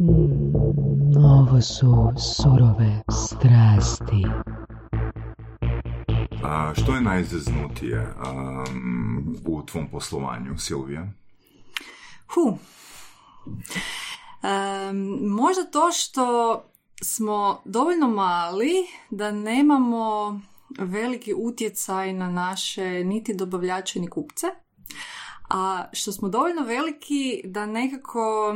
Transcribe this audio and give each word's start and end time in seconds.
Mm, 0.00 1.16
ovo 1.16 1.60
su 1.60 2.12
surove 2.18 3.02
strasti. 3.10 4.24
A, 6.44 6.72
što 6.74 6.94
je 6.94 7.00
najzeznutije 7.00 8.14
um, 8.68 9.36
u 9.46 9.66
tvom 9.66 9.88
poslovanju, 9.90 10.58
Silvija? 10.58 11.08
Hu. 12.34 12.58
Em, 14.42 15.18
možda 15.22 15.64
to 15.64 15.92
što 15.92 16.54
smo 17.02 17.60
dovoljno 17.64 18.08
mali 18.08 18.72
da 19.10 19.30
nemamo 19.30 20.40
veliki 20.78 21.34
utjecaj 21.34 22.12
na 22.12 22.30
naše 22.30 23.04
niti 23.04 23.34
dobavljače 23.34 24.00
ni 24.00 24.06
kupce, 24.06 24.46
a 25.50 25.84
što 25.92 26.12
smo 26.12 26.28
dovoljno 26.28 26.62
veliki 26.62 27.42
da 27.44 27.66
nekako 27.66 28.54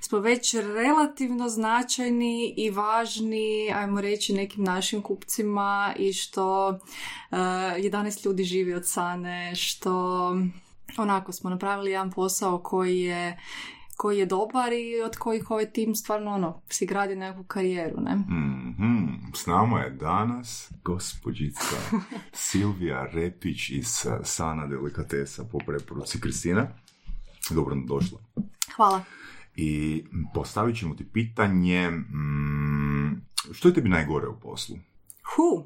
smo 0.00 0.18
već 0.18 0.54
relativno 0.54 1.48
značajni 1.48 2.54
i 2.56 2.70
važni, 2.70 3.72
ajmo 3.74 4.00
reći, 4.00 4.32
nekim 4.32 4.64
našim 4.64 5.02
kupcima 5.02 5.94
i 5.98 6.12
što 6.12 6.68
uh, 6.68 7.38
11 7.38 8.26
ljudi 8.26 8.44
živi 8.44 8.74
od 8.74 8.88
sane, 8.88 9.54
što 9.54 10.34
onako 10.96 11.32
smo 11.32 11.50
napravili 11.50 11.90
jedan 11.90 12.10
posao 12.10 12.58
koji 12.58 13.00
je 13.00 13.38
koji 14.00 14.18
je 14.18 14.26
dobar 14.26 14.72
i 14.72 15.02
od 15.04 15.16
kojih 15.16 15.50
ovaj 15.50 15.70
tim 15.70 15.94
stvarno 15.94 16.30
ono, 16.30 16.62
si 16.68 16.86
gradi 16.86 17.16
nekakvu 17.16 17.44
karijeru, 17.44 18.00
ne? 18.00 18.16
Mhm. 18.16 19.04
S 19.34 19.46
nama 19.46 19.80
je 19.80 19.90
danas 19.90 20.72
gospođica 20.84 21.76
Silvija 22.32 23.06
Repić 23.12 23.70
iz 23.70 24.06
uh, 24.06 24.12
Sana 24.24 24.66
Delikatesa 24.66 25.44
po 25.52 25.58
preporuci 25.66 26.20
Kristina. 26.20 26.68
Dobro 27.50 27.74
nam 27.74 27.86
došla. 27.86 28.18
Hvala. 28.76 29.04
I 29.62 30.04
postavit 30.34 30.76
ćemo 30.76 30.94
ti 30.94 31.06
pitanje, 31.12 31.90
mm, 31.90 33.22
što 33.52 33.68
je 33.68 33.74
tebi 33.74 33.88
najgore 33.88 34.28
u 34.28 34.40
poslu? 34.40 34.76
Hu. 35.22 35.64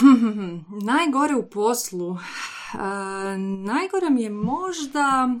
Najgore 0.92 1.34
u 1.34 1.50
poslu. 1.50 2.08
Uh, 2.08 2.18
najgore 3.64 4.10
mi 4.10 4.22
je 4.22 4.30
možda 4.30 5.34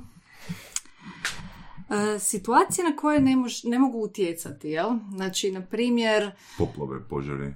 uh, 1.88 2.20
situacije 2.20 2.90
na 2.90 2.96
koje 2.96 3.20
ne, 3.20 3.36
mož, 3.36 3.64
ne 3.64 3.78
mogu 3.78 3.98
utjecati, 3.98 4.68
jel? 4.68 4.90
Znači, 5.14 5.50
na 5.50 5.60
primjer... 5.60 6.30
Poplave, 6.58 7.00
požari. 7.08 7.54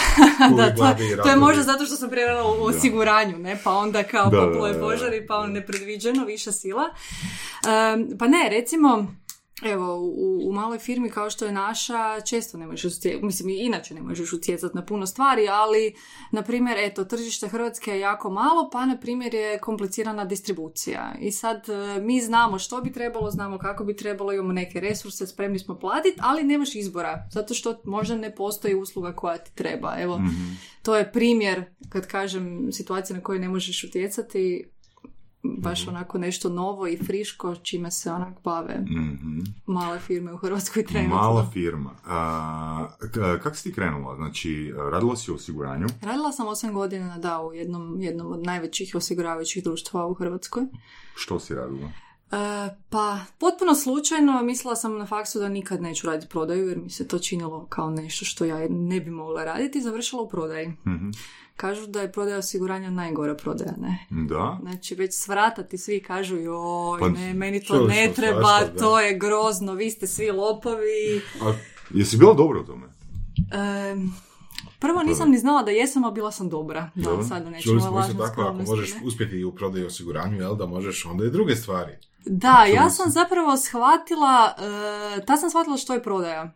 da, 0.56 0.74
to, 0.74 0.96
to 1.22 1.28
je 1.28 1.36
možda 1.36 1.62
zato 1.62 1.84
što 1.86 1.96
sam 1.96 2.10
prerala 2.10 2.50
u 2.50 2.64
osiguranju, 2.64 3.38
ne? 3.38 3.58
Pa 3.64 3.70
onda 3.70 4.02
kao 4.02 4.30
Da, 4.30 4.36
da, 4.36 4.46
poplave 4.46 4.72
da, 4.72 4.78
da. 4.78 4.84
požari, 4.84 5.26
pa 5.26 5.36
onda 5.36 5.52
nepredviđeno, 5.60 6.24
viša 6.24 6.52
sila. 6.52 6.84
Um, 6.84 8.18
pa 8.18 8.28
ne, 8.28 8.48
recimo, 8.50 9.06
Evo, 9.64 9.96
u, 9.96 10.48
u 10.48 10.52
maloj 10.52 10.78
firmi 10.78 11.10
kao 11.10 11.30
što 11.30 11.46
je 11.46 11.52
naša, 11.52 12.20
često 12.20 12.58
ne 12.58 12.66
možeš 12.66 12.84
utjecati, 12.84 13.24
mislim 13.24 13.48
i 13.48 13.58
inače 13.58 13.94
ne 13.94 14.02
možeš 14.02 14.32
utjecati 14.32 14.76
na 14.76 14.84
puno 14.84 15.06
stvari, 15.06 15.48
ali, 15.48 15.94
na 16.30 16.42
primjer, 16.42 16.78
eto, 16.78 17.04
tržište 17.04 17.48
Hrvatske 17.48 17.90
je 17.90 18.00
jako 18.00 18.30
malo, 18.30 18.70
pa, 18.72 18.86
na 18.86 18.96
primjer, 18.98 19.34
je 19.34 19.58
komplicirana 19.58 20.24
distribucija. 20.24 21.14
I 21.20 21.32
sad 21.32 21.68
e, 21.68 22.00
mi 22.00 22.20
znamo 22.20 22.58
što 22.58 22.80
bi 22.80 22.92
trebalo, 22.92 23.30
znamo 23.30 23.58
kako 23.58 23.84
bi 23.84 23.96
trebalo, 23.96 24.32
imamo 24.32 24.52
neke 24.52 24.80
resurse, 24.80 25.26
spremni 25.26 25.58
smo 25.58 25.78
platiti, 25.78 26.18
ali 26.20 26.42
nemaš 26.42 26.74
izbora, 26.74 27.28
zato 27.30 27.54
što 27.54 27.80
možda 27.84 28.16
ne 28.16 28.34
postoji 28.34 28.74
usluga 28.74 29.12
koja 29.12 29.38
ti 29.38 29.54
treba. 29.54 29.94
Evo, 29.98 30.20
to 30.82 30.96
je 30.96 31.12
primjer, 31.12 31.64
kad 31.88 32.06
kažem, 32.06 32.72
situacija 32.72 33.16
na 33.16 33.22
koju 33.22 33.40
ne 33.40 33.48
možeš 33.48 33.84
utjecati, 33.84 34.71
baš 35.44 35.88
onako 35.88 36.18
nešto 36.18 36.48
novo 36.48 36.86
i 36.86 36.96
friško 36.98 37.54
čime 37.54 37.90
se 37.90 38.12
onak 38.12 38.34
bave 38.44 38.78
Mhm. 38.80 39.38
male 39.66 39.98
firme 40.00 40.32
u 40.32 40.36
Hrvatskoj 40.36 40.84
trenutno. 40.84 41.16
Mala 41.16 41.46
firma. 41.46 41.90
A, 42.06 42.88
k- 43.02 43.42
kako 43.42 43.56
si 43.56 43.62
ti 43.62 43.72
krenula? 43.72 44.16
Znači, 44.16 44.72
radila 44.76 45.16
si 45.16 45.30
u 45.30 45.34
osiguranju? 45.34 45.86
Radila 46.02 46.32
sam 46.32 46.46
8 46.46 46.72
godina 46.72 47.18
da 47.18 47.40
u 47.40 47.54
jednom, 47.54 47.96
jednom 48.00 48.32
od 48.32 48.40
najvećih 48.40 48.94
osiguravajućih 48.94 49.64
društva 49.64 50.06
u 50.06 50.14
Hrvatskoj. 50.14 50.62
Što 51.14 51.40
si 51.40 51.54
radila? 51.54 51.88
E, 52.32 52.36
pa, 52.90 53.18
potpuno 53.38 53.74
slučajno 53.74 54.42
mislila 54.42 54.76
sam 54.76 54.98
na 54.98 55.06
faksu 55.06 55.38
da 55.38 55.48
nikad 55.48 55.82
neću 55.82 56.06
raditi 56.06 56.28
prodaju 56.28 56.68
jer 56.68 56.78
mi 56.78 56.90
se 56.90 57.08
to 57.08 57.18
činilo 57.18 57.66
kao 57.66 57.90
nešto 57.90 58.24
što 58.24 58.44
ja 58.44 58.66
ne 58.70 59.00
bi 59.00 59.10
mogla 59.10 59.44
raditi 59.44 59.78
i 59.78 59.82
završila 59.82 60.22
u 60.22 60.28
prodaji. 60.28 60.68
Mhm. 60.68 61.10
Kažu 61.56 61.86
da 61.86 62.00
je 62.00 62.12
prodaja 62.12 62.38
osiguranja 62.38 62.90
najgora 62.90 63.34
prodaja, 63.34 63.72
ne? 63.78 64.06
Da? 64.10 64.58
Znači, 64.62 64.94
već 64.94 65.14
s 65.14 65.28
vrata 65.28 65.62
ti 65.62 65.78
svi 65.78 66.02
kažu, 66.02 66.36
joj, 66.36 67.00
Pa, 67.00 67.08
ne, 67.08 67.34
meni 67.34 67.64
to 67.64 67.86
ne 67.86 68.12
treba, 68.16 68.40
svašta, 68.40 68.72
da. 68.72 68.78
to 68.78 69.00
je 69.00 69.18
grozno, 69.18 69.74
vi 69.74 69.90
ste 69.90 70.06
svi 70.06 70.30
lopovi. 70.30 71.22
A 71.42 71.52
Jesi 71.94 72.16
bila 72.16 72.34
dobra 72.34 72.60
u 72.60 72.64
tome? 72.64 72.86
Em, 73.52 74.12
prvo 74.78 75.02
nisam 75.02 75.30
ni 75.30 75.38
znala 75.38 75.62
da 75.62 75.70
jesam, 75.70 76.04
a 76.04 76.10
bila 76.10 76.32
sam 76.32 76.48
dobra. 76.48 76.90
Da, 76.94 77.02
Dobro. 77.02 77.24
sada 77.24 77.50
nećemo 77.50 77.80
čuli 77.80 77.80
smo 77.80 78.26
tako, 78.26 78.42
ako 78.42 78.62
možeš 78.70 78.94
uspjeti 79.04 79.36
i 79.36 79.44
u 79.44 79.54
prodaju 79.54 79.86
osiguranju, 79.86 80.36
jel, 80.36 80.56
da 80.56 80.66
možeš 80.66 81.06
onda 81.06 81.24
i 81.24 81.30
druge 81.30 81.56
stvari. 81.56 81.92
Da, 82.26 82.64
ja 82.74 82.90
sam 82.90 83.10
zapravo 83.10 83.56
shvatila, 83.56 84.54
e, 84.58 85.26
ta 85.26 85.36
sam 85.36 85.50
shvatila 85.50 85.76
što 85.76 85.94
je 85.94 86.02
prodaja. 86.02 86.52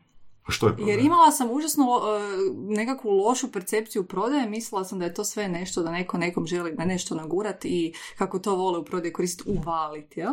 A 0.46 0.52
Što 0.52 0.66
je 0.66 0.76
prodaja? 0.76 0.96
Jer 0.96 1.04
imala 1.04 1.30
sam 1.30 1.50
užasno 1.50 1.84
e, 1.84 2.20
nekakvu 2.54 3.10
lošu 3.10 3.52
percepciju 3.52 4.04
prodaje, 4.04 4.48
mislila 4.48 4.84
sam 4.84 4.98
da 4.98 5.04
je 5.04 5.14
to 5.14 5.24
sve 5.24 5.48
nešto 5.48 5.82
da 5.82 5.90
neko 5.90 6.18
nekom 6.18 6.46
želi 6.46 6.72
na 6.72 6.84
nešto 6.84 7.14
nagurati 7.14 7.68
i 7.68 7.94
kako 8.18 8.38
to 8.38 8.54
vole 8.54 8.78
u 8.78 8.84
prodaji 8.84 9.12
koristiti, 9.12 9.50
uvaliti, 9.50 10.20
jel? 10.20 10.32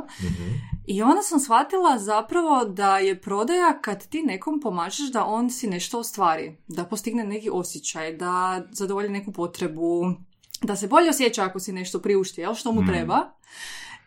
I 0.85 1.01
onda 1.01 1.21
sam 1.21 1.39
shvatila 1.39 1.99
zapravo 1.99 2.65
da 2.65 2.97
je 2.97 3.21
prodaja 3.21 3.79
kad 3.81 4.07
ti 4.07 4.21
nekom 4.21 4.59
pomažeš 4.61 5.11
da 5.11 5.25
on 5.25 5.49
si 5.49 5.67
nešto 5.67 5.99
ostvari, 5.99 6.57
da 6.67 6.85
postigne 6.85 7.23
neki 7.23 7.49
osjećaj, 7.49 8.13
da 8.13 8.63
zadovolji 8.71 9.09
neku 9.09 9.31
potrebu, 9.31 10.13
da 10.61 10.75
se 10.75 10.87
bolje 10.87 11.09
osjeća 11.09 11.43
ako 11.43 11.59
si 11.59 11.73
nešto 11.73 11.99
priušti, 11.99 12.41
jel? 12.41 12.53
Što 12.53 12.71
mu 12.71 12.85
treba. 12.85 13.33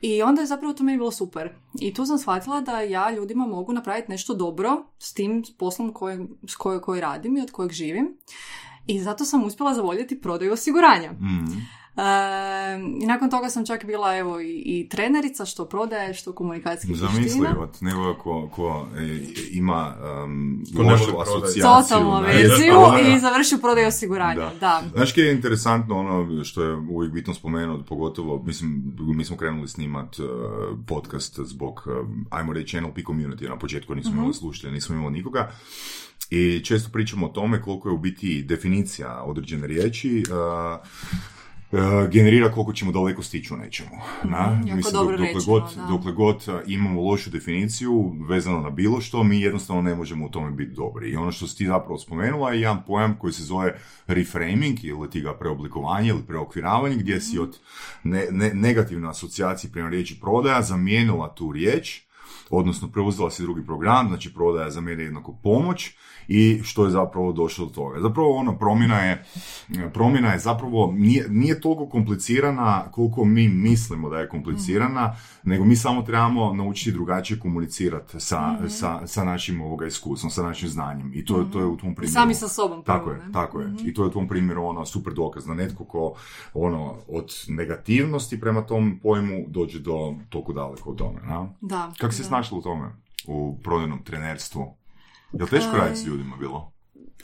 I 0.01 0.23
onda 0.23 0.41
je 0.41 0.47
zapravo 0.47 0.75
to 0.75 0.84
meni 0.84 0.99
bilo 0.99 1.11
super. 1.11 1.55
I 1.81 1.95
tu 1.95 2.07
sam 2.07 2.19
shvatila 2.19 2.61
da 2.61 2.81
ja 2.81 3.11
ljudima 3.11 3.47
mogu 3.47 3.73
napraviti 3.73 4.11
nešto 4.11 4.34
dobro 4.34 4.84
s 4.99 5.15
tim 5.15 5.45
poslom 5.59 5.93
koje, 5.93 6.27
s 6.49 6.57
koje, 6.57 6.81
koji 6.81 7.01
radim 7.01 7.37
i 7.37 7.41
od 7.41 7.51
kojeg 7.51 7.73
živim. 7.73 8.17
I 8.87 9.01
zato 9.01 9.25
sam 9.25 9.45
uspjela 9.45 9.75
zavoljeti 9.75 10.21
prodaju 10.21 10.53
osiguranja. 10.53 11.12
Mhm. 11.12 11.59
E, 11.97 12.03
I 13.03 13.07
nakon 13.07 13.31
toga 13.31 13.51
sam 13.51 13.67
čak 13.67 13.84
bila 13.84 14.17
evo 14.17 14.41
i, 14.41 14.62
i 14.65 14.89
trenerica 14.89 15.45
što 15.45 15.65
prodaje, 15.65 16.15
što 16.15 16.33
komunikacijskih 16.33 16.97
Zamisli, 16.97 17.23
vještina. 17.23 17.57
od 17.59 17.77
nekoga 17.81 18.19
ko, 18.19 18.49
ko 18.53 18.89
e, 18.99 19.19
ima 19.51 19.95
um, 20.25 20.65
Ko 20.77 20.83
lošu 20.83 21.21
asocijaciju. 21.21 21.99
Verziju 22.27 22.75
i 23.17 23.19
završio 23.19 23.59
prodaju 23.59 23.89
osiguranja. 23.89 24.34
Da. 24.34 24.53
Da. 24.61 24.83
Znaš 24.95 25.17
je 25.17 25.33
interesantno 25.33 25.99
ono 25.99 26.45
što 26.45 26.62
je 26.62 26.77
uvijek 26.77 27.12
bitno 27.12 27.34
spomenuti, 27.34 27.89
pogotovo, 27.89 28.43
mislim, 28.43 28.97
mi 28.99 29.25
smo 29.25 29.37
krenuli 29.37 29.69
snimat 29.69 30.19
uh, 30.19 30.27
podcast 30.87 31.41
zbog, 31.41 31.83
uh, 31.87 32.09
ajmo 32.31 32.53
reći, 32.53 32.81
NLP 32.81 32.97
community, 32.97 33.49
na 33.49 33.59
početku 33.59 33.95
nismo 33.95 34.13
imali 34.13 34.34
slušatelja, 34.34 34.73
nismo 34.73 34.95
imali 34.97 35.13
nikoga, 35.13 35.53
i 36.31 36.61
često 36.65 36.91
pričamo 36.93 37.27
o 37.27 37.28
tome 37.28 37.63
koliko 37.63 37.89
je 37.89 37.93
u 37.93 37.99
biti 37.99 38.43
definicija 38.43 39.23
određene 39.25 39.67
riječi, 39.67 40.23
uh, 40.31 40.87
uh, 41.72 41.78
generira 42.10 42.53
koliko 42.53 42.72
ćemo 42.72 42.93
daleko 42.93 43.22
stići 43.22 43.54
u 43.54 43.56
nečemu. 43.56 43.91
Na? 44.25 44.50
Mhm, 44.50 44.69
jako 44.69 44.91
dobro 44.91 45.16
dokle, 45.16 45.27
rečeno, 45.27 45.44
god, 45.47 45.62
da. 45.77 45.87
dokle 45.87 46.12
god 46.12 46.37
uh, 46.49 46.54
imamo 46.66 47.03
lošu 47.03 47.31
definiciju 47.31 48.15
vezano 48.28 48.60
na 48.60 48.71
bilo 48.71 49.00
što, 49.00 49.22
mi 49.22 49.41
jednostavno 49.41 49.82
ne 49.82 49.94
možemo 49.94 50.27
u 50.27 50.28
tome 50.28 50.50
biti 50.50 50.72
dobri. 50.72 51.10
I 51.10 51.16
ono 51.16 51.32
što 51.32 51.47
si 51.47 51.56
ti 51.56 51.66
zapravo 51.66 51.99
spomenula 51.99 52.53
je 52.53 52.60
jedan 52.60 52.82
pojam 52.87 53.16
koji 53.19 53.32
se 53.32 53.43
zove 53.43 53.78
reframing 54.06 54.84
ili 54.84 55.10
ti 55.10 55.21
ga 55.21 55.34
preoblikovanje 55.34 56.09
ili 56.09 56.22
preokviravanje 56.27 56.97
gdje 56.97 57.21
si 57.21 57.38
od 57.38 57.59
ne, 58.04 58.27
ne- 58.31 58.54
negativne 58.54 59.09
asocijacije 59.09 59.72
prema 59.72 59.88
riječi 59.88 60.21
prodaja 60.21 60.62
zamijenila 60.62 61.34
tu 61.34 61.53
riječ 61.53 62.06
odnosno 62.51 62.89
preuzela 62.89 63.31
si 63.31 63.43
drugi 63.43 63.66
program, 63.66 64.09
znači 64.09 64.34
prodaja 64.34 64.71
za 64.71 64.81
mene 64.81 65.03
jednako 65.03 65.33
pomoć 65.43 65.91
i 66.28 66.60
što 66.63 66.84
je 66.84 66.91
zapravo 66.91 67.33
došlo 67.33 67.66
do 67.66 67.72
toga. 67.72 68.01
Zapravo 68.01 68.37
ona 68.37 68.59
promjena 68.59 68.98
je, 68.98 69.25
promjena 69.93 70.33
je 70.33 70.39
zapravo, 70.39 70.93
nije, 70.93 71.27
nije 71.28 71.60
toliko 71.60 71.87
komplicirana 71.89 72.84
koliko 72.91 73.25
mi 73.25 73.48
mislimo 73.48 74.10
da 74.10 74.19
je 74.19 74.28
komplicirana, 74.28 75.16
nego 75.43 75.65
mi 75.65 75.77
samo 75.77 76.03
trebamo 76.03 76.53
naučiti 76.53 76.93
drugačije 76.93 77.41
komunicirati 77.41 78.21
sa, 78.21 78.69
sa, 78.69 79.07
sa 79.07 79.25
našim 79.25 79.60
ovoga 79.60 79.87
iskustvom, 79.87 80.31
sa 80.31 80.43
našim 80.43 80.69
znanjem 80.69 81.13
i 81.15 81.25
to, 81.25 81.39
je 81.39 81.51
to 81.53 81.60
je 81.60 81.66
u 81.66 81.77
tom 81.77 81.95
primjeru. 81.95 82.13
Sami 82.13 82.34
sa 82.34 82.48
sobom 82.48 82.83
prvo, 82.83 82.98
Tako 82.98 83.10
je, 83.10 83.19
ne? 83.19 83.33
tako 83.33 83.60
je. 83.60 83.75
I 83.84 83.95
to 83.95 84.03
je 84.03 84.07
u 84.07 84.10
tom 84.10 84.28
primjeru 84.28 84.65
ono 84.65 84.87
super 84.87 85.13
dokaz 85.13 85.47
da 85.47 85.54
netko 85.54 85.84
ko 85.84 86.15
ono 86.54 86.95
od 87.09 87.33
negativnosti 87.48 88.41
prema 88.41 88.63
tom 88.63 89.01
pojmu 89.03 89.45
dođe 89.48 89.78
do 89.78 90.15
toliko 90.28 90.53
daleko 90.53 90.91
od 90.91 90.98
tome. 90.98 91.21
Na? 91.21 91.48
Da. 91.60 91.93
Kako 91.98 92.07
da. 92.07 92.13
Snašla 92.36 92.59
u 92.59 92.62
tome? 92.62 92.92
U 93.27 93.59
prodajnom 93.65 94.04
trenerstvu? 94.04 94.77
Je 95.33 95.44
li 95.44 95.50
teško 95.50 95.71
Aj. 95.71 95.78
raditi 95.78 96.00
s 96.00 96.06
ljudima 96.06 96.36
bilo? 96.36 96.72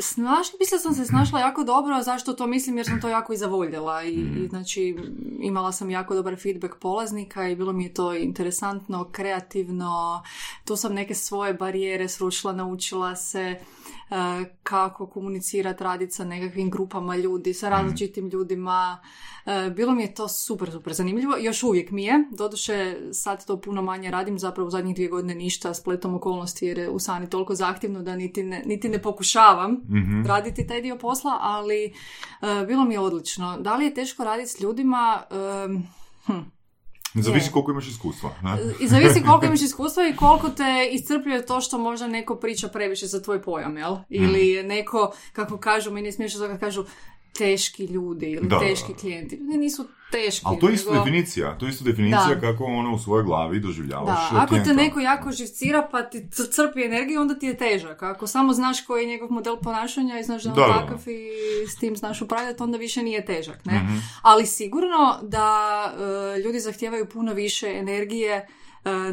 Snašla, 0.01 0.57
mislim 0.61 0.79
da 0.79 0.83
sam 0.83 0.95
se 0.95 1.05
snašla 1.05 1.41
jako 1.41 1.65
dobro, 1.65 2.03
zašto 2.03 2.33
to 2.33 2.47
mislim, 2.47 2.77
jer 2.77 2.87
sam 2.87 3.01
to 3.01 3.09
jako 3.09 3.33
i 3.33 3.37
zavoljela 3.37 4.03
i, 4.03 4.17
Mhm. 4.17 4.45
i 4.45 4.49
znači 4.49 4.97
imala 5.41 5.73
sam 5.73 5.91
jako 5.91 6.15
dobar 6.15 6.37
feedback 6.37 6.75
polaznika 6.77 7.49
i 7.49 7.57
bilo 7.57 7.73
mi 7.73 7.85
je 7.85 7.95
to 7.95 8.15
interesantno, 8.15 9.09
kreativno, 9.13 10.23
tu 10.65 10.77
sam 10.77 10.95
neke 10.95 11.15
svoje 11.15 11.55
barijere 11.55 12.09
srušila, 12.09 12.53
naučila 12.53 13.17
se 13.17 13.57
kako 14.63 15.07
komunicirati, 15.07 15.85
raditi 15.85 16.13
sa 16.13 16.25
nekakvim 16.25 16.71
grupama 16.71 17.17
ljudi, 17.17 17.55
sa 17.55 17.69
različitim 17.69 18.29
ljudima. 18.29 18.99
E, 19.47 19.71
bilo 19.71 19.93
mi 19.93 20.03
je 20.03 20.15
to 20.15 20.29
super, 20.29 20.71
super 20.71 20.93
zanimljivo. 20.93 21.37
Još 21.41 21.63
uvijek 21.63 21.91
mi 21.91 22.05
je. 22.05 22.25
Doduše, 22.31 22.97
sad 23.13 23.47
to 23.47 23.61
puno 23.61 23.83
manje 23.83 24.11
radim, 24.11 24.39
zapravo 24.39 24.69
u 24.69 24.71
zadnjih 24.71 24.95
dvije 24.95 25.09
godine 25.09 25.35
ništa 25.35 25.75
spletom 25.75 26.15
okolnosti 26.15 26.67
jer 26.67 26.79
je 26.79 26.91
u 26.91 26.99
Sani 26.99 27.31
toliko 27.31 27.55
zahtjevno 27.55 28.03
da 28.03 28.17
niti 28.17 28.43
ne, 28.43 28.63
niti 28.67 28.89
ne 28.89 29.03
pokušavam 29.03 29.77
raditi 30.27 30.67
taj 30.67 30.83
dio 30.83 30.99
posla, 30.99 31.39
ali 31.41 31.85
e, 31.85 31.93
bilo 32.67 32.85
mi 32.85 32.95
je 32.95 33.01
odlično. 33.01 33.59
Da 33.61 33.77
li 33.77 33.85
je 33.85 33.95
teško 33.95 34.25
raditi 34.25 34.51
s 34.51 34.61
ljudima? 34.61 35.23
E, 35.31 35.35
hm, 36.27 36.41
Zavisi 37.15 37.53
koliko 37.53 37.71
imaš 37.71 37.89
iskustva. 37.89 38.31
ne? 38.43 38.59
i 38.81 38.89
zavisi 38.89 39.23
koliko 39.27 39.47
imaš 39.47 39.63
iskustva 39.63 40.09
i 40.09 40.17
koliko 40.17 40.49
te 40.49 40.89
iscrpljuje 40.93 41.47
to 41.47 41.61
što 41.61 41.79
možda 41.79 42.07
neko 42.07 42.37
priča 42.37 42.69
previše 42.69 43.07
za 43.07 43.23
tvoj 43.23 43.43
pojam, 43.43 43.77
jel? 43.77 43.97
Ili 44.09 44.49
je 44.49 44.63
neko, 44.63 45.13
kako 45.33 45.59
kažu, 45.59 45.91
meni 45.91 46.09
je 46.09 46.13
smiješno 46.13 46.47
kad 46.47 46.61
kažu 46.61 46.85
teški 47.33 47.85
ljudi 47.85 48.27
ili 48.27 48.49
Da, 48.49 48.59
teški 48.61 48.95
klijenti. 48.95 49.37
Ljudi 49.37 49.59
nisu 49.59 49.87
teški. 50.11 50.43
Ali 50.45 50.59
to 50.59 50.69
je 50.69 50.75
isto 50.75 50.93
nego- 50.93 51.05
definicija. 51.05 51.59
To 51.59 51.67
je 51.67 51.71
isto 51.71 51.85
definicija 51.85 52.27
Da. 52.31 52.41
kako 52.43 52.65
ono 52.65 52.95
u 52.95 52.99
svojoj 52.99 53.25
glavi 53.25 53.61
doživljavaš 53.61 54.31
Da, 54.31 54.39
ako 54.39 54.55
te 54.57 54.75
neko 54.75 55.01
jako 55.01 55.33
živcira 55.33 55.89
pa 55.91 56.03
ti 56.03 56.23
crpi 56.31 56.83
energiju, 56.83 57.21
onda 57.21 57.35
ti 57.35 57.47
je 57.47 57.57
težak. 57.57 58.03
Ako 58.03 58.27
samo 58.27 58.53
znaš 58.53 58.81
koji 58.81 59.03
je 59.03 59.09
njegov 59.09 59.31
model 59.31 59.57
ponašanja 59.57 60.19
i 60.19 60.25
znaš 60.25 60.43
da 60.43 60.51
je 60.51 60.55
on 60.55 60.61
Da, 60.63 60.75
da. 60.75 60.81
takav 60.81 61.09
i 61.09 61.31
s 61.67 61.77
tim 61.77 61.97
znaš 61.97 62.23
upravljati, 62.23 62.63
onda 62.63 62.79
više 62.79 63.03
nije 63.03 63.25
težak. 63.25 63.65
Ne? 63.65 63.75
Mhm. 63.75 63.97
Ali 64.23 64.47
sigurno 64.47 65.19
da 65.23 65.59
e, 66.35 66.41
ljudi 66.41 66.61
zahtijevaju 66.61 67.07
puno 67.07 67.33
više 67.33 67.67
energije 67.71 68.49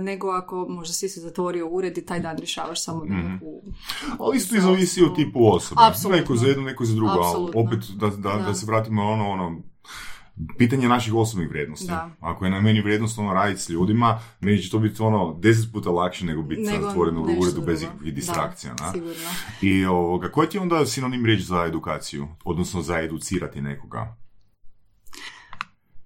nego 0.02 0.30
ako 0.30 0.66
možda 0.70 0.94
si 0.94 1.10
se 1.10 1.20
zatvorio 1.20 1.68
u 1.68 1.76
ured 1.76 1.98
i 1.98 2.06
taj 2.06 2.20
dan 2.20 2.38
rješavaš 2.38 2.84
samo 2.84 3.06
Mhm. 3.06 3.14
nekakvu... 3.18 3.62
Ali 4.20 4.38
isto 4.38 4.56
i 4.56 4.62
zavisi 4.62 5.04
od 5.04 5.16
tipu 5.16 5.40
osobe. 5.48 5.82
Apsolutno. 5.84 6.20
Neko 6.20 6.36
za 6.36 6.48
jedno, 6.48 6.64
neko 6.64 6.86
za 6.86 6.96
drugo. 6.96 7.12
Ali 7.12 7.52
opet 7.56 7.80
da, 7.90 8.10
da, 8.10 8.16
da. 8.30 8.38
Da. 8.38 8.54
se 8.54 8.66
vratimo 8.66 9.04
na 9.04 9.10
ono, 9.10 9.30
ono, 9.30 9.62
pitanje 10.58 10.88
naših 10.88 11.14
osobnih 11.14 11.50
vrijednosti. 11.50 11.88
Da. 11.88 12.10
Ako 12.20 12.46
je 12.46 12.52
na 12.52 12.62
meni 12.62 12.82
vrijednost 12.82 13.20
ono 13.20 13.34
raditi 13.34 13.62
s 13.62 13.70
ljudima, 13.70 14.20
meni 14.42 14.62
će 14.62 14.70
to 14.70 14.80
biti 14.80 15.02
ono 15.02 15.34
deset 15.34 15.72
puta 15.74 15.90
lakše 15.92 16.26
nego 16.26 16.42
biti 16.42 16.62
Nego 16.62 16.84
zatvoren 16.84 17.18
u 17.18 17.24
uredu 17.24 17.62
bez 17.62 17.82
ikakvih 17.84 18.14
Da, 18.14 18.16
distrakcija. 18.16 18.74
na? 18.76 18.92
sigurno. 18.92 19.30
I 19.62 19.86
ovoga, 19.86 20.30
koji 20.30 20.50
ti 20.50 20.58
je 20.58 20.62
onda 20.62 20.86
sinonim 20.86 21.26
riječ 21.26 21.42
za 21.42 21.66
edukaciju? 21.66 22.28
Odnosno 22.44 22.82
za 22.82 23.00
educirati 23.00 23.62
nekoga? 23.62 24.16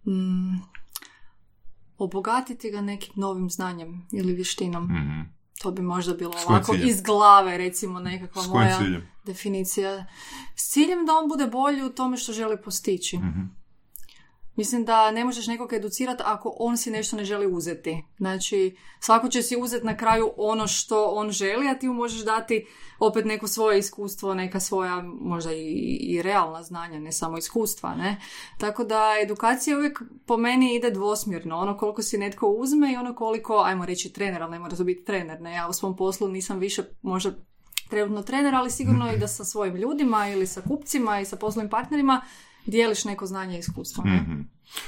Mm, 0.08 0.56
obogatiti 1.98 2.72
ga 2.72 2.82
nekim 2.82 3.14
novim 3.16 3.50
znanjem 3.50 4.08
ili 4.12 4.34
vještinom. 4.34 4.84
Mhm. 4.84 5.22
To 5.62 5.72
bi 5.72 5.82
možda 5.82 6.14
bilo 6.14 6.34
ovako 6.48 6.76
iz 6.76 7.02
glave, 7.02 7.58
recimo 7.58 8.00
nekakva 8.00 8.44
moja 8.48 8.78
ciljem? 8.78 9.08
definicija. 9.26 10.06
S 10.56 10.72
ciljem 10.72 11.06
da 11.06 11.14
on 11.14 11.30
bude 11.30 11.48
bolji 11.48 11.84
u 11.84 11.90
tome 11.90 12.18
što 12.18 12.34
želi 12.34 12.62
postići. 12.62 13.18
Mhm. 13.18 13.42
Mislim 14.56 14.86
da 14.86 15.12
ne 15.12 15.26
možeš 15.26 15.48
nekog 15.48 15.74
educirati 15.74 16.24
ako 16.26 16.56
on 16.60 16.78
si 16.78 16.92
nešto 16.92 17.16
ne 17.16 17.26
želi 17.26 17.48
uzeti. 17.48 18.04
Znači, 18.18 18.78
svako 19.00 19.28
će 19.28 19.42
si 19.42 19.58
uzeti 19.58 19.86
na 19.86 19.98
kraju 19.98 20.32
ono 20.38 20.68
što 20.68 21.06
on 21.06 21.32
želi, 21.32 21.70
a 21.70 21.80
ti 21.80 21.88
mu 21.88 21.94
možeš 21.94 22.26
dati 22.26 22.66
opet 23.00 23.26
neko 23.26 23.48
svoje 23.48 23.80
iskustvo, 23.80 24.34
neka 24.34 24.60
svoja 24.60 25.04
možda 25.22 25.54
i, 25.54 25.98
i 26.02 26.22
realna 26.22 26.64
znanja, 26.64 27.00
ne 27.00 27.12
samo 27.12 27.38
iskustva, 27.38 27.96
ne? 27.96 28.22
Tako 28.58 28.84
da 28.84 29.14
edukacija 29.24 29.78
uvijek 29.78 30.02
po 30.26 30.38
meni 30.38 30.76
ide 30.76 30.92
dvosmjerno. 30.92 31.58
Ono 31.58 31.78
koliko 31.78 32.02
si 32.02 32.18
netko 32.18 32.48
uzme 32.48 32.94
i 32.94 32.96
ono 32.96 33.16
koliko, 33.16 33.64
ajmo 33.66 33.86
reći 33.86 34.14
trener, 34.14 34.44
ali 34.44 34.52
ne 34.52 34.60
mora 34.60 34.76
to 34.76 34.84
biti 34.84 35.06
trener, 35.06 35.42
ne? 35.42 35.54
Ja 35.54 35.68
u 35.68 35.74
svom 35.74 35.96
poslu 35.96 36.28
nisam 36.28 36.60
više 36.60 36.84
možda 37.02 37.32
trenutno 37.90 38.24
trener, 38.24 38.56
ali 38.56 38.72
sigurno 38.72 39.14
i 39.14 39.18
da 39.18 39.28
sa 39.28 39.44
svojim 39.44 39.76
ljudima 39.76 40.28
ili 40.30 40.48
sa 40.48 40.62
kupcima 40.62 41.20
i 41.20 41.26
sa 41.26 41.36
poslovnim 41.36 41.70
partnerima 41.70 42.22
dijeliš 42.66 43.06
neko 43.06 43.26
znanje 43.26 43.56
i 43.56 43.60
iskustvo. 43.60 44.04
Ne? 44.04 44.16
Mhm. 44.16 44.42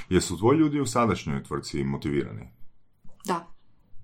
Jesu 0.09 0.37
tvoji 0.37 0.59
ljudi 0.59 0.79
u 0.79 0.85
sadašnjoj 0.85 1.43
tvrtci 1.43 1.83
motivirani? 1.83 2.49
Da, 3.25 3.47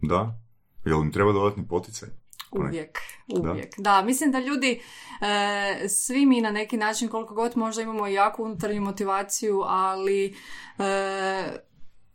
Da? 0.01 0.39
Jel 0.85 1.01
im 1.01 1.11
treba 1.11 1.31
dodatni 1.31 1.67
poticaj? 1.67 2.09
uvijek, 2.51 2.99
uvijek. 3.27 3.73
Da. 3.77 4.01
mislim 4.01 4.31
da 4.31 4.39
ljudi, 4.39 4.81
e, 5.21 5.89
svi 5.89 6.25
mi 6.25 6.41
na 6.41 6.51
neki 6.51 6.77
način, 6.77 7.07
koliko 7.09 7.33
god 7.33 7.57
možda 7.57 7.81
imamo 7.81 8.07
i 8.07 8.13
jaku 8.13 8.43
unutarnju 8.43 8.81
motivaciju, 8.81 9.61
ali 9.65 10.35
e, 10.77 11.59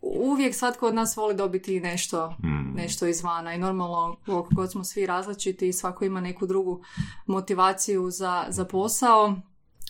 uvijek 0.00 0.54
svatko 0.54 0.86
od 0.86 0.94
nas 0.94 1.16
voli 1.16 1.34
dobiti 1.34 1.80
nešto, 1.80 2.36
Mm. 2.42 2.74
nešto 2.76 3.06
izvana 3.06 3.54
i 3.54 3.58
normalno 3.58 4.16
koliko 4.26 4.48
god 4.54 4.72
smo 4.72 4.84
svi 4.84 5.06
različiti 5.06 5.68
i 5.68 5.72
svako 5.72 6.04
ima 6.04 6.20
neku 6.20 6.46
drugu 6.46 6.82
motivaciju 7.26 8.10
za, 8.10 8.44
za 8.48 8.64
posao, 8.64 9.36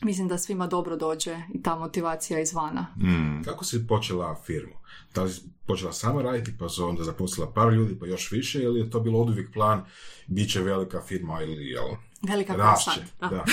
mislim 0.03 0.29
da 0.29 0.39
svima 0.39 0.67
dobro 0.67 0.97
dođe 0.97 1.37
i 1.55 1.63
ta 1.63 1.77
motivacija 1.77 2.41
izvana. 2.41 2.87
Mm. 2.97 3.43
Kako 3.45 3.65
si 3.65 3.87
počela 3.87 4.43
firmu? 4.47 4.75
Da 5.15 5.23
li 5.23 5.33
si 5.33 5.41
počela 5.67 5.93
sama 5.93 6.23
raditi, 6.23 6.53
pa 6.59 6.69
su 6.69 6.89
onda 6.89 7.05
zaposlila 7.05 7.53
par 7.53 7.73
ljudi, 7.73 7.99
pa 8.01 8.07
još 8.07 8.33
više, 8.33 8.63
ili 8.63 8.81
je 8.81 8.91
to 8.91 9.01
bilo 9.01 9.21
od 9.21 9.29
uvijek 9.29 9.53
plan, 9.53 9.85
bit 10.27 10.53
će 10.53 10.61
velika 10.61 11.03
firma 11.03 11.43
ili 11.43 11.67
jel, 11.67 11.89
Velika 12.23 12.57
rašće? 12.57 13.01
da. 13.21 13.29
Da, 13.29 13.45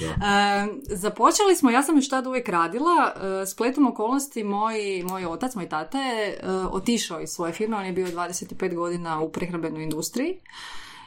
da. 0.00 0.26
E, 0.26 0.68
započeli 0.96 1.56
smo, 1.56 1.70
ja 1.70 1.82
sam 1.82 1.96
još 1.96 2.08
tad 2.08 2.26
uvijek 2.26 2.48
radila, 2.48 3.12
e, 3.42 3.46
spletom 3.46 3.86
okolnosti 3.86 4.44
moj, 4.44 5.02
moj 5.08 5.26
otac, 5.26 5.54
moj 5.54 5.68
tata 5.68 5.98
je 5.98 6.28
e, 6.28 6.50
otišao 6.50 7.20
iz 7.20 7.28
svoje 7.28 7.52
firme, 7.52 7.76
on 7.76 7.84
je 7.84 7.92
bio 7.92 8.06
25 8.06 8.74
godina 8.74 9.20
u 9.20 9.32
prehrambenoj 9.32 9.82
industriji. 9.82 10.38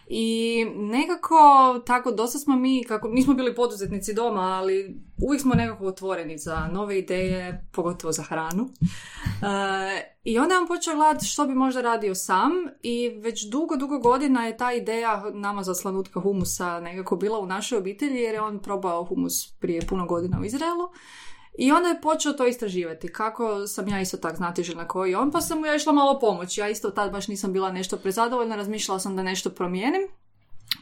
I 0.07 0.65
nekako, 0.75 1.35
tako, 1.85 2.11
dosta 2.11 2.39
smo 2.39 2.55
mi, 2.55 2.83
kako 2.83 3.07
nismo 3.07 3.33
bili 3.33 3.55
poduzetnici 3.55 4.13
doma, 4.13 4.41
ali 4.41 5.01
uvijek 5.27 5.41
smo 5.41 5.53
nekako 5.55 5.85
otvoreni 5.85 6.37
za 6.37 6.67
nove 6.71 6.99
ideje, 6.99 7.67
pogotovo 7.71 8.11
za 8.11 8.23
hranu. 8.23 8.69
E, 9.41 10.15
I 10.23 10.39
onda 10.39 10.55
on 10.61 10.67
počeo 10.67 10.95
gledati 10.95 11.25
što 11.25 11.45
bi 11.45 11.53
možda 11.53 11.81
radio 11.81 12.15
sam 12.15 12.51
i 12.83 13.09
već 13.09 13.49
dugo, 13.49 13.75
dugo 13.75 13.99
godina 13.99 14.45
je 14.45 14.57
ta 14.57 14.73
ideja 14.73 15.23
nama 15.33 15.63
za 15.63 15.75
slanutka 15.75 16.19
humusa 16.19 16.79
nekako 16.79 17.15
bila 17.15 17.39
u 17.39 17.45
našoj 17.45 17.77
obitelji 17.77 18.19
jer 18.19 18.35
je 18.35 18.41
on 18.41 18.59
probao 18.59 19.05
humus 19.05 19.51
prije 19.59 19.81
puno 19.81 20.05
godina 20.05 20.39
u 20.41 20.45
Izraelu. 20.45 20.89
I 21.57 21.71
onda 21.71 21.89
je 21.89 22.01
počeo 22.01 22.33
to 22.33 22.47
istraživati. 22.47 23.07
Kako 23.07 23.67
sam 23.67 23.87
ja 23.87 24.01
isto 24.01 24.17
tak 24.17 24.35
znatiželjna 24.35 24.87
koji 24.87 25.11
i 25.11 25.15
on, 25.15 25.31
pa 25.31 25.41
sam 25.41 25.59
mu 25.59 25.65
ja 25.65 25.75
išla 25.75 25.93
malo 25.93 26.19
pomoći. 26.19 26.61
Ja 26.61 26.69
isto 26.69 26.89
tad 26.89 27.11
baš 27.11 27.27
nisam 27.27 27.53
bila 27.53 27.71
nešto 27.71 27.97
prezadovoljna, 27.97 28.55
razmišljala 28.55 28.99
sam 28.99 29.15
da 29.15 29.23
nešto 29.23 29.49
promijenim. 29.49 30.01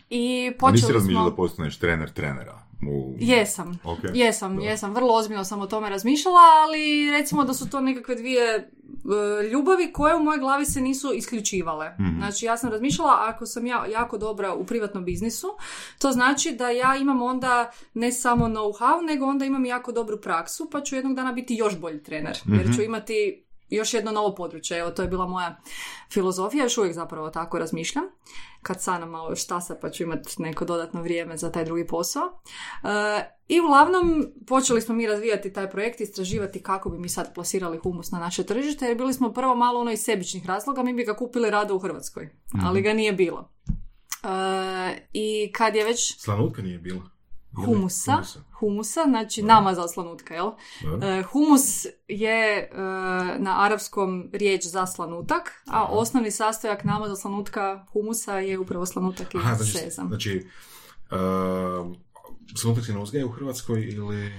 I 0.10 0.48
A 0.48 0.50
nisi 0.50 0.58
počeli 0.58 0.94
razmišljala 0.94 1.26
smo... 1.26 1.30
da 1.30 1.36
postaneš 1.36 1.80
trener 1.80 2.10
trenera? 2.10 2.60
U... 2.90 3.16
Jesam, 3.20 3.80
Ok. 3.84 4.00
jesam, 4.14 4.60
jesam. 4.60 4.94
Vrlo 4.94 5.14
ozbiljno 5.14 5.44
sam 5.44 5.62
o 5.62 5.68
tome 5.68 5.90
razmišljala, 5.90 6.40
ali 6.64 7.12
recimo 7.12 7.44
da 7.44 7.54
su 7.54 7.70
to 7.70 7.82
nekakve 7.82 8.16
dvije 8.16 8.72
ljubavi 9.52 9.94
koje 9.94 10.16
u 10.16 10.24
mojoj 10.24 10.40
glavi 10.40 10.66
se 10.66 10.82
nisu 10.82 11.14
isključivale. 11.14 11.90
Mhm. 12.00 12.18
Znači 12.18 12.46
ja 12.46 12.58
sam 12.58 12.70
razmišljala 12.72 13.18
ako 13.28 13.46
sam 13.46 13.66
ja 13.66 13.86
jako 13.86 14.18
dobra 14.18 14.54
u 14.54 14.66
privatnom 14.66 15.06
biznisu, 15.06 15.48
to 16.00 16.12
znači 16.12 16.52
da 16.52 16.70
ja 16.70 16.96
imam 16.96 17.22
onda 17.22 17.72
ne 17.94 18.12
samo 18.12 18.46
know-how, 18.48 19.06
nego 19.06 19.26
onda 19.26 19.46
imam 19.46 19.66
jako 19.66 19.92
dobru 19.92 20.22
praksu, 20.22 20.70
pa 20.72 20.82
ću 20.82 20.96
jednog 20.96 21.16
dana 21.16 21.32
biti 21.32 21.56
još 21.56 21.80
bolji 21.80 22.04
trener. 22.04 22.38
Jer 22.46 22.64
Mhm. 22.64 22.74
ću 22.74 22.82
imati 22.82 23.44
još 23.76 23.94
jedno 23.94 24.12
novo 24.12 24.36
područje. 24.36 24.80
Evo, 24.80 24.92
to 24.92 25.02
je 25.02 25.08
bila 25.08 25.28
moja 25.28 25.58
filozofija, 26.12 26.64
još 26.64 26.78
uvijek 26.78 26.96
zapravo 26.96 27.30
tako 27.30 27.60
razmišljam. 27.60 28.04
Kad 28.62 28.82
sana 28.82 29.06
malo 29.06 29.30
još 29.30 29.48
tasa, 29.48 29.76
pa 29.82 29.90
ću 29.90 30.04
imati 30.04 30.42
neko 30.42 30.66
dodatno 30.66 31.02
vrijeme 31.02 31.38
za 31.38 31.52
taj 31.52 31.66
drugi 31.66 31.88
posao. 31.88 32.42
E, 32.84 32.88
I 33.48 33.60
uglavnom 33.60 34.26
počeli 34.48 34.82
smo 34.82 34.96
mi 34.96 35.08
razvijati 35.08 35.54
taj 35.54 35.70
projekt, 35.70 36.02
istraživati 36.02 36.64
kako 36.64 36.90
bi 36.90 36.98
mi 36.98 37.10
sad 37.10 37.34
plasirali 37.34 37.78
humus 37.78 38.12
na 38.12 38.20
naše 38.20 38.44
tržište, 38.44 38.86
jer 38.86 38.98
bili 38.98 39.14
smo 39.14 39.34
prvo 39.34 39.56
malo 39.56 39.80
ono 39.80 39.92
iz 39.92 40.02
sebičnih 40.02 40.46
razloga, 40.46 40.84
mi 40.84 40.94
bi 40.94 41.04
ga 41.04 41.16
kupili 41.16 41.50
rado 41.50 41.76
u 41.76 41.80
Hrvatskoj, 41.80 42.30
ali 42.66 42.82
ga 42.82 42.94
nije 42.94 43.14
bilo. 43.14 43.52
E, 44.24 45.08
I 45.14 45.52
kad 45.52 45.76
je 45.76 45.84
već 45.84 46.20
Slanutka 46.20 46.62
nije 46.62 46.78
bila? 46.78 47.13
Humusa, 47.56 48.24
humusa, 48.60 49.04
znači 49.08 49.42
Dobro. 49.42 49.56
nama 49.56 49.74
za 49.74 49.88
slanutka, 49.88 50.34
jel? 50.34 50.52
E, 51.02 51.24
humus 51.24 51.86
je 52.08 52.58
e, 52.58 52.70
na 53.40 53.66
arapskom 53.66 54.30
riječ 54.34 54.64
za 54.66 54.86
slanutak, 54.86 55.64
a 55.68 55.86
osnovni 55.86 56.32
sastojak 56.32 56.84
nama 56.84 57.08
za 57.08 57.16
slanutka 57.16 57.86
humusa 57.92 58.38
je 58.38 58.60
upravo 58.60 58.86
slanutak 58.86 59.34
i 59.34 59.38
Aha, 59.38 59.56
znači, 59.56 59.72
sezam. 59.72 60.08
znači 60.08 60.48
uh, 61.12 61.96
slanutak 62.56 62.86
se 62.86 62.94
ne 62.94 63.00
uzgaja 63.00 63.26
u 63.26 63.30
Hrvatskoj 63.30 63.82
ili... 63.82 64.26
E, 64.26 64.32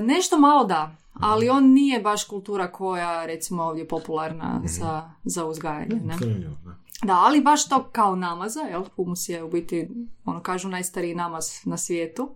nešto 0.00 0.38
malo 0.38 0.64
da, 0.64 0.96
ali 1.12 1.48
on 1.48 1.72
nije 1.72 2.00
baš 2.00 2.24
kultura 2.24 2.72
koja 2.72 3.26
recimo 3.26 3.62
ovdje 3.62 3.88
popularna 3.88 4.62
za, 4.64 5.10
za 5.24 5.46
uzgajanje. 5.46 6.00
Ne? 6.04 6.16
Da. 6.64 6.81
Da, 7.02 7.14
ali 7.14 7.40
baš 7.40 7.68
to 7.68 7.88
kao 7.92 8.16
namaza, 8.16 8.60
jel? 8.60 8.84
Humus 8.96 9.28
je 9.28 9.42
u 9.42 9.50
biti, 9.50 9.88
ono 10.24 10.42
kažu, 10.42 10.68
najstariji 10.68 11.14
namaz 11.14 11.46
na 11.64 11.76
svijetu. 11.76 12.34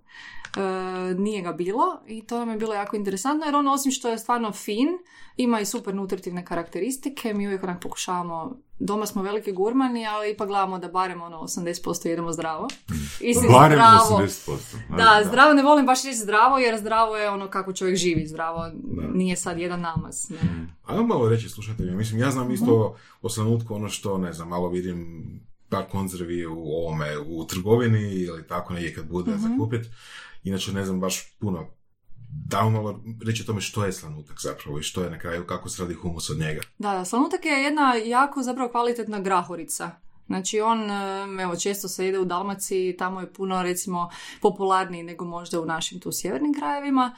E, 0.56 1.14
nije 1.14 1.42
ga 1.42 1.52
bilo 1.52 2.00
i 2.06 2.26
to 2.26 2.38
nam 2.38 2.50
je 2.50 2.56
bilo 2.56 2.74
jako 2.74 2.96
interesantno 2.96 3.46
jer 3.46 3.56
on 3.56 3.68
osim 3.68 3.92
što 3.92 4.08
je 4.08 4.18
stvarno 4.18 4.52
fin, 4.52 4.88
ima 5.36 5.60
i 5.60 5.64
super 5.64 5.94
nutritivne 5.94 6.44
karakteristike, 6.44 7.34
mi 7.34 7.46
uvijek 7.46 7.62
onak 7.62 7.82
pokušavamo 7.82 8.56
doma 8.78 9.06
smo 9.06 9.22
veliki 9.22 9.52
gurmani, 9.52 10.06
ali 10.06 10.30
ipak 10.30 10.48
gledamo 10.48 10.78
da 10.78 10.88
barem 10.88 11.22
ono 11.22 11.38
80% 11.38 12.08
jedemo 12.08 12.32
zdravo. 12.32 12.68
Istim 13.20 13.50
Barem 13.52 13.78
zdravo. 13.78 14.26
80%. 14.26 14.96
Da, 14.96 15.22
zdravo 15.28 15.52
ne 15.52 15.62
volim 15.62 15.86
baš 15.86 16.04
reći 16.04 16.18
zdravo, 16.18 16.58
jer 16.58 16.78
zdravo 16.78 17.16
je 17.16 17.30
ono 17.30 17.48
kako 17.48 17.72
čovjek 17.72 17.96
živi. 17.96 18.26
Zdravo 18.26 18.70
nije 19.14 19.36
sad 19.36 19.58
jedan 19.58 19.80
namaz. 19.80 20.30
Ne. 20.30 20.66
Ajmo 20.84 21.06
malo 21.06 21.28
reći 21.28 21.48
slušateljima. 21.48 21.96
Mislim, 21.96 22.20
ja 22.20 22.30
znam 22.30 22.50
isto 22.50 22.96
o 23.22 23.28
sanutku 23.28 23.74
ono 23.74 23.88
što, 23.88 24.18
ne 24.18 24.32
znam, 24.32 24.48
malo 24.48 24.68
vidim 24.68 25.26
par 25.68 25.84
konzervi 25.90 26.46
u 26.46 26.58
ovome, 26.58 27.18
u 27.18 27.44
trgovini 27.46 28.14
ili 28.14 28.46
tako 28.46 28.72
negdje 28.72 28.94
kad 28.94 29.06
bude 29.06 29.36
za 29.36 29.48
kupit. 29.58 29.86
Inače, 30.44 30.72
ne 30.72 30.84
znam 30.84 31.00
baš 31.00 31.36
puno. 31.38 31.66
Dajmo 32.30 32.70
malo 32.70 33.00
reći 33.24 33.42
o 33.42 33.46
tome 33.46 33.60
što 33.60 33.84
je 33.84 33.92
slanutak 33.92 34.40
zapravo 34.40 34.78
i 34.78 34.82
što 34.82 35.02
je 35.02 35.10
na 35.10 35.18
kraju, 35.18 35.46
kako 35.46 35.68
se 35.68 35.82
radi 35.82 35.94
humus 35.94 36.30
od 36.30 36.38
njega. 36.38 36.60
Da, 36.78 36.92
da, 36.92 37.04
slanutak 37.04 37.44
je 37.44 37.52
jedna 37.52 37.94
jako 37.94 38.42
zapravo 38.42 38.70
kvalitetna 38.70 39.20
grahorica. 39.20 39.90
Znači 40.26 40.60
on, 40.60 40.90
evo, 41.40 41.56
često 41.56 41.88
se 41.88 42.08
ide 42.08 42.18
u 42.18 42.24
Dalmaciji, 42.24 42.96
tamo 42.96 43.20
je 43.20 43.32
puno, 43.32 43.62
recimo, 43.62 44.10
popularniji 44.40 45.02
nego 45.02 45.24
možda 45.24 45.60
u 45.60 45.64
našim 45.64 46.00
tu 46.00 46.12
sjevernim 46.12 46.54
krajevima. 46.54 47.16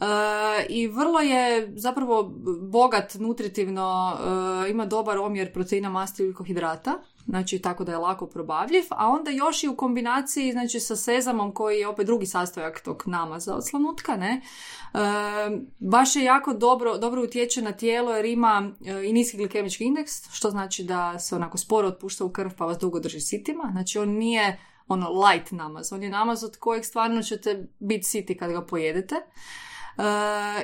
E, 0.00 0.66
I 0.68 0.88
vrlo 0.88 1.20
je 1.20 1.72
zapravo 1.76 2.34
bogat 2.60 3.14
nutritivno, 3.14 4.16
e, 4.66 4.70
ima 4.70 4.86
dobar 4.86 5.18
omjer 5.18 5.52
proteina, 5.52 5.90
masti 5.90 6.22
i 6.22 6.26
ugljikohidrata, 6.26 6.98
znači 7.28 7.58
tako 7.58 7.84
da 7.84 7.92
je 7.92 7.98
lako 7.98 8.26
probavljiv, 8.26 8.84
a 8.90 9.08
onda 9.08 9.30
još 9.30 9.64
i 9.64 9.68
u 9.68 9.76
kombinaciji 9.76 10.52
znači 10.52 10.80
sa 10.80 10.96
sezamom 10.96 11.52
koji 11.52 11.78
je 11.78 11.88
opet 11.88 12.06
drugi 12.06 12.26
sastojak 12.26 12.80
tog 12.80 13.02
namaza 13.06 13.54
od 13.54 13.68
slanutka, 13.68 14.16
ne, 14.16 14.42
E, 14.96 14.98
baš 15.78 16.16
je 16.16 16.24
jako 16.24 16.52
dobro, 16.52 16.98
dobro 16.98 17.22
utječe 17.22 17.62
na 17.62 17.72
tijelo 17.72 18.16
jer 18.16 18.24
ima 18.24 18.70
e, 18.86 19.08
i 19.08 19.12
niski 19.12 19.36
glikemički 19.36 19.84
indeks, 19.84 20.12
što 20.32 20.50
znači 20.50 20.84
da 20.84 21.18
se 21.18 21.36
onako 21.36 21.58
sporo 21.58 21.88
otpušta 21.88 22.24
u 22.24 22.30
krv 22.30 22.50
pa 22.58 22.64
vas 22.66 22.78
dugo 22.78 23.00
drži 23.00 23.20
sitima. 23.20 23.68
Znači 23.72 23.98
on 23.98 24.08
nije 24.08 24.60
ono 24.88 25.10
light 25.10 25.52
namaz, 25.52 25.92
on 25.92 26.02
je 26.02 26.10
namaz 26.10 26.44
od 26.44 26.56
kojeg 26.56 26.84
stvarno 26.84 27.22
ćete 27.22 27.68
biti 27.78 28.04
siti 28.04 28.36
kad 28.36 28.50
ga 28.50 28.66
pojedete. 28.66 29.14
E, 29.14 29.22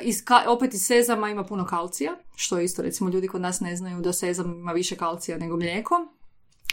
iz 0.02 0.24
ka- 0.24 0.48
opet 0.48 0.74
iz 0.74 0.86
sezama 0.86 1.30
ima 1.30 1.44
puno 1.44 1.66
kalcija, 1.66 2.12
što 2.34 2.58
isto 2.58 2.82
recimo 2.82 3.10
ljudi 3.10 3.28
kod 3.28 3.40
nas 3.40 3.60
ne 3.60 3.76
znaju 3.76 4.00
da 4.00 4.12
sezam 4.12 4.52
ima 4.52 4.72
više 4.72 4.96
kalcija 4.96 5.38
nego 5.38 5.56
mlijeko 5.56 6.06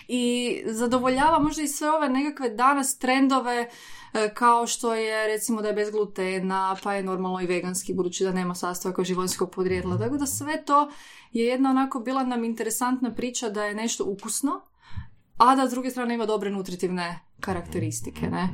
i 0.07 0.61
zadovoljava 0.65 1.39
možda 1.39 1.61
i 1.61 1.67
sve 1.67 1.91
ove 1.91 2.09
nekakve 2.09 2.49
danas 2.49 2.97
trendove 2.97 3.69
e, 4.13 4.33
kao 4.33 4.67
što 4.67 4.95
je 4.95 5.27
recimo 5.27 5.61
da 5.61 5.67
je 5.67 5.73
bez 5.73 5.91
glutena, 5.91 6.75
pa 6.83 6.93
je 6.93 7.03
normalno 7.03 7.41
i 7.41 7.45
veganski 7.45 7.93
budući 7.93 8.23
da 8.23 8.31
nema 8.31 8.55
sastojaka 8.55 9.03
životinjskog 9.03 9.51
podrijetla. 9.51 9.97
Tako 9.97 10.17
da 10.17 10.25
sve 10.25 10.65
to 10.65 10.91
je 11.31 11.45
jedna 11.45 11.69
onako 11.69 11.99
bila 11.99 12.23
nam 12.23 12.43
interesantna 12.43 13.13
priča 13.13 13.49
da 13.49 13.63
je 13.63 13.75
nešto 13.75 14.05
ukusno, 14.05 14.61
a 15.39 15.55
da 15.55 15.67
s 15.67 15.71
druge 15.71 15.89
strane 15.89 16.15
ima 16.15 16.25
dobre 16.25 16.51
nutritivne 16.51 17.19
karakteristike. 17.39 18.29
Ne? 18.29 18.49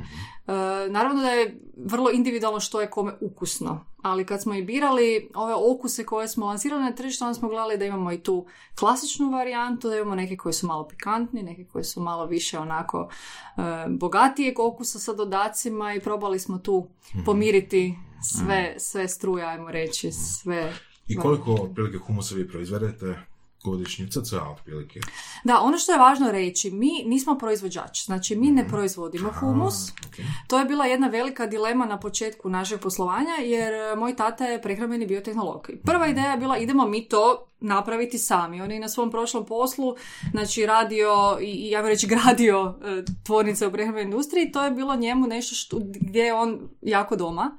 E, 0.46 0.52
naravno 0.90 1.22
da 1.22 1.28
je 1.28 1.60
vrlo 1.76 2.10
individualno 2.10 2.60
što 2.60 2.80
je 2.80 2.90
kome 2.90 3.12
ukusno, 3.20 3.84
ali 4.02 4.26
kad 4.26 4.42
smo 4.42 4.54
i 4.54 4.62
birali 4.62 5.30
ove 5.34 5.54
okuse 5.54 6.04
koje 6.04 6.28
smo 6.28 6.46
lansirali 6.46 6.82
na 6.82 6.92
tržištu, 6.92 7.24
onda 7.24 7.34
smo 7.34 7.48
gledali 7.48 7.78
da 7.78 7.84
imamo 7.84 8.12
i 8.12 8.22
tu 8.22 8.46
klasičnu 8.78 9.30
varijantu, 9.30 9.88
da 9.88 9.96
imamo 9.96 10.14
neke 10.14 10.36
koji 10.36 10.52
su 10.52 10.66
malo 10.66 10.88
pikantni, 10.88 11.42
neke 11.42 11.64
koji 11.64 11.84
su 11.84 12.00
malo 12.00 12.26
više 12.26 12.58
onako 12.58 13.08
e, 13.56 13.60
bogatijeg 13.88 14.58
okusa 14.58 14.98
sa 14.98 15.12
dodacima 15.12 15.94
i 15.94 16.00
probali 16.00 16.38
smo 16.38 16.58
tu 16.58 16.86
pomiriti 17.24 17.94
sve, 18.22 18.74
sve 18.78 19.08
struje, 19.08 19.44
ajmo 19.44 19.70
reći, 19.70 20.12
sve 20.12 20.72
I 21.06 21.16
koliko 21.16 21.52
otprilike 21.52 21.98
humusa 21.98 22.34
vi 22.34 22.48
proizvedete 22.48 23.35
godišnje? 23.70 24.06
CCA 24.06 24.50
otprilike. 24.50 25.00
Da, 25.44 25.60
ono 25.60 25.78
što 25.78 25.92
je 25.92 25.98
važno 25.98 26.30
reći, 26.30 26.70
mi 26.70 27.02
nismo 27.06 27.38
proizvođač, 27.38 28.04
znači 28.04 28.36
mi 28.36 28.50
ne 28.50 28.68
proizvodimo 28.68 29.32
humus. 29.40 29.88
ok. 29.90 30.14
To 30.48 30.58
je 30.58 30.64
bila 30.64 30.86
jedna 30.86 31.06
velika 31.06 31.46
dilema 31.46 31.86
na 31.86 32.00
početku 32.00 32.48
našeg 32.48 32.80
poslovanja, 32.80 33.34
jer 33.42 33.74
e, 33.74 33.96
moj 33.96 34.16
tata 34.16 34.44
je 34.44 34.62
prehrambeni 34.62 35.06
biotehnolog. 35.06 35.68
Prva 35.84 36.06
ideja 36.06 36.30
je 36.30 36.36
bila 36.36 36.58
idemo 36.58 36.86
mi 36.86 37.08
to 37.08 37.46
napraviti 37.60 38.18
sami. 38.18 38.62
On 38.62 38.70
je 38.70 38.80
na 38.80 38.88
svom 38.88 39.10
prošlom 39.10 39.46
poslu, 39.46 39.96
znači 40.30 40.66
radio 40.66 41.38
i, 41.40 41.70
ja 41.70 41.82
bih 41.82 41.88
reći 41.88 42.06
gradio 42.06 42.74
e, 42.84 43.04
tvornice 43.24 43.66
u 43.66 43.72
prehrambenoj 43.72 44.04
industriji, 44.04 44.52
to 44.52 44.64
je 44.64 44.70
bilo 44.70 44.96
njemu 44.96 45.26
nešto 45.26 45.54
što, 45.54 45.78
gdje 46.00 46.22
je 46.22 46.34
on 46.34 46.68
jako 46.82 47.16
doma. 47.16 47.58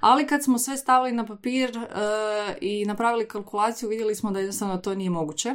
Ali 0.00 0.26
kad 0.26 0.44
smo 0.44 0.58
sve 0.58 0.76
stavili 0.76 1.12
na 1.12 1.26
papir 1.26 1.76
e, 1.76 1.84
i 2.60 2.84
napravili 2.84 3.28
kalkulaciju, 3.28 3.88
vidjeli 3.88 4.14
smo 4.14 4.30
da 4.30 4.38
jednostavno 4.38 4.76
to 4.76 4.94
nije 4.94 5.10
moguće. 5.10 5.54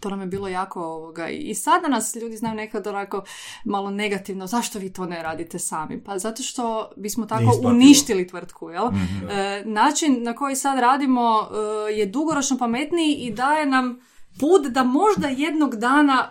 To 0.00 0.10
nam 0.10 0.20
je 0.20 0.26
bilo 0.26 0.48
jako 0.48 0.80
ovoga. 0.84 1.28
I 1.28 1.54
sada 1.54 1.88
nas 1.88 2.16
ljudi 2.16 2.36
znaju 2.36 2.54
nekad 2.54 2.86
onako 2.86 3.24
malo 3.64 3.90
negativno, 3.90 4.46
zašto 4.46 4.78
vi 4.78 4.92
to 4.92 5.06
ne 5.06 5.22
radite 5.22 5.58
sami? 5.58 6.04
Pa 6.04 6.18
zato 6.18 6.42
što 6.42 6.90
bismo 6.96 7.26
tako 7.26 7.60
uništili 7.64 8.26
tvrtku, 8.26 8.70
jel? 8.70 8.86
E, 8.86 9.62
način 9.64 10.22
na 10.22 10.34
koji 10.34 10.56
sad 10.56 10.78
radimo 10.78 11.40
e, 11.40 11.92
je 11.92 12.06
dugoročno 12.06 12.58
pametniji 12.58 13.14
i 13.14 13.30
daje 13.30 13.66
nam 13.66 14.00
put 14.40 14.66
da 14.66 14.84
možda 14.84 15.28
jednog 15.28 15.76
dana 15.76 16.30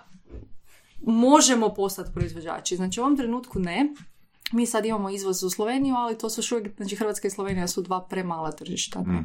možemo 1.02 1.74
postati 1.74 2.14
proizvođači. 2.14 2.76
Znači 2.76 3.00
u 3.00 3.04
ovom 3.04 3.18
trenutku 3.18 3.60
ne. 3.60 3.94
Mi 4.52 4.66
sad 4.66 4.86
imamo 4.86 5.10
izvoz 5.10 5.44
u 5.44 5.50
Sloveniju, 5.50 5.96
ali 5.96 6.18
to 6.18 6.30
su 6.30 6.40
još 6.40 6.52
uvijek, 6.52 6.76
znači 6.78 6.96
Hrvatska 6.96 7.28
i 7.28 7.32
Slovenija 7.32 7.68
su 7.68 7.82
dva 7.82 8.02
premala 8.02 8.52
tržišta. 8.52 9.00
Ne? 9.02 9.24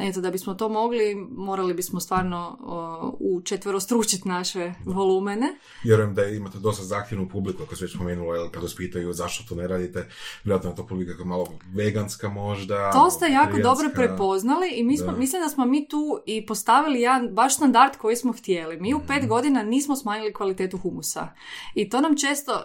Eto, 0.00 0.20
da 0.20 0.30
bismo 0.30 0.54
to 0.54 0.68
mogli, 0.68 1.14
morali 1.30 1.74
bismo 1.74 2.00
stvarno 2.00 2.58
o, 2.60 3.16
u 3.20 3.40
četverostručiti 3.40 4.28
naše 4.28 4.72
volumene. 4.84 5.46
Vjerujem 5.84 6.14
da 6.14 6.24
imate 6.24 6.58
dosta 6.58 6.84
zahtjevnu 6.84 7.28
publiku, 7.28 7.62
ako 7.62 7.76
se 7.76 7.84
već 7.84 7.94
spomenula, 7.94 8.36
jel, 8.36 8.50
kad 8.50 8.62
vas 8.62 8.74
pitaju 8.74 9.12
zašto 9.12 9.44
to 9.48 9.54
ne 9.54 9.68
radite, 9.68 10.08
vjerojatno 10.44 10.70
je 10.70 10.76
to 10.76 10.86
publika 10.86 11.16
koja 11.16 11.26
malo 11.26 11.48
veganska 11.74 12.28
možda. 12.28 12.92
To 12.92 13.10
ste 13.10 13.26
jako 13.26 13.58
dobro 13.58 13.88
prepoznali 13.94 14.68
i 14.70 14.82
mi 14.84 14.96
smo, 14.98 15.12
Da. 15.12 15.18
mislim 15.18 15.42
da 15.42 15.48
smo 15.48 15.66
mi 15.66 15.88
tu 15.88 16.20
i 16.26 16.46
postavili 16.46 17.00
jedan 17.00 17.34
baš 17.34 17.54
standard 17.56 17.96
koji 17.96 18.16
smo 18.16 18.32
htjeli. 18.32 18.80
Mi 18.80 18.94
u 18.94 19.00
pet 19.06 19.18
Mhm. 19.18 19.28
godina 19.28 19.62
nismo 19.62 19.96
smanjili 19.96 20.32
kvalitetu 20.34 20.78
humusa. 20.78 21.28
I 21.74 21.88
to 21.88 22.00
nam 22.00 22.16
često 22.16 22.62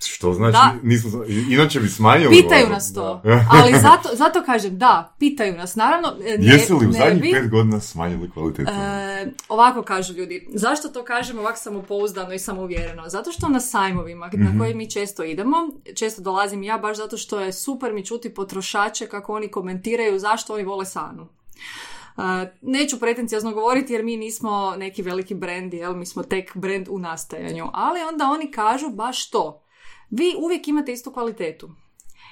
Što 0.00 0.32
znači, 0.32 0.52
Da. 0.52 0.74
nismo, 0.82 1.24
inače 1.50 1.80
bi 1.80 1.88
smanjili. 1.88 2.42
pitaju 2.42 2.64
ono. 2.64 2.74
nas 2.74 2.94
to. 2.94 3.22
Ali 3.52 3.72
zato, 3.88 4.08
zato 4.12 4.42
kažem, 4.42 4.78
da, 4.78 5.14
pitaju 5.18 5.56
nas. 5.56 5.76
Naravno, 5.76 6.08
e, 6.26 6.38
ne, 6.38 6.46
Jesu 6.46 6.78
li 6.78 6.86
u 6.86 6.90
ne 6.90 6.98
zadnjih 6.98 7.22
bi- 7.22 7.32
pet 7.32 7.50
godina 7.50 7.80
smanjili 7.80 8.30
kvalitetu? 8.30 8.70
E, 8.70 9.26
ovako 9.48 9.82
kažu 9.82 10.12
ljudi. 10.14 10.48
Zašto 10.54 10.88
to 10.88 11.04
kažem 11.04 11.38
ovako 11.38 11.58
samopouzdano 11.58 12.32
i 12.32 12.38
samouvjereno? 12.38 13.08
Zato 13.08 13.32
što 13.32 13.48
na 13.48 13.60
sajmovima 13.60 14.30
na 14.32 14.58
koje 14.58 14.74
mi 14.74 14.90
često 14.90 15.24
idemo, 15.24 15.56
često 15.94 16.22
dolazim 16.22 16.62
ja 16.62 16.78
baš 16.78 16.96
zato 16.96 17.16
što 17.16 17.40
je 17.40 17.52
super 17.52 17.92
mi 17.92 18.04
čuti 18.06 18.34
potrošače 18.34 19.06
kako 19.06 19.34
oni 19.34 19.48
komentiraju 19.48 20.18
zašto 20.18 20.54
oni 20.54 20.64
vole 20.64 20.84
sanu. 20.84 21.28
E, 22.16 22.22
neću 22.62 23.00
pretencijazno 23.00 23.52
govoriti 23.52 23.92
jer 23.92 24.04
mi 24.04 24.16
nismo 24.16 24.74
neki 24.78 25.02
veliki 25.02 25.34
brend, 25.34 25.74
jel? 25.74 25.94
mi 25.94 26.06
smo 26.06 26.22
tek 26.22 26.56
brend 26.56 26.86
u 26.90 26.98
nastajanju, 26.98 27.64
ali 27.72 28.00
onda 28.02 28.24
oni 28.24 28.50
kažu 28.50 28.88
baš 28.90 29.30
to. 29.30 29.60
Vi 30.10 30.34
uvijek 30.38 30.68
imate 30.68 30.92
istu 30.92 31.12
kvalitetu. 31.12 31.70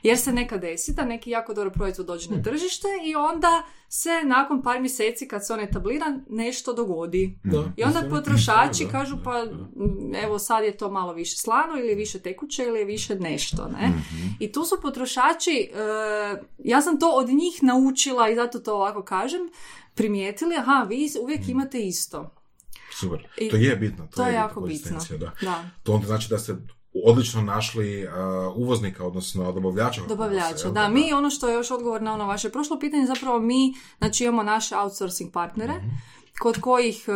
Jer 0.02 0.18
se 0.18 0.32
nekad 0.32 0.60
desi 0.60 0.94
da 0.94 1.04
neki 1.04 1.30
jako 1.30 1.54
dobar 1.54 1.72
proizvod 1.72 2.06
dođe 2.06 2.30
na 2.30 2.42
tržište 2.42 2.88
i 3.04 3.14
onda 3.14 3.62
se 3.88 4.10
nakon 4.24 4.62
par 4.62 4.80
mjeseci 4.80 5.28
kad 5.28 5.46
se 5.46 5.52
on 5.52 5.60
etablira 5.60 6.06
nešto 6.28 6.72
dogodi. 6.72 7.38
Da, 7.44 7.72
I 7.76 7.84
onda 7.84 8.02
potrošači 8.10 8.84
da, 8.84 8.90
kažu 8.90 9.16
pa 9.24 9.44
da. 9.44 9.50
m, 9.50 10.14
evo 10.24 10.38
sad 10.38 10.64
je 10.64 10.76
to 10.76 10.90
malo 10.90 11.12
više 11.12 11.36
slano 11.36 11.78
ili 11.78 11.88
je 11.88 11.94
više 11.94 12.18
tekuće 12.18 12.64
ili 12.64 12.78
je 12.78 12.84
više 12.84 13.14
nešto. 13.14 13.68
Ne? 13.68 13.92
I 14.40 14.52
tu 14.52 14.64
su 14.64 14.76
potrošači, 14.82 15.70
e, 15.74 16.42
ja 16.58 16.82
sam 16.82 17.00
to 17.00 17.10
od 17.10 17.28
njih 17.28 17.62
naučila 17.62 18.28
i 18.28 18.34
zato 18.34 18.58
to 18.58 18.74
ovako 18.74 19.02
kažem, 19.02 19.40
primijetili, 19.94 20.56
aha, 20.56 20.86
vi 20.88 21.10
uvijek 21.22 21.48
imate 21.48 21.80
isto. 21.80 22.34
Super. 23.00 23.28
I 23.38 23.48
to 23.48 23.56
je 23.56 23.76
bitno. 23.76 24.06
To, 24.06 24.16
To 24.16 24.22
je 24.22 24.26
bitna 24.26 24.40
jako 24.40 24.60
bitno. 24.60 24.98
Da. 25.10 25.32
Da. 25.40 25.70
To 25.82 25.92
onda 25.92 26.06
znači 26.06 26.28
da 26.28 26.38
ste 26.38 26.56
odlično 27.04 27.42
našli 27.42 28.04
uh, 28.04 28.12
uvoznika, 28.56 29.06
odnosno 29.06 29.52
dobavljača. 29.52 30.02
Dobavljača, 30.08 30.64
jel 30.64 30.72
da. 30.72 30.88
Mi 30.88 31.12
ono 31.12 31.30
što 31.30 31.48
je 31.48 31.54
još 31.54 31.70
odgovor 31.70 32.02
na 32.02 32.14
ono 32.14 32.26
vaše 32.26 32.50
prošlo 32.50 32.78
pitanje, 32.78 33.06
zapravo 33.06 33.38
mi, 33.40 33.74
znači 33.98 34.24
imamo 34.24 34.42
naše 34.42 34.76
outsourcing 34.76 35.32
partnere, 35.32 35.74
kod 36.40 36.60
kojih, 36.60 37.04
e, 37.08 37.12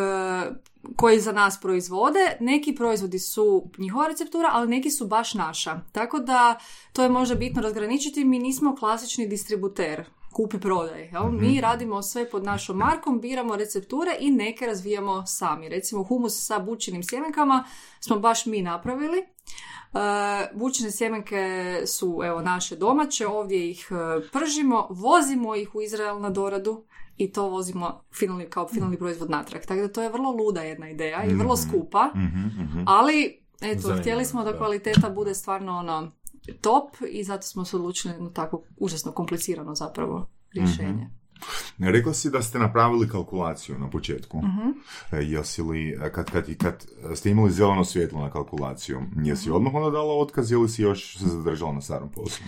koji 0.96 1.20
za 1.20 1.32
nas 1.32 1.60
proizvode. 1.60 2.36
Neki 2.40 2.74
proizvodi 2.74 3.18
su 3.18 3.70
njihova 3.78 4.08
receptura, 4.08 4.48
ali 4.52 4.68
neki 4.68 4.90
su 4.90 5.06
baš 5.06 5.34
naša. 5.34 5.80
Tako 5.92 6.18
da 6.18 6.58
to 6.92 7.02
je 7.02 7.08
možda 7.08 7.34
bitno 7.34 7.62
razgraničiti. 7.62 8.24
Mi 8.24 8.38
nismo 8.38 8.76
klasični 8.76 9.26
distributer 9.26 10.04
kupi 10.36 10.60
prodaj. 10.60 11.08
Jel? 11.12 11.30
Mi 11.32 11.60
radimo 11.60 12.02
sve 12.02 12.30
pod 12.30 12.44
našom 12.44 12.76
markom, 12.76 13.20
biramo 13.20 13.56
recepture 13.56 14.16
i 14.20 14.30
neke 14.30 14.66
razvijamo 14.66 15.26
sami. 15.26 15.68
Recimo 15.68 16.02
humus 16.02 16.46
sa 16.46 16.58
bućinim 16.58 17.02
sjemenkama 17.02 17.64
smo 18.00 18.18
baš 18.18 18.46
mi 18.46 18.62
napravili. 18.62 19.18
Uh, 19.92 20.00
bučine 20.60 20.90
sjemenke 20.90 21.42
su 21.86 22.20
evo 22.24 22.40
naše 22.40 22.76
domaće, 22.76 23.26
ovdje 23.26 23.70
ih 23.70 23.88
uh, 23.90 24.24
pržimo, 24.32 24.86
vozimo 24.90 25.54
ih 25.56 25.74
u 25.74 25.82
Izrael 25.82 26.20
na 26.20 26.30
doradu 26.30 26.84
i 27.16 27.32
to 27.32 27.48
vozimo 27.48 28.00
finalni, 28.14 28.50
kao 28.50 28.68
finalni 28.68 28.96
proizvod 28.98 29.30
natrag. 29.30 29.62
Tako 29.62 29.80
da 29.80 29.92
to 29.92 30.02
je 30.02 30.08
vrlo 30.08 30.30
luda 30.30 30.60
jedna 30.60 30.90
ideja 30.90 31.24
i 31.24 31.34
vrlo 31.34 31.56
skupa, 31.56 32.10
Mhm, 32.14 32.62
mhm. 32.62 32.82
ali 32.86 33.42
eto, 33.60 33.80
Zanimljivo, 33.80 34.00
htjeli 34.00 34.24
smo 34.24 34.44
da 34.44 34.52
da. 34.52 34.58
kvaliteta 34.58 35.10
bude 35.10 35.34
stvarno 35.34 35.78
ono 35.78 36.10
top 36.52 36.96
i 37.10 37.24
zato 37.24 37.42
smo 37.42 37.64
se 37.64 37.76
odlučili 37.76 38.14
na 38.20 38.30
tako 38.30 38.62
užasno 38.76 39.12
komplicirano 39.12 39.74
zapravo 39.74 40.26
rješenje. 40.54 41.10
Rekla 41.78 42.14
si 42.14 42.30
da 42.30 42.42
ste 42.42 42.58
napravili 42.58 43.08
kalkulaciju 43.08 43.78
na 43.78 43.90
početku. 43.90 44.42
E, 45.12 45.16
Jesi 45.16 45.62
li, 45.62 45.90
e, 45.90 46.12
kad, 46.12 46.30
kad, 46.30 46.56
kad 46.56 46.86
ste 47.14 47.30
imali 47.30 47.50
zeleno 47.50 47.84
svjetlo 47.84 48.20
na 48.20 48.30
kalkulaciju, 48.30 49.02
jesi 49.16 49.48
Mhm. 49.48 49.56
odmah 49.56 49.74
onda 49.74 49.90
dala 49.90 50.14
otkaz 50.14 50.52
ili 50.52 50.68
si 50.68 50.82
još 50.82 51.18
se 51.18 51.26
zadržala 51.26 51.72
na 51.72 51.80
starom 51.80 52.08
poslu? 52.12 52.46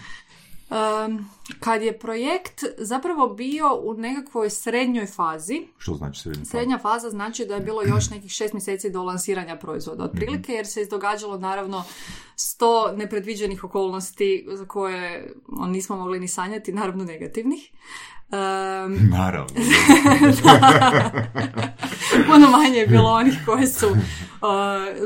Um, 0.71 1.31
kad 1.61 1.83
je 1.83 1.99
projekt 1.99 2.65
zapravo 2.79 3.29
bio 3.29 3.81
u 3.83 3.95
nekakvoj 3.95 4.51
srednjoj 4.51 5.07
fazi, 5.07 5.69
Što 5.79 5.95
znači 5.95 6.21
srednji 6.21 6.45
faz? 6.45 6.51
Srednja 6.51 6.79
faza 6.79 7.11
znači 7.11 7.47
da 7.47 7.55
je 7.55 7.61
bilo 7.61 7.83
još 7.83 8.11
nekih 8.11 8.31
šest 8.31 8.53
mjeseci 8.55 8.91
do 8.91 9.03
lansiranja 9.03 9.57
proizvoda. 9.57 10.05
Otprilike 10.05 10.53
jer 10.53 10.67
se 10.67 10.83
izdogađalo 10.83 11.39
naravno 11.39 11.85
sto 12.37 12.93
nepredviđenih 12.97 13.65
okolnosti 13.65 14.47
za 14.53 14.65
koje 14.65 15.35
on, 15.49 15.71
nismo 15.71 15.97
mogli 15.97 16.21
ni 16.21 16.29
sanjati, 16.29 16.73
naravno 16.73 17.05
negativnih. 17.05 17.71
Um, 18.31 19.09
Naravno. 19.19 19.47
puno 22.27 22.51
manje 22.51 22.79
je 22.79 22.87
bilo 22.87 23.11
onih 23.13 23.35
koje 23.47 23.67
su 23.67 23.87
uh, 23.89 23.99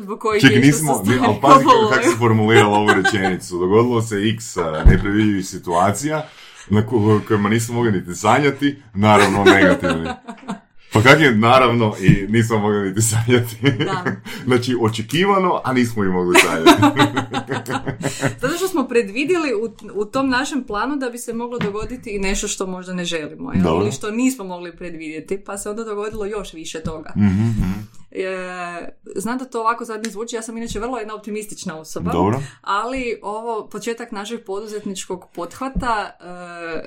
zbog 0.02 0.20
kojih 0.20 0.42
Čekaj, 0.42 0.56
je 0.56 0.62
nismo, 0.66 0.92
ali 0.92 1.18
pazi 1.42 1.64
kako, 1.64 2.02
si 2.10 2.16
formulirala 2.18 2.78
ovu 2.78 2.88
rečenicu. 2.92 3.58
Dogodilo 3.58 4.02
se 4.02 4.16
x 4.34 4.56
a, 4.56 4.82
nepredvidivih 4.86 5.46
situacija 5.46 6.26
na 6.68 6.86
ko- 6.86 7.20
kojima 7.28 7.48
nismo 7.48 7.74
mogli 7.74 7.92
niti 7.92 8.14
sanjati, 8.14 8.82
naravno 8.94 9.44
negativni. 9.44 10.08
Pa 10.92 11.02
kak 11.02 11.20
je 11.20 11.34
naravno 11.34 11.94
i 12.00 12.26
nismo 12.28 12.58
mogli 12.58 12.88
niti 12.88 13.02
sanjati. 13.02 13.56
Da. 13.84 14.04
znači, 14.46 14.76
očekivano, 14.80 15.60
a 15.64 15.72
nismo 15.72 16.04
i 16.04 16.08
mogli 16.08 16.38
sanjati. 16.38 16.82
Zato 18.40 18.56
što 18.56 18.68
smo 18.68 18.88
predvidjeli 18.88 19.54
u, 19.54 19.90
u 20.00 20.04
tom 20.04 20.28
našem 20.28 20.64
planu 20.64 20.96
da 20.96 21.10
bi 21.10 21.18
se 21.18 21.32
moglo 21.32 21.58
dogoditi 21.58 22.10
i 22.10 22.18
nešto 22.18 22.48
što 22.48 22.66
možda 22.66 22.94
ne 22.94 23.04
želimo. 23.04 23.52
jel? 23.52 23.82
Ili 23.82 23.92
što 23.92 24.10
nismo 24.10 24.44
mogli 24.44 24.76
predvidjeti, 24.76 25.40
pa 25.46 25.58
se 25.58 25.70
onda 25.70 25.84
dogodilo 25.84 26.26
još 26.26 26.52
više 26.52 26.80
toga. 26.80 27.12
Mhm, 27.16 27.26
mhm. 27.26 28.01
E, 28.14 28.88
znam 29.16 29.38
da 29.38 29.44
to 29.44 29.60
ovako 29.60 29.84
sad 29.84 30.04
ne 30.04 30.10
zvuči, 30.10 30.36
ja 30.36 30.42
sam 30.42 30.56
inače 30.56 30.80
vrlo 30.80 30.98
jedna 30.98 31.14
optimistična 31.14 31.78
osoba. 31.78 32.12
Dobro. 32.12 32.42
Ali 32.60 33.18
ovo, 33.22 33.68
početak 33.68 34.12
našeg 34.12 34.44
poduzetničkog 34.44 35.24
pothvata 35.34 36.10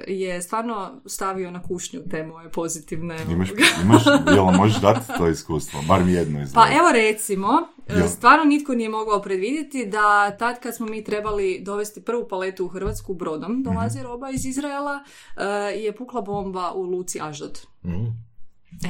e, 0.08 0.14
je 0.14 0.42
stvarno 0.42 1.02
stavio 1.06 1.52
na 1.52 1.62
kušnju 1.64 2.02
te 2.12 2.24
moje 2.24 2.52
pozitivne... 2.52 3.18
Imaš, 3.30 3.50
imaš, 3.84 4.04
jel 4.36 4.46
možeš 4.46 4.82
dati 4.82 5.14
to 5.18 5.28
iskustvo? 5.28 5.80
Bar 5.88 6.04
mi 6.04 6.14
jedno 6.14 6.42
iz 6.42 6.54
Pa 6.54 6.68
evo 6.68 6.92
recimo, 6.94 7.50
e, 7.88 8.00
Ja. 8.00 8.08
stvarno 8.08 8.46
nitko 8.46 8.74
nije 8.74 8.90
mogao 8.90 9.22
predvidjeti 9.22 9.86
da 9.86 10.38
tad 10.38 10.60
kad 10.60 10.76
smo 10.76 10.86
mi 10.86 11.04
trebali 11.04 11.60
dovesti 11.62 12.02
prvu 12.04 12.28
paletu 12.28 12.66
u 12.66 12.70
Hrvatsku 12.70 13.14
brodom, 13.14 13.64
dolazi 13.64 13.98
Mhm. 14.00 14.08
roba 14.08 14.30
iz 14.30 14.46
Izraela, 14.46 15.04
e, 15.38 15.44
je 15.80 15.96
pukla 15.96 16.22
bomba 16.22 16.72
u 16.72 16.82
Luci 16.84 17.20
Aždod. 17.22 17.60
Mhm. 17.86 18.06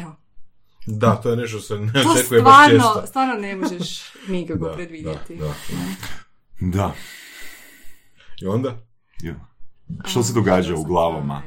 Evo, 0.02 0.16
Da, 0.88 1.16
to 1.16 1.30
je 1.30 1.36
nešto 1.36 1.58
što 1.60 1.68
se 1.68 1.76
ne 1.76 1.92
očekuje 2.12 2.42
baš 2.42 2.54
stvarno, 2.54 2.92
često. 2.94 3.08
stvarno 3.08 3.34
ne 3.34 3.56
možeš 3.56 4.02
nikako 4.28 4.66
Da, 4.68 4.74
predvidjeti. 4.74 5.36
da, 5.36 5.46
da. 5.46 5.54
Da. 6.60 6.94
I 8.42 8.48
onda? 8.48 8.78
Ja. 9.22 9.36
Što 10.06 10.24
se 10.24 10.34
događa 10.34 10.76
u 10.76 10.84
glavama? 10.84 11.42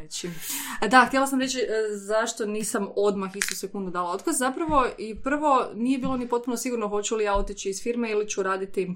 Da, 0.90 1.04
htjela 1.08 1.26
sam 1.26 1.40
reći 1.40 1.58
e, 1.58 1.64
zašto 1.96 2.46
nisam 2.46 2.88
odmah 2.96 3.30
istu 3.36 3.54
sekundu 3.56 3.90
dala 3.90 4.10
otkaz. 4.10 4.38
Zapravo 4.38 4.86
i 4.98 5.14
prvo 5.14 5.66
nije 5.74 5.98
bilo 5.98 6.16
ni 6.16 6.28
potpuno 6.28 6.56
sigurno 6.56 6.88
hoću 6.88 7.16
li 7.16 7.24
ja 7.24 7.34
otići 7.34 7.70
iz 7.70 7.82
firme 7.82 8.10
ili 8.10 8.28
ću 8.28 8.42
raditi 8.42 8.94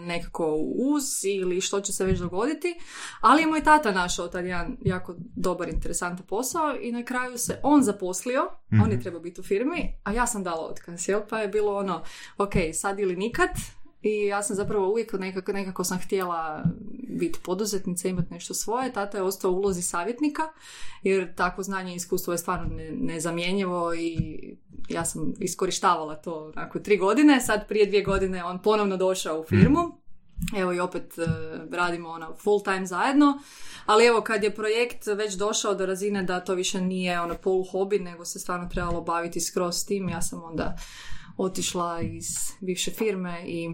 nekako 0.00 0.56
uz 0.76 1.04
ili 1.24 1.60
što 1.60 1.80
će 1.80 1.92
se 1.92 2.04
već 2.04 2.18
dogoditi. 2.18 2.74
Ali 3.20 3.42
je 3.42 3.46
moj 3.46 3.62
tata 3.62 3.92
našao 3.92 4.28
tad 4.28 4.44
jedan 4.44 4.76
jako 4.84 5.14
dobar, 5.18 5.68
interesantan 5.68 6.26
posao 6.26 6.76
i 6.80 6.92
na 6.92 7.04
kraju 7.04 7.38
se 7.38 7.60
on 7.62 7.82
zaposlio, 7.82 8.48
on 8.84 8.90
je 8.90 9.00
trebao 9.00 9.20
biti 9.20 9.40
u 9.40 9.44
firmi, 9.44 9.94
a 10.04 10.12
ja 10.12 10.26
sam 10.26 10.44
dala 10.44 10.66
otkaz, 10.66 11.08
jel? 11.08 11.20
Pa 11.28 11.38
je 11.38 11.48
bilo 11.48 11.76
ono, 11.76 12.02
ok, 12.38 12.52
sad 12.72 12.98
ili 12.98 13.16
nikad, 13.16 13.50
i 14.02 14.26
ja 14.26 14.42
sam 14.42 14.56
zapravo 14.56 14.88
uvijek 14.88 15.12
nekako, 15.12 15.52
nekako 15.52 15.84
sam 15.84 15.98
htjela 15.98 16.64
biti 17.08 17.38
poduzetnica, 17.42 18.08
imati 18.08 18.34
nešto 18.34 18.54
svoje. 18.54 18.92
Tata 18.92 19.18
je 19.18 19.22
ostao 19.22 19.50
u 19.50 19.56
ulozi 19.56 19.82
savjetnika, 19.82 20.42
jer 21.02 21.34
takvo 21.34 21.62
znanje 21.62 21.92
i 21.92 21.96
iskustvo 21.96 22.32
je 22.32 22.38
stvarno 22.38 22.74
ne, 22.76 22.90
nezamjenjivo 22.92 23.94
i 23.94 24.16
ja 24.88 25.04
sam 25.04 25.32
iskorištavala 25.38 26.14
to 26.14 26.52
nakon 26.56 26.82
tri 26.82 26.96
godine. 26.96 27.40
Sad 27.40 27.68
prije 27.68 27.86
dvije 27.86 28.02
godine 28.02 28.44
on 28.44 28.62
ponovno 28.62 28.96
došao 28.96 29.40
u 29.40 29.44
firmu. 29.44 30.00
Evo 30.56 30.72
i 30.72 30.80
opet 30.80 31.18
e, 31.18 31.22
radimo 31.72 32.08
ono 32.08 32.36
full 32.36 32.62
time 32.62 32.86
zajedno. 32.86 33.38
Ali 33.86 34.06
evo 34.06 34.20
kad 34.20 34.42
je 34.44 34.54
projekt 34.54 35.06
već 35.06 35.34
došao 35.34 35.74
do 35.74 35.86
razine 35.86 36.22
da 36.22 36.40
to 36.40 36.54
više 36.54 36.80
nije 36.80 37.20
ono 37.20 37.34
polu 37.34 37.64
hobi, 37.72 37.98
nego 37.98 38.24
se 38.24 38.38
stvarno 38.38 38.68
trebalo 38.68 39.00
baviti 39.00 39.40
skroz 39.40 39.86
tim, 39.86 40.08
ja 40.08 40.22
sam 40.22 40.42
onda 40.44 40.76
otišla 41.40 42.00
iz 42.00 42.26
bivše 42.60 42.90
firme 42.90 43.42
i 43.46 43.70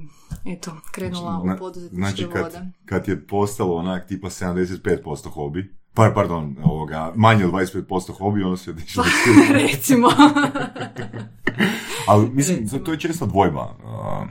eto, 0.46 0.76
krenula 0.92 1.40
Zna- 1.42 1.55
u 1.55 1.59
poduzetničke 1.59 1.96
Znači, 2.02 2.26
kad, 2.33 2.42
vode. 2.42 2.66
kad 2.85 3.09
je 3.09 3.26
postalo 3.26 3.76
onak 3.76 4.09
tipa 4.09 4.29
75% 4.29 5.29
hobi, 5.29 5.74
pa, 5.96 6.12
pardon, 6.14 6.56
ovoga, 6.64 7.12
manje 7.14 7.46
od 7.46 7.52
25% 7.52 8.18
hobi, 8.18 8.42
onda 8.42 8.56
se 8.56 8.70
otišlo. 8.70 9.04
Recimo. 9.62 10.09
Ali 12.09 12.30
mislim, 12.30 12.59
Recimo. 12.59 12.85
to 12.85 12.92
je 12.92 13.00
često 13.00 13.26
dvojba. 13.26 13.76
Um, 13.85 14.30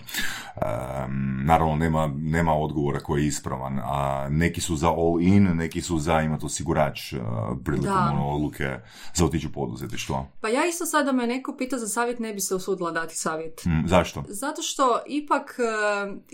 naravno, 1.45 1.75
nema, 1.75 2.13
nema 2.17 2.54
odgovora 2.54 2.99
koji 2.99 3.21
je 3.21 3.28
ispravan. 3.28 3.80
A 3.84 4.28
neki 4.30 4.62
su 4.62 4.75
za 4.75 4.89
all 4.89 5.21
in, 5.21 5.43
neki 5.43 5.82
su 5.82 5.99
za 5.99 6.21
imati 6.21 6.45
osigurač 6.45 7.13
uh, 7.13 7.19
prilikom 7.65 8.08
ono, 8.12 8.30
odluke 8.30 8.78
za 9.13 9.25
otići 9.25 9.47
u 9.47 9.51
poduzetništvo. 9.51 10.28
pa 10.41 10.49
ja 10.49 10.65
isto 10.65 10.86
sad 10.86 11.06
da 11.06 11.12
me 11.12 11.28
neko 11.28 11.56
pita 11.58 11.78
za 11.78 11.88
savjet, 11.88 12.19
ne 12.19 12.34
bi 12.34 12.39
se 12.39 12.56
usudila 12.56 12.91
dati 12.91 13.15
savjet. 13.15 13.65
Mm, 13.65 13.88
zašto? 13.88 14.23
Zato 14.28 14.62
što 14.62 14.99
ipak 15.08 15.56
e, 15.60 15.63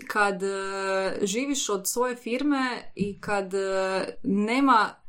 kad 0.08 0.42
e, 0.42 0.46
živiš 1.22 1.68
od 1.68 1.88
svoje 1.88 2.16
firme 2.16 2.92
i 2.94 3.20
kad 3.20 3.52
nema 4.22 5.01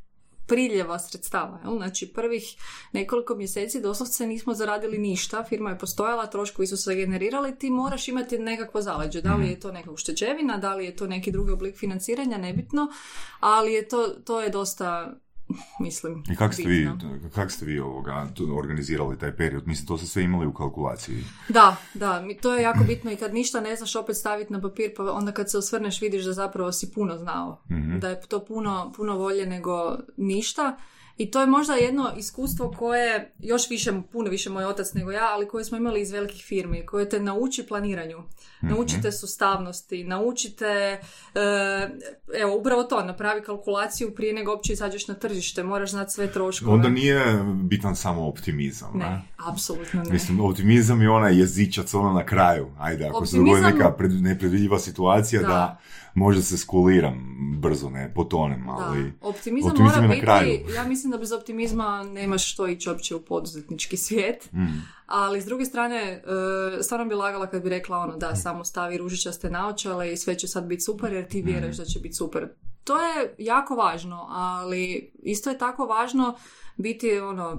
priljeva 0.47 0.99
sredstava. 0.99 1.59
Jel? 1.63 1.77
Znači 1.77 2.13
prvih 2.13 2.55
nekoliko 2.91 3.35
mjeseci 3.35 3.81
doslovce 3.81 4.27
nismo 4.27 4.53
zaradili 4.53 4.97
ništa, 4.97 5.43
firma 5.43 5.69
je 5.69 5.77
postojala, 5.77 6.27
troškovi 6.27 6.67
su 6.67 6.77
se 6.77 6.95
generirali, 6.95 7.57
ti 7.59 7.69
moraš 7.69 8.07
imati 8.07 8.39
nekakvo 8.39 8.81
zaleđe. 8.81 9.21
Da 9.21 9.35
li 9.35 9.47
je 9.47 9.59
to 9.59 9.71
neka 9.71 9.91
ušteđevina, 9.91 10.57
da 10.57 10.75
li 10.75 10.85
je 10.85 10.95
to 10.95 11.07
neki 11.07 11.31
drugi 11.31 11.51
oblik 11.51 11.77
financiranja, 11.77 12.37
nebitno, 12.37 12.87
ali 13.39 13.73
je 13.73 13.87
to, 13.87 14.07
to 14.07 14.41
je 14.41 14.49
dosta, 14.49 15.15
mislim, 15.79 16.23
I 16.31 16.35
kako 16.35 16.53
ste 16.53 16.63
vi, 16.63 16.89
kak 17.35 17.51
ste 17.51 17.65
vi 17.65 17.79
ovoga, 17.79 18.27
organizirali 18.57 19.19
taj 19.19 19.35
period? 19.35 19.67
Mislim, 19.67 19.87
to 19.87 19.97
ste 19.97 20.07
sve 20.07 20.23
imali 20.23 20.47
u 20.47 20.53
kalkulaciji. 20.53 21.23
Da, 21.49 21.75
da, 21.93 22.23
to 22.41 22.55
je 22.55 22.63
jako 22.63 22.83
bitno 22.83 23.11
i 23.11 23.15
kad 23.15 23.33
ništa 23.33 23.61
ne 23.61 23.75
znaš 23.75 23.95
opet 23.95 24.17
staviti 24.17 24.53
na 24.53 24.61
papir, 24.61 24.93
pa 24.97 25.11
onda 25.11 25.31
kad 25.31 25.51
se 25.51 25.57
osvrneš 25.57 26.01
vidiš 26.01 26.25
da 26.25 26.33
zapravo 26.33 26.71
si 26.71 26.91
puno 26.91 27.17
znao. 27.17 27.61
Da 27.99 28.09
je 28.09 28.21
to 28.21 28.45
puno, 28.45 28.93
puno 28.95 29.17
bolje 29.17 29.45
nego 29.45 29.97
ništa. 30.17 30.77
I 31.23 31.31
to 31.31 31.41
je 31.41 31.47
možda 31.47 31.73
jedno 31.73 32.11
iskustvo 32.17 32.71
koje, 32.71 33.33
još 33.39 33.69
više, 33.69 33.91
puno 34.11 34.29
više 34.29 34.49
moj 34.49 34.65
otac 34.65 34.93
nego 34.93 35.11
ja, 35.11 35.29
ali 35.31 35.47
koje 35.47 35.65
smo 35.65 35.77
imali 35.77 36.01
iz 36.01 36.11
velikih 36.11 36.45
firmi, 36.45 36.85
koje 36.85 37.09
te 37.09 37.19
nauči 37.19 37.63
planiranju. 37.67 38.17
Naučite 38.61 39.11
sustavnosti, 39.11 40.03
naučite, 40.03 40.65
e, 41.35 41.89
evo, 42.41 42.57
upravo 42.57 42.83
to, 42.83 43.03
napravi 43.03 43.41
kalkulaciju 43.43 44.15
prije 44.15 44.33
nego 44.33 44.51
uopće 44.51 44.73
izađeš 44.73 45.07
na 45.07 45.13
tržište, 45.13 45.63
moraš 45.63 45.91
znati 45.91 46.13
sve 46.13 46.31
troškove. 46.31 46.73
Onda 46.73 46.89
nije 46.89 47.43
bitan 47.63 47.95
samo 47.95 48.27
optimizam, 48.27 48.91
ne? 48.97 49.05
Ne, 49.05 49.21
apsolutno 49.51 50.03
ne. 50.03 50.11
Mislim, 50.11 50.39
optimizam 50.39 51.01
je 51.01 51.09
onaj 51.09 51.39
jezičac 51.39 51.93
ono 51.93 52.13
na 52.13 52.25
kraju. 52.25 52.71
Ajde, 52.79 53.05
ako 53.05 53.25
se 53.25 53.37
dogodi 53.37 53.51
Optimizam- 53.51 53.73
neka 53.73 53.91
pred, 53.91 54.11
nepredvidljiva 54.11 54.79
situacija 54.79 55.41
da. 55.41 55.47
Da. 55.47 55.79
Možda 56.13 56.41
se 56.41 56.57
skuliram 56.57 57.33
brzo, 57.59 57.89
ne, 57.89 58.13
potonem, 58.15 58.69
ali... 58.69 59.03
Da, 59.03 59.27
optimizam, 59.27 59.71
optimizam 59.71 60.01
mora 60.01 60.07
biti, 60.07 60.21
kraju. 60.21 60.59
ja 60.75 60.83
mislim 60.83 61.11
da 61.11 61.17
bez 61.17 61.31
optimizma 61.31 62.03
nemaš 62.03 62.53
što 62.53 62.67
ići 62.67 62.89
uopće 62.89 63.15
u 63.15 63.21
poduzetnički 63.21 63.97
svijet, 63.97 64.49
Mm. 64.53 64.65
ali 65.05 65.41
s 65.41 65.45
druge 65.45 65.65
strane, 65.65 66.01
e, 66.01 66.21
stvarno 66.83 67.05
bi 67.05 67.15
lagala 67.15 67.47
kad 67.47 67.63
bi 67.63 67.69
rekla 67.69 67.97
ono 67.97 68.17
da 68.17 68.35
samo 68.35 68.63
stavi 68.63 68.97
ružičaste 68.97 69.49
naočale 69.49 70.13
i 70.13 70.17
sve 70.17 70.35
će 70.37 70.47
sad 70.47 70.63
biti 70.65 70.81
super 70.81 71.13
jer 71.13 71.27
ti 71.27 71.41
vjeruješ 71.41 71.77
da 71.77 71.85
će 71.85 71.99
biti 71.99 72.13
super. 72.15 72.47
To 72.83 72.97
je 72.97 73.35
jako 73.37 73.75
važno, 73.75 74.27
ali 74.29 75.11
isto 75.23 75.49
je 75.49 75.57
tako 75.57 75.85
važno 75.85 76.35
biti 76.77 77.19
ono 77.19 77.57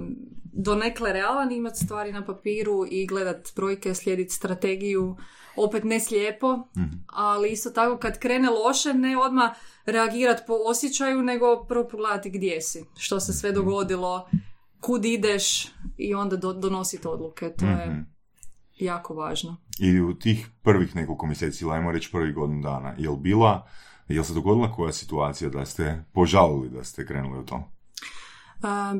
donekle 0.52 1.12
realan, 1.12 1.52
imati 1.52 1.78
stvari 1.84 2.12
na 2.12 2.24
papiru 2.24 2.86
i 2.90 3.06
gledat 3.06 3.52
brojke, 3.56 3.94
slijediti 3.94 4.34
strategiju, 4.34 5.16
opet 5.56 5.84
ne 5.84 6.00
slijepo, 6.00 6.58
ali 7.06 7.50
isto 7.50 7.70
tako 7.70 7.96
kad 7.98 8.18
krene 8.18 8.48
loše, 8.50 8.94
ne 8.94 9.16
odmah 9.18 9.50
reagirati 9.86 10.42
po 10.46 10.52
osjećaju, 10.66 11.22
nego 11.22 11.64
prvo 11.68 11.88
pogledati 11.88 12.30
gdje 12.30 12.60
si, 12.62 12.84
što 12.96 13.20
se 13.20 13.32
sve 13.32 13.52
dogodilo, 13.52 14.28
kud 14.80 15.04
ideš 15.04 15.72
i 15.96 16.14
onda 16.14 16.36
do, 16.36 16.52
donositi 16.52 17.08
odluke. 17.08 17.52
To 17.58 17.64
Mhm. 17.66 17.78
je 17.78 18.04
jako 18.78 19.14
važno. 19.14 19.56
I 19.80 20.00
u 20.00 20.14
tih 20.18 20.48
prvih 20.62 20.96
nekoliko 20.96 21.26
mjeseci, 21.26 21.64
ili 21.64 21.72
ajmo 21.72 21.92
reći 21.92 22.08
prvih 22.12 22.34
godinu 22.34 22.62
dana, 22.62 22.94
jel 22.98 23.16
bila, 23.16 23.66
jel 24.08 24.24
se 24.24 24.34
dogodila 24.34 24.72
koja 24.72 24.92
situacija 24.92 25.50
da 25.50 25.64
ste 25.66 26.04
požalili 26.12 26.68
da 26.70 26.84
ste 26.84 27.06
krenuli 27.06 27.38
u 27.38 27.46
to? 27.46 27.70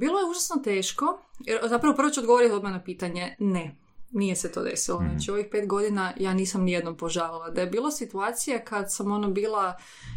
Bilo 0.00 0.18
je 0.18 0.30
užasno 0.30 0.56
teško, 0.64 1.20
jer 1.40 1.60
zapravo 1.68 1.96
prvo 1.96 2.10
ću 2.10 2.20
odgovoriti 2.20 2.54
odmah 2.54 2.72
na 2.72 2.84
pitanje, 2.84 3.36
ne. 3.38 3.76
Nije 4.10 4.36
se 4.36 4.52
to 4.52 4.62
desilo. 4.62 5.00
Mhm. 5.00 5.10
Znači, 5.10 5.30
ovih 5.30 5.46
pet 5.50 5.68
godina 5.68 6.12
ja 6.16 6.34
nisam 6.34 6.62
nijednom 6.62 6.96
požalila. 6.96 7.50
Da 7.50 7.60
je 7.60 7.66
bilo 7.66 7.90
situacija 7.90 8.64
kad 8.64 8.92
sam 8.92 9.12
ono 9.12 9.30
bila, 9.30 9.76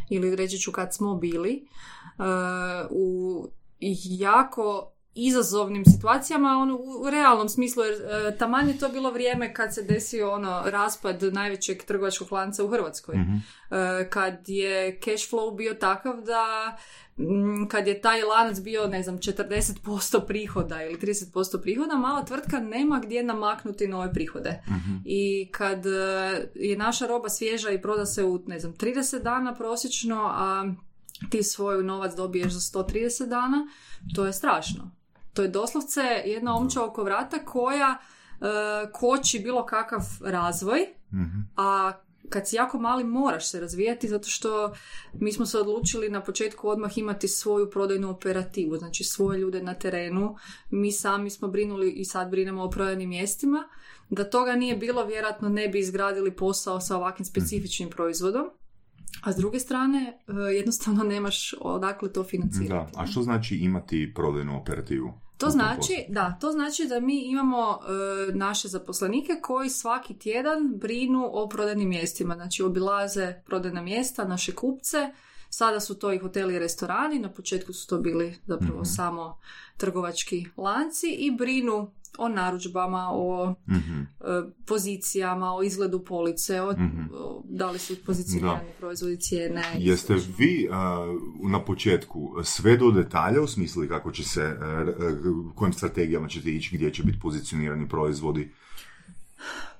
ili 0.09 0.35
reći 0.35 0.57
ću 0.57 0.71
kad 0.71 0.95
smo 0.95 1.15
bili, 1.15 1.67
uh, 2.17 2.25
u 2.89 3.47
jako 4.03 4.91
izazovnim 5.17 5.85
situacijama, 5.85 6.57
ono, 6.57 6.75
u 6.75 7.09
realnom 7.09 7.49
smislu, 7.49 7.83
jer 7.83 7.93
uh, 7.93 8.37
taman 8.37 8.67
je 8.67 8.77
to 8.77 8.89
bilo 8.89 9.11
vrijeme 9.11 9.53
kad 9.53 9.75
se 9.75 9.83
desio 9.83 10.31
ono 10.31 10.63
raspad 10.65 11.23
najvećeg 11.23 11.83
trgovačkog 11.83 12.31
lanca 12.31 12.63
u 12.63 12.67
Hrvatskoj. 12.67 13.15
Mhm. 13.15 13.33
Uh, 13.33 13.77
kad 14.09 14.49
je 14.49 14.99
cash 14.99 15.33
flow 15.33 15.57
bio 15.57 15.73
takav 15.73 16.21
da 16.21 16.77
kad 17.69 17.87
je 17.87 18.01
taj 18.01 18.23
lanac 18.23 18.59
bio, 18.59 18.87
ne 18.87 19.03
znam, 19.03 19.17
40% 19.17 20.27
prihoda 20.27 20.83
ili 20.83 20.99
30% 20.99 21.61
prihoda, 21.61 21.95
mala 21.95 22.25
tvrtka 22.25 22.59
nema 22.59 22.99
gdje 22.99 23.23
namaknuti 23.23 23.87
nove 23.87 24.13
prihode. 24.13 24.63
I 25.05 25.49
kad 25.51 25.85
uh, 25.85 25.93
je 26.55 26.77
naša 26.77 27.07
roba 27.07 27.29
svježa 27.29 27.69
i 27.69 27.81
proda 27.81 28.05
se 28.05 28.23
u, 28.23 28.43
ne 28.47 28.59
znam, 28.59 28.73
30 28.73 29.23
dana 29.23 29.55
prosječno, 29.55 30.29
a 30.33 30.73
ti 31.29 31.43
svoj 31.43 31.83
novac 31.83 32.15
dobiješ 32.15 32.53
za 32.53 32.59
130 32.59 33.27
dana, 33.27 33.67
to 34.15 34.25
je 34.25 34.33
strašno. 34.33 34.96
To 35.37 35.43
je 35.43 35.47
doslovce 35.47 36.01
jedna 36.25 36.55
omča 36.57 36.83
oko 36.85 37.03
vrata 37.03 37.37
koja 37.45 37.97
uh, 38.39 38.47
koči 38.93 39.39
bilo 39.39 39.65
kakav 39.65 40.01
razvoj, 40.21 40.79
Mhm. 41.13 41.39
a 41.57 41.91
kad 42.29 42.47
si 42.47 42.55
jako 42.55 42.79
mali 42.79 43.03
moraš 43.03 43.49
se 43.49 43.59
razvijati 43.59 44.07
zato 44.07 44.27
što 44.29 44.73
mi 45.13 45.31
smo 45.31 45.45
se 45.45 45.57
odlučili 45.57 46.09
na 46.09 46.21
početku 46.23 46.69
odmah 46.69 46.97
imati 46.97 47.27
svoju 47.27 47.69
prodajnu 47.69 48.09
operativu, 48.09 48.77
znači 48.77 49.03
svoje 49.03 49.39
ljude 49.39 49.63
na 49.63 49.73
terenu. 49.73 50.35
Mi 50.69 50.91
sami 50.91 51.29
smo 51.29 51.47
brinuli 51.47 51.91
i 51.91 52.05
sad 52.05 52.29
brinemo 52.31 52.63
o 52.63 52.69
prodajnim 52.69 53.09
mjestima. 53.09 53.63
Da 54.09 54.29
toga 54.29 54.55
nije 54.55 54.75
bilo, 54.75 55.05
vjerojatno 55.05 55.49
ne 55.49 55.67
bi 55.67 55.79
izgradili 55.79 56.35
posao 56.35 56.79
sa 56.79 56.97
ovakvim 56.97 57.25
specifičnim 57.25 57.89
proizvodom. 57.89 58.49
A 59.23 59.33
s 59.33 59.35
druge 59.35 59.59
strane, 59.59 60.19
e, 60.27 60.33
jednostavno 60.55 61.03
nemaš 61.03 61.53
odakle 61.61 62.13
to 62.13 62.23
financirati. 62.23 62.91
Da, 62.95 63.01
a 63.01 63.07
što 63.07 63.21
znači 63.21 63.55
imati 63.55 64.11
prodajnu 64.15 64.61
operativu? 64.61 65.26
To 65.37 65.49
znači, 65.49 66.05
da, 66.09 66.37
to 66.41 66.51
znači 66.51 66.85
da 66.85 66.99
mi 66.99 67.21
imamo 67.21 67.79
e, 68.29 68.33
naše 68.33 68.67
zaposlenike 68.67 69.33
koji 69.41 69.69
svaki 69.69 70.19
tjedan 70.19 70.73
brinu 70.75 71.29
o 71.33 71.49
prodajnim 71.49 71.89
mjestima. 71.89 72.35
Znači 72.35 72.63
obilaze 72.63 73.33
prodajna 73.45 73.81
mjesta, 73.81 74.23
naše 74.23 74.55
kupce. 74.55 75.09
Sada 75.49 75.79
su 75.79 75.99
to 75.99 76.13
i 76.13 76.17
hoteli 76.17 76.55
i 76.55 76.59
restorani, 76.59 77.19
na 77.19 77.33
početku 77.33 77.73
su 77.73 77.87
to 77.87 77.97
bili 77.97 78.35
zapravo 78.45 78.73
Mhm. 78.81 78.85
samo 78.85 79.37
trgovački 79.77 80.45
lanci 80.57 81.07
i 81.07 81.31
brinu 81.31 81.91
o 82.17 82.29
narudžbama, 82.29 83.07
o 83.11 83.55
Mhm. 83.67 84.01
e, 84.01 84.05
pozicijama, 84.65 85.53
o 85.53 85.63
izgledu 85.63 85.99
police, 86.01 86.61
o, 86.61 86.71
Mhm. 86.73 87.01
o 87.13 87.43
da 87.45 87.71
li 87.71 87.79
su 87.79 87.95
pozicionirani 87.97 88.59
proizvodi 88.79 89.17
cijene. 89.17 89.61
i 89.77 89.87
Jeste 89.87 90.07
slično. 90.13 90.33
vi 90.37 90.69
uh, 90.69 90.75
na 91.43 91.61
početku 91.61 92.07
sve 92.43 92.77
do 92.77 92.91
detalja 92.91 93.41
osmislili 93.41 93.87
kako 93.87 94.11
će 94.11 94.23
se, 94.23 94.55
uh, 94.55 95.55
kojim 95.55 95.73
strategijama 95.73 96.27
ćete 96.27 96.51
ići, 96.51 96.75
gdje 96.75 96.91
će 96.91 97.03
biti 97.03 97.19
pozicionirani 97.19 97.89
proizvodi? 97.89 98.51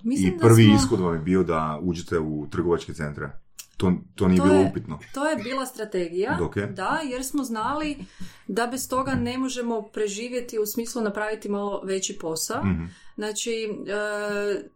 Mislim 0.04 0.28
I 0.28 0.32
da 0.32 0.38
prvi 0.40 0.64
smo- 0.66 0.76
ishod 0.78 1.00
vam 1.00 1.14
je 1.14 1.22
bio 1.22 1.44
da 1.44 1.80
uđete 1.82 2.20
u 2.20 2.48
trgovačke 2.48 2.94
centre. 2.94 3.30
To, 3.78 3.94
to 4.16 4.28
nije 4.28 4.38
To 4.38 4.44
bilo 4.44 4.56
je- 4.56 4.68
upitno. 4.68 5.00
To 5.14 5.26
je 5.26 5.36
bila 5.36 5.66
strategija, 5.66 6.38
je? 6.56 6.68
da, 6.68 7.02
jer 7.06 7.24
smo 7.24 7.44
znali 7.44 7.98
da 8.48 8.68
bez 8.68 8.90
toga 8.90 9.12
ne 9.14 9.38
možemo 9.38 9.82
preživjeti 9.84 10.60
u 10.60 10.66
smislu 10.66 11.02
napraviti 11.02 11.50
malo 11.50 11.82
veći 11.84 12.18
posao. 12.18 12.64
Mhm. 12.64 12.86
Znači, 13.16 13.52
e, 13.88 14.70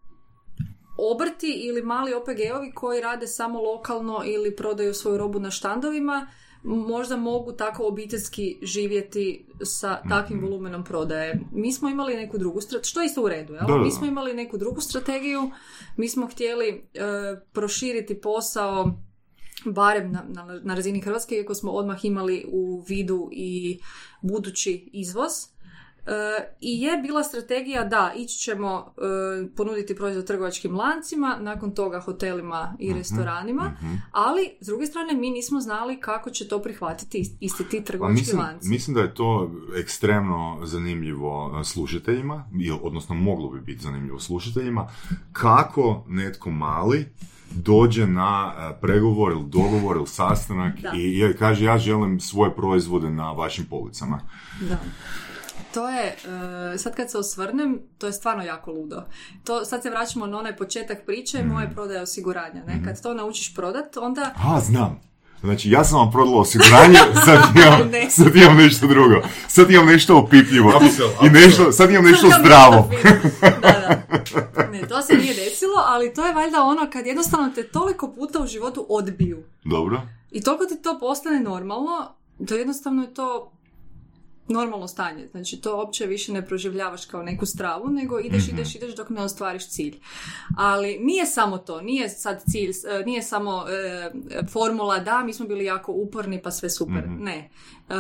obrti 1.00 1.52
ili 1.58 1.82
mali 1.84 2.14
OPG-ovi 2.14 2.72
koji 2.72 3.02
rade 3.02 3.28
samo 3.28 3.62
lokalno 3.62 4.22
ili 4.26 4.56
prodaju 4.56 4.94
svoju 4.94 5.18
robu 5.18 5.40
na 5.40 5.52
štandovima, 5.52 6.28
možda 6.64 7.18
mogu 7.18 7.52
tako 7.52 7.88
obiteljski 7.88 8.58
živjeti 8.62 9.46
sa 9.64 10.02
takvim 10.10 10.38
Mhm. 10.38 10.48
volumenom 10.48 10.84
prodaje. 10.84 11.40
Mi 11.52 11.74
smo 11.74 11.90
imali 11.90 12.16
neku 12.16 12.38
drugu 12.38 12.62
strategiju, 12.62 12.84
što 12.84 13.02
je 13.02 13.06
isto 13.06 13.24
u 13.24 13.30
redu, 13.30 13.54
jel? 13.54 13.68
Da, 13.68 13.74
da, 13.74 13.80
Mi 13.80 13.92
smo 13.92 14.06
imali 14.06 14.34
neku 14.34 14.58
drugu 14.58 14.82
strategiju, 14.82 15.52
mi 15.98 16.10
smo 16.10 16.28
htjeli 16.28 16.68
e, 16.68 16.82
proširiti 17.52 18.22
posao 18.22 18.92
barem 19.66 20.12
na, 20.12 20.24
na, 20.28 20.60
na 20.64 20.76
razini 20.76 21.02
Hrvatske, 21.02 21.36
iako 21.36 21.56
smo 21.56 21.72
odmah 21.72 22.06
imali 22.06 22.46
u 22.50 22.84
vidu 22.88 23.30
i 23.32 23.80
budući 24.22 24.90
izvoz. 24.94 25.32
E, 26.06 26.12
I 26.62 26.82
je 26.82 26.98
bila 26.98 27.24
strategija 27.24 27.86
da 27.86 28.14
ići 28.16 28.38
ćemo 28.38 28.94
e, 28.98 29.56
ponuditi 29.56 29.96
proizvod 29.96 30.28
trgovačkim 30.28 30.76
lancima, 30.76 31.38
nakon 31.42 31.72
toga 31.72 32.00
hotelima 32.00 32.76
i 32.80 32.94
restoranima, 32.94 33.64
mhm. 33.82 33.94
ali 34.12 34.50
s 34.62 34.68
druge 34.68 34.86
strane 34.86 35.14
mi 35.14 35.30
nismo 35.30 35.60
znali 35.60 36.00
kako 36.00 36.30
će 36.30 36.48
to 36.48 36.60
prihvatiti 36.62 37.20
ist- 37.20 37.38
isti 37.40 37.70
ti 37.70 37.84
trgovački 37.84 38.20
mislim, 38.20 38.40
lanci. 38.42 38.70
mislim 38.70 38.96
da 38.96 39.02
je 39.02 39.14
to 39.14 39.52
ekstremno 39.78 40.60
zanimljivo 40.64 41.48
uh, 41.48 41.66
slušateljima, 41.66 42.46
odnosno 42.82 43.16
moglo 43.16 43.50
bi 43.50 43.62
biti 43.62 43.84
zanimljivo 43.84 44.20
slušateljima, 44.20 44.88
kako 45.34 46.04
netko 46.08 46.52
mali 46.52 47.06
dođe 47.56 48.08
na 48.08 48.54
pregovor 48.82 49.32
ili 49.32 49.46
dogovor 49.46 49.98
ili 49.98 50.08
sastanak 50.08 50.80
Da. 50.82 50.92
i, 50.96 51.30
i 51.32 51.38
kaže 51.40 51.66
ja 51.66 51.78
želim 51.78 52.20
svoje 52.20 52.56
proizvode 52.56 53.10
na 53.10 53.32
vašim 53.32 53.66
policama. 53.66 54.20
Da. 54.70 54.78
To 55.74 55.90
je, 55.90 56.16
e, 56.74 56.78
sad 56.78 56.96
kad 56.96 57.12
se 57.12 57.18
osvrnem, 57.18 57.80
to 57.98 58.08
je 58.08 58.14
stvarno 58.14 58.44
jako 58.44 58.72
ludo. 58.72 59.04
To, 59.44 59.66
sad 59.66 59.82
se 59.84 59.90
vraćamo 59.90 60.28
na 60.28 60.38
onaj 60.40 60.58
početak 60.58 60.98
priče, 61.06 61.44
moje 61.44 61.70
prodaje 61.74 62.02
osiguranja. 62.02 62.64
Ne? 62.68 62.82
Kad 62.86 63.02
to 63.02 63.14
naučiš 63.14 63.56
prodat, 63.56 63.98
onda 63.98 64.34
A, 64.44 64.60
znam. 64.60 65.02
Znači, 65.44 65.70
ja 65.70 65.84
sam 65.84 66.00
vam 66.00 66.12
prodala 66.12 66.38
osiguranje, 66.38 66.98
sad 67.26 67.40
imam, 67.56 67.90
Ne. 67.92 68.10
sad 68.10 68.36
imam 68.36 68.58
nešto 68.58 68.88
drugo. 68.88 69.22
Sad 69.48 69.72
imam 69.72 69.86
nešto 69.86 70.18
opipljivo. 70.18 70.74
I 71.26 71.30
nešto, 71.30 71.72
sad 71.72 71.90
imam 71.90 72.04
nešto 72.06 72.28
zdravo. 72.40 72.90
da, 73.42 73.60
da. 73.62 74.68
Ne, 74.72 74.88
to 74.88 75.02
se 75.02 75.14
nije 75.14 75.34
desilo, 75.34 75.76
ali 75.88 76.14
to 76.14 76.26
je 76.26 76.34
valjda 76.34 76.64
ono 76.64 76.90
kad 76.94 77.06
jednostavno 77.06 77.50
te 77.56 77.64
toliko 77.64 78.12
puta 78.12 78.40
u 78.44 78.48
životu 78.48 78.86
odbiju. 78.90 79.44
Dobro. 79.64 80.02
I 80.32 80.42
toliko 80.42 80.66
ti 80.66 80.82
to 80.82 81.00
postane 81.00 81.40
normalno, 81.40 82.12
da 82.40 82.56
jednostavno 82.56 83.02
je 83.02 83.14
to 83.14 83.52
normalno 84.52 84.88
stanje. 84.88 85.28
Znači, 85.28 85.58
to 85.58 85.78
uopće 85.78 86.06
više 86.06 86.34
ne 86.34 86.46
proživljavaš 86.46 87.06
kao 87.06 87.24
neku 87.24 87.46
stravu, 87.46 87.90
nego 87.90 88.20
ideš, 88.20 88.44
Mhm. 88.44 88.56
ideš, 88.56 88.76
ideš 88.76 88.96
dok 88.96 89.10
ne 89.10 89.22
ostvariš 89.22 89.68
cilj. 89.68 90.00
Ali 90.58 90.98
nije 90.98 91.26
samo 91.26 91.58
to, 91.58 91.82
nije 91.82 92.10
sad 92.10 92.44
cilj, 92.44 92.70
e, 92.92 93.04
nije 93.06 93.24
samo 93.24 93.64
e, 93.70 94.12
formula 94.46 95.00
da, 95.00 95.22
mi 95.22 95.34
smo 95.34 95.46
bili 95.46 95.66
jako 95.66 95.92
uporni 95.94 96.42
pa 96.42 96.52
sve 96.52 96.70
super. 96.70 97.04
Mhm. 97.06 97.24
Ne. 97.24 97.50
E, 97.90 97.94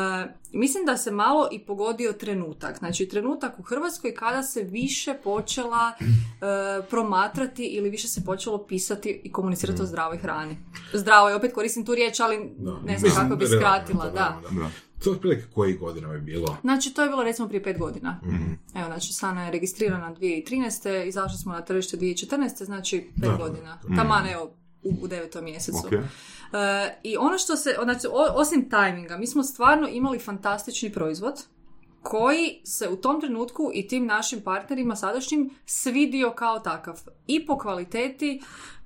mislim 0.52 0.86
da 0.86 0.98
se 0.98 1.12
malo 1.12 1.50
i 1.52 1.60
pogodio 1.60 2.14
trenutak. 2.14 2.78
Znači, 2.78 3.08
trenutak 3.08 3.60
u 3.60 3.64
Hrvatskoj 3.64 4.16
kada 4.16 4.44
se 4.44 4.64
više 4.64 5.14
počela 5.16 5.92
e, 6.00 6.02
promatrati 6.84 7.64
ili 7.66 7.90
više 7.90 8.08
se 8.08 8.24
počelo 8.24 8.58
pisati 8.60 9.22
i 9.24 9.32
komunicirati 9.32 9.82
o 9.82 9.86
zdravoj 9.86 10.18
hrani. 10.18 10.58
Zdravoj, 10.94 11.34
opet 11.34 11.54
koristim 11.54 11.86
tu 11.86 11.96
riječ, 11.96 12.20
ali 12.20 12.52
Da. 12.58 12.80
ne 12.80 12.98
znam 13.00 13.12
kako 13.14 13.36
bi 13.36 13.46
skratila. 13.48 14.06
Da. 14.06 14.40
Da. 14.52 14.70
To 15.04 15.10
je 15.10 15.16
otprilike 15.16 15.44
koji 15.54 15.74
godina 15.74 16.14
je 16.14 16.20
bilo? 16.20 16.58
Znači, 16.62 16.94
to 16.94 17.02
je 17.02 17.10
bilo 17.10 17.24
recimo 17.24 17.48
prije 17.48 17.64
pet 17.64 17.80
godina. 17.80 18.20
Mhm. 18.26 18.52
Evo, 18.76 18.86
znači, 18.86 19.14
Sana 19.14 19.46
je 19.46 19.52
registrirana 19.52 20.16
2013. 20.16 21.04
Izašli 21.04 21.38
smo 21.38 21.54
na 21.54 21.62
tržište 21.62 21.98
2014. 21.98 22.66
Znači, 22.66 23.10
pet 23.16 23.30
Da. 23.30 23.36
godina. 23.38 23.80
Taman, 23.96 24.28
evo, 24.28 24.52
u, 24.84 24.94
u 25.02 25.08
devetom 25.08 25.44
mjesecu. 25.44 25.78
Ok. 25.78 25.94
E, 25.94 26.00
I 27.04 27.18
ono 27.18 27.38
što 27.38 27.56
se, 27.56 27.76
znači, 27.84 28.08
o- 28.08 28.34
osim 28.34 28.70
tajminga, 28.70 29.18
mi 29.18 29.28
smo 29.28 29.44
stvarno 29.44 29.88
imali 29.88 30.20
fantastični 30.20 30.92
proizvod 30.92 31.34
koji 32.02 32.62
se 32.64 32.90
u 32.90 32.96
tom 32.96 33.22
trenutku 33.22 33.72
i 33.74 33.88
tim 33.88 34.06
našim 34.06 34.42
partnerima 34.42 34.96
sadašnjim 34.96 35.50
svidio 35.66 36.32
kao 36.32 36.60
takav. 36.60 36.96
I 37.28 37.46
po 37.46 37.58
kvaliteti, 37.58 38.42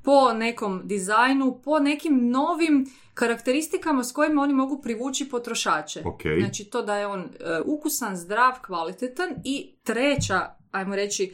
po 0.05 0.33
nekom 0.33 0.81
dizajnu, 0.83 1.61
po 1.63 1.79
nekim 1.79 2.29
novim 2.29 2.85
karakteristikama 3.13 4.03
s 4.03 4.11
kojima 4.11 4.41
oni 4.41 4.53
mogu 4.53 4.81
privući 4.81 5.29
potrošače. 5.29 6.03
Ok. 6.05 6.21
Znači 6.39 6.65
to 6.65 6.81
da 6.81 6.95
je 6.95 7.07
on 7.07 7.19
e, 7.19 7.25
ukusan, 7.65 8.15
zdrav, 8.15 8.53
kvalitetan 8.65 9.29
i 9.43 9.75
treća, 9.83 10.55
ajmo 10.71 10.95
reći, 10.95 11.33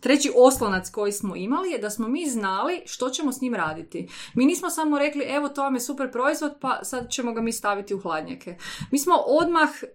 treći 0.00 0.32
oslonac 0.36 0.90
koji 0.90 1.12
smo 1.12 1.36
imali 1.36 1.70
je 1.70 1.78
da 1.78 1.90
smo 1.90 2.08
mi 2.08 2.26
znali 2.26 2.82
što 2.86 3.10
ćemo 3.10 3.32
s 3.32 3.40
njim 3.40 3.54
raditi. 3.54 4.08
Mi 4.34 4.46
nismo 4.46 4.70
samo 4.70 4.98
rekli 4.98 5.24
evo 5.24 5.48
to 5.48 5.62
vam 5.62 5.74
je 5.74 5.80
super 5.80 6.12
proizvod 6.12 6.52
pa 6.60 6.84
sad 6.84 7.10
ćemo 7.10 7.32
ga 7.32 7.40
mi 7.40 7.52
staviti 7.52 7.94
u 7.94 8.00
hladnjake. 8.00 8.56
Mi 8.90 8.98
smo 8.98 9.14
odmah 9.26 9.68
e, 9.82 9.88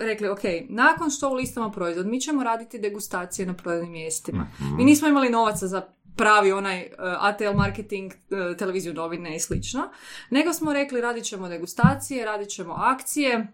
rekli 0.00 0.28
ok, 0.28 0.42
nakon 0.68 1.10
što 1.10 1.30
ulistamo 1.30 1.70
proizvod 1.70 2.06
mi 2.06 2.20
ćemo 2.20 2.44
raditi 2.44 2.78
degustacije 2.78 3.46
na 3.46 3.54
prodajnim 3.54 3.92
mjestima. 3.92 4.46
Mi 4.76 4.84
nismo 4.84 5.08
imali 5.08 5.30
novaca 5.30 5.66
za 5.66 5.82
pravi 6.18 6.52
onaj 6.52 6.80
uh, 6.80 6.88
ATL 7.18 7.56
marketing, 7.56 8.12
uh, 8.12 8.56
televiziju 8.56 8.94
novine 8.94 9.36
i 9.36 9.40
slično. 9.40 9.90
Nego 10.30 10.52
smo 10.52 10.72
rekli 10.72 11.00
radit 11.00 11.24
ćemo 11.24 11.48
degustacije, 11.48 12.24
radit 12.24 12.48
ćemo 12.48 12.74
akcije, 12.74 13.46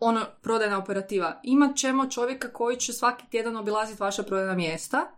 ono, 0.00 0.26
prodajna 0.42 0.78
operativa. 0.78 1.40
Imat 1.44 1.76
ćemo 1.76 2.06
čovjeka 2.06 2.48
koji 2.48 2.76
će 2.76 2.92
svaki 2.92 3.24
tjedan 3.26 3.56
obilaziti 3.56 4.02
vaša 4.02 4.22
prodajna 4.22 4.54
mjesta. 4.54 5.10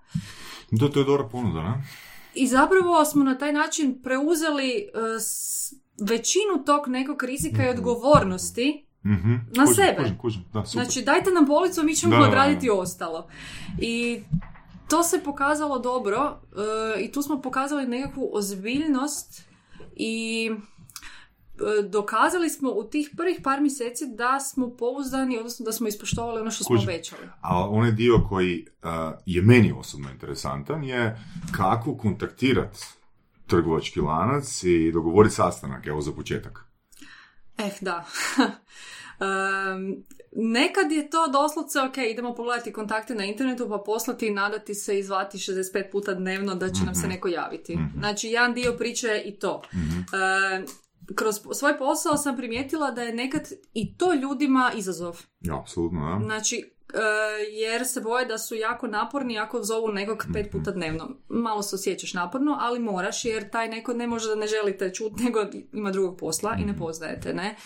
Da, 0.71 0.89
to 0.89 0.99
je 0.99 1.05
dobra 1.05 1.25
ponuda, 1.25 1.63
ne? 1.63 1.85
I 2.35 2.47
zapravo 2.47 3.05
smo 3.05 3.25
na 3.25 3.39
taj 3.39 3.53
način 3.53 4.03
preuzeli 4.03 4.73
uh, 4.87 5.01
s- 5.21 5.73
većinu 6.01 6.65
tog 6.67 6.89
nekog 6.89 7.23
rizika 7.25 7.67
i 7.67 7.71
odgovornosti 7.71 8.83
Mhm. 9.05 9.33
Na 9.33 9.65
Kužim, 9.65 9.75
sebe. 9.77 9.97
Kužim, 9.99 10.19
kužim. 10.19 10.45
Da, 10.45 10.65
super. 10.65 10.85
Znači, 10.85 11.03
dajte 11.03 11.31
nam 11.31 11.47
policu, 11.47 11.83
mi 11.83 11.95
ćemo 11.95 12.11
Da, 12.11 12.17
da, 12.17 12.23
da. 12.23 12.29
odraditi 12.29 12.71
ostalo. 12.71 13.29
I 13.79 14.21
to 14.89 15.03
se 15.03 15.25
pokazalo 15.25 15.79
dobro 15.79 16.41
e, 16.97 17.01
i 17.01 17.13
tu 17.13 17.23
smo 17.23 17.43
pokazali 17.43 17.87
nekakvu 17.87 18.31
ozbiljnost 18.33 19.43
i 19.97 20.51
e, 20.51 21.83
dokazali 21.83 22.51
smo 22.51 22.71
u 22.71 22.85
tih 22.85 23.11
prvih 23.17 23.41
par 23.45 23.61
mjeseci 23.61 24.05
da 24.07 24.41
smo 24.41 24.77
pouzdani, 24.77 25.39
odnosno 25.39 25.65
da 25.65 25.73
smo 25.73 25.89
ispoštovali 25.89 26.41
ono 26.41 26.51
što 26.51 26.65
smo 26.65 26.77
Kužim. 26.77 26.89
obećali. 26.89 27.29
A 27.41 27.69
onaj 27.71 27.93
dio 27.93 28.25
koji 28.29 28.67
uh, 28.83 28.91
je 29.27 29.43
meni 29.43 29.75
osobno 29.79 30.11
interesantan 30.11 30.85
je 30.85 31.19
kako 31.57 31.97
kontaktirati 31.97 32.79
trgovački 33.47 34.01
lanac 34.01 34.63
i 34.65 34.93
dogovoriti 34.93 35.35
sastanak, 35.35 35.87
evo 35.87 36.01
za 36.01 36.13
početak. 36.13 36.67
Eh, 37.59 37.71
da. 37.81 38.05
Em, 39.21 40.05
nekad 40.37 40.93
je 40.93 41.11
to 41.11 41.29
doslovce, 41.29 41.81
ok, 41.81 41.97
idemo 41.97 42.35
pogledati 42.35 42.73
kontakte 42.73 43.15
na 43.15 43.25
internetu 43.25 43.69
pa 43.69 43.83
poslati 43.87 44.27
i 44.27 44.35
nadati 44.35 44.75
se 44.75 44.99
i 44.99 45.03
zvati 45.03 45.39
65 45.39 45.91
puta 45.93 46.15
dnevno 46.15 46.55
da 46.55 46.71
će 46.71 46.85
nam 46.85 46.95
se 46.95 47.09
neko 47.09 47.29
javiti. 47.29 47.79
Znači, 47.99 48.29
jedan 48.29 48.55
dio 48.55 48.73
priče 48.73 49.07
je 49.07 49.23
i 49.23 49.39
to. 49.39 49.63
Em, 49.73 50.65
kroz 51.15 51.41
svoj 51.53 51.79
posao 51.79 52.17
sam 52.17 52.37
primijetila 52.37 52.91
da 52.91 53.03
je 53.03 53.15
nekad 53.15 53.43
i 53.75 53.97
to 53.97 54.15
ljudima 54.15 54.73
izazov. 54.77 55.21
Ja, 55.41 55.61
apsolutno, 55.61 56.19
da. 56.19 56.25
Znači, 56.25 56.57
e, 56.57 56.76
jer 57.51 57.87
se 57.87 58.01
boje 58.01 58.27
da 58.27 58.39
su 58.39 58.55
jako 58.55 58.87
naporni 58.87 59.39
ako 59.39 59.63
zovu 59.63 59.89
nekog 59.89 60.27
pet 60.33 60.53
puta 60.53 60.71
dnevno. 60.71 61.09
Malo 61.29 61.63
se 61.63 61.75
osjećaš 61.75 62.15
naporno, 62.15 62.57
ali 62.61 62.79
moraš 62.79 63.25
jer 63.25 63.51
taj 63.51 63.69
neko 63.69 63.95
ne 63.95 64.07
može 64.07 64.29
da 64.29 64.35
ne 64.35 64.47
želite 64.47 64.93
čuti, 64.95 65.23
nego 65.25 65.41
ima 65.73 65.91
drugog 65.91 66.19
posla 66.19 66.57
i 66.61 66.65
ne 66.65 66.77
poznajete, 66.77 67.35
ne? 67.35 67.57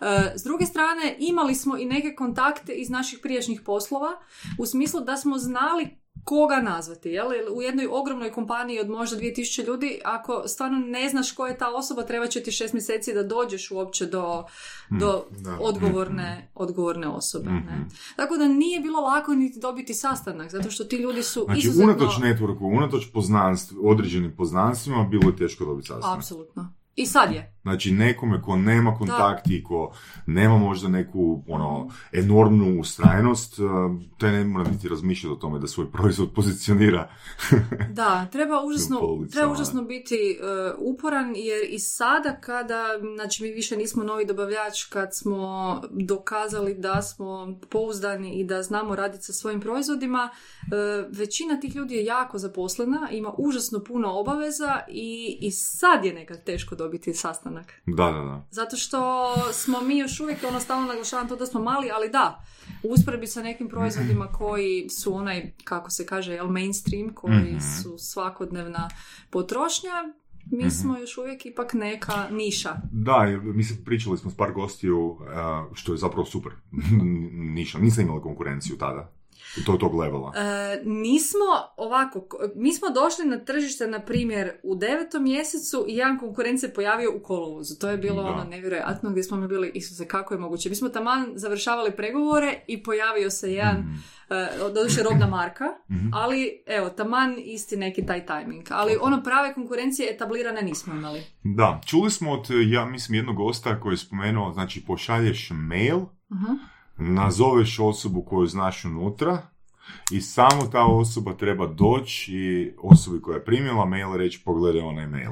E, 0.00 0.32
s 0.36 0.42
druge 0.44 0.66
strane, 0.66 1.16
imali 1.18 1.54
smo 1.54 1.76
i 1.76 1.84
neke 1.84 2.14
kontakte 2.14 2.72
iz 2.72 2.90
naših 2.90 3.18
prijašnjih 3.22 3.60
poslova, 3.64 4.10
u 4.58 4.66
smislu 4.66 5.00
da 5.00 5.16
smo 5.16 5.38
znali 5.38 6.03
koga 6.24 6.60
nazvati, 6.60 7.08
jel? 7.08 7.26
U 7.54 7.62
jednoj 7.62 7.88
ogromnoj 7.90 8.32
kompaniji 8.32 8.80
od 8.80 8.88
možda 8.88 9.16
2000 9.16 9.66
ljudi, 9.66 10.00
ako 10.04 10.42
stvarno 10.46 10.78
ne 10.78 11.08
znaš 11.08 11.32
ko 11.32 11.46
je 11.46 11.58
ta 11.58 11.74
osoba, 11.74 12.02
treba 12.02 12.26
će 12.26 12.42
ti 12.42 12.52
šest 12.52 12.74
mjeseci 12.74 13.14
da 13.14 13.22
dođeš 13.22 13.70
uopće 13.70 14.06
do, 14.06 14.44
do 14.90 15.24
da. 15.30 15.56
odgovorne, 15.60 16.50
odgovorne 16.54 17.08
osobe. 17.08 17.50
Ne? 17.50 17.86
Tako 18.16 18.36
da 18.36 18.48
nije 18.48 18.80
bilo 18.80 19.00
lako 19.00 19.34
niti 19.34 19.60
dobiti 19.60 19.94
sastanak, 19.94 20.50
zato 20.50 20.70
što 20.70 20.84
ti 20.84 20.96
ljudi 20.96 21.22
su 21.22 21.44
Znači, 21.44 21.60
izuzetno... 21.60 21.92
unatoč 21.92 22.16
networku, 22.16 22.76
unatoč 22.76 23.04
poznanstv, 23.12 23.74
određenim 23.82 24.36
poznanstvima, 24.36 25.08
bilo 25.10 25.30
je 25.30 25.36
teško 25.36 25.64
dobiti 25.64 25.88
sastanak. 25.88 26.18
Apsolutno. 26.18 26.72
I 26.96 27.06
sad 27.06 27.32
je. 27.32 27.53
Znači, 27.64 27.92
nekome 27.92 28.42
ko 28.42 28.56
nema 28.56 28.98
kontakti, 28.98 29.64
ko 29.64 29.92
nema 30.26 30.58
možda 30.58 30.88
neku, 30.88 31.42
ono, 31.48 31.90
enormnu 32.12 32.80
ustrajnost, 32.80 33.58
uh, 33.58 33.68
taj 34.18 34.32
ne 34.32 34.44
mora 34.44 34.70
niti 34.70 34.88
razmišljati 34.88 35.32
o 35.32 35.36
tome 35.36 35.58
da 35.58 35.66
svoj 35.66 35.90
proizvod 35.92 36.32
pozicionira. 36.34 37.10
Da, 37.90 38.26
treba 38.32 38.64
užasno, 38.64 39.00
treba 39.32 39.52
užasno 39.52 39.82
biti 39.82 40.14
e, 40.14 40.36
uporan 40.78 41.32
jer 41.36 41.60
i 41.68 41.78
sada 41.78 42.36
kada, 42.40 42.84
znači 43.14 43.42
mi 43.42 43.50
više 43.50 43.76
nismo 43.76 44.04
novi 44.04 44.26
dobavljač, 44.26 44.84
kad 44.84 45.08
smo 45.14 45.80
dokazali 45.90 46.74
da 46.74 47.02
smo 47.02 47.58
pouzdani 47.68 48.40
i 48.40 48.44
da 48.44 48.62
znamo 48.62 48.96
raditi 48.96 49.24
sa 49.24 49.32
svojim 49.32 49.60
proizvodima, 49.60 50.30
e, 50.62 51.08
većina 51.10 51.60
tih 51.60 51.76
ljudi 51.76 51.94
je 51.94 52.04
jako 52.04 52.38
zaposlena, 52.38 53.08
ima 53.10 53.32
užasno 53.38 53.84
puno 53.84 54.12
obaveza 54.12 54.80
i, 54.88 55.38
i 55.40 55.50
sad 55.50 56.04
je 56.04 56.14
nekad 56.14 56.44
teško 56.44 56.74
dobiti 56.74 57.14
sastanak. 57.14 57.53
Da, 57.86 58.04
da, 58.04 58.20
da. 58.20 58.46
Zato 58.50 58.76
što 58.76 59.32
smo 59.52 59.80
mi 59.80 59.98
još 59.98 60.20
uvijek, 60.20 60.38
ono 60.48 60.60
stalno 60.60 60.86
naglašavam 60.86 61.28
to 61.28 61.36
da 61.36 61.46
smo 61.46 61.60
mali, 61.60 61.90
ali 61.90 62.10
da, 62.10 62.44
u 62.82 62.92
usporedbi 62.92 63.26
sa 63.26 63.42
nekim 63.42 63.68
proizvodima 63.68 64.26
koji 64.26 64.88
su 64.88 65.14
onaj, 65.14 65.52
kako 65.64 65.90
se 65.90 66.06
kaže, 66.06 66.32
jel, 66.32 66.48
mainstream, 66.48 67.14
koji 67.14 67.60
su 67.82 67.98
svakodnevna 67.98 68.88
potrošnja, 69.30 69.92
mi 70.50 70.70
smo 70.70 70.98
još 70.98 71.18
uvijek 71.18 71.46
ipak 71.46 71.74
neka 71.74 72.28
niša. 72.30 72.76
Da, 72.92 73.26
mislim, 73.42 73.84
pričali 73.84 74.18
smo 74.18 74.30
s 74.30 74.36
par 74.36 74.52
gostiju, 74.52 75.06
uh, 75.06 75.18
što 75.72 75.92
je 75.92 75.98
zapravo 75.98 76.24
super. 76.24 76.52
Niša, 77.56 77.78
nisam 77.78 78.04
imala 78.04 78.22
konkurenciju 78.22 78.76
tada. 78.76 79.13
To 79.66 79.72
tog 79.74 79.94
levela. 79.94 80.32
E, 80.36 80.42
nismo 80.84 81.44
ovako, 81.76 82.20
ko- 82.20 82.36
mi 82.54 82.72
smo 82.72 82.90
došli 82.90 83.24
na 83.26 83.38
tržište, 83.38 83.86
na 83.86 84.00
primjer, 84.00 84.50
u 84.62 84.74
devetom 84.76 85.22
mjesecu 85.22 85.84
i 85.88 85.96
jedan 85.96 86.18
konkurent 86.18 86.60
se 86.60 86.72
pojavio 86.72 87.12
u 87.12 87.20
kolovozu. 87.20 87.74
To 87.76 87.88
je 87.88 87.96
bilo 87.98 88.22
Da. 88.22 88.28
ono 88.28 88.44
nevjerojatno 88.44 89.10
gdje 89.10 89.22
smo 89.22 89.36
mi 89.36 89.48
bili, 89.48 89.70
Isuse, 89.74 90.06
kako 90.06 90.34
je 90.34 90.40
moguće? 90.40 90.68
Mi 90.68 90.74
smo 90.74 90.88
taman 90.88 91.32
završavali 91.34 91.90
pregovore 91.90 92.54
i 92.66 92.82
pojavio 92.82 93.30
se 93.30 93.52
jedan, 93.52 93.76
Mhm. 93.76 93.94
e, 94.30 94.48
doduše 94.70 95.02
robna 95.02 95.26
marka, 95.28 95.64
ali 96.14 96.62
evo, 96.68 96.90
taman 96.90 97.14
isti 97.38 97.76
neki 97.76 98.06
taj 98.06 98.26
timing. 98.26 98.66
Ali 98.70 98.98
ono 99.00 99.22
prave 99.22 99.54
konkurencije 99.54 100.10
etablirane 100.10 100.62
nismo 100.62 100.94
imali. 100.94 101.22
Da, 101.44 101.80
čuli 101.86 102.10
smo 102.10 102.32
od, 102.32 102.46
ja 102.62 102.84
mislim, 102.84 103.14
jednog 103.14 103.36
gosta 103.36 103.80
koji 103.80 103.92
je 103.92 103.98
spomenuo, 103.98 104.52
znači, 104.52 104.84
pošalješ 104.86 105.48
mail, 105.52 105.98
Mhm. 106.30 106.52
Nazoveš 106.96 107.78
osobu 107.78 108.22
koju 108.22 108.46
znaš 108.46 108.84
unutra 108.84 109.42
i 110.10 110.20
samo 110.20 110.66
ta 110.72 110.84
osoba 110.84 111.32
treba 111.34 111.66
doći 111.66 112.34
i 112.34 112.72
osobi 112.82 113.20
koja 113.20 113.34
je 113.34 113.44
primila 113.44 113.84
mail 113.84 114.16
reći 114.16 114.42
pogledaj 114.44 114.80
onaj 114.82 115.06
mail. 115.06 115.30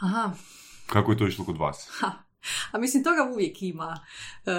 Aha, 0.00 0.30
Kako 0.86 1.12
je 1.12 1.18
to 1.18 1.26
išlo 1.26 1.44
kod 1.44 1.56
vas? 1.56 1.88
Ha. 2.00 2.10
A 2.72 2.78
mislim, 2.78 3.04
toga 3.04 3.30
uvijek 3.32 3.62
ima. 3.62 3.98
E, 4.46 4.50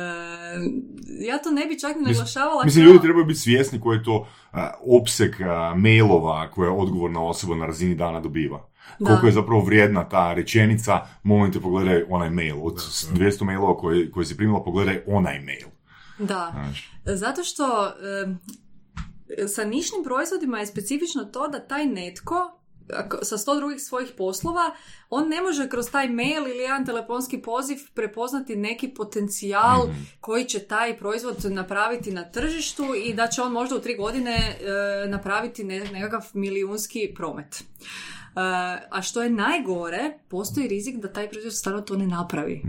ja 1.28 1.38
to 1.38 1.52
ne 1.52 1.66
bi 1.66 1.80
čak 1.80 1.96
ni 1.96 2.02
naglašavala 2.02 2.66
Mislim, 2.66 2.86
kao- 2.86 2.92
ljudi 2.92 3.04
trebaju 3.04 3.26
biti 3.26 3.40
svjesni 3.40 3.80
koji 3.82 3.98
je 3.98 4.04
to 4.04 4.28
a, 4.52 4.72
opseg 5.02 5.42
a, 5.42 5.74
mailova 5.78 6.52
koje 6.52 6.70
odgovorna 6.70 7.24
osoba 7.24 7.56
na 7.56 7.66
razini 7.66 7.96
dana 7.96 8.20
dobiva. 8.20 8.70
Da. 9.00 9.06
Koliko 9.06 9.26
je 9.26 9.32
zapravo 9.32 9.62
vrijedna 9.62 10.10
ta 10.10 10.34
rečenica, 10.34 11.08
molim 11.24 11.52
te 11.52 11.60
pogledaj 11.62 12.04
onaj 12.10 12.30
mail. 12.30 12.56
Od 12.66 12.76
200 13.14 13.44
mailova 13.44 13.78
koje, 13.78 14.12
koje 14.12 14.26
si 14.26 14.38
primila, 14.38 14.64
pogledaj 14.64 15.02
onaj 15.08 15.40
mail. 15.40 15.68
Da. 16.20 16.52
Znaš. 16.54 16.92
Zato 17.06 17.44
što 17.44 17.94
em, 18.24 18.40
sa 19.48 19.64
nišnim 19.64 20.04
proizvodima 20.04 20.60
je 20.60 20.66
specifično 20.66 21.26
to 21.26 21.48
da 21.48 21.68
taj 21.68 21.86
netko 21.86 22.60
sa 23.22 23.38
sto 23.38 23.56
drugih 23.56 23.82
svojih 23.82 24.12
poslova, 24.18 24.76
on 25.10 25.30
ne 25.30 25.42
može 25.42 25.70
kroz 25.70 25.92
taj 25.92 26.10
mail 26.10 26.48
ili 26.48 26.58
jedan 26.58 26.86
telefonski 26.86 27.42
poziv 27.42 27.78
prepoznati 27.94 28.56
neki 28.56 28.88
potencijal 28.88 29.90
koji 30.20 30.46
će 30.46 30.60
taj 30.60 30.98
proizvod 30.98 31.46
napraviti 31.46 32.12
na 32.12 32.32
tržištu 32.32 32.84
i 33.04 33.14
da 33.14 33.28
će 33.28 33.42
on 33.42 33.52
možda 33.52 33.76
u 33.76 33.80
tri 33.80 33.96
godine 33.96 34.32
e, 34.34 35.08
napraviti 35.08 35.64
ne- 35.64 35.92
nekakav 35.92 36.26
milijunski 36.34 37.14
promet. 37.16 37.56
E, 37.56 37.64
a 38.92 39.02
što 39.02 39.24
je 39.24 39.30
najgore, 39.30 40.20
postoji 40.30 40.68
rizik 40.68 40.96
da 40.96 41.14
taj 41.14 41.30
proizvod 41.30 41.54
stvarno 41.54 41.82
to 41.82 41.96
ne 41.96 42.08
napravi. 42.08 42.62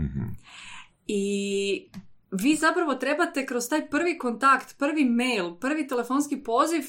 I 1.07 1.89
vi 2.33 2.55
zapravo 2.55 2.95
trebate 2.95 3.45
kroz 3.45 3.69
taj 3.69 3.87
prvi 3.87 4.17
kontakt, 4.17 4.77
prvi 4.77 5.05
mail, 5.05 5.53
prvi 5.53 5.87
telefonski 5.87 6.37
poziv 6.37 6.81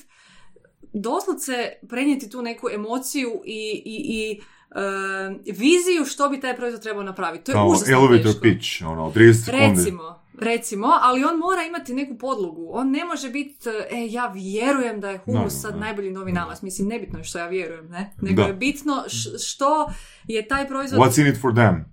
doslovce 0.95 1.53
prenijeti 1.89 2.31
tu 2.31 2.43
neku 2.43 2.69
emociju 2.71 3.31
i, 3.45 3.83
i, 3.85 3.97
i 4.07 4.41
e, 4.73 5.53
viziju 5.53 6.05
što 6.05 6.29
bi 6.29 6.41
taj 6.41 6.57
proizvod 6.57 6.83
trebao 6.83 7.03
napraviti. 7.03 7.45
To 7.45 7.51
je 7.51 7.55
Kao 7.55 7.67
užasno 7.67 7.93
elevator 7.95 8.25
teško. 8.25 8.41
pitch, 8.43 8.69
ono, 8.83 9.03
30 9.07 9.33
sekundi. 9.35 9.67
Recimo, 9.71 10.03
recimo, 10.35 10.89
ali 11.03 11.25
on 11.25 11.39
mora 11.39 11.63
imati 11.63 11.95
neku 11.95 12.15
podlogu. 12.17 12.69
On 12.71 12.91
ne 12.91 13.05
može 13.05 13.31
biti, 13.31 13.69
e, 13.69 14.07
ja 14.07 14.27
vjerujem 14.27 15.01
da 15.01 15.11
je 15.11 15.19
humus 15.19 15.43
da, 15.45 15.61
sad 15.61 15.73
da. 15.73 15.81
najbolji 15.81 16.11
novi 16.11 16.33
namaz. 16.33 16.63
Mislim, 16.63 16.89
nebitno 16.89 17.19
je 17.19 17.25
što 17.25 17.39
ja 17.39 17.47
vjerujem, 17.47 17.89
ne? 17.89 18.13
Nego 18.21 18.43
Da. 18.43 18.49
je 18.49 18.55
bitno 18.55 19.05
š- 19.09 19.39
što 19.41 19.91
je 20.25 20.49
taj 20.49 20.69
proizvod 20.69 21.01
What's 21.01 21.21
in 21.21 21.27
it 21.27 21.41
for 21.41 21.55
them? 21.55 21.85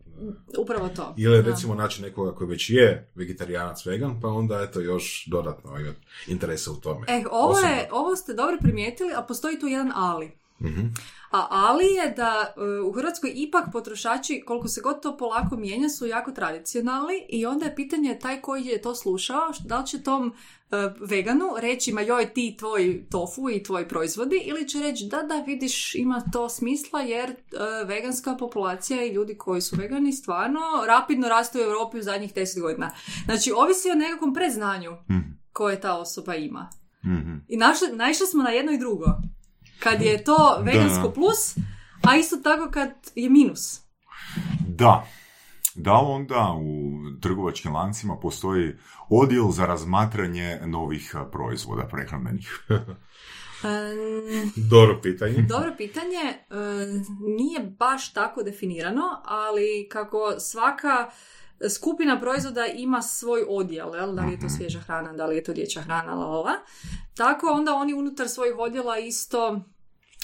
Upravo 0.58 0.90
to. 0.90 1.14
Ili 1.18 1.44
Da. 1.44 1.50
recimo 1.50 1.76
naći 1.76 2.02
nekoga 2.02 2.36
koji 2.36 2.50
već 2.50 2.70
je 2.70 3.12
vegetarijanac 3.16 3.86
vegan, 3.86 4.22
pa 4.22 4.28
onda 4.28 4.62
eto 4.62 4.80
još 4.80 5.26
dodatno 5.28 5.72
interesa 6.28 6.72
u 6.72 6.76
tome. 6.76 7.06
E, 7.10 7.24
ovo, 7.32 7.52
Osobno. 7.52 7.70
je, 7.70 7.90
ovo 7.92 8.16
ste 8.16 8.34
dobro 8.34 8.58
primijetili, 8.62 9.14
a 9.16 9.22
postoji 9.22 9.60
tu 9.60 9.68
jedan 9.68 9.92
ali. 9.96 10.32
Mhm. 10.62 10.82
A 11.36 11.48
ali 11.50 11.86
je 11.86 12.10
da 12.10 12.54
e, 12.58 12.62
u 12.80 12.92
Hrvatskoj 12.92 13.32
ipak 13.36 13.66
potrošači, 13.72 14.44
koliko 14.48 14.68
se 14.68 14.82
god 14.82 15.02
to 15.02 15.18
polako 15.18 15.58
mijenja, 15.58 15.90
su 15.90 16.08
jako 16.08 16.32
tradicionalni 16.32 17.26
i 17.30 17.46
onda 17.46 17.66
je 17.66 17.76
pitanje 17.76 18.20
taj 18.22 18.42
koji 18.42 18.66
je 18.66 18.82
to 18.82 18.96
slušao, 18.96 19.52
da 19.66 19.80
li 19.80 19.88
će 19.88 20.04
tom 20.04 20.34
e, 20.72 20.76
veganu 21.00 21.50
reći 21.58 21.92
ma 21.94 22.02
joj 22.02 22.34
ti 22.34 22.56
tvoj 22.60 23.06
tofu 23.12 23.50
i 23.50 23.64
tvoji 23.64 23.88
proizvodi 23.88 24.42
ili 24.46 24.68
će 24.68 24.80
reći 24.80 25.06
da 25.06 25.22
da 25.24 25.36
vidiš 25.36 25.96
ima 25.96 26.22
to 26.34 26.50
smisla 26.50 27.02
jer 27.02 27.30
e, 27.30 27.36
veganska 27.86 28.36
populacija 28.40 29.06
i 29.06 29.14
ljudi 29.14 29.38
koji 29.38 29.62
su 29.62 29.76
vegani 29.76 30.14
stvarno 30.14 30.60
rapidno 30.88 31.30
rastu 31.30 31.58
u 31.58 31.62
Europi 31.62 31.98
u 31.98 32.04
zadnjih 32.04 32.34
10 32.34 32.62
godina. 32.62 32.92
Znači 33.26 33.52
ovisi 33.52 33.92
o 33.92 33.96
nekakvom 33.96 34.34
predznanju 34.34 34.92
Mhm. 34.92 35.20
koje 35.54 35.82
ta 35.82 35.98
osoba 35.98 36.36
ima. 36.36 36.70
Mhm. 37.06 37.36
I 37.48 37.58
našli, 37.58 37.88
naišli 37.94 38.28
smo 38.28 38.44
na 38.44 38.50
jedno 38.50 38.72
i 38.72 38.78
drugo. 38.78 39.06
Kad 39.80 40.02
je 40.02 40.24
to 40.24 40.58
vegansko 40.62 41.04
Da. 41.08 41.14
plus, 41.14 41.58
a 42.04 42.16
isto 42.16 42.38
tako 42.38 42.72
kad 42.72 42.90
je 43.16 43.30
minus. 43.30 43.82
Da. 44.68 45.08
Da 45.76 45.94
onda 45.94 46.56
u 46.60 46.92
trgovačkim 47.22 47.74
lancima 47.74 48.16
postoji 48.22 48.74
odjel 49.10 49.52
za 49.52 49.66
razmatranje 49.66 50.60
novih 50.66 51.16
proizvoda 51.32 51.88
prehrambenih? 51.88 52.60
Dobro 54.72 55.00
pitanje. 55.04 55.42
dobro 55.42 55.74
pitanje, 55.78 56.18
e, 56.20 56.36
nije 57.38 57.60
baš 57.60 58.14
tako 58.14 58.44
definirano, 58.44 59.22
ali 59.26 59.88
kako 59.92 60.36
svaka 60.40 61.10
skupina 61.70 62.20
proizvoda 62.20 62.66
ima 62.66 63.02
svoj 63.02 63.46
odjel, 63.50 63.96
jel? 63.96 64.16
da 64.16 64.26
li 64.26 64.32
je 64.32 64.40
to 64.40 64.50
svježa 64.50 64.80
hrana, 64.80 65.14
da 65.14 65.26
li 65.26 65.36
je 65.36 65.44
to 65.44 65.54
dječja 65.54 65.82
hrana, 65.82 66.14
la, 66.14 66.26
la, 66.26 66.40
la. 66.40 66.54
tako 67.14 67.48
onda 67.48 67.74
oni 67.74 67.94
unutar 67.94 68.28
svojih 68.28 68.56
odjela 68.58 68.98
isto 68.98 69.62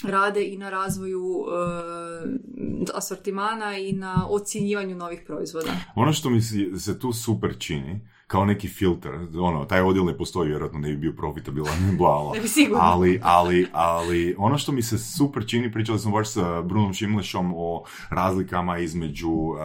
rade 0.04 0.44
i 0.44 0.56
na 0.56 0.70
razvoju 0.70 1.44
e, 1.44 2.88
asortimana 2.94 3.78
i 3.78 3.92
na 3.92 4.26
ocjenjivanju 4.28 4.96
novih 4.96 5.22
proizvoda. 5.26 5.72
Ono 5.94 6.12
što 6.12 6.30
mi 6.30 6.40
se, 6.40 6.56
se 6.78 6.98
tu 6.98 7.12
super 7.12 7.56
čini, 7.58 8.08
kao 8.32 8.44
neki 8.44 8.68
filter, 8.68 9.12
ono, 9.40 9.64
taj 9.64 9.80
odjel 9.80 10.04
ne 10.04 10.16
postoji, 10.16 10.48
vjerojatno 10.48 10.78
ne 10.78 10.88
bi 10.88 10.96
bio 10.96 11.12
profitabilan, 11.12 11.76
bla. 11.98 12.32
Ali, 12.80 13.20
ali, 13.22 13.68
ali, 13.72 14.34
ono 14.38 14.58
što 14.58 14.72
mi 14.72 14.82
se 14.82 14.98
super 14.98 15.46
čini, 15.46 15.72
pričali 15.72 15.98
smo 15.98 16.10
baš 16.10 16.32
sa 16.32 16.62
Brunom 16.62 16.94
Šimlešom 16.94 17.52
o 17.56 17.84
razlikama 18.10 18.78
između 18.78 19.30
uh, 19.30 19.58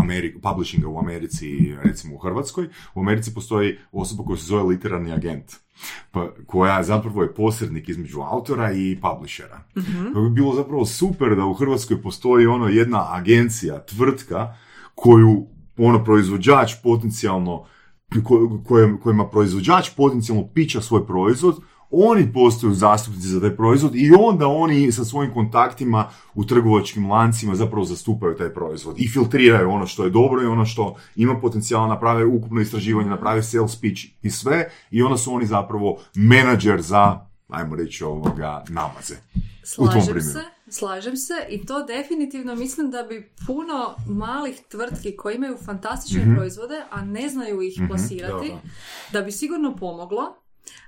Ameri- 0.00 0.40
publishinga 0.40 0.88
u 0.88 0.98
Americi 0.98 1.48
i 1.48 1.76
recimo 1.84 2.14
u 2.14 2.18
Hrvatskoj. 2.18 2.68
U 2.94 3.00
Americi 3.00 3.34
postoji 3.34 3.78
osoba 3.92 4.24
koja 4.24 4.36
se 4.36 4.44
zove 4.44 4.62
literarni 4.62 5.12
agent. 5.12 5.52
Pa, 6.10 6.28
koja 6.46 6.82
zapravo 6.82 7.22
je 7.22 7.34
posrednik 7.34 7.88
između 7.88 8.20
autora 8.20 8.72
i 8.72 8.98
publishera. 9.00 9.60
To 10.14 10.20
bi 10.20 10.30
bilo 10.30 10.54
zapravo 10.54 10.86
super 10.86 11.36
da 11.36 11.44
u 11.44 11.54
Hrvatskoj 11.54 12.02
postoji 12.02 12.46
ono 12.46 12.68
jedna 12.68 13.14
agencija, 13.14 13.84
tvrtka 13.84 14.54
koju 14.94 15.46
ono 15.78 16.04
proizvođač 16.04 16.74
potencijalno 16.82 17.64
kojima 19.02 19.28
proizvođač 19.28 19.90
potencijalno 19.96 20.46
pića 20.54 20.80
svoj 20.80 21.06
proizvod, 21.06 21.56
oni 21.94 22.32
postaju 22.32 22.72
zastupnici 22.72 23.28
za 23.28 23.40
taj 23.40 23.56
proizvod 23.56 23.96
i 23.96 24.12
onda 24.20 24.46
oni 24.46 24.92
sa 24.92 25.04
svojim 25.04 25.32
kontaktima 25.34 26.08
u 26.34 26.44
trgovačkim 26.44 27.10
lancima 27.10 27.54
zapravo 27.54 27.84
zastupaju 27.84 28.36
taj 28.36 28.54
proizvod 28.54 28.94
i 28.98 29.08
filtriraju 29.08 29.70
ono 29.70 29.86
što 29.86 30.04
je 30.04 30.10
dobro 30.10 30.42
i 30.42 30.46
ono 30.46 30.64
što 30.64 30.94
ima 31.16 31.40
potencijala, 31.40 31.86
naprave 31.86 32.24
ukupno 32.24 32.60
istraživanje, 32.60 33.08
naprave 33.08 33.42
sales 33.42 33.80
pitch 33.80 34.02
i 34.22 34.30
sve 34.30 34.68
i 34.90 35.02
onda 35.02 35.16
su 35.16 35.34
oni 35.34 35.46
zapravo 35.46 35.98
menadžer 36.14 36.82
za, 36.82 37.26
ajmo 37.48 37.76
reći 37.76 38.04
ovoga, 38.04 38.64
namaze. 38.68 39.14
U 39.78 39.84
tom 39.84 39.92
Slažem 39.92 40.14
primjeru. 40.14 40.40
se, 40.40 40.61
slažem 40.72 41.16
se 41.16 41.34
i 41.48 41.66
to 41.66 41.82
definitivno 41.82 42.54
mislim 42.56 42.90
da 42.90 43.02
bi 43.02 43.32
puno 43.46 43.94
malih 44.08 44.60
tvrtki 44.62 45.16
koji 45.16 45.34
imaju 45.34 45.56
fantastične 45.56 46.20
Mhm. 46.20 46.34
proizvode, 46.34 46.82
a 46.90 47.02
ne 47.02 47.28
znaju 47.28 47.62
ih 47.62 47.80
plasirati, 47.88 48.48
Da, 48.48 48.60
da 49.12 49.22
bi 49.22 49.32
sigurno 49.32 49.76
pomoglo. 49.76 50.36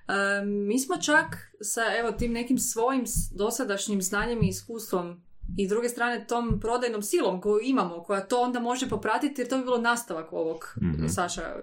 E, 0.09 0.13
mi 0.45 0.79
smo 0.79 0.97
čak 0.97 1.27
sa 1.63 1.81
evo 1.99 2.13
tim 2.13 2.33
nekim 2.33 2.59
svojim 2.59 3.05
dosadašnjim 3.33 4.03
znanjem 4.03 4.43
i 4.43 4.49
iskustvom 4.49 5.21
i 5.57 5.67
s 5.67 5.71
druge 5.71 5.89
strane 5.89 6.27
tom 6.27 6.61
prodajnom 6.61 7.03
silom 7.03 7.41
koju 7.41 7.61
imamo, 7.63 8.03
koja 8.03 8.21
to 8.23 8.41
onda 8.41 8.61
može 8.61 8.89
popratiti 8.89 9.41
jer 9.41 9.49
to 9.49 9.59
bi 9.59 9.65
bilo 9.65 9.79
nastavak 9.79 10.33
ovog, 10.33 10.75
Mhm. 10.83 11.07
Saša. 11.09 11.43
E, 11.43 11.61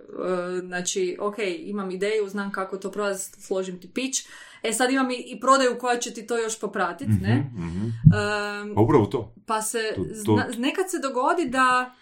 znači, 0.60 1.18
ok, 1.20 1.36
imam 1.60 1.92
ideju, 1.92 2.30
znam 2.30 2.52
kako 2.52 2.78
to 2.78 2.92
prodati, 2.92 3.22
složim 3.22 3.80
ti 3.80 3.90
pitch, 3.90 4.20
e 4.64 4.74
sad 4.74 4.92
imam 4.92 5.12
i, 5.12 5.24
i 5.28 5.40
prodaju 5.40 5.78
koja 5.78 5.98
će 5.98 6.14
ti 6.14 6.28
to 6.28 6.38
još 6.38 6.60
popratiti, 6.60 7.12
ne? 7.12 7.36
Mhm. 7.56 7.86
Em, 7.86 8.78
A 8.78 8.82
upravo 8.82 9.06
to. 9.06 9.34
pa 9.46 9.62
se, 9.62 9.80
To- 9.96 10.04
to- 10.04 10.10
zna- 10.36 10.58
nekad 10.58 10.86
se 10.90 10.98
dogodi 11.00 11.46
da, 11.46 11.96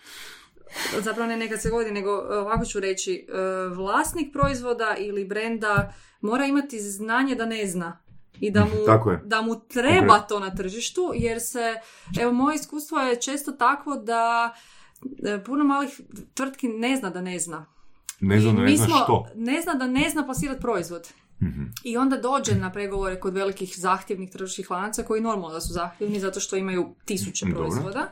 zapravo 0.96 1.28
ne 1.28 1.38
nekad 1.38 1.62
se 1.62 1.70
dogodi, 1.70 1.92
nego 1.92 2.10
e, 2.10 2.38
ovako 2.38 2.66
ću 2.66 2.80
reći, 2.80 3.28
e, 3.30 3.34
vlasnik 3.68 4.34
proizvoda 4.34 4.96
ili 4.98 5.26
brenda 5.26 5.94
mora 6.22 6.46
imati 6.46 6.80
znanje 6.80 7.36
da 7.36 7.46
ne 7.46 7.68
zna. 7.68 8.00
I 8.36 8.52
da 8.52 8.62
mu, 8.62 8.72
Tako 8.86 9.12
je. 9.12 9.22
da 9.26 9.42
mu 9.42 9.60
treba 9.62 10.20
to 10.20 10.40
na 10.40 10.50
tržištu, 10.52 11.12
jer 11.16 11.38
se, 11.42 11.76
evo 12.16 12.32
moje 12.34 12.56
iskustvo 12.56 13.00
je 13.00 13.16
često 13.18 13.52
takvo 13.52 13.96
da 13.96 14.54
e, 15.26 15.44
puno 15.44 15.64
malih 15.64 16.02
tvrtki 16.34 16.68
ne 16.70 16.96
zna 16.96 17.10
da 17.10 17.22
ne 17.22 17.40
zna. 17.40 17.66
Ne 18.20 18.40
znam, 18.40 18.58
I 18.58 18.62
ne 18.62 18.78
smo- 18.78 18.86
što. 18.98 19.26
Ne 19.36 19.62
zna 19.62 19.74
da 19.74 19.88
ne 19.88 20.10
zna 20.10 20.26
plasirati 20.26 20.62
proizvod. 20.62 21.08
Mhm. 21.42 21.64
I 21.84 21.98
onda 21.98 22.18
dođe 22.18 22.56
na 22.56 22.72
pregovore 22.72 23.20
kod 23.20 23.34
velikih 23.34 23.74
zahtjevnih 23.78 24.32
tržišnih 24.32 24.72
lanaca 24.72 25.04
koji 25.04 25.22
normalno 25.22 25.54
da 25.54 25.62
su 25.62 25.74
zahtjevni 25.74 26.20
zato 26.20 26.40
što 26.40 26.56
imaju 26.56 26.96
tisuće 27.06 27.46
proizvoda. 27.56 28.12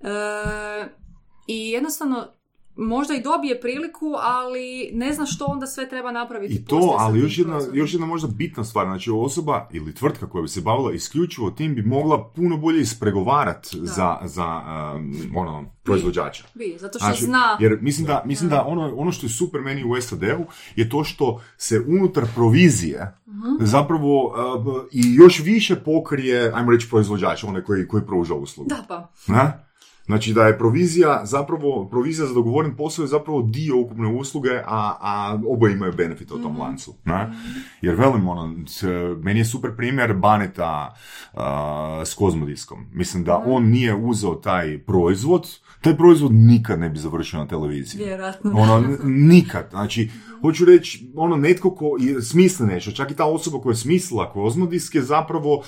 E, 0.00 0.88
I 1.46 1.70
jednostavno 1.70 2.32
možda 2.76 3.14
i 3.14 3.22
dobije 3.22 3.60
priliku, 3.60 4.06
ali 4.22 4.90
ne 4.92 5.12
zna 5.12 5.26
što 5.26 5.44
onda 5.44 5.66
sve 5.66 5.88
treba 5.88 6.12
napraviti. 6.12 6.54
I 6.54 6.64
to, 6.64 6.96
ali 6.98 7.20
još 7.20 7.38
jedna, 7.38 7.60
još 7.72 7.92
jedna 7.94 8.06
možda 8.06 8.28
bitna 8.28 8.64
stvar, 8.64 8.86
znači 8.86 9.10
osoba 9.10 9.68
ili 9.72 9.94
tvrtka 9.94 10.28
koja 10.28 10.42
bi 10.42 10.48
se 10.48 10.60
bavila 10.60 10.92
isključivo 10.92 11.50
tim 11.50 11.74
bi 11.74 11.82
mogla 11.82 12.28
puno 12.28 12.56
bolje 12.56 12.80
ispregovarati 12.80 13.68
za, 13.82 14.18
za 14.24 14.62
um, 14.96 15.36
ono, 15.36 15.64
proizvođača. 15.82 16.44
Bi, 16.54 16.76
zato 16.78 16.98
što 16.98 17.06
Znači, 17.06 17.24
zna... 17.24 17.56
Jer 17.60 17.78
mislim 17.80 18.06
da, 18.06 18.22
mislim 18.26 18.50
da 18.50 18.64
ono, 18.66 18.94
ono 18.96 19.12
što 19.12 19.26
je 19.26 19.30
super 19.30 19.60
meni 19.60 19.84
u 19.84 20.00
SAD-u 20.00 20.44
je 20.76 20.88
to 20.88 21.04
što 21.04 21.40
se 21.56 21.80
unutar 21.88 22.24
provizije 22.34 23.14
Mhm. 23.44 23.64
zapravo 23.64 24.26
uh, 24.26 24.84
i 24.92 25.14
još 25.14 25.40
više 25.40 25.76
pokrije, 25.76 26.52
ajmo 26.54 26.72
reći, 26.72 26.90
proizvođač, 26.90 27.44
onaj 27.44 27.62
koji, 27.62 27.88
koji 27.88 28.06
pruža 28.06 28.34
uslugu. 28.34 28.68
Da 28.68 28.84
pa. 28.88 29.08
Ne? 29.26 29.63
Znači 30.06 30.32
da 30.32 30.42
je 30.42 30.58
provizija 30.58 31.20
zapravo, 31.24 31.88
provizija 31.88 32.26
za 32.26 32.34
dogovoren 32.34 32.76
posao 32.76 33.02
je 33.02 33.08
zapravo 33.08 33.42
dio 33.42 33.78
ukupne 33.78 34.08
usluge, 34.08 34.50
a, 34.56 34.62
a 35.00 35.38
oboje 35.48 35.72
imaju 35.72 35.92
benefit 35.92 36.30
u 36.30 36.38
tom 36.38 36.52
Mhm. 36.52 36.60
lancu. 36.60 36.94
Ne? 37.04 37.32
Jer 37.82 37.94
velim, 37.94 38.28
ono, 38.28 38.54
meni 39.16 39.40
je 39.40 39.44
super 39.44 39.76
primjer 39.76 40.14
Baneta 40.14 40.94
uh, 41.32 41.40
s 42.04 42.14
Kozmodiskom. 42.14 42.86
Mislim 42.92 43.24
da 43.24 43.38
Mhm. 43.38 43.50
on 43.50 43.64
nije 43.64 43.94
uzeo 43.96 44.34
taj 44.34 44.78
proizvod, 44.78 45.48
taj 45.80 45.96
proizvod 45.96 46.32
nikad 46.32 46.80
ne 46.80 46.88
bi 46.90 46.98
završio 46.98 47.38
na 47.38 47.46
televiziji. 47.48 48.04
Vjerojatno. 48.04 48.52
Ono, 48.52 48.84
nikad. 49.04 49.66
Znači, 49.70 50.10
hoću 50.40 50.64
reći, 50.64 51.12
ono, 51.16 51.36
netko 51.36 51.70
ko 51.70 51.96
je 52.00 52.22
smisli 52.22 52.66
nešto, 52.66 52.90
čak 52.92 53.10
i 53.10 53.16
ta 53.16 53.24
osoba 53.24 53.58
koja 53.58 53.70
je 53.70 53.76
smislila 53.76 54.32
Kozmodisk 54.32 54.94
je 54.94 55.02
zapravo 55.02 55.62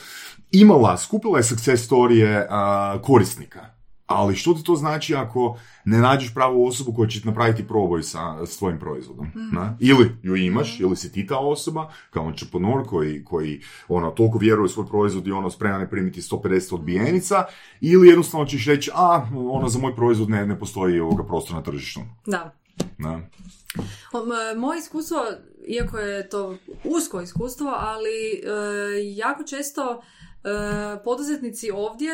imala, 0.53 0.97
skupila 0.97 1.39
je 1.39 1.45
success 1.45 1.85
storije 1.85 2.47
a, 2.51 2.99
korisnika. 3.03 3.76
Ali 4.07 4.37
što 4.37 4.55
ti 4.55 4.65
to 4.65 4.77
znači 4.77 5.15
ako 5.15 5.59
ne 5.85 5.99
nađeš 5.99 6.35
pravu 6.35 6.67
osobu 6.67 6.93
koja 6.93 7.09
će 7.09 7.21
ti 7.21 7.27
napraviti 7.27 7.69
proboj 7.69 8.03
sa, 8.03 8.47
s 8.47 8.59
tvojim 8.59 8.79
proizvodom? 8.79 9.27
na? 9.53 9.77
Ili 9.81 10.17
ju 10.23 10.37
imaš, 10.37 10.81
ili 10.81 10.97
si 10.97 11.13
ti 11.13 11.27
ta 11.27 11.39
osoba, 11.39 11.93
kao 12.11 12.29
entrepreneur 12.29 12.87
koji, 12.87 13.25
koji 13.25 13.61
ono, 13.89 14.11
toliko 14.11 14.39
vjeruje 14.39 14.65
u 14.65 14.69
svoj 14.69 14.87
proizvod 14.87 15.27
i 15.27 15.33
ono 15.33 15.51
spreman 15.51 15.81
je 15.81 15.91
primiti 15.91 16.21
150 16.21 16.75
odbijenica, 16.75 17.45
ili 17.81 18.09
jednostavno 18.09 18.47
ćeš 18.47 18.67
reći, 18.67 18.91
a, 18.95 19.29
ono, 19.35 19.69
za 19.69 19.79
moj 19.79 19.97
proizvod 19.97 20.31
ne, 20.31 20.47
ne 20.47 20.59
postoji 20.59 21.01
ovoga 21.01 21.25
prostora 21.25 21.59
na 21.59 21.65
tržištu. 21.65 22.01
Da. 22.27 22.55
Na? 22.99 23.21
Moje 24.57 24.79
iskustvo, 24.79 25.19
iako 25.69 25.99
je 25.99 26.29
to 26.29 26.57
usko 26.85 27.21
iskustvo, 27.21 27.75
ali 27.79 28.33
e, 28.33 28.43
jako 29.15 29.43
često 29.43 30.03
e, 30.45 31.05
poduzetnici 31.05 31.71
ovdje 31.71 32.11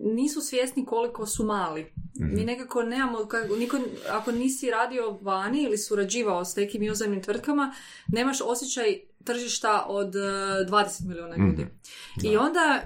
nisu 0.00 0.40
svjesni 0.40 0.84
koliko 0.84 1.26
su 1.26 1.44
mali. 1.44 1.92
Mi 2.14 2.44
nekako 2.44 2.82
nemamo, 2.82 3.18
kako- 3.20 3.56
niko, 3.56 3.78
ako 4.10 4.32
nisi 4.32 4.70
radio 4.70 5.18
vani 5.22 5.62
ili 5.62 5.78
surađivao 5.78 6.44
s 6.44 6.56
nekim 6.56 6.82
inozemnim 6.82 7.22
tvrtkama, 7.22 7.74
nemaš 8.08 8.38
osjećaj 8.40 8.98
tržišta 9.24 9.84
od 9.88 10.16
e, 10.16 10.18
20 10.18 11.06
milijuna 11.06 11.36
ljudi. 11.38 11.66
I 12.24 12.36
onda 12.36 12.82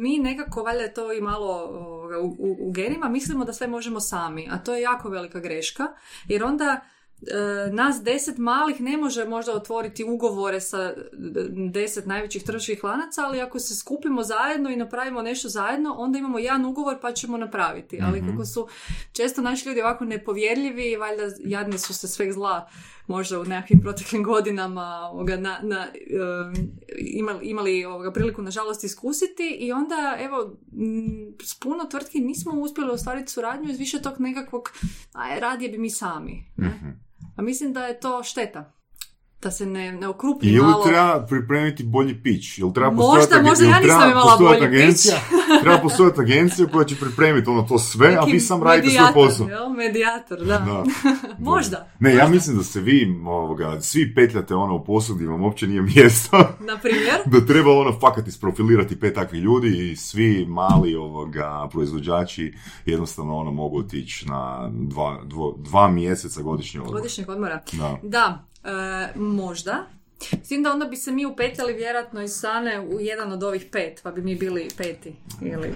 mi 0.00 0.18
nekako, 0.18 0.62
valjda 0.62 0.88
to 0.88 1.12
i 1.12 1.20
malo 1.20 1.70
u, 2.22 2.36
u, 2.38 2.56
u 2.60 2.72
genima, 2.72 3.08
mislimo 3.08 3.44
da 3.44 3.52
sve 3.52 3.66
možemo 3.66 4.00
sami, 4.00 4.48
a 4.50 4.58
to 4.58 4.74
je 4.74 4.82
jako 4.82 5.08
velika 5.08 5.40
greška, 5.40 5.86
jer 6.28 6.44
onda 6.44 6.80
e, 6.82 6.95
nas 7.72 8.02
deset 8.02 8.38
malih 8.38 8.80
ne 8.80 8.96
može 8.96 9.24
možda 9.24 9.52
otvoriti 9.52 10.04
ugovore 10.04 10.60
sa 10.60 10.78
e, 10.78 10.94
deset 11.72 12.06
najvećih 12.06 12.42
tržišnih 12.42 12.84
lanaca, 12.84 13.24
ali 13.24 13.40
ako 13.40 13.58
se 13.58 13.76
skupimo 13.76 14.22
zajedno 14.22 14.70
i 14.70 14.76
napravimo 14.76 15.22
nešto 15.22 15.48
zajedno, 15.48 15.94
onda 15.98 16.18
imamo 16.18 16.38
jedan 16.38 16.64
ugovor 16.64 16.98
pa 17.02 17.12
ćemo 17.12 17.36
napraviti. 17.36 17.98
Ali 18.02 18.24
kako 18.30 18.44
su 18.44 18.68
često 19.12 19.42
naši 19.42 19.68
ljudi 19.68 19.80
ovako 19.80 20.04
nepovjerljivi, 20.04 20.96
valjda 20.96 21.22
jadni 21.38 21.78
su 21.78 21.94
se 21.94 22.08
sveg 22.08 22.32
zla 22.32 22.68
možda 23.06 23.40
u 23.40 23.44
nekakvim 23.44 23.80
proteklim 23.80 24.22
godinama 24.22 25.10
ovoga, 25.12 25.36
na, 25.36 25.58
na, 25.62 25.86
imali, 26.98 27.48
imali 27.48 27.84
ovoga, 27.84 28.12
priliku 28.12 28.42
nažalost 28.42 28.84
iskusiti 28.84 29.56
i 29.60 29.72
onda 29.72 30.16
evo 30.20 30.56
s 31.42 31.60
puno 31.60 31.84
tvrtki 31.84 32.20
nismo 32.20 32.52
uspjeli 32.60 32.90
ostvariti 32.90 33.32
suradnju 33.32 33.70
iz 33.70 33.78
više 33.78 34.02
tog 34.02 34.20
nekakvog 34.20 34.72
aj 35.12 35.40
radije 35.40 35.70
bi 35.70 35.78
mi 35.78 35.90
sami. 35.90 36.44
Ne? 36.56 36.68
Mhm. 36.68 36.88
A 37.36 37.42
mislim 37.42 37.72
da 37.72 37.86
je 37.86 38.00
to 38.00 38.22
šteta. 38.22 38.75
Da 39.42 39.50
se 39.50 39.66
ne, 39.66 39.92
ne 39.92 40.08
okrupni 40.08 40.48
Ili 40.48 40.62
malo. 40.62 40.84
treba 40.84 41.26
pripremiti 41.26 41.84
bolji 41.84 42.22
pitch, 42.22 42.58
ili 42.58 42.74
treba 42.74 42.90
Možda, 42.90 43.42
možda 43.42 43.64
ili 43.64 43.72
ja 43.72 43.80
nisam 43.80 44.10
imala 44.10 44.36
bolji 44.38 44.64
agencija, 44.66 45.16
treba 45.62 45.78
postojati 45.78 46.20
agencija 46.20 46.68
koja 46.68 46.84
će 46.84 46.96
pripremiti 46.96 47.50
ono 47.50 47.62
to 47.62 47.78
sve, 47.78 48.08
a 48.08 48.20
Neki 48.20 48.32
vi 48.32 48.40
sam 48.40 48.62
radite 48.62 48.90
svoj 48.90 49.12
posao. 49.14 49.48
jel? 49.48 49.68
Medijator, 49.68 50.38
da. 50.38 50.58
Da. 50.58 50.84
Možda. 51.50 51.88
Ne, 51.98 52.14
ja 52.14 52.28
mislim 52.28 52.56
da 52.56 52.62
se 52.62 52.80
vi, 52.80 53.20
ovoga, 53.26 53.80
svi 53.80 54.14
petljate 54.14 54.54
ono 54.54 54.74
u 54.74 54.84
poslu 54.84 55.14
gdje 55.14 55.28
vam 55.28 55.42
uopće 55.42 55.66
nije 55.66 55.82
mjesto. 55.82 56.36
Na 56.70 56.78
primjer, 56.78 57.14
da 57.26 57.46
treba 57.46 57.72
ono 57.72 57.98
fakat 58.00 58.28
isprofilirati 58.28 59.00
pet 59.00 59.14
takvih 59.14 59.42
ljudi 59.42 59.90
i 59.90 59.96
svi 59.96 60.46
mali 60.46 60.94
ovoga 60.94 61.68
proizvođači 61.72 62.54
jednostavno 62.86 63.36
ono 63.36 63.50
mogu 63.50 63.78
otići 63.78 64.28
na 64.28 64.70
dva, 64.72 65.20
dvo- 65.24 65.54
dva 65.58 65.88
mjeseca 65.88 66.42
godišnje 66.42 66.80
odmor. 66.80 66.96
godišnjeg 66.96 67.28
odmora. 67.28 67.62
Da. 67.72 67.98
Da, 68.02 68.44
možda. 69.14 69.86
S 70.42 70.48
tim 70.48 70.62
da 70.62 70.72
onda 70.72 70.84
bi 70.86 70.96
se 70.96 71.12
mi 71.12 71.26
upetljali 71.26 71.72
vjerojatno 71.72 72.22
iz 72.22 72.32
Sane 72.32 72.80
u 72.80 73.00
jedan 73.00 73.32
od 73.32 73.42
ovih 73.42 73.66
pet, 73.72 74.00
pa 74.02 74.10
bi 74.10 74.22
mi 74.22 74.34
bili 74.36 74.68
peti. 74.76 75.14
Ili 75.42 75.74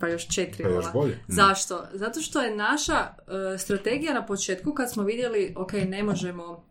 pa 0.00 0.08
još 0.08 0.28
četiri. 0.34 0.62
Pa 0.64 0.68
još 0.70 0.92
bolje. 0.92 1.18
Zašto? 1.28 1.86
Zato 1.92 2.20
što 2.20 2.40
je 2.42 2.56
naša 2.56 2.94
e, 2.94 3.58
strategija 3.58 4.14
na 4.14 4.26
početku 4.26 4.72
kad 4.74 4.90
smo 4.92 5.02
vidjeli, 5.02 5.54
ok, 5.56 5.72
ne 5.72 6.02
možemo... 6.02 6.64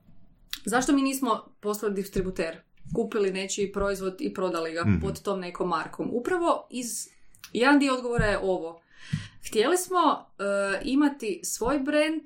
Zašto 0.65 0.93
mi 0.93 1.01
nismo 1.01 1.45
postali 1.59 1.93
distributer? 1.93 2.57
Kupili 2.95 3.31
nečiji 3.31 3.71
proizvod 3.71 4.15
i 4.19 4.33
prodali 4.33 4.73
ga 4.73 4.81
Mhm. 4.85 4.99
pod 5.01 5.21
tom 5.21 5.39
nekom 5.39 5.69
markom. 5.69 6.09
Upravo 6.13 6.67
iz... 6.69 7.07
Jedan 7.53 7.79
dio 7.79 7.93
odgovora 7.93 8.25
je 8.25 8.39
ovo. 8.39 8.81
Htjeli 9.47 9.77
smo 9.77 9.99
e, 9.99 10.43
imati 10.83 11.41
svoj 11.43 11.79
brand, 11.79 12.21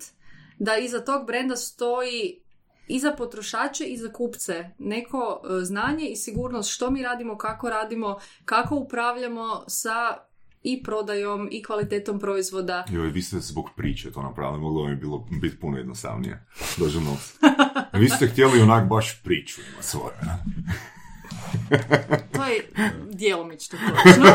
da 0.60 0.78
iza 0.78 1.00
tog 1.06 1.28
brenda 1.28 1.56
stoji 1.56 2.40
i 2.88 3.00
za 3.00 3.12
potrošače 3.12 3.84
i 3.86 3.98
za 3.98 4.10
kupce 4.10 4.70
neko 4.80 5.42
e, 5.44 5.62
znanje 5.62 6.06
i 6.06 6.16
sigurnost 6.16 6.72
što 6.72 6.92
mi 6.92 7.04
radimo, 7.04 7.38
kako 7.38 7.70
radimo, 7.70 8.16
kako 8.46 8.76
upravljamo 8.76 9.64
sa 9.68 10.18
i 10.64 10.84
prodajom 10.84 11.50
i 11.52 11.64
kvalitetom 11.64 12.20
proizvoda. 12.20 12.86
Joj, 12.90 13.08
vi 13.08 13.22
ste 13.22 13.40
zbog 13.40 13.70
priče 13.78 14.12
to 14.12 14.22
napravili, 14.22 14.60
moglo 14.60 14.86
bi 14.86 14.96
bilo 14.96 15.28
biti 15.32 15.60
puno 15.60 15.78
jednostavnije. 15.78 16.46
Dođe. 16.78 17.00
Vi 17.94 18.10
ste 18.10 18.28
htjeli 18.28 18.62
onak 18.62 18.88
baš 18.88 19.22
priču 19.24 19.62
ima 19.64 19.82
svoje. 19.82 20.14
ne? 20.22 20.38
To 22.34 22.44
je 22.44 22.70
djelomično 23.08 23.80
točno. 23.80 24.26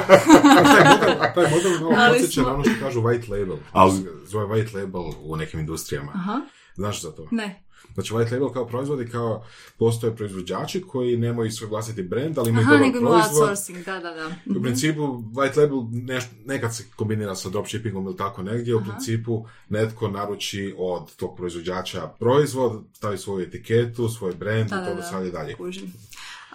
A 0.53 0.64
taj 0.64 0.84
model, 0.86 1.22
a 1.22 1.34
taj 1.34 1.51
model 1.51 1.72
malo 1.80 2.09
podsjeća 2.09 2.32
smo- 2.32 2.42
na 2.42 2.55
ono 2.55 2.64
što 2.64 2.72
kažu 2.80 3.01
white 3.01 3.30
label. 3.30 3.57
Ali- 3.72 4.07
Zove 4.24 4.46
white 4.46 4.74
label 4.76 5.03
u 5.22 5.36
nekim 5.36 5.61
industrijama. 5.61 6.12
Aha, 6.14 6.40
Znaš 6.74 7.03
za 7.03 7.12
to? 7.12 7.28
ne. 7.30 7.62
Znači 7.99 8.12
white 8.14 8.32
label 8.32 8.49
kao 8.49 8.66
proizvodi, 8.66 9.07
kao 9.07 9.44
postoje 9.78 10.16
proizvođači 10.16 10.82
koji 10.82 11.16
nemaju 11.16 11.51
svoj 11.51 11.68
vlastiti 11.68 12.03
brand, 12.03 12.38
ali 12.38 12.51
imaju 12.51 12.64
Aha, 12.64 12.76
dobar 12.76 12.90
proizvod. 12.92 13.14
outsourcing, 13.14 13.84
da, 13.84 13.92
da, 13.94 14.11
da. 14.11 14.59
U 14.59 14.62
principu, 14.62 15.03
white 15.24 15.59
label 15.59 15.78
neš- 15.78 16.26
nekad 16.44 16.74
se 16.74 16.84
kombinira 16.96 17.34
sa 17.34 17.49
dropshippingom 17.49 18.07
ili 18.07 18.16
tako 18.16 18.42
negdje, 18.42 18.74
u 18.74 18.82
principu 18.82 19.44
netko 19.68 20.09
naruči 20.09 20.74
od 20.78 21.16
tog 21.16 21.36
proizvođača 21.36 22.09
proizvod, 22.11 22.84
stavi 22.92 23.18
svoju 23.18 23.42
etiketu, 23.42 24.09
svoj 24.09 24.34
brand 24.34 24.70
Da, 24.70 24.76
i 24.76 24.78
da, 24.78 24.84
to 24.84 24.90
da. 24.90 24.96
dostavlja 24.96 25.30
dalje. 25.30 25.55
Kužim. 25.55 25.92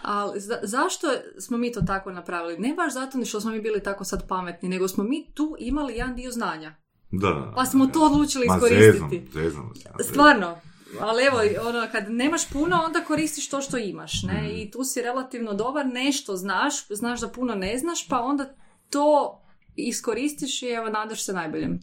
Ali 0.01 0.39
za- 0.39 0.59
zašto 0.63 1.07
smo 1.39 1.57
mi 1.57 1.71
to 1.71 1.81
tako 1.81 2.11
napravili? 2.11 2.57
Ne 2.59 2.73
baš 2.73 2.93
zato 2.93 3.17
ni 3.17 3.25
što 3.25 3.41
smo 3.41 3.51
mi 3.51 3.61
bili 3.61 3.79
tako 3.81 4.03
sad 4.03 4.27
pametni, 4.27 4.69
nego 4.69 4.87
smo 4.87 5.03
mi 5.03 5.25
tu 5.33 5.55
imali 5.59 5.93
jedan 5.93 6.15
dio 6.15 6.31
znanja. 6.31 6.75
Da, 7.11 7.27
da, 7.27 7.33
da. 7.35 7.53
Pa 7.55 7.65
smo 7.65 7.87
to 7.87 7.99
odlučili 8.01 8.47
Ma, 8.47 8.55
iskoristiti. 8.55 8.91
zezam, 8.93 9.09
zezam 9.33 9.73
ja, 9.75 9.91
zezam. 9.93 10.11
Stvarno, 10.11 10.57
ali 10.99 11.23
evo, 11.23 11.37
ono, 11.69 11.87
kad 11.91 12.11
nemaš 12.11 12.49
puno, 12.49 12.81
onda 12.85 13.03
koristiš 13.03 13.49
to 13.49 13.61
što 13.61 13.77
imaš, 13.77 14.23
ne? 14.23 14.41
Mm. 14.41 14.55
I 14.55 14.71
tu 14.71 14.83
si 14.83 15.01
relativno 15.01 15.53
dobar, 15.53 15.85
nešto 15.85 16.35
znaš, 16.35 16.87
znaš 16.87 17.21
da 17.21 17.27
puno 17.27 17.55
ne 17.55 17.77
znaš, 17.77 18.07
pa 18.07 18.19
onda 18.19 18.55
to 18.89 19.39
iskoristiš 19.75 20.61
i 20.61 20.67
evo, 20.67 20.89
nadaš 20.89 21.25
se 21.25 21.33
najboljem. 21.33 21.79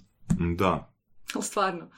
Da. 0.56 0.92
Stvarno. 1.42 1.90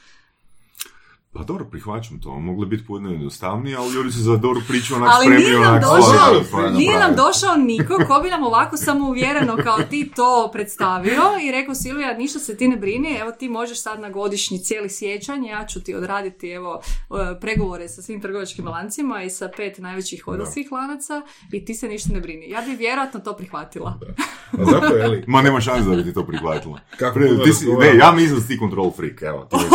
Pa 1.35 1.43
dobro, 1.43 1.65
prihvaćam 1.65 2.21
to. 2.21 2.39
Moglo 2.41 2.65
je 2.65 2.69
biti 2.69 2.87
puno 2.87 3.11
jednostavnije, 3.11 3.77
ali 3.77 3.93
ljudi 3.93 4.13
su 4.13 4.21
za 4.21 4.37
dobru 4.37 4.61
priču 4.69 4.95
onak 4.95 5.11
Ali 5.13 5.27
spremni 5.27 5.45
nije 5.45 5.61
nam 5.61 5.69
onak 5.69 5.83
došao, 5.83 6.43
koje 6.51 6.71
nije 6.71 6.99
nam 6.99 7.15
došao 7.17 7.57
niko 7.57 7.97
ko 8.09 8.21
bi 8.23 8.31
nam 8.31 8.45
ovako 8.45 8.77
samouvjereno 8.77 9.57
kao 9.65 9.79
ti 9.91 10.11
to 10.17 10.51
predstavio 10.53 11.23
i 11.43 11.51
rekao 11.51 11.75
Silvija, 11.75 12.17
ništa 12.17 12.39
se 12.39 12.57
ti 12.57 12.69
ne 12.69 12.77
brini, 12.77 13.17
evo 13.21 13.33
ti 13.33 13.49
možeš 13.49 13.83
sad 13.83 14.01
na 14.01 14.11
godišnji 14.11 14.59
cijeli 14.59 14.91
sjećanj, 14.91 15.45
ja 15.45 15.67
ću 15.67 15.81
ti 15.81 15.95
odraditi 15.95 16.51
evo 16.51 16.81
e, 17.11 17.41
pregovore 17.41 17.89
sa 17.89 18.03
svim 18.03 18.21
trgovačkim 18.21 18.69
lancima 18.69 19.23
i 19.23 19.31
sa 19.31 19.51
pet 19.57 19.79
najvećih 19.79 20.23
hotelskih 20.25 20.73
lanaca 20.73 21.23
i 21.53 21.65
ti 21.65 21.75
se 21.75 21.89
ništa 21.89 22.13
ne 22.13 22.21
brini. 22.21 22.51
Ja 22.51 22.61
bi 22.61 22.77
vjerojatno 22.77 23.21
to 23.21 23.33
prihvatila. 23.37 23.99
A 24.59 24.65
zato, 24.65 24.97
je 24.97 25.09
li, 25.09 25.25
Ma 25.27 25.43
nema 25.43 25.61
šanse 25.61 25.91
da 25.91 25.97
bi 25.97 26.05
ti 26.05 26.15
to 26.15 26.27
prihvatila. 26.27 26.81
Kako 26.97 27.19
Pre- 27.19 27.45
ti 27.45 27.53
si, 27.53 27.67
ne, 27.67 27.97
ja 27.97 28.13
mislim 28.13 28.35
da 28.35 28.41
si 28.41 28.49
ti 28.49 28.59
control 28.59 28.91
freak, 28.97 29.23
evo, 29.23 29.45
ti. 29.51 29.57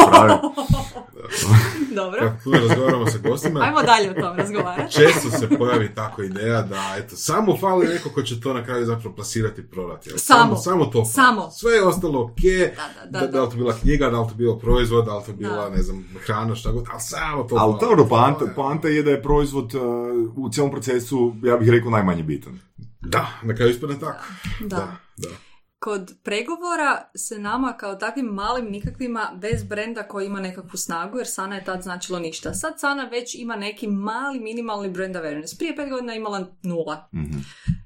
Dobro. 2.02 2.20
kako 2.20 2.38
puno 2.44 2.58
razgovaramo 2.68 3.08
sa 3.08 3.18
gostima, 3.18 3.60
Ajmo 3.62 3.82
dalje 3.82 4.12
o 4.12 4.14
tom 4.14 4.38
razgovarati. 4.38 4.94
često 4.94 5.30
se 5.30 5.50
pojavi 5.58 5.96
tako 5.96 6.24
ideja 6.24 6.62
da 6.62 6.96
eto, 6.98 7.16
samo 7.16 7.58
fali 7.58 7.88
neko 7.88 8.10
ko 8.10 8.22
će 8.22 8.42
to 8.42 8.54
na 8.54 8.64
kraju 8.64 8.86
zapravo 8.86 9.16
plasirati 9.16 9.62
i 9.62 9.64
prodati. 9.64 10.10
Evo, 10.10 10.18
Samo. 10.20 10.56
samo 10.56 10.86
to 10.86 10.92
fali. 11.00 11.14
Samo. 11.14 11.52
Sve 11.52 11.72
je 11.74 11.84
ostalo 11.84 12.22
ok, 12.24 12.42
Da, 12.76 13.20
da, 13.20 13.20
da, 13.20 13.28
da, 13.28 13.44
li 13.44 13.50
to 13.50 13.56
bila 13.56 13.74
knjiga, 13.74 14.10
da 14.10 14.22
li 14.22 14.28
to 14.30 14.36
bilo 14.36 14.58
proizvod, 14.60 15.06
da 15.06 15.18
li 15.18 15.26
to 15.26 15.34
bila, 15.34 15.70
Da. 15.70 15.76
ne 15.76 15.82
znam, 15.82 16.06
hrana, 16.26 16.56
šta 16.56 16.72
god, 16.72 16.86
ali 16.92 17.02
samo 17.02 17.44
to 17.44 17.56
Ali 17.60 17.76
dobro, 17.82 18.04
To 18.04 18.50
poanta, 18.56 18.88
je 18.88 19.04
da 19.04 19.12
je 19.12 19.24
proizvod 19.24 19.76
uh, 19.76 19.82
u 20.36 20.50
cijelom 20.50 20.72
procesu, 20.72 21.36
ja 21.44 21.58
bih 21.58 21.70
rekao, 21.70 21.92
najmanje 21.92 22.24
bitan. 22.24 22.60
Da, 23.02 23.28
na 23.44 23.56
kraju 23.56 23.72
ispadne 23.72 24.00
tako. 24.00 24.24
Da. 24.60 24.76
Da, 24.78 24.98
da. 25.18 25.47
Kod 25.80 26.14
pregovora 26.24 27.10
se 27.16 27.40
nama 27.40 27.74
kao 27.78 27.96
takvim 27.96 28.26
malim 28.26 28.66
nikakvima 28.66 29.32
bez 29.42 29.64
brenda 29.64 30.04
koji 30.04 30.26
ima 30.26 30.40
nekakvu 30.40 30.78
snagu, 30.78 31.18
jer 31.18 31.28
Sana 31.28 31.56
je 31.56 31.64
tad 31.64 31.82
značilo 31.82 32.20
ništa. 32.20 32.54
Sad 32.54 32.80
Sana 32.80 33.04
već 33.04 33.36
ima 33.36 33.56
neki 33.56 33.88
mali 33.88 34.40
minimalni 34.40 34.90
brand 34.90 35.16
awareness. 35.16 35.58
Prije 35.58 35.76
pet 35.76 35.90
godina 35.90 36.16
imala 36.16 36.56
nula. 36.64 37.10
Mhm. 37.14 37.38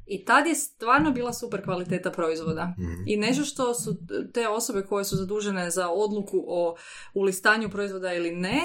I 0.07 0.25
tad 0.25 0.47
je 0.47 0.55
stvarno 0.55 1.11
bila 1.11 1.33
super 1.33 1.63
kvaliteta 1.63 2.11
proizvoda. 2.11 2.73
I 3.07 3.17
nešto 3.17 3.43
što 3.43 3.73
su 3.73 3.97
te 4.33 4.47
osobe 4.47 4.81
koje 4.81 5.05
su 5.05 5.15
zadužene 5.15 5.69
za 5.69 5.89
odluku 5.89 6.43
o 6.47 6.75
ulistanju 7.13 7.69
proizvoda 7.69 8.13
ili 8.13 8.31
ne, 8.31 8.61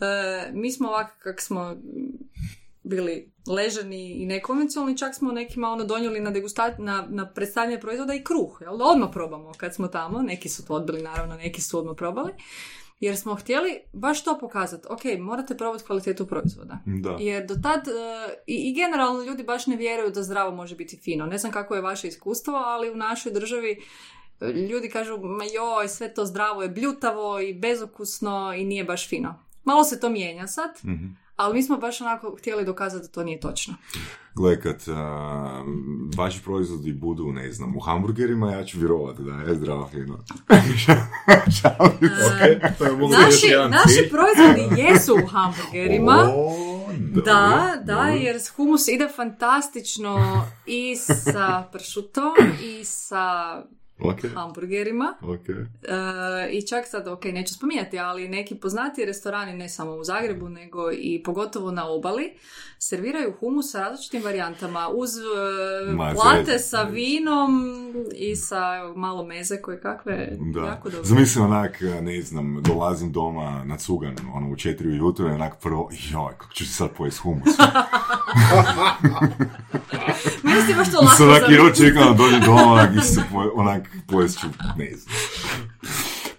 e, 0.00 0.50
mi 0.52 0.72
smo 0.72 0.88
ovako 0.88 1.12
kak 1.22 1.40
smo 1.40 1.76
bili 2.88 3.32
ležani 3.48 4.12
i 4.12 4.26
nekonvencionalni, 4.26 4.98
čak 4.98 5.14
smo 5.14 5.32
nekima 5.32 5.68
ono 5.68 5.84
donijeli 5.84 6.20
na, 6.20 6.32
degusta- 6.32 6.78
na, 6.78 7.06
na 7.08 7.26
predstavljanje 7.26 7.80
proizvoda 7.80 8.14
i 8.14 8.24
kruh, 8.24 8.58
jel? 8.60 8.76
da 8.78 8.84
odmah 8.84 9.08
probamo 9.12 9.52
kad 9.52 9.74
smo 9.74 9.88
tamo, 9.88 10.22
neki 10.22 10.48
su 10.48 10.66
to 10.66 10.74
odbili 10.74 11.02
naravno, 11.02 11.36
neki 11.36 11.60
su 11.62 11.78
odmah 11.78 11.94
probali, 11.96 12.32
jer 13.00 13.16
smo 13.16 13.34
htjeli 13.34 13.80
baš 13.92 14.24
to 14.24 14.38
pokazati, 14.38 14.86
ok, 14.90 15.00
morate 15.20 15.56
probati 15.56 15.84
kvalitetu 15.84 16.26
proizvoda. 16.26 16.78
Da. 16.86 17.16
Jer 17.20 17.46
do 17.46 17.54
tad, 17.56 17.88
e, 17.88 17.92
i, 18.46 18.54
i 18.54 18.74
generalno 18.74 19.22
ljudi 19.22 19.42
baš 19.42 19.66
ne 19.66 19.76
vjeruju 19.76 20.10
da 20.10 20.22
zdravo 20.22 20.50
može 20.52 20.76
biti 20.76 20.96
fino. 20.96 21.26
Ne 21.26 21.38
znam 21.38 21.52
kako 21.52 21.74
je 21.74 21.80
vaše 21.82 22.08
iskustvo, 22.08 22.54
ali 22.56 22.90
u 22.90 22.96
našoj 22.96 23.32
državi 23.32 23.82
e, 24.40 24.46
ljudi 24.46 24.88
kažu, 24.88 25.18
ma 25.18 25.44
joj, 25.46 25.88
sve 25.88 26.14
to 26.14 26.26
zdravo 26.26 26.62
je 26.62 26.68
bljutavo 26.68 27.40
i 27.40 27.54
bezokusno 27.54 28.54
i 28.54 28.64
nije 28.64 28.84
baš 28.84 29.08
fino. 29.08 29.34
Malo 29.64 29.84
se 29.84 30.00
to 30.00 30.10
mijenja 30.10 30.46
sad, 30.46 30.70
Mhm. 30.84 31.06
Ali 31.38 31.54
mi 31.54 31.62
smo 31.62 31.76
baš 31.76 32.00
onako 32.00 32.36
htjeli 32.38 32.64
dokazati 32.64 33.06
da 33.06 33.12
to 33.12 33.24
nije 33.24 33.40
točno. 33.40 33.74
Gle, 34.34 34.60
kad 34.60 34.84
uh, 34.88 34.96
vaši 36.16 36.42
proizvodi 36.44 36.92
budu, 36.92 37.32
ne 37.32 37.52
znam, 37.52 37.76
u 37.76 37.80
hamburgerima, 37.80 38.52
ja 38.52 38.64
ću 38.64 38.78
vjerovati 38.78 39.22
da 39.22 39.32
je 39.32 39.54
zdravo 39.54 39.88
fino. 39.90 40.18
Naši, 43.10 43.46
naši 43.70 44.10
proizvodi 44.10 44.82
jesu 44.82 45.14
u 45.24 45.26
hamburgerima. 45.26 46.24
Da, 46.98 47.22
da, 47.22 47.82
dobro. 47.84 48.12
jer 48.12 48.40
humus 48.56 48.88
ide 48.88 49.08
fantastično 49.16 50.44
i 50.66 50.96
sa 50.96 51.64
pršutom 51.72 52.34
i 52.62 52.84
sa 52.84 53.54
Ok, 54.00 54.20
hamburgerima. 54.34 55.14
ok. 55.22 55.48
E, 55.48 55.56
I 56.50 56.62
čak 56.62 56.86
sad, 56.86 57.08
ok, 57.08 57.24
neću 57.24 57.54
spominjati, 57.54 57.98
ali 57.98 58.28
neki 58.28 58.54
poznati 58.54 59.04
restorani, 59.04 59.54
ne 59.54 59.68
samo 59.68 59.92
u 59.92 60.04
Zagrebu, 60.04 60.48
nego 60.48 60.92
i 60.92 61.22
pogotovo 61.24 61.70
na 61.70 61.86
obali, 61.86 62.32
serviraju 62.78 63.32
humus 63.32 63.70
sa 63.70 63.80
različitim 63.80 64.22
varijantama, 64.22 64.88
uz 64.88 65.10
e, 65.16 65.20
Ma, 65.92 66.12
plate 66.14 66.58
sa 66.58 66.82
vinom 66.82 67.72
i 68.14 68.36
sa 68.36 68.62
malo 68.96 69.24
meze 69.24 69.56
koje 69.56 69.80
kakve, 69.80 70.28
Da. 70.54 70.60
jako 70.60 70.88
dobro. 70.90 71.04
Zamislim 71.04 71.44
onak, 71.44 71.80
ne 72.00 72.22
znam, 72.22 72.62
dolazim 72.62 73.12
doma 73.12 73.64
na 73.64 73.76
cugan, 73.76 74.16
ono, 74.34 74.50
u 74.50 74.56
četiri 74.56 74.88
ujutro 74.88 75.28
i 75.28 75.32
onak 75.32 75.60
prvo, 75.60 75.90
joj, 75.92 76.32
kako 76.38 76.52
ću 76.52 76.66
se 76.66 76.72
sad 76.72 76.90
pojesti 76.90 77.20
humus. 77.20 77.48
Si 80.66 80.74
baš 80.74 80.90
to 80.90 80.98
I 81.02 81.04
lako 81.04 81.16
sad 81.16 81.28
onak, 81.28 81.42
jedva 81.42 81.56
zamisliti. 81.64 81.94
čekam 81.94 82.08
da 82.08 82.14
dođem 82.14 82.40
doma, 82.40 82.62
onak, 82.62 82.90
i 82.94 82.98
onak, 83.54 83.87
pojest 84.08 84.40
ću, 84.40 84.46
ne 84.76 84.90
znam, 84.96 85.14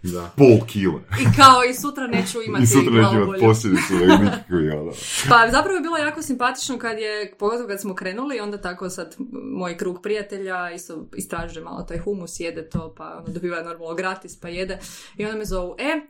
Da. 0.04 0.32
pol 0.38 0.68
kile. 0.68 1.02
I 1.22 1.36
kao 1.36 1.64
i 1.70 1.74
sutra 1.74 2.08
neću 2.08 2.42
imati 2.42 2.64
I 2.64 2.68
sutra 2.68 2.92
neću 2.92 3.16
imati 3.16 3.40
posljedicu, 3.40 3.94
da 3.94 4.18
nikakvi, 4.18 4.70
ono. 4.70 4.92
Pa 5.30 5.48
zapravo 5.52 5.76
je 5.76 5.82
bilo 5.82 5.98
jako 5.98 6.22
simpatično 6.22 6.78
kad 6.78 7.00
je, 7.00 7.34
pogotovo 7.40 7.68
kad 7.68 7.82
smo 7.82 7.96
krenuli, 7.96 8.40
onda 8.40 8.62
tako 8.62 8.90
sad 8.90 9.16
moj 9.58 9.78
krug 9.78 10.02
prijatelja 10.02 10.72
isto 10.72 11.08
istražuje 11.16 11.64
malo 11.64 11.82
taj 11.82 11.98
humus, 11.98 12.40
jede 12.40 12.70
to, 12.70 12.94
pa 12.98 13.18
ono, 13.18 13.34
dobiva 13.34 13.64
normalno 13.64 13.96
gratis, 13.96 14.40
pa 14.40 14.48
jede. 14.50 14.80
I 15.18 15.26
onda 15.26 15.38
me 15.38 15.46
zovu, 15.46 15.76
e, 15.80 16.02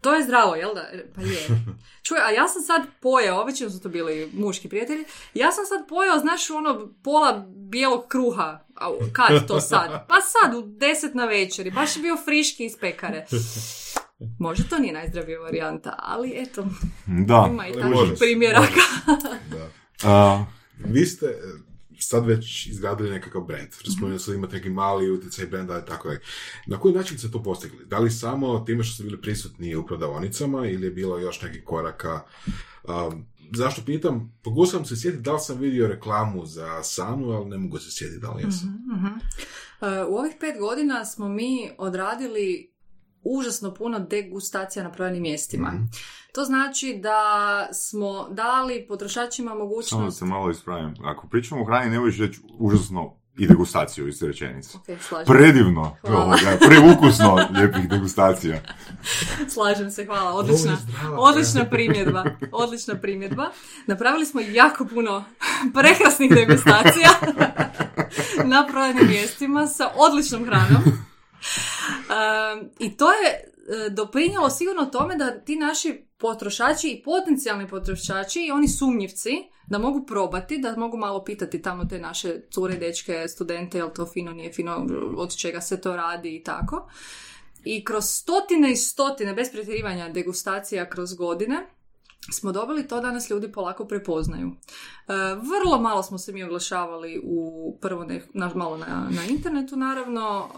to 0.00 0.14
je 0.14 0.22
zdravo, 0.24 0.54
jel 0.54 0.74
da? 0.74 0.88
Pa 1.14 1.20
je. 1.20 1.46
Čuj, 2.06 2.18
a 2.18 2.30
ja 2.30 2.48
sam 2.48 2.62
sad 2.62 2.82
pojeo, 3.00 3.44
većinom 3.44 3.72
su 3.72 3.80
to 3.80 3.88
bili 3.88 4.30
muški 4.34 4.68
prijatelji, 4.68 5.04
ja 5.34 5.52
sam 5.52 5.64
sad 5.66 5.88
pojeo, 5.88 6.18
znaš, 6.18 6.50
ono, 6.50 6.88
pola 7.02 7.46
bijelog 7.56 8.08
kruha. 8.08 8.63
A 8.76 8.90
kad 9.12 9.46
to 9.46 9.60
sad? 9.60 10.06
Pa 10.08 10.14
sad, 10.22 10.54
u 10.54 10.62
deset 10.68 11.14
na 11.14 11.24
večeri, 11.24 11.70
baš 11.70 11.96
je 11.96 12.02
bio 12.02 12.16
friški 12.24 12.64
iz 12.64 12.72
pekare. 12.80 13.26
Možda 14.38 14.64
to 14.64 14.78
nije 14.78 14.92
najzdravija 14.92 15.40
varijanta, 15.40 15.94
ali 15.98 16.32
eto, 16.36 16.66
Da. 17.26 17.48
ima 17.50 17.66
i 17.66 17.70
ali 17.70 17.82
takvih 17.82 17.94
može. 18.00 18.14
primjeraka. 18.16 18.80
Da. 19.50 19.68
A, 20.10 20.44
Vi 20.78 21.06
ste 21.06 21.26
e, 21.26 21.32
sad 21.98 22.26
već 22.26 22.66
izgradili 22.66 23.10
nekakav 23.10 23.42
brand. 23.42 23.68
Raspomenuli 23.86 24.20
ste 24.20 24.30
da 24.30 24.36
imate 24.36 24.56
neki 24.56 24.70
mali 24.70 25.10
utjecaj 25.10 25.46
brenda 25.46 25.78
i 25.78 25.88
tako 25.88 26.08
dalje. 26.08 26.20
Na 26.66 26.80
koji 26.80 26.94
način 26.94 27.18
ste 27.18 27.30
to 27.30 27.42
postigli? 27.42 27.86
Da 27.86 27.98
li 27.98 28.10
samo 28.10 28.58
time 28.58 28.84
što 28.84 28.94
ste 28.94 29.02
bili 29.04 29.20
prisutni 29.20 29.76
u 29.76 29.86
prodavaonicama 29.86 30.66
ili 30.66 30.86
je 30.86 30.90
bilo 30.90 31.18
još 31.18 31.42
nekih 31.42 31.64
koraka? 31.64 32.20
Um, 32.84 33.26
zašto 33.52 33.82
pitam? 33.86 34.38
Pogodio 34.42 34.70
sam 34.70 34.84
se 34.84 34.96
sjetiti 34.96 35.22
da 35.22 35.32
li 35.32 35.40
sam 35.40 35.58
vidio 35.58 35.88
reklamu 35.88 36.46
za 36.46 36.82
Sanu, 36.82 37.30
ali 37.30 37.50
ne 37.50 37.58
mogu 37.58 37.78
se 37.78 37.90
sjetiti 37.90 38.20
da 38.20 38.30
li 38.30 38.42
jesam. 38.42 38.68
Mhm. 38.96 39.06
E, 39.80 40.04
U 40.04 40.16
ovih 40.16 40.34
pet 40.40 40.58
godina 40.58 41.04
smo 41.04 41.28
mi 41.28 41.70
odradili 41.78 42.74
užasno 43.22 43.74
puno 43.74 43.98
degustacija 43.98 44.84
na 44.84 44.92
prodajnim 44.92 45.22
mjestima. 45.22 45.68
Mhm. 45.68 45.84
To 46.32 46.44
znači 46.44 46.98
da 47.02 47.68
smo 47.72 48.28
dali 48.30 48.86
potrošačima 48.88 49.50
samo 49.50 49.58
da 49.58 49.64
mogućnost... 49.64 50.18
se 50.18 50.24
malo 50.24 50.50
ispravim. 50.50 50.94
Ako 51.04 51.28
pričamo 51.28 51.62
o 51.62 51.64
hrani, 51.64 51.90
ne 51.90 52.00
možeš 52.00 52.20
reći 52.20 52.40
užasno 52.58 53.23
i 53.36 53.46
degustaciju 53.46 54.08
iz 54.08 54.22
rečenice. 54.22 54.76
Ok, 54.76 54.84
slažem, 55.00 55.34
Predivno, 55.34 55.96
Hvala. 56.00 56.24
ovoga, 56.24 56.58
preukusno 56.68 57.48
lijepih 57.54 57.88
degustacija. 57.88 58.60
slažem 59.54 59.90
se, 59.90 60.04
hvala, 60.04 60.32
odlična, 60.32 60.76
zdrava 60.76 61.18
odlična 61.18 61.64
primjedba, 61.64 62.24
odlična 62.62 62.94
primjedba. 62.94 63.50
Napravili 63.86 64.26
smo 64.26 64.40
jako 64.40 64.84
puno 64.84 65.24
prekrasnih 65.74 66.34
degustacija 66.34 67.10
na 68.44 68.66
prodajnim 68.66 69.08
mjestima 69.08 69.66
sa 69.66 69.90
odličnom 69.96 70.44
hranom. 70.44 70.82
Um, 70.84 72.70
I 72.78 72.96
to 72.96 73.12
je 73.12 73.30
e, 73.30 73.90
doprinijelo 73.90 74.50
sigurno 74.50 74.84
tome 74.84 75.16
da 75.16 75.40
ti 75.40 75.56
naši 75.56 76.04
potrošači 76.24 76.88
i 76.88 77.02
potencijalni 77.02 77.68
potrošači 77.68 78.40
i 78.46 78.50
oni 78.50 78.68
sumnjivci 78.68 79.30
da 79.66 79.78
mogu 79.78 80.06
probati, 80.06 80.58
da 80.58 80.76
mogu 80.76 80.96
malo 80.96 81.24
pitati 81.24 81.62
tamo 81.62 81.84
te 81.84 81.98
naše 81.98 82.40
cure, 82.50 82.76
dečke, 82.76 83.28
studente, 83.28 83.78
jel 83.78 83.90
to 83.94 84.06
fino, 84.06 84.32
nije 84.32 84.52
fino, 84.52 84.86
od 85.16 85.36
čega 85.36 85.60
se 85.60 85.80
to 85.80 85.96
radi 85.96 86.36
i 86.36 86.42
tako. 86.42 86.88
I 87.64 87.84
kroz 87.84 88.04
stotine 88.04 88.72
i 88.72 88.76
stotine, 88.76 89.34
bez 89.34 89.52
pretjerivanja, 89.52 90.08
degustacija 90.08 90.90
kroz 90.90 91.14
godine, 91.14 91.66
smo 92.32 92.52
dobili 92.52 92.88
to 92.88 93.00
da 93.00 93.12
nas 93.12 93.30
ljudi 93.30 93.52
polako 93.52 93.84
prepoznaju. 93.84 94.48
E, 94.48 94.52
vrlo 95.34 95.80
malo 95.80 96.02
smo 96.02 96.18
se 96.18 96.32
mi 96.32 96.44
oglašavali 96.44 97.20
u 97.24 97.78
prvo 97.80 98.04
ne, 98.04 98.26
na, 98.34 98.50
malo 98.54 98.76
na, 98.76 99.08
na 99.10 99.24
internetu 99.24 99.76
naravno, 99.76 100.48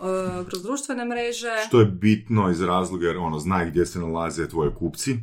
e, 0.43 0.49
kroz 0.49 0.63
društvene 0.63 1.05
mreže. 1.05 1.55
Što 1.67 1.81
je 1.81 1.87
bitno 1.87 2.51
iz 2.51 2.63
razloga 2.63 3.07
jer 3.07 3.17
ono, 3.17 3.39
znaj 3.39 3.71
gdje 3.71 3.87
se 3.87 3.99
nalaze 3.99 4.49
tvoje 4.49 4.75
kupci. 4.75 5.17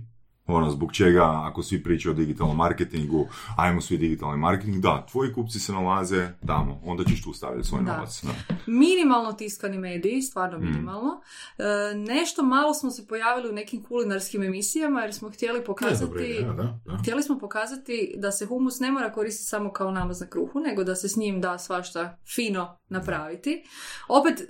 Ono, 0.47 0.69
zbog 0.71 0.93
čega, 0.93 1.23
ako 1.43 1.63
svi 1.63 1.83
pričaju 1.83 2.11
o 2.13 2.15
digitalnom 2.15 2.57
marketingu, 2.57 3.27
ajmo 3.57 3.81
svi 3.81 3.97
digitalni 3.97 4.37
marketing, 4.37 4.75
da, 4.81 5.05
tvoji 5.11 5.33
kupci 5.33 5.59
se 5.59 5.71
nalaze 5.71 6.29
tamo, 6.47 6.81
onda 6.83 7.03
ćeš 7.03 7.23
tu 7.23 7.33
staviti 7.33 7.67
svoj 7.67 7.83
Da. 7.83 7.95
novac. 7.95 8.23
Da. 8.23 8.55
Minimalno 8.67 9.33
tiskani 9.33 9.77
mediji, 9.77 10.21
stvarno 10.21 10.59
Mm. 10.59 10.63
minimalno. 10.65 11.21
E, 11.57 11.63
nešto 11.95 12.43
malo 12.43 12.73
smo 12.73 12.91
se 12.91 13.07
pojavili 13.07 13.49
u 13.49 13.53
nekim 13.53 13.83
kulinarskim 13.83 14.43
emisijama 14.43 15.01
jer 15.01 15.13
smo 15.13 15.29
htjeli 15.29 15.63
pokazati... 15.65 16.11
ideja, 16.15 16.53
da, 16.53 16.79
da. 16.85 16.97
Htjeli 16.97 17.23
smo 17.23 17.39
pokazati 17.39 18.13
da 18.17 18.31
se 18.31 18.45
humus 18.45 18.79
ne 18.79 18.91
mora 18.91 19.11
koristiti 19.11 19.49
samo 19.49 19.71
kao 19.71 19.91
namaz 19.91 20.21
na 20.21 20.27
kruhu, 20.27 20.59
nego 20.59 20.83
da 20.83 20.95
se 20.95 21.09
s 21.09 21.15
njim 21.15 21.41
da 21.41 21.57
svašta 21.57 22.17
fino 22.35 22.77
napraviti. 22.89 23.63
Opet, 24.07 24.41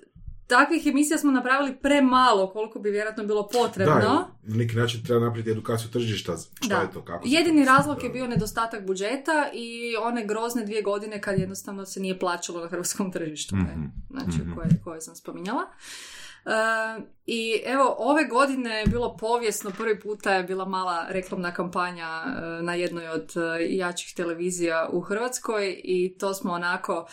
takvih 0.47 0.87
emisija 0.87 1.17
smo 1.17 1.31
napravili 1.31 1.75
premalo 1.75 2.49
koliko 2.49 2.79
bi 2.79 2.89
vjerojatno 2.89 3.23
bilo 3.23 3.47
potrebno. 3.49 3.93
Da, 3.95 4.27
na 4.43 4.55
neki 4.55 4.75
način 4.75 5.03
treba 5.03 5.19
napraviti 5.21 5.51
edukaciju 5.51 5.89
tržišta, 5.89 6.33
šta 6.55 6.67
Da. 6.67 6.75
je 6.77 6.91
to, 6.91 7.01
kako 7.01 7.23
Jedini 7.25 7.65
to- 7.65 7.71
razlog 7.71 8.03
je 8.03 8.09
bio 8.09 8.27
nedostatak 8.27 8.85
budžeta 8.85 9.49
i 9.53 9.71
one 9.97 10.25
grozne 10.25 10.63
dvije 10.63 10.81
godine 10.81 11.21
kad 11.21 11.39
jednostavno 11.39 11.85
se 11.85 11.99
nije 11.99 12.19
plaćalo 12.19 12.61
na 12.61 12.67
hrvatskom 12.67 13.11
tržištu? 13.11 13.55
Mhm. 13.55 13.83
znači 14.09 14.37
Mhm. 14.39 14.53
koje, 14.53 14.69
koje 14.83 15.01
sam 15.01 15.15
spominjala. 15.15 15.61
E, 16.45 16.49
I 17.25 17.61
evo, 17.65 17.95
ove 17.99 18.23
godine 18.25 18.69
je 18.71 18.85
bilo 18.87 19.17
povijesno, 19.17 19.71
prvi 19.71 19.99
puta 19.99 20.33
je 20.33 20.43
bila 20.43 20.65
mala 20.65 21.05
reklamna 21.09 21.53
kampanja 21.53 22.07
e, 22.25 22.31
na 22.61 22.73
jednoj 22.73 23.07
od 23.07 23.31
e, 23.37 23.41
jačih 23.69 24.13
televizija 24.15 24.89
u 24.91 25.01
Hrvatskoj 25.01 25.81
i 25.83 26.15
to 26.17 26.33
smo 26.33 26.51
onako 26.53 27.07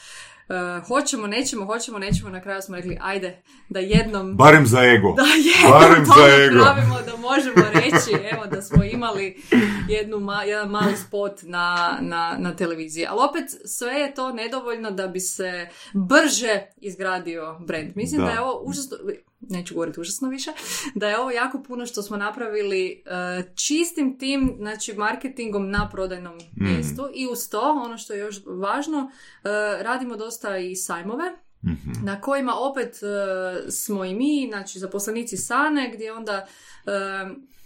e, 0.51 0.55
hoćemo, 0.80 1.26
nećemo, 1.26 1.64
hoćemo, 1.66 1.98
nećemo, 1.98 2.30
na 2.30 2.40
kraju 2.40 2.62
smo 2.62 2.76
rekli 2.76 2.98
ajde 3.01 3.42
da 3.68 3.80
jednom 3.80 4.36
Barem 4.36 4.66
za 4.66 4.80
ego. 4.84 5.12
da 5.12 5.22
je, 5.22 5.70
Barem 5.72 6.05
to 6.05 6.12
za 6.18 6.44
ego. 6.44 6.64
da 7.03 7.16
možemo 7.18 7.55
reći 7.74 8.11
evo 8.32 8.46
da 8.46 8.62
smo 8.62 8.84
imali 8.84 9.42
jednu 9.88 10.20
ma, 10.20 10.42
jedan 10.42 10.68
mali 10.70 10.96
spot 10.96 11.32
na, 11.42 11.98
na, 12.01 12.36
na 12.38 12.57
televiziji. 12.57 13.07
Ali 13.07 13.20
opet 13.30 13.44
sve 13.66 13.92
je 13.92 14.14
to 14.14 14.32
nedovoljno 14.32 14.90
da 14.90 15.07
bi 15.07 15.20
se 15.20 15.68
brže 15.94 16.61
izgradio 16.76 17.57
brand. 17.61 17.90
Mislim 17.94 18.20
da, 18.20 18.26
Da. 18.26 18.32
je 18.32 18.40
ovo 18.40 18.61
užasno, 18.61 18.96
neću 19.41 19.74
govoriti 19.74 20.01
užasno 20.01 20.28
više, 20.28 20.51
da 20.95 21.09
je 21.09 21.18
ovo 21.18 21.30
jako 21.30 21.62
puno 21.62 21.86
što 21.86 22.03
smo 22.03 22.16
napravili 22.16 23.03
e, 23.07 23.53
čistim 23.55 24.18
tim, 24.18 24.55
znači 24.59 24.95
marketingom 24.95 25.70
na 25.70 25.88
prodajnom 25.93 26.38
mjestu 26.57 27.09
i 27.14 27.26
uz 27.32 27.49
to, 27.49 27.82
ono 27.84 27.99
što 27.99 28.12
je 28.12 28.18
još 28.18 28.36
važno, 28.47 29.11
e, 29.45 29.49
radimo 29.82 30.16
dosta 30.16 30.59
i 30.59 30.76
sajmove, 30.76 31.32
Mhm. 31.64 31.91
na 32.05 32.20
kojima 32.20 32.55
opet 32.55 33.01
e, 33.03 33.70
smo 33.70 34.05
i 34.05 34.14
mi, 34.14 34.47
znači 34.51 34.78
zaposlenici 34.78 35.36
Sane, 35.36 35.91
gdje 35.95 36.12
onda 36.12 36.47
e, 36.86 36.91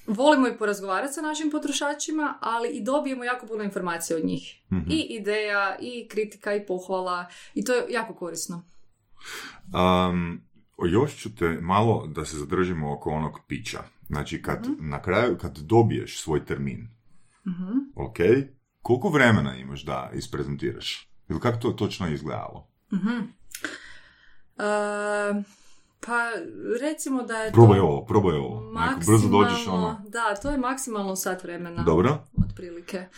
volimo 0.07 0.49
i 0.49 0.57
porazgovarati 0.57 1.13
sa 1.13 1.23
našim 1.23 1.51
potrošačima, 1.51 2.39
ali 2.41 2.69
i 2.69 2.83
dobijemo 2.85 3.25
jako 3.25 3.47
puno 3.47 3.63
informacija 3.65 4.17
od 4.17 4.25
njih. 4.25 4.63
Mhm. 4.73 4.91
I 4.91 5.01
ideja, 5.01 5.77
i 5.81 6.09
kritika, 6.09 6.55
i 6.55 6.67
pohvala, 6.67 7.27
i 7.55 7.65
to 7.65 7.75
je 7.75 7.87
jako 7.91 8.15
korisno. 8.15 8.65
Um, 9.75 10.43
još 10.87 11.17
ću 11.17 11.35
te 11.37 11.49
malo 11.61 12.07
da 12.07 12.25
se 12.25 12.37
zadržimo 12.37 12.93
oko 12.95 13.11
onog 13.11 13.41
pića. 13.47 13.79
Znači, 14.07 14.43
kad 14.43 14.67
na 14.81 15.03
kraju, 15.03 15.39
kad 15.39 15.59
dobiješ 15.59 16.21
svoj 16.23 16.45
termin, 16.45 16.89
Mhm. 17.47 17.79
ok, 17.97 18.17
koliko 18.83 19.09
vremena 19.09 19.57
imaš 19.57 19.85
da 19.85 20.11
isprezentiraš? 20.15 21.11
Ili 21.29 21.41
kako 21.41 21.59
to 21.59 21.71
točno 21.71 22.09
izgledalo? 22.09 22.69
Mhm. 22.93 23.19
E, 24.59 25.43
pa 26.07 26.31
recimo 26.81 27.23
da 27.23 27.37
je 27.37 27.53
Probaj 27.53 27.79
to 27.79 27.85
ovo, 27.85 28.05
probaj 28.05 28.37
ovo. 28.37 28.73
Brzo 29.07 29.29
dođeš 29.29 29.67
ono. 29.69 30.03
Da, 30.09 30.35
to 30.43 30.51
je 30.51 30.59
maksimalno 30.59 31.17
sat 31.17 31.43
vremena. 31.43 31.83
Dobro? 31.83 32.25
otprilike. 32.51 32.97
E, 32.97 33.09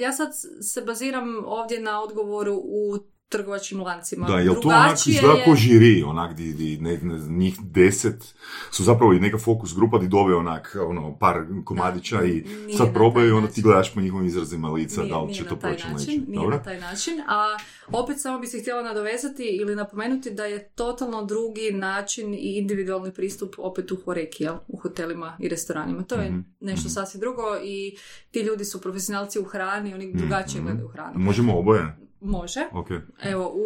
ja 0.00 0.12
sad 0.12 0.28
se 0.62 0.82
baziram 0.82 1.44
ovdje 1.46 1.80
na 1.80 2.00
odgovoru 2.02 2.54
u 2.54 2.98
trgovačkim 3.28 3.80
lancima. 3.80 4.26
Da, 4.26 4.34
jel 4.34 4.54
to 4.54 4.68
onak 4.68 5.06
izgleda 5.06 5.44
ko 5.44 5.54
žiri, 5.54 6.02
onak 6.02 6.34
di, 6.34 6.52
di 6.52 6.78
ne, 6.78 6.98
ne, 6.98 7.18
njih 7.20 7.54
deset 7.62 8.34
su 8.70 8.84
zapravo 8.84 9.12
i 9.12 9.20
neka 9.20 9.38
fokus 9.38 9.74
grupa 9.74 9.98
di 9.98 10.08
dove 10.08 10.34
onak 10.34 10.76
ono, 10.80 11.18
par 11.18 11.36
komadića 11.64 12.16
Da, 12.16 12.24
i 12.24 12.44
sad 12.76 12.92
probaju 12.94 13.28
i 13.28 13.32
onda 13.32 13.48
ti 13.48 13.62
gledaš 13.62 13.94
po 13.94 14.00
njihovim 14.00 14.26
izrazima 14.26 14.68
lica 14.68 15.00
Nije- 15.00 15.10
da 15.10 15.20
li 15.20 15.34
će 15.34 15.44
to 15.44 15.56
proći 15.56 15.82
ili 15.82 15.92
način, 15.92 16.14
neće. 16.14 16.30
Nije 16.30 16.36
Dobro? 16.36 16.56
na 16.56 16.62
taj 16.62 16.80
način, 16.80 17.20
a 17.28 17.56
opet 17.88 18.16
samo 18.18 18.38
bi 18.38 18.46
se 18.46 18.60
htjela 18.60 18.82
nadovezati 18.82 19.42
ili 19.52 19.76
napomenuti 19.76 20.30
da 20.30 20.44
je 20.44 20.68
totalno 20.68 21.24
drugi 21.24 21.70
način 21.72 22.34
i 22.34 22.58
individualni 22.58 23.12
pristup 23.12 23.54
opet 23.58 23.92
u 23.92 23.96
horeki, 23.96 24.42
jel? 24.42 24.54
u 24.68 24.76
hotelima 24.78 25.36
i 25.40 25.48
restoranima. 25.48 26.02
To 26.02 26.14
je 26.14 26.30
Mhm, 26.30 26.40
nešto 26.60 26.82
mhm. 26.82 26.90
sasvim 26.90 27.20
drugo 27.20 27.42
i 27.64 27.96
ti 28.30 28.40
ljudi 28.40 28.64
su 28.64 28.80
profesionalci 28.80 29.38
u 29.38 29.44
hrani, 29.44 29.94
oni 29.94 30.12
drugačije 30.14 30.56
Mhm. 30.56 30.66
gledaju 30.66 30.88
hranu. 30.88 31.18
Možemo 31.18 31.58
oboje? 31.58 31.96
Može. 32.20 32.60
Ok. 32.72 32.88
Evo, 33.22 33.46
u, 33.46 33.62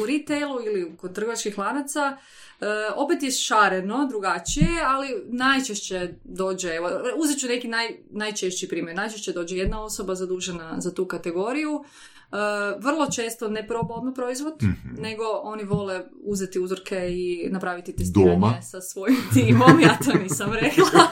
u 0.00 0.06
retailu 0.06 0.58
ili 0.62 0.96
kod 0.96 1.14
trgovačkih 1.14 1.58
lanaca 1.58 2.16
e, 2.60 2.64
opet 2.96 3.22
je 3.22 3.30
šareno, 3.30 4.06
drugačije, 4.06 4.68
ali 4.86 5.08
najčešće 5.26 6.14
dođe, 6.24 6.68
evo, 6.68 6.88
uzet 7.16 7.40
ću 7.40 7.46
neki 7.46 7.68
naj, 7.68 7.86
najčešći 8.10 8.68
primjer, 8.68 8.96
najčešće 8.96 9.32
dođe 9.32 9.56
jedna 9.56 9.82
osoba 9.82 10.14
zadužena 10.14 10.74
za 10.78 10.94
tu 10.94 11.06
kategoriju, 11.06 11.84
E, 12.26 12.36
vrlo 12.78 13.06
često 13.06 13.48
ne 13.48 13.66
proba 13.66 13.94
odmah 13.94 14.12
proizvod, 14.14 14.54
Mhm. 14.62 15.02
nego 15.02 15.24
oni 15.34 15.64
vole 15.64 16.00
uzeti 16.16 16.58
uzorke 16.60 16.96
i 17.08 17.48
napraviti 17.50 17.96
testiranje 17.96 18.32
Doma? 18.32 18.62
sa 18.62 18.80
svojim 18.80 19.16
timom, 19.34 19.80
ja 19.80 19.98
to 20.04 20.18
nisam 20.18 20.52
rekla. 20.52 20.84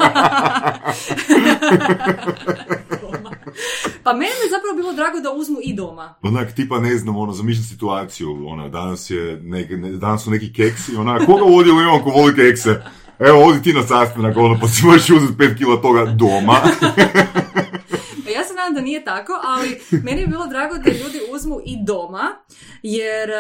Pa 4.05 4.13
meni 4.13 4.41
je 4.45 4.51
zapravo 4.51 4.77
bilo 4.77 4.93
drago 4.93 5.21
da 5.21 5.31
uzmu 5.31 5.59
i 5.63 5.75
doma. 5.75 6.15
Onak, 6.23 6.53
tipa, 6.53 6.79
ne 6.79 6.99
znam, 6.99 7.17
ono, 7.17 7.33
zamišljam 7.33 7.65
situaciju, 7.65 8.49
ono, 8.49 8.69
danas 8.69 9.11
je, 9.11 9.41
nek, 9.43 9.71
ne, 9.71 9.93
danas 9.93 10.25
su 10.25 10.31
neki 10.31 10.53
keksi, 10.53 10.97
onak, 10.97 11.27
koga 11.27 11.45
u 11.45 11.57
odjelu 11.57 11.81
imam 11.81 12.03
ko 12.03 12.11
voli 12.11 12.35
kekse? 12.35 12.83
Evo, 13.19 13.45
odi 13.45 13.63
ti 13.63 13.73
na 13.73 13.83
sastanak, 13.83 14.37
ono, 14.37 14.59
pa 14.61 14.69
si 14.69 14.87
možeš 14.87 15.11
uzeti 15.11 15.39
pet 15.39 15.59
kila 15.59 15.83
toga 15.83 16.05
doma. 16.05 16.61
Nadam 18.65 18.75
da 18.75 18.81
nije 18.81 19.05
tako, 19.05 19.33
ali 19.43 19.81
meni 20.05 20.21
je 20.21 20.27
bilo 20.27 20.47
drago 20.47 20.75
da 20.75 20.91
ljudi 20.91 21.21
uzmu 21.35 21.61
i 21.65 21.77
doma, 21.85 22.31
jer 22.83 23.31
e, 23.31 23.35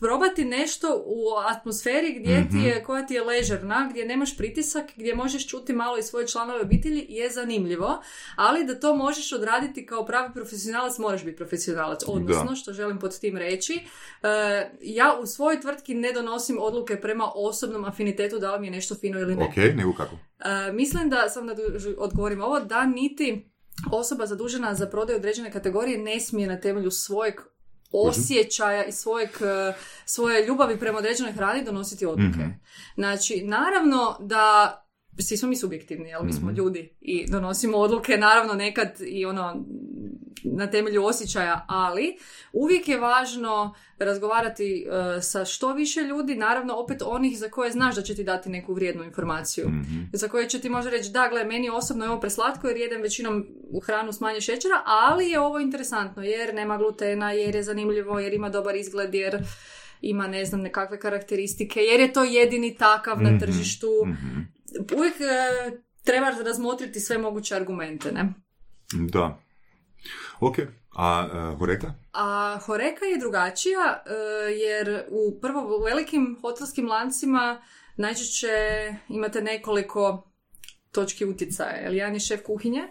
probati 0.00 0.44
nešto 0.44 1.02
u 1.06 1.22
atmosferi 1.48 2.18
gdje 2.20 2.48
ti 2.50 2.56
je, 2.56 2.84
koja 2.84 3.06
ti 3.06 3.14
je 3.14 3.24
ležerna, 3.24 3.88
gdje 3.90 4.06
nemaš 4.06 4.36
pritisak, 4.36 4.84
gdje 4.96 5.14
možeš 5.14 5.48
čuti 5.48 5.72
malo 5.72 5.98
i 5.98 6.02
svoje 6.02 6.26
članove 6.26 6.60
obitelji 6.60 7.06
je 7.08 7.30
zanimljivo, 7.30 8.02
ali 8.36 8.64
da 8.64 8.80
to 8.80 8.96
možeš 8.96 9.32
odraditi 9.32 9.86
kao 9.86 10.06
pravi 10.06 10.34
profesionalac, 10.34 10.98
moraš 10.98 11.24
biti 11.24 11.36
profesionalac. 11.36 12.00
Odnosno, 12.06 12.44
Da. 12.50 12.54
što 12.54 12.72
želim 12.72 12.98
pod 12.98 13.20
tim 13.20 13.36
reći, 13.36 13.80
e, 14.22 14.70
ja 14.82 15.18
u 15.22 15.26
svojoj 15.26 15.60
tvrtki 15.60 15.94
ne 15.94 16.12
donosim 16.12 16.58
odluke 16.60 17.00
prema 17.00 17.24
osobnom 17.34 17.84
afinitetu 17.84 18.38
da 18.38 18.54
li 18.54 18.60
mi 18.60 18.66
je 18.66 18.70
nešto 18.70 18.94
fino 18.94 19.20
ili 19.20 19.36
ne. 19.36 19.44
ok, 19.44 19.56
nego 19.56 19.92
kako? 19.92 20.16
E, 20.40 20.72
mislim 20.72 21.10
da, 21.10 21.28
sam 21.28 21.46
da 21.46 21.54
odgovorim 21.98 22.42
ovo, 22.42 22.60
da 22.60 22.86
niti 22.86 23.50
osoba 23.92 24.26
zadužena 24.26 24.74
za 24.74 24.86
prodaju 24.86 25.18
određene 25.18 25.52
kategorije 25.52 25.98
ne 25.98 26.20
smije 26.20 26.48
na 26.48 26.60
temelju 26.60 26.90
svojeg 26.90 27.34
osjećaja 27.92 28.84
i 28.84 28.92
svojeg, 28.92 29.30
e, 29.40 29.74
svoje 30.04 30.46
ljubavi 30.46 30.78
prema 30.78 30.98
određenoj 30.98 31.32
hrani 31.32 31.64
donositi 31.64 32.06
odluke. 32.06 32.38
Mhm. 32.38 32.50
Znači, 32.94 33.42
naravno 33.44 34.16
da 34.20 34.84
svi 35.18 35.36
smo 35.36 35.48
mi 35.48 35.56
subjektivni, 35.56 36.08
jel? 36.08 36.22
Mi 36.22 36.32
smo 36.32 36.46
Mhm. 36.46 36.56
ljudi 36.56 36.90
i 37.00 37.26
donosimo 37.26 37.76
odluke, 37.78 38.16
naravno 38.16 38.54
nekad 38.54 38.88
i 39.00 39.26
ono 39.26 39.64
na 40.44 40.66
temelju 40.66 41.04
osjećaja, 41.04 41.64
ali 41.68 42.16
uvijek 42.52 42.88
je 42.88 42.98
važno 42.98 43.74
razgovarati 43.98 44.86
e, 45.16 45.22
sa 45.22 45.44
što 45.44 45.72
više 45.72 46.00
ljudi, 46.00 46.34
naravno 46.36 46.74
opet 46.74 47.02
onih 47.02 47.38
za 47.38 47.48
koje 47.48 47.70
znaš 47.70 47.94
da 47.94 48.02
će 48.02 48.14
ti 48.14 48.24
dati 48.24 48.48
neku 48.50 48.74
vrijednu 48.74 49.04
informaciju. 49.04 49.68
Mhm. 49.68 50.02
Za 50.12 50.28
koje 50.28 50.48
će 50.48 50.60
ti 50.60 50.68
možda 50.68 50.90
reći, 50.90 51.10
da, 51.10 51.28
gle, 51.28 51.44
meni 51.44 51.70
osobno 51.70 52.04
je 52.04 52.10
ovo 52.10 52.20
preslatko 52.20 52.68
jer 52.68 52.76
jedem 52.76 53.02
većinom 53.02 53.46
u 53.70 53.80
hranu 53.80 54.12
s 54.12 54.20
manje 54.20 54.40
šećera, 54.40 54.82
ali 54.86 55.28
je 55.28 55.40
ovo 55.40 55.58
interesantno 55.58 56.22
jer 56.22 56.54
nema 56.54 56.76
glutena, 56.78 57.32
jer 57.32 57.54
je 57.54 57.62
zanimljivo, 57.62 58.18
jer 58.18 58.34
ima 58.34 58.48
dobar 58.48 58.76
izgled, 58.76 59.14
jer 59.14 59.38
ima, 60.02 60.26
ne 60.26 60.44
znam, 60.44 60.60
nekakve 60.60 61.00
karakteristike, 61.00 61.80
jer 61.80 62.00
je 62.00 62.12
to 62.12 62.24
jedini 62.24 62.74
takav 62.76 63.22
na 63.22 63.30
Mhm. 63.30 63.38
tržištu. 63.38 63.88
Uvijek 64.96 65.14
e, 65.20 65.80
treba 66.04 66.30
razmotriti 66.44 67.00
sve 67.00 67.18
moguće 67.18 67.54
argumente, 67.54 68.12
ne? 68.12 68.32
Da. 68.92 69.40
Ok, 70.40 70.56
a 70.96 71.28
uh, 71.52 71.58
Horeka? 71.58 71.94
A 72.12 72.58
Horeka 72.66 73.04
je 73.04 73.18
drugačija 73.18 74.02
e, 74.06 74.12
jer 74.52 75.04
u 75.10 75.40
prvo 75.40 75.76
u 75.78 75.82
velikim 75.84 76.38
hotelskim 76.40 76.88
lancima 76.88 77.62
najčešće 77.96 78.48
imate 79.08 79.42
nekoliko 79.42 80.30
točki 80.92 81.24
utjecaja. 81.24 81.76
Jer 81.76 81.94
jedan 81.94 82.14
je 82.14 82.20
šef 82.20 82.42
kuhinje 82.42 82.82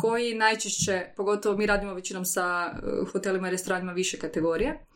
koji 0.00 0.34
najčešće, 0.34 1.06
pogotovo 1.16 1.56
mi 1.56 1.66
radimo 1.66 1.94
većinom 1.94 2.24
sa 2.24 2.70
e, 2.72 2.80
hotelima 3.12 3.48
i 3.48 3.50
restoranima 3.50 3.92
više 3.92 4.18
kategorije, 4.18 4.86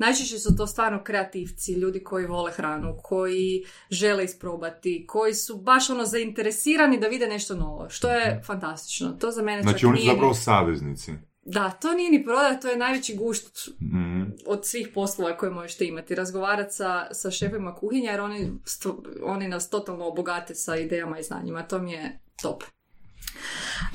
Najčešće 0.00 0.38
su 0.38 0.56
to 0.56 0.66
stvarno 0.66 1.02
kreativci, 1.04 1.72
ljudi 1.72 2.04
koji 2.04 2.26
vole 2.26 2.52
hranu, 2.52 2.96
koji 3.02 3.64
žele 3.90 4.24
isprobati, 4.24 5.04
koji 5.08 5.34
su 5.34 5.56
baš 5.56 5.90
ono 5.90 6.04
zainteresirani 6.04 7.00
da 7.00 7.06
vide 7.06 7.26
nešto 7.26 7.56
novo, 7.56 7.88
što 7.88 8.10
je 8.10 8.42
fantastično. 8.46 9.10
To 9.10 9.30
za 9.30 9.42
mene 9.42 9.62
Znači 9.62 9.80
čak 9.80 9.88
oni 9.88 9.98
su 9.98 10.02
nije... 10.02 10.14
zapravo 10.14 10.34
saveznici. 10.34 11.12
Da, 11.52 11.70
to 11.70 11.92
nije 11.94 12.10
ni 12.10 12.24
prodaja, 12.24 12.60
to 12.60 12.68
je 12.68 12.76
najveći 12.76 13.16
gušt 13.16 13.68
Mhm. 13.80 14.22
od 14.46 14.66
svih 14.66 14.88
poslova 14.94 15.36
koje 15.36 15.50
možete 15.50 15.84
imati. 15.86 16.14
Razgovarati 16.14 16.74
sa, 16.74 17.14
sa 17.14 17.30
šefima 17.30 17.74
kuhinja 17.74 18.10
jer 18.10 18.20
oni, 18.20 18.52
oni 19.22 19.48
nas 19.48 19.70
totalno 19.70 20.06
obogate 20.06 20.54
sa 20.54 20.76
idejama 20.76 21.18
i 21.18 21.22
znanjima. 21.22 21.62
To 21.62 21.78
mi 21.78 21.92
je 21.92 22.18
top. 22.42 22.62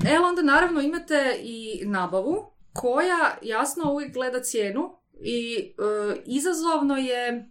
E, 0.07 0.19
onda 0.19 0.41
naravno 0.41 0.81
imate 0.81 1.35
i 1.41 1.81
nabavu 1.85 2.51
koja 2.73 3.37
jasno 3.41 3.91
uvijek 3.91 4.13
gleda 4.13 4.43
cijenu 4.43 4.97
i 5.21 5.55
e, 5.55 6.21
izazovno 6.25 6.97
je 6.97 7.49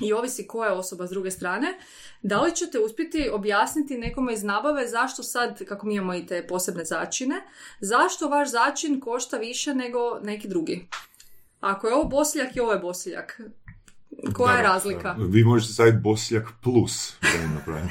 i 0.00 0.12
ovisi 0.12 0.46
koja 0.46 0.68
je 0.68 0.76
osoba 0.76 1.06
s 1.06 1.10
druge 1.10 1.30
strane, 1.30 1.74
da 2.22 2.40
li 2.42 2.56
ćete 2.56 2.78
uspjeti 2.78 3.30
objasniti 3.32 3.98
nekome 3.98 4.32
iz 4.34 4.42
nabave 4.42 4.88
zašto 4.88 5.22
sad, 5.22 5.64
kako 5.64 5.86
mi 5.86 5.94
imamo 5.94 6.14
i 6.14 6.26
te 6.26 6.46
posebne 6.46 6.84
začine, 6.84 7.34
zašto 7.80 8.28
vaš 8.28 8.50
začin 8.50 9.00
košta 9.00 9.36
više 9.36 9.74
nego 9.74 9.98
neki 10.22 10.48
drugi. 10.48 10.88
Ako 11.60 11.86
je 11.86 11.94
ovo 11.94 12.04
bosiljak 12.04 12.56
i 12.56 12.60
ovo 12.60 12.72
je 12.72 12.78
bosiljak, 12.78 13.40
koja 14.34 14.56
je 14.56 14.62
Da, 14.62 14.68
razlika? 14.68 15.14
da. 15.14 15.24
Vi 15.24 15.44
možete 15.44 15.72
staviti 15.72 15.98
Bosljak 16.02 16.48
plus. 16.62 17.14
da. 17.22 17.82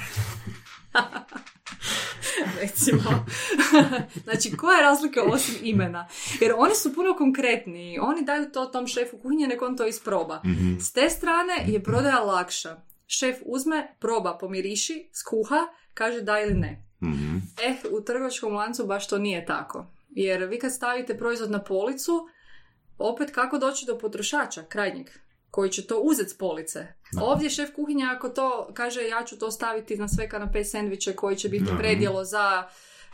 recimo. 2.61 3.25
znači, 4.23 4.57
koja 4.57 4.77
je 4.77 4.83
razlika 4.83 5.23
osim 5.23 5.55
imena? 5.61 6.07
Jer 6.41 6.53
oni 6.57 6.75
su 6.75 6.93
puno 6.93 7.15
konkretniji. 7.15 7.99
Oni 7.99 8.25
daju 8.25 8.51
to 8.51 8.65
tom 8.65 8.87
šefu 8.87 9.17
kuhinje, 9.17 9.47
nek 9.47 9.61
on 9.61 9.77
to 9.77 9.87
isproba. 9.87 10.41
Mhm. 10.45 10.79
S 10.79 10.93
te 10.93 11.09
strane 11.09 11.53
je 11.67 11.83
prodaja 11.83 12.19
lakša. 12.19 12.81
Šef 13.07 13.37
uzme, 13.45 13.95
proba, 13.99 14.37
pomiriši, 14.37 15.09
skuha, 15.13 15.67
kaže 15.93 16.21
da 16.21 16.39
ili 16.39 16.53
ne. 16.53 16.85
Mhm. 17.03 17.37
Eh, 17.63 17.75
u 17.91 18.01
trgovačkom 18.01 18.53
lancu 18.53 18.85
baš 18.85 19.07
to 19.07 19.17
nije 19.17 19.45
tako. 19.45 19.85
Jer 20.09 20.43
vi 20.43 20.59
kad 20.59 20.73
stavite 20.73 21.17
proizvod 21.17 21.51
na 21.51 21.63
policu, 21.63 22.27
opet 22.97 23.31
kako 23.31 23.57
doći 23.57 23.85
do 23.85 23.97
potrošača, 23.97 24.63
krajnjeg, 24.63 25.09
koji 25.51 25.69
će 25.69 25.87
to 25.87 25.99
uzeti 25.99 26.29
s 26.29 26.37
police. 26.37 26.87
Ovdje 27.21 27.49
šef 27.49 27.69
kuhinja 27.75 28.13
ako 28.15 28.29
to 28.29 28.69
kaže 28.73 29.01
ja 29.07 29.23
ću 29.25 29.39
to 29.39 29.51
staviti 29.51 29.95
na 29.95 30.07
sve 30.07 30.29
kanape 30.29 30.63
sendviče 30.63 31.15
koji 31.15 31.35
će 31.35 31.49
biti 31.49 31.65
Da. 31.71 31.77
predjelo 31.77 32.23
za 32.23 32.63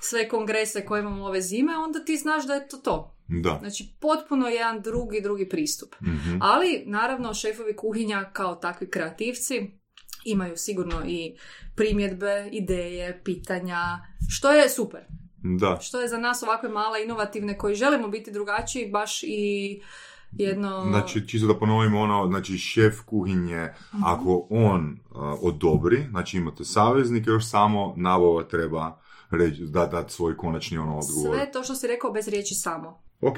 sve 0.01 0.29
kongrese 0.29 0.85
koje 0.85 0.99
imamo 0.99 1.25
ove 1.25 1.41
zime, 1.41 1.77
onda 1.77 2.05
ti 2.05 2.17
znaš 2.17 2.47
da 2.47 2.53
je 2.53 2.67
to 2.67 2.77
to. 2.77 3.13
Da. 3.27 3.57
Znači, 3.59 3.89
potpuno 3.99 4.47
jedan 4.47 4.81
drugi, 4.81 5.21
drugi 5.21 5.49
pristup. 5.49 5.95
Mhm. 6.01 6.37
Ali, 6.41 6.83
naravno, 6.85 7.33
šefovi 7.33 7.75
kuhinja 7.75 8.29
kao 8.33 8.55
takvi 8.55 8.89
kreativci 8.89 9.71
imaju 10.25 10.57
sigurno 10.57 11.03
i 11.07 11.37
primjedbe, 11.75 12.49
ideje, 12.51 13.21
pitanja, 13.23 13.77
što 14.29 14.51
je 14.51 14.69
super. 14.69 15.01
Da. 15.59 15.79
Što 15.81 16.01
je 16.01 16.07
za 16.07 16.17
nas 16.17 16.43
ovakve 16.43 16.69
male 16.69 17.03
inovativne 17.03 17.57
koji 17.57 17.75
želimo 17.75 18.07
biti 18.07 18.31
drugačiji, 18.31 18.89
baš 18.91 19.23
i 19.23 19.81
jedno... 20.39 20.83
Znači, 20.83 21.27
čisto 21.27 21.47
da 21.47 21.55
ponovimo 21.55 21.99
ono, 21.99 22.27
znači 22.27 22.57
šef 22.57 23.01
kuhinje, 23.01 23.69
Mhm. 23.93 24.03
ako 24.05 24.47
on 24.49 24.85
uh, 25.11 25.17
odobri, 25.41 26.05
znači 26.09 26.37
imate 26.37 26.65
saveznike, 26.65 27.29
još 27.29 27.45
samo 27.45 27.93
nabava 27.97 28.43
treba 28.43 28.99
reći, 29.29 29.61
da 29.61 29.85
dati 29.85 30.13
svoj 30.13 30.37
konačni 30.37 30.77
ono 30.77 30.97
odgovor. 30.97 31.35
Sve 31.35 31.51
to 31.51 31.63
što 31.63 31.75
si 31.75 31.87
rekao 31.87 32.11
bez 32.11 32.27
riječi 32.27 32.55
samo. 32.55 33.01
Ok, 33.21 33.37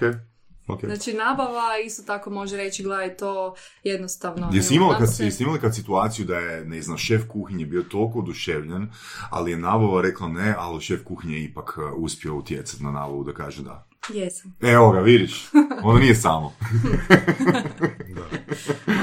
ok. 0.68 0.86
Znači, 0.86 1.14
nabava 1.14 1.64
isto 1.86 2.04
tako 2.04 2.30
može 2.30 2.58
reći, 2.58 2.84
gledaj, 2.84 3.18
to 3.18 3.56
jednostavno... 3.84 4.50
Jesi 4.54 4.80
nam 4.80 4.89
kad, 5.00 5.16
se- 5.16 5.26
jesi 5.26 5.43
imala 5.43 5.58
kad 5.58 5.76
situaciju 5.76 6.26
da 6.26 6.36
je, 6.36 6.66
ne 6.66 6.82
znam, 6.82 6.97
šef 6.97 7.22
kuhinje 7.28 7.66
bio 7.66 7.84
toliko 7.84 8.20
oduševljen, 8.20 8.89
ali 9.30 9.52
je 9.52 9.58
nabava 9.58 10.02
rekla 10.02 10.28
ne, 10.28 10.56
ali 10.58 10.82
šef 10.82 11.04
kuhinje 11.04 11.36
je 11.36 11.43
ipak 11.43 11.78
uh, 11.78 11.93
uspio 11.97 12.36
utjecati 12.36 12.84
na 12.84 12.91
nabavu 12.91 13.24
da 13.24 13.34
kaže 13.34 13.64
da. 13.64 13.89
Jesam. 14.10 14.56
Evo 14.62 14.91
ga, 14.91 15.00
vidiš, 15.00 15.50
ono 15.84 16.00
nije 16.00 16.16
samo. 16.16 16.54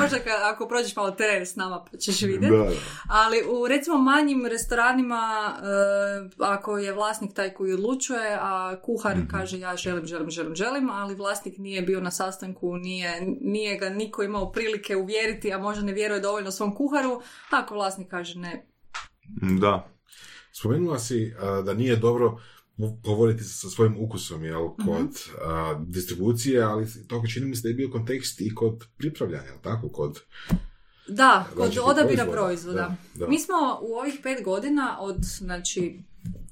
Možda 0.00 0.18
kad, 0.18 0.42
ako 0.52 0.68
prođeš 0.68 0.96
malo 0.96 1.10
teren 1.10 1.46
s 1.46 1.56
nama 1.56 1.84
pa 1.90 1.98
ćeš 1.98 2.22
vidjeti. 2.22 2.56
Da, 2.56 2.64
da. 2.64 2.70
Ali 3.08 3.36
u 3.48 3.68
recimo 3.68 3.98
manjim 3.98 4.46
restoranima, 4.46 5.52
e, 5.58 5.62
ako 6.44 6.78
je 6.78 6.92
vlasnik 6.92 7.34
taj 7.34 7.54
koji 7.54 7.72
odlučuje, 7.72 8.38
a 8.40 8.76
kuhar 8.82 9.16
Mhm. 9.16 9.26
kaže 9.30 9.58
ja 9.58 9.76
želim, 9.76 10.06
želim, 10.06 10.30
želim, 10.30 10.54
želim, 10.54 10.90
ali 10.90 11.14
vlasnik 11.14 11.58
nije 11.58 11.82
bio 11.82 12.00
na 12.00 12.10
sastanku, 12.10 12.76
nije, 12.76 13.12
nije 13.40 13.78
ga 13.78 13.88
niko 13.88 14.22
imao 14.22 14.52
prilike 14.52 14.96
uvjeriti, 14.96 15.52
a 15.52 15.58
možda 15.58 15.82
ne 15.84 15.92
vjeruje 15.92 16.20
dovoljno 16.20 16.50
svom 16.50 16.74
kuharu, 16.74 17.20
ako 17.50 17.74
vlasnik 17.74 18.08
kaže 18.08 18.38
ne, 18.38 18.66
Da. 19.60 19.88
Spomenula 20.52 20.98
si 20.98 21.34
a, 21.40 21.62
da 21.62 21.74
nije 21.74 21.96
dobro 21.96 22.38
govoriti 22.78 23.44
sa 23.44 23.68
svojim 23.68 23.96
ukusom 23.98 24.44
jel, 24.44 24.64
Mhm. 24.68 24.86
kod 24.86 25.08
a, 25.42 25.80
distribucije, 25.80 26.62
ali 26.62 26.86
toga 27.08 27.28
čini 27.28 27.46
mi 27.46 27.56
se 27.56 27.62
da 27.62 27.68
je 27.68 27.74
bio 27.74 27.90
kontekst 27.90 28.40
i 28.40 28.54
kod 28.54 28.84
pripravljanja, 28.96 29.44
jel 29.44 29.58
tako? 29.62 29.88
Kod, 29.88 30.20
Da, 31.08 31.44
kod 31.48 31.58
Različitih 31.58 31.82
odabira 31.84 32.24
proizvoda, 32.24 32.36
proizvoda. 32.36 32.96
da, 33.14 33.18
da. 33.18 33.28
Mi 33.28 33.38
smo 33.38 33.54
u 33.82 33.94
ovih 33.94 34.14
pet 34.22 34.44
godina 34.44 34.96
od, 35.00 35.16
znači, 35.20 35.98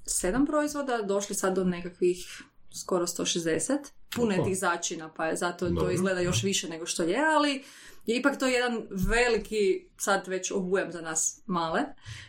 sedam 0.06 0.46
proizvoda 0.46 1.02
došli 1.02 1.34
sad 1.34 1.54
do 1.54 1.64
nekakvih 1.64 2.42
skoro 2.72 3.06
160. 3.06 3.78
Puno 4.16 4.32
je 4.32 4.44
tih 4.44 4.58
začina, 4.58 5.08
pa 5.08 5.26
je 5.26 5.36
zato 5.36 5.58
to 5.60 5.70
Dobro. 5.70 5.90
izgleda 5.90 6.20
još 6.20 6.42
više 6.42 6.68
nego 6.68 6.86
što 6.86 7.02
je, 7.02 7.18
ali 7.28 7.62
je 8.06 8.16
ipak 8.16 8.38
to 8.38 8.46
jedan 8.46 8.82
veliki, 8.90 9.56
sad 9.96 10.26
već 10.28 10.50
obujam 10.50 10.92
za 10.92 11.00
nas 11.00 11.42
male, 11.46 11.80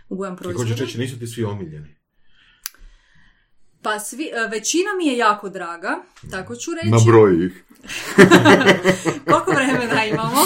obujam 0.10 0.34
i 0.34 0.38
proizvoda. 0.38 0.70
hoćeš 0.70 0.80
reći, 0.80 0.98
nisu 0.98 1.20
ti 1.20 1.28
svi 1.28 1.44
omiljeni. 1.44 1.96
Pa 3.86 4.00
svi, 4.00 4.30
e, 4.34 4.48
većina 4.48 4.90
mi 4.98 5.08
je 5.08 5.18
jako 5.18 5.50
draga, 5.50 5.98
tako 6.32 6.56
ću 6.56 6.72
reći. 6.74 6.88
Na 6.88 6.98
broji 7.06 7.46
ih. 7.46 7.64
Koliko 9.30 9.52
vremena 9.52 10.06
imamo? 10.06 10.42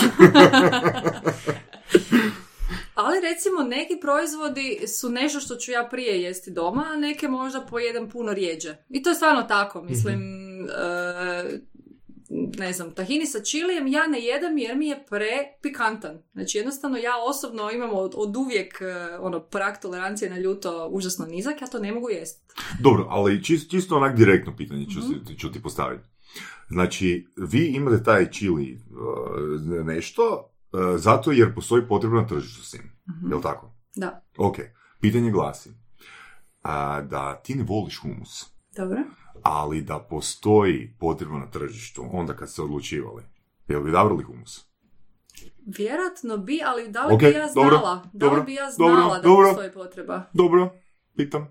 Ali 2.95 3.21
recimo 3.21 3.63
neki 3.63 3.99
proizvodi 4.01 4.87
su 4.87 5.09
nešto 5.09 5.39
što 5.39 5.55
ću 5.55 5.71
ja 5.71 5.87
prije 5.91 6.21
jesti 6.21 6.51
doma, 6.51 6.85
a 6.91 6.95
neke 6.95 7.27
možda 7.27 7.61
pojedem 7.61 8.09
puno 8.09 8.33
rijeđe. 8.33 8.75
I 8.89 9.03
to 9.03 9.09
je 9.09 9.15
stvarno 9.15 9.43
tako, 9.43 9.81
mislim, 9.81 10.19
e, 10.63 11.59
ne 12.57 12.73
znam, 12.73 12.91
tahini 12.91 13.25
sa 13.25 13.39
čilijem 13.41 13.87
ja 13.87 14.07
ne 14.07 14.19
jedem 14.19 14.57
jer 14.57 14.77
mi 14.77 14.87
je 14.87 15.05
prepikantan. 15.09 16.21
Znači 16.33 16.57
jednostavno 16.57 16.97
ja 16.97 17.11
osobno 17.19 17.71
imam 17.71 17.89
od, 17.93 18.13
od 18.15 18.35
uvijek 18.35 18.81
e, 18.81 18.85
ono, 19.19 19.39
prak 19.41 19.81
tolerancije 19.81 20.29
na 20.29 20.37
ljuto 20.37 20.87
užasno 20.87 21.25
nizak, 21.25 21.61
ja 21.61 21.67
to 21.67 21.79
ne 21.79 21.91
mogu 21.91 22.09
jesti. 22.09 22.45
Dobro, 22.79 23.05
ali 23.09 23.43
čisto, 23.43 23.71
čisto 23.71 23.97
onak 23.97 24.15
direktno 24.15 24.55
pitanje 24.55 24.85
ću, 24.85 24.99
Mhm. 24.99 25.25
si- 25.25 25.37
ću 25.37 25.51
ti 25.51 25.61
postaviti. 25.61 26.03
Znači, 26.67 27.27
vi 27.37 27.65
imate 27.65 28.03
taj 28.03 28.31
čili 28.31 28.81
uh, 28.91 29.85
nešto 29.85 30.23
uh, 30.71 30.79
zato 30.97 31.31
jer 31.31 31.55
postoji 31.55 31.87
potreba 31.87 32.15
na 32.15 32.27
tržištu 32.27 32.63
s 32.63 32.73
njim. 32.73 32.83
Mhm. 33.09 33.29
Jel 33.29 33.41
tako? 33.41 33.73
Da, 33.95 34.23
Ok. 34.37 34.57
Pitanje 35.01 35.31
glasi 35.31 35.69
a, 36.61 37.01
da 37.01 37.35
ti 37.35 37.55
ne 37.55 37.63
voliš 37.63 37.97
humus, 37.97 38.45
dobro. 38.75 38.97
Ali 39.43 39.81
da 39.81 39.99
postoji 39.99 40.95
potreba 40.99 41.37
na 41.37 41.51
tržištu 41.51 42.05
onda 42.11 42.33
kad 42.33 42.49
ste 42.49 42.61
odlučivali. 42.61 43.23
Jel 43.67 43.81
bi 43.83 43.89
odabrali 43.89 44.23
humus? 44.23 44.65
Vjerojatno 45.65 46.37
bi, 46.37 46.59
ali 46.65 46.89
da 46.89 47.05
li 47.05 47.13
Ok, 47.13 47.19
bi 47.19 47.25
ja 47.25 47.49
dobro, 47.55 47.77
znala? 47.77 47.95
da 47.95 48.09
dobro, 48.13 48.39
li 48.39 48.45
bi 48.45 48.53
ja 48.53 48.69
dobro, 48.77 48.95
znala 48.95 49.15
da 49.17 49.21
dobro. 49.23 49.47
postoji 49.47 49.71
potreba? 49.71 50.23
Dobro, 50.33 50.69
pitam. 51.15 51.47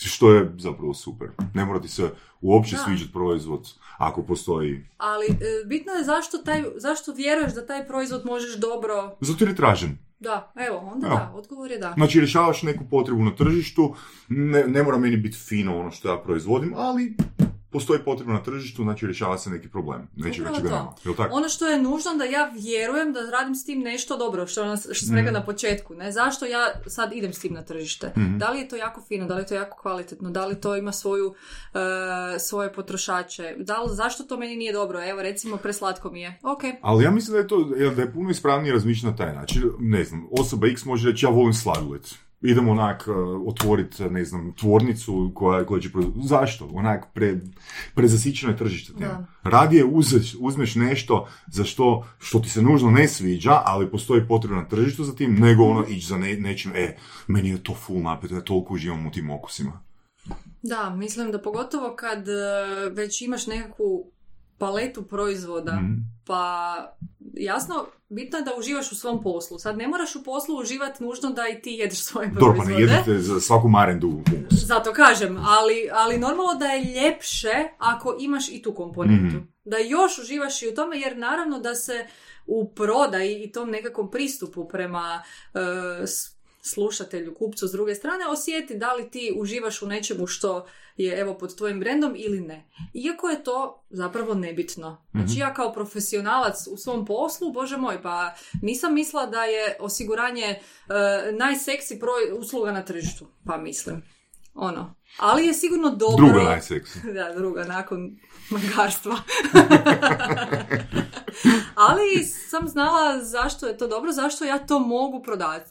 Što 0.00 0.32
je 0.32 0.52
zapravo 0.58 0.94
super. 0.94 1.28
Ne 1.54 1.64
mora 1.64 1.80
ti 1.80 1.88
se 1.88 2.10
uopće 2.40 2.76
Da. 2.76 2.82
sviđati 2.82 3.12
proizvod 3.12 3.68
ako 3.98 4.22
postoji. 4.22 4.86
Ali 4.96 5.26
e, 5.26 5.36
bitno 5.66 5.92
je 5.92 6.04
zašto, 6.04 6.38
taj, 6.38 6.64
zašto 6.76 7.12
vjeruješ 7.12 7.54
da 7.54 7.66
taj 7.66 7.86
proizvod 7.86 8.22
možeš 8.24 8.56
dobro... 8.56 9.16
Zato 9.20 9.44
jer 9.44 9.48
je 9.48 9.56
tražen. 9.56 9.98
Da, 10.20 10.52
evo, 10.56 10.78
onda 10.78 11.06
Evo. 11.06 11.16
da, 11.16 11.32
odgovor 11.34 11.70
je 11.70 11.78
da. 11.78 11.92
Znači, 11.96 12.20
rješavaš 12.20 12.62
neku 12.62 12.84
potrebu 12.90 13.22
na 13.24 13.34
tržištu, 13.34 13.94
ne, 14.28 14.66
ne 14.66 14.82
mora 14.82 14.98
meni 14.98 15.16
biti 15.16 15.36
fino 15.36 15.78
ono 15.80 15.90
što 15.90 16.08
ja 16.08 16.18
proizvodim, 16.18 16.74
ali 16.76 17.16
postoji 17.70 18.00
potreba 18.04 18.32
na 18.32 18.42
tržištu, 18.42 18.82
znači 18.82 19.06
rješava 19.06 19.38
se 19.38 19.50
neki 19.50 19.68
problem. 19.68 20.08
Upravo 20.16 20.34
čega 20.34 20.50
to. 20.50 20.60
nema. 20.62 20.94
Tako? 21.16 21.34
Ono 21.36 21.48
što 21.48 21.66
je 21.66 21.82
nužno 21.82 22.14
da 22.14 22.24
ja 22.24 22.50
vjerujem 22.54 23.12
da 23.12 23.30
radim 23.30 23.54
s 23.54 23.64
tim 23.64 23.80
nešto 23.80 24.16
dobro, 24.16 24.46
što, 24.46 24.76
što 24.76 24.94
sam 24.96 25.14
Mm. 25.14 25.16
rekla 25.16 25.30
na 25.32 25.44
početku. 25.44 25.94
Ne? 25.94 26.12
Zašto 26.12 26.46
ja 26.46 26.66
sad 26.86 27.12
idem 27.12 27.32
s 27.32 27.38
tim 27.38 27.52
na 27.52 27.62
tržište? 27.62 28.12
Mhm. 28.16 28.38
Da 28.38 28.50
li 28.50 28.58
je 28.58 28.68
to 28.68 28.76
jako 28.76 29.02
fino, 29.02 29.26
da 29.26 29.34
li 29.34 29.42
je 29.42 29.46
to 29.46 29.54
jako 29.54 29.78
kvalitetno, 29.78 30.30
da 30.30 30.46
li 30.46 30.60
to 30.60 30.76
ima 30.76 30.92
svoju, 30.92 31.34
e, 32.34 32.38
svoje 32.38 32.72
potrošače, 32.72 33.54
da 33.58 33.82
li, 33.82 33.88
zašto 33.90 34.22
to 34.22 34.36
meni 34.36 34.56
nije 34.56 34.72
dobro? 34.72 35.04
Evo, 35.04 35.22
recimo, 35.22 35.56
preslatko 35.56 36.10
mi 36.10 36.20
je. 36.20 36.38
Ok, 36.42 36.60
Ali 36.82 37.04
ja 37.04 37.10
mislim 37.10 37.32
da 37.32 37.38
je 37.38 37.48
to 37.48 37.64
da 37.96 38.02
je 38.02 38.12
puno 38.12 38.30
ispravnije 38.30 38.72
razmišljati 38.72 39.10
na 39.10 39.16
taj 39.16 39.34
način. 39.34 39.62
Ne 39.78 40.04
znam, 40.04 40.26
osoba 40.30 40.66
X 40.66 40.84
može 40.84 41.10
reći 41.10 41.26
ja 41.26 41.30
volim 41.30 41.54
sladoled. 41.54 42.02
Idemo 42.42 42.72
onak 42.72 43.08
uh, 43.08 43.14
otvoriti, 43.46 44.04
ne 44.04 44.24
znam, 44.24 44.52
tvornicu 44.52 45.32
koja, 45.34 45.66
koja 45.66 45.80
će... 45.80 45.88
proiz- 45.88 46.12
Zašto? 46.18 46.66
Onak 46.66 47.06
pre, 47.14 47.40
prezasićeno 47.94 48.52
je 48.52 48.58
tržište. 48.58 48.92
Da. 48.92 49.24
Radije 49.42 49.84
uzeš, 49.84 50.36
uzmeš 50.40 50.74
nešto 50.74 51.26
za 51.46 51.64
što, 51.64 52.06
što 52.18 52.38
ti 52.38 52.48
se 52.50 52.62
nužno 52.62 52.90
ne 52.90 53.08
sviđa, 53.08 53.62
ali 53.64 53.90
postoji 53.90 54.26
potreba 54.28 54.56
na 54.56 54.64
tržištu 54.64 55.04
za 55.04 55.14
tim, 55.14 55.34
nego 55.34 55.64
ono 55.64 55.84
ići 55.86 56.06
za 56.06 56.16
ne, 56.16 56.34
nečim, 56.34 56.72
e, 56.74 56.96
meni 57.26 57.48
je 57.48 57.62
to 57.62 57.74
full 57.76 58.02
napeto, 58.02 58.34
ja 58.34 58.40
toliko 58.40 58.74
uživam 58.74 59.06
u 59.06 59.10
tim 59.10 59.30
okusima. 59.30 59.80
Da, 60.62 60.90
mislim 60.90 61.32
da 61.32 61.42
pogotovo 61.42 61.94
kad 61.96 62.28
e, 62.28 62.32
već 62.90 63.22
imaš 63.22 63.46
nekakvu 63.46 64.10
paletu 64.58 65.02
proizvoda, 65.02 65.72
Mhm. 65.72 65.92
pa 66.26 66.74
jasno, 67.38 67.74
bitno 68.08 68.38
je 68.38 68.44
da 68.44 68.54
uživaš 68.54 68.92
u 68.92 68.96
svom 68.96 69.22
poslu. 69.22 69.58
Sad 69.58 69.76
ne 69.76 69.88
moraš 69.88 70.16
u 70.16 70.22
poslu 70.22 70.56
uživati 70.56 71.04
nužno 71.04 71.30
da 71.30 71.48
i 71.48 71.62
ti 71.62 71.70
jedeš 71.70 71.98
svoje 72.00 72.28
Dobro, 72.28 72.46
pa 72.48 72.54
proizvode. 72.54 72.74
ne 72.76 72.92
jedete 72.92 73.18
za 73.18 73.40
svaku 73.40 73.68
marendu 73.68 74.08
humus. 74.08 74.52
Zato 74.52 74.92
kažem, 74.92 75.38
ali, 75.38 75.88
ali 75.92 76.18
normalno 76.18 76.54
da 76.54 76.66
je 76.66 76.84
ljepše 76.84 77.48
ako 77.78 78.16
imaš 78.20 78.48
i 78.48 78.62
tu 78.62 78.74
komponentu. 78.74 79.36
Mhm. 79.36 79.46
Da 79.64 79.76
još 79.78 80.18
uživaš 80.18 80.62
i 80.62 80.68
u 80.68 80.74
tome, 80.74 80.98
jer 80.98 81.18
naravno 81.18 81.58
da 81.58 81.74
se 81.74 82.06
u 82.46 82.70
prodaji 82.70 83.42
i 83.44 83.52
tom 83.52 83.70
nekakvom 83.70 84.10
pristupu 84.10 84.68
prema 84.68 85.22
e, 85.54 85.58
s- 86.06 86.37
slušatelju, 86.62 87.34
kupcu 87.34 87.68
s 87.68 87.72
druge 87.72 87.94
strane, 87.94 88.26
osjeti 88.26 88.76
da 88.76 88.94
li 88.94 89.10
ti 89.10 89.32
uživaš 89.36 89.82
u 89.82 89.86
nečemu 89.86 90.26
što 90.26 90.66
je 90.96 91.18
evo 91.18 91.38
pod 91.38 91.56
tvojim 91.56 91.80
brendom 91.80 92.14
ili 92.16 92.40
ne. 92.40 92.68
Iako 92.94 93.28
je 93.28 93.44
to 93.44 93.84
zapravo 93.90 94.34
nebitno. 94.34 95.06
Znači 95.10 95.32
Mhm. 95.32 95.40
ja 95.40 95.54
kao 95.54 95.72
profesionalac 95.72 96.66
u 96.70 96.76
svom 96.76 97.06
poslu, 97.06 97.52
bože 97.52 97.76
moj, 97.76 98.02
pa 98.02 98.34
nisam 98.62 98.94
mislila 98.94 99.26
da 99.26 99.44
je 99.44 99.76
osiguranje 99.80 100.44
e, 100.44 100.58
najseksi 101.32 101.98
broj 101.98 102.38
usluga 102.38 102.72
na 102.72 102.84
tržištu. 102.84 103.26
Pa 103.46 103.56
mislim. 103.56 104.02
Ono. 104.54 104.94
Ali 105.18 105.46
je 105.46 105.54
sigurno 105.54 105.90
dobro... 105.90 106.26
Druga 106.26 106.42
najseksi. 106.42 106.98
Da, 107.14 107.32
druga, 107.36 107.64
nakon 107.64 108.16
magarstva. 108.50 109.16
Ali 111.88 112.24
sam 112.24 112.68
znala 112.68 113.24
zašto 113.24 113.66
je 113.66 113.78
to 113.78 113.86
dobro, 113.86 114.12
zašto 114.12 114.44
ja 114.44 114.66
to 114.66 114.78
mogu 114.78 115.22
prodati. 115.22 115.70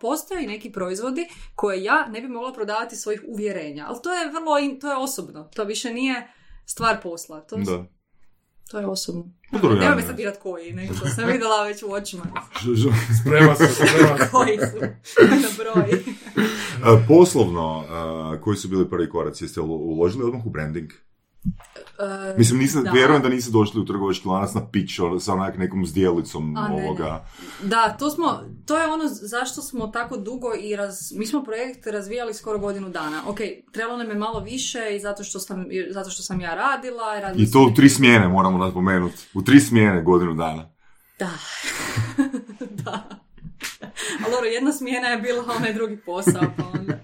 Postoje 0.00 0.46
neki 0.46 0.72
proizvodi 0.72 1.26
koje 1.54 1.84
ja 1.84 2.08
ne 2.08 2.20
bi 2.20 2.28
mogla 2.28 2.52
prodavati 2.52 2.96
svojih 2.96 3.22
uvjerenja, 3.28 3.84
ali 3.88 3.98
to 4.02 4.12
je 4.12 4.30
vrlo, 4.30 4.58
in- 4.58 4.80
to 4.80 4.90
je 4.90 4.96
osobno. 4.96 5.44
To 5.46 5.64
više 5.64 5.92
nije 5.92 6.28
stvar 6.66 7.02
posla. 7.02 7.40
To, 7.40 7.56
Da. 7.56 7.84
to 8.70 8.78
je 8.78 8.86
osobno. 8.86 9.24
Pa 9.52 9.56
ja 9.58 9.74
Nema 9.74 9.90
me 9.90 9.96
ne 9.96 10.02
sad 10.02 10.16
pirat 10.16 10.38
koji, 10.38 10.72
nego 10.72 10.94
to 10.94 11.08
sam 11.08 11.26
vidjela 11.26 11.64
već 11.64 11.82
u 11.82 11.92
očima. 11.92 12.24
Sprema 13.20 13.54
se, 13.54 13.66
sprema 13.66 14.18
se. 14.18 14.28
koji 14.32 14.58
su 14.58 14.78
na 15.42 15.48
broji. 15.58 16.02
A, 16.84 17.04
Poslovno, 17.08 17.84
a, 17.88 18.40
koji 18.44 18.56
su 18.56 18.68
bili 18.68 18.90
prvi 18.90 19.08
koraci? 19.10 19.44
Jeste 19.44 19.60
ulo- 19.60 19.78
uložili 19.78 20.24
odmah 20.24 20.46
u 20.46 20.50
branding? 20.50 20.90
E, 21.98 22.34
Mislim, 22.38 22.58
nisam, 22.58 22.84
da. 22.84 22.90
vjerujem 22.90 23.22
da 23.22 23.28
niste 23.28 23.50
došli 23.50 23.80
u 23.80 23.84
trgovački 23.84 24.28
lanac 24.28 24.54
na 24.54 24.62
ono, 25.02 25.20
sa 25.20 25.32
onak 25.32 25.58
nekom 25.58 25.86
zdjelicom 25.86 26.56
A, 26.56 26.68
ne, 26.68 26.76
ne. 26.76 26.82
ovoga. 26.84 27.24
Da, 27.62 27.96
to 27.98 28.10
smo, 28.10 28.40
to 28.66 28.78
je 28.78 28.86
ono 28.86 29.04
zašto 29.08 29.62
smo 29.62 29.86
tako 29.86 30.16
dugo 30.16 30.48
i 30.60 30.76
raz, 30.76 31.12
mi 31.12 31.26
smo 31.26 31.44
projekt 31.44 31.86
razvijali 31.86 32.34
skoro 32.34 32.58
godinu 32.58 32.88
dana. 32.88 33.22
Ok, 33.26 33.38
trebalo 33.72 33.98
nam 33.98 34.08
je 34.08 34.14
malo 34.14 34.40
više 34.40 34.96
i 34.96 35.00
zato 35.00 35.24
što 35.24 35.38
sam, 35.38 35.64
zato 35.90 36.10
što 36.10 36.22
sam 36.22 36.40
ja 36.40 36.54
radila. 36.54 37.20
radili 37.20 37.44
I 37.44 37.50
to 37.50 37.62
u 37.62 37.74
tri 37.74 37.88
smjene, 37.88 38.28
moramo 38.28 38.58
napomenuti. 38.58 39.26
U 39.34 39.42
tri 39.42 39.60
smjene 39.60 40.02
godinu 40.02 40.34
dana. 40.34 40.70
Da. 41.18 41.30
da. 42.84 43.08
Ali 44.26 44.48
jedna 44.54 44.72
smjena 44.72 45.08
je 45.08 45.18
bila 45.18 45.44
onaj 45.56 45.74
drugi 45.74 45.96
posao, 45.96 46.42
pa 46.56 46.78
onda... 46.78 46.98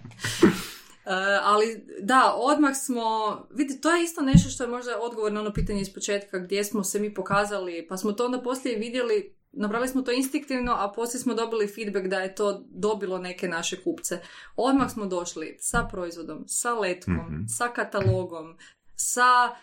Uh, 1.07 1.11
ali 1.43 1.87
da, 2.01 2.35
odmah 2.37 2.77
smo, 2.77 3.03
vidite, 3.51 3.81
to 3.81 3.91
je 3.91 4.05
isto 4.05 4.21
nešto 4.23 4.51
što 4.51 4.65
je 4.65 4.69
možda 4.71 5.01
odgovor 5.01 5.33
na 5.33 5.41
ono 5.41 5.53
pitanje 5.53 5.81
iz 5.81 5.95
početka 5.95 6.39
gdje 6.39 6.65
smo 6.65 6.85
se 6.85 7.01
mi 7.01 7.15
pokazali, 7.15 7.87
pa 7.89 7.97
smo 7.97 8.13
to 8.13 8.25
onda 8.25 8.41
poslije 8.43 8.79
vidjeli, 8.79 9.37
napravili 9.53 9.89
smo 9.89 10.03
to 10.03 10.13
instinktivno, 10.13 10.73
a 10.73 10.93
poslije 10.93 11.21
smo 11.21 11.35
dobili 11.35 11.67
feedback 11.69 12.07
da 12.07 12.21
je 12.21 12.35
to 12.35 12.65
dobilo 12.69 13.19
neke 13.19 13.49
naše 13.49 13.83
kupce. 13.83 14.19
Odmah 14.57 14.91
smo 14.93 15.07
došli 15.07 15.57
sa 15.61 15.89
proizvodom, 15.93 16.45
sa 16.47 16.73
letkom, 16.75 17.15
Mhm. 17.15 17.47
sa 17.47 17.69
katalogom, 17.69 18.57
sa 18.97 19.57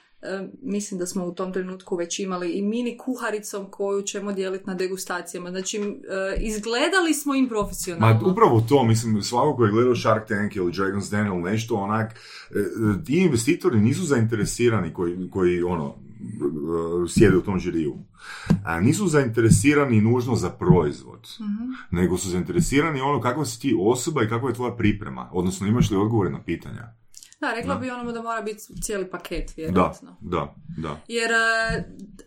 mislim 0.62 1.00
da 1.00 1.06
smo 1.06 1.26
u 1.26 1.34
tom 1.34 1.54
trenutku 1.54 1.96
već 1.96 2.20
imali 2.20 2.52
i 2.52 2.62
mini 2.62 2.98
kuharicom 2.98 3.66
koju 3.66 4.02
ćemo 4.02 4.32
dijeliti 4.34 4.64
na 4.68 4.74
degustacijama. 4.76 5.50
Znači, 5.50 5.78
e, 5.78 5.84
izgledali 6.42 7.14
smo 7.14 7.36
im 7.36 7.44
Ma 7.44 7.50
profesionalno. 7.50 8.20
upravo 8.26 8.62
to, 8.62 8.84
mislim, 8.84 9.22
svako 9.22 9.56
ko 9.56 9.66
je 9.66 9.72
gledao 9.72 9.96
Shark 9.96 10.28
Tank 10.28 10.56
ili 10.56 10.72
Dragon's 10.72 11.12
Den 11.12 11.28
ili 11.28 11.42
nešto, 11.42 11.76
onak, 11.76 12.12
e, 12.12 12.16
e, 12.60 13.04
ti 13.06 13.18
investitori 13.18 13.80
nisu 13.80 14.04
zainteresirani 14.04 14.94
koji, 14.94 15.30
koji 15.30 15.64
ono, 15.64 15.96
e, 16.20 17.10
sjede 17.10 17.38
u 17.38 17.42
tom 17.42 17.60
žiriju. 17.60 17.98
A 18.66 18.80
nisu 18.80 19.08
zainteresirani 19.08 20.02
nužno 20.02 20.36
za 20.36 20.50
proizvod, 20.50 21.28
Mhm. 21.40 21.72
nego 21.92 22.18
su 22.18 22.30
zainteresirani 22.30 23.02
ono 23.02 23.22
kakva 23.22 23.46
si 23.46 23.60
ti 23.62 23.76
osoba 23.80 24.24
i 24.24 24.30
kakva 24.30 24.50
je 24.50 24.56
tvoja 24.56 24.76
priprema, 24.76 25.30
odnosno 25.34 25.68
imaš 25.68 25.92
li 25.92 25.98
odgovore 25.98 26.30
na 26.30 26.44
pitanja. 26.44 26.94
Da, 27.42 27.54
rekla 27.54 27.74
Da. 27.74 27.80
bi 27.80 27.90
onome 27.90 28.12
da 28.12 28.22
mora 28.22 28.42
biti 28.42 28.60
cijeli 28.82 29.10
paket, 29.10 29.48
Da, 29.48 29.54
vjerojatno. 29.58 30.16
da, 30.22 30.56
da. 30.78 30.98
Jer 31.08 31.32
e, 31.32 31.36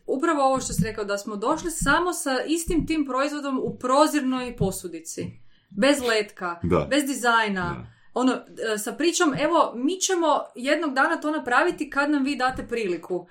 upravo 0.06 0.42
ovo 0.42 0.60
što 0.60 0.72
si 0.72 0.84
rekao, 0.84 1.04
da 1.04 1.18
smo 1.18 1.36
došli 1.36 1.70
samo 1.70 2.12
sa 2.12 2.30
istim 2.46 2.86
tim 2.86 3.06
proizvodom 3.06 3.58
u 3.62 3.78
prozirnoj 3.78 4.56
posudici. 4.56 5.26
Bez 5.70 6.00
letka, 6.02 6.60
Da. 6.62 6.86
bez 6.90 7.04
dizajna. 7.06 7.62
Da. 7.62 7.86
Ono, 8.14 8.32
e, 8.74 8.78
sa 8.78 8.92
pričom, 8.92 9.34
evo, 9.38 9.72
mi 9.76 9.96
ćemo 9.96 10.26
jednog 10.54 10.94
dana 10.94 11.16
to 11.16 11.30
napraviti 11.30 11.90
kad 11.90 12.10
nam 12.10 12.24
vi 12.24 12.36
date 12.36 12.66
priliku. 12.68 13.26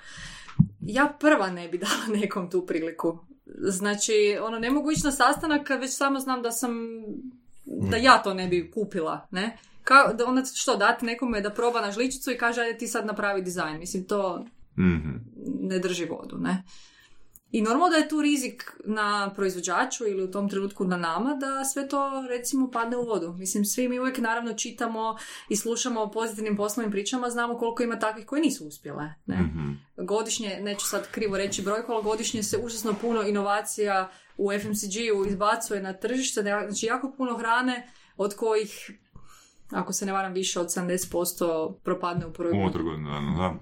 Ja 0.81 1.13
prva 1.19 1.49
ne 1.49 1.67
bi 1.67 1.77
dala 1.85 2.19
nekom 2.19 2.49
tu 2.49 2.65
priliku. 2.65 3.19
Znači, 3.45 4.13
ono, 4.41 4.59
ne 4.59 4.71
mogu 4.71 4.91
ići 4.91 5.01
na 5.05 5.11
sastanak 5.11 5.67
kad 5.67 5.79
već 5.79 5.91
samo 5.95 6.19
znam 6.19 6.41
da 6.41 6.51
sam, 6.51 6.73
da 7.65 7.97
ja 7.97 8.17
to 8.17 8.33
ne 8.33 8.47
bi 8.47 8.71
kupila, 8.71 9.27
ne? 9.31 9.57
Ka, 9.83 10.13
da 10.13 10.25
onda 10.25 10.43
što, 10.55 10.75
dati 10.75 11.05
nekome 11.05 11.41
da 11.41 11.49
proba 11.49 11.81
na 11.81 11.91
žličicu 11.91 12.31
i 12.31 12.37
kaže, 12.37 12.61
ajde 12.61 12.77
ti 12.77 12.87
sad 12.87 13.05
napravi 13.05 13.41
dizajn. 13.41 13.79
Mislim, 13.79 14.07
to 14.07 14.45
Mhm. 14.77 15.09
ne 15.61 15.79
drži 15.79 16.05
vodu, 16.05 16.37
ne? 16.37 16.63
I 17.51 17.61
normalno 17.61 17.89
da 17.89 17.95
je 17.95 18.09
tu 18.09 18.21
rizik 18.21 18.71
na 18.85 19.31
proizvođaču 19.35 20.07
ili 20.07 20.23
u 20.23 20.31
tom 20.31 20.49
trenutku 20.49 20.85
na 20.85 20.97
nama 20.97 21.35
da 21.35 21.65
sve 21.65 21.87
to 21.87 22.25
recimo 22.29 22.71
padne 22.71 22.97
u 22.97 23.05
vodu. 23.05 23.33
Mislim, 23.33 23.65
svi 23.65 23.87
mi 23.89 23.99
uvijek 23.99 24.17
naravno 24.17 24.53
čitamo 24.53 25.17
i 25.49 25.55
slušamo 25.55 26.01
o 26.01 26.11
pozitivnim 26.11 26.57
poslovnim 26.57 26.91
pričama, 26.91 27.29
znamo 27.29 27.57
koliko 27.57 27.83
ima 27.83 27.99
takvih 27.99 28.25
koje 28.25 28.41
nisu 28.41 28.67
uspjele. 28.67 29.13
Ne? 29.25 29.41
Mhm. 29.41 29.71
Godišnje, 29.97 30.59
neću 30.61 30.85
sad 30.87 31.11
krivo 31.11 31.37
reći 31.37 31.61
brojku, 31.61 31.91
ali 31.91 32.03
godišnje 32.03 32.43
se 32.43 32.57
užasno 32.57 32.93
puno 33.01 33.23
inovacija 33.23 34.11
u 34.37 34.51
FMCG-u 34.51 35.25
izbacuje 35.25 35.81
na 35.81 35.93
tržište, 35.93 36.41
znači 36.41 36.85
jako 36.85 37.13
puno 37.17 37.37
hrane 37.37 37.87
od 38.17 38.35
kojih 38.35 38.91
ako 39.73 39.93
se 39.93 40.05
ne 40.05 40.11
varam 40.11 40.33
više 40.33 40.59
od 40.59 40.67
70% 40.67 41.73
propadne 41.83 42.25
u 42.25 42.33
prvoj 42.33 42.51
godini. 42.51 42.63
Unutar 42.63 42.83
dana, 43.05 43.37
da. 43.37 43.53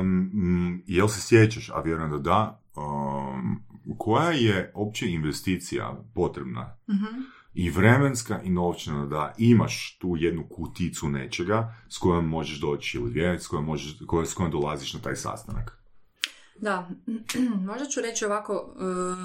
Um, 0.00 0.82
jel 0.86 1.08
se 1.08 1.20
sjećaš, 1.20 1.70
a 1.70 1.80
vjerujem 1.80 2.10
da 2.10 2.18
da, 2.18 2.60
um, 2.76 3.62
koja 3.98 4.30
je 4.30 4.72
opće 4.74 5.10
investicija 5.10 6.02
potrebna 6.14 6.76
Mhm. 6.88 7.20
i 7.54 7.70
vremenska 7.70 8.40
i 8.42 8.50
novčana 8.50 9.06
da 9.06 9.34
imaš 9.38 9.98
tu 10.00 10.16
jednu 10.18 10.44
kuticu 10.50 11.08
nečega 11.08 11.74
s 11.88 11.98
kojom 11.98 12.28
možeš 12.28 12.60
doći 12.60 12.98
ili 12.98 13.10
dvije, 13.10 13.40
s 13.40 13.46
kojom, 13.46 13.64
možeš, 13.64 13.98
s 14.26 14.34
kojom 14.34 14.52
dolaziš 14.52 14.94
na 14.94 15.00
taj 15.00 15.16
sastanak. 15.16 15.78
Da, 16.56 16.90
možda 17.68 17.86
ću 17.86 18.00
reći 18.00 18.24
ovako 18.24 18.74
e, 18.76 18.84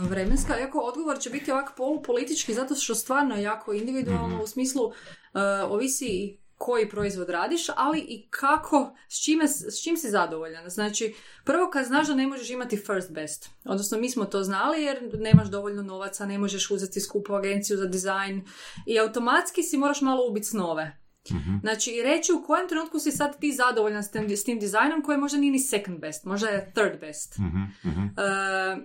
vremenska, 0.10 0.60
iako 0.60 0.80
odgovor 0.80 1.20
će 1.20 1.30
biti 1.30 1.52
ovako 1.52 1.74
polupolitički 1.78 2.54
zato 2.54 2.76
što 2.76 2.96
stvarno 2.96 3.36
je 3.36 3.44
jako 3.44 3.74
individualno 3.74 4.36
Mhm. 4.36 4.44
u 4.44 4.48
smislu 4.48 4.92
e, 5.34 5.40
ovisi 5.64 6.06
i 6.06 6.40
koji 6.58 6.90
proizvod 6.90 7.30
radiš, 7.30 7.66
ali 7.76 8.00
i 8.00 8.28
kako, 8.30 8.96
s, 9.10 9.24
čime, 9.24 9.48
s 9.48 9.84
čim 9.84 9.98
si 9.98 10.10
zadovoljan. 10.10 10.70
Znači, 10.70 11.16
prvo 11.46 11.70
kad 11.70 11.86
znaš 11.86 12.08
da 12.08 12.16
ne 12.16 12.28
možeš 12.28 12.50
imati 12.50 12.78
first 12.78 13.12
best, 13.12 13.50
odnosno 13.66 13.98
mi 13.98 14.10
smo 14.10 14.26
to 14.26 14.44
znali 14.44 14.84
jer 14.84 15.10
nemaš 15.20 15.48
dovoljno 15.48 15.82
novaca, 15.82 16.26
ne 16.26 16.38
možeš 16.38 16.72
uzeti 16.72 17.00
skupu 17.02 17.34
agenciju 17.34 17.78
za 17.78 17.86
dizajn 17.86 18.46
i 18.86 19.00
automatski 19.00 19.64
si 19.64 19.78
moraš 19.78 20.02
malo 20.02 20.28
ubiti 20.30 20.48
snove. 20.48 20.98
Mhm. 21.32 21.58
Znači, 21.62 21.92
i 21.92 22.04
reći 22.04 22.32
u 22.34 22.44
kojem 22.44 22.68
trenutku 22.68 23.00
si 23.00 23.12
sad 23.12 23.40
ti 23.40 23.52
zadovoljan 23.52 24.04
s 24.04 24.12
tim, 24.12 24.30
s 24.30 24.44
tim 24.44 24.60
dizajnom 24.60 25.02
koji 25.02 25.18
možda 25.18 25.38
nije 25.38 25.52
ni 25.52 25.60
second 25.60 26.00
best, 26.00 26.26
možda 26.26 26.48
je 26.48 26.72
third 26.74 27.00
best. 27.00 27.38
Mhm, 27.38 27.90
mhm. 27.92 28.06
E, 28.06 28.78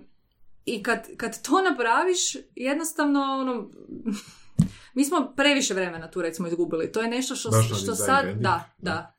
I 0.65 0.83
kad, 0.83 1.07
kad 1.17 1.41
to 1.41 1.61
napraviš, 1.61 2.35
jednostavno, 2.55 3.19
ono, 3.19 3.69
mi 4.95 5.05
smo 5.05 5.33
previše 5.35 5.73
vremena 5.73 6.11
tu 6.11 6.21
recimo 6.21 6.47
izgubili. 6.47 6.91
To 6.91 7.01
je 7.01 7.09
nešto 7.09 7.35
što, 7.35 7.51
što 7.61 7.95
sad, 7.95 8.25
da, 8.39 8.69
da, 8.77 9.15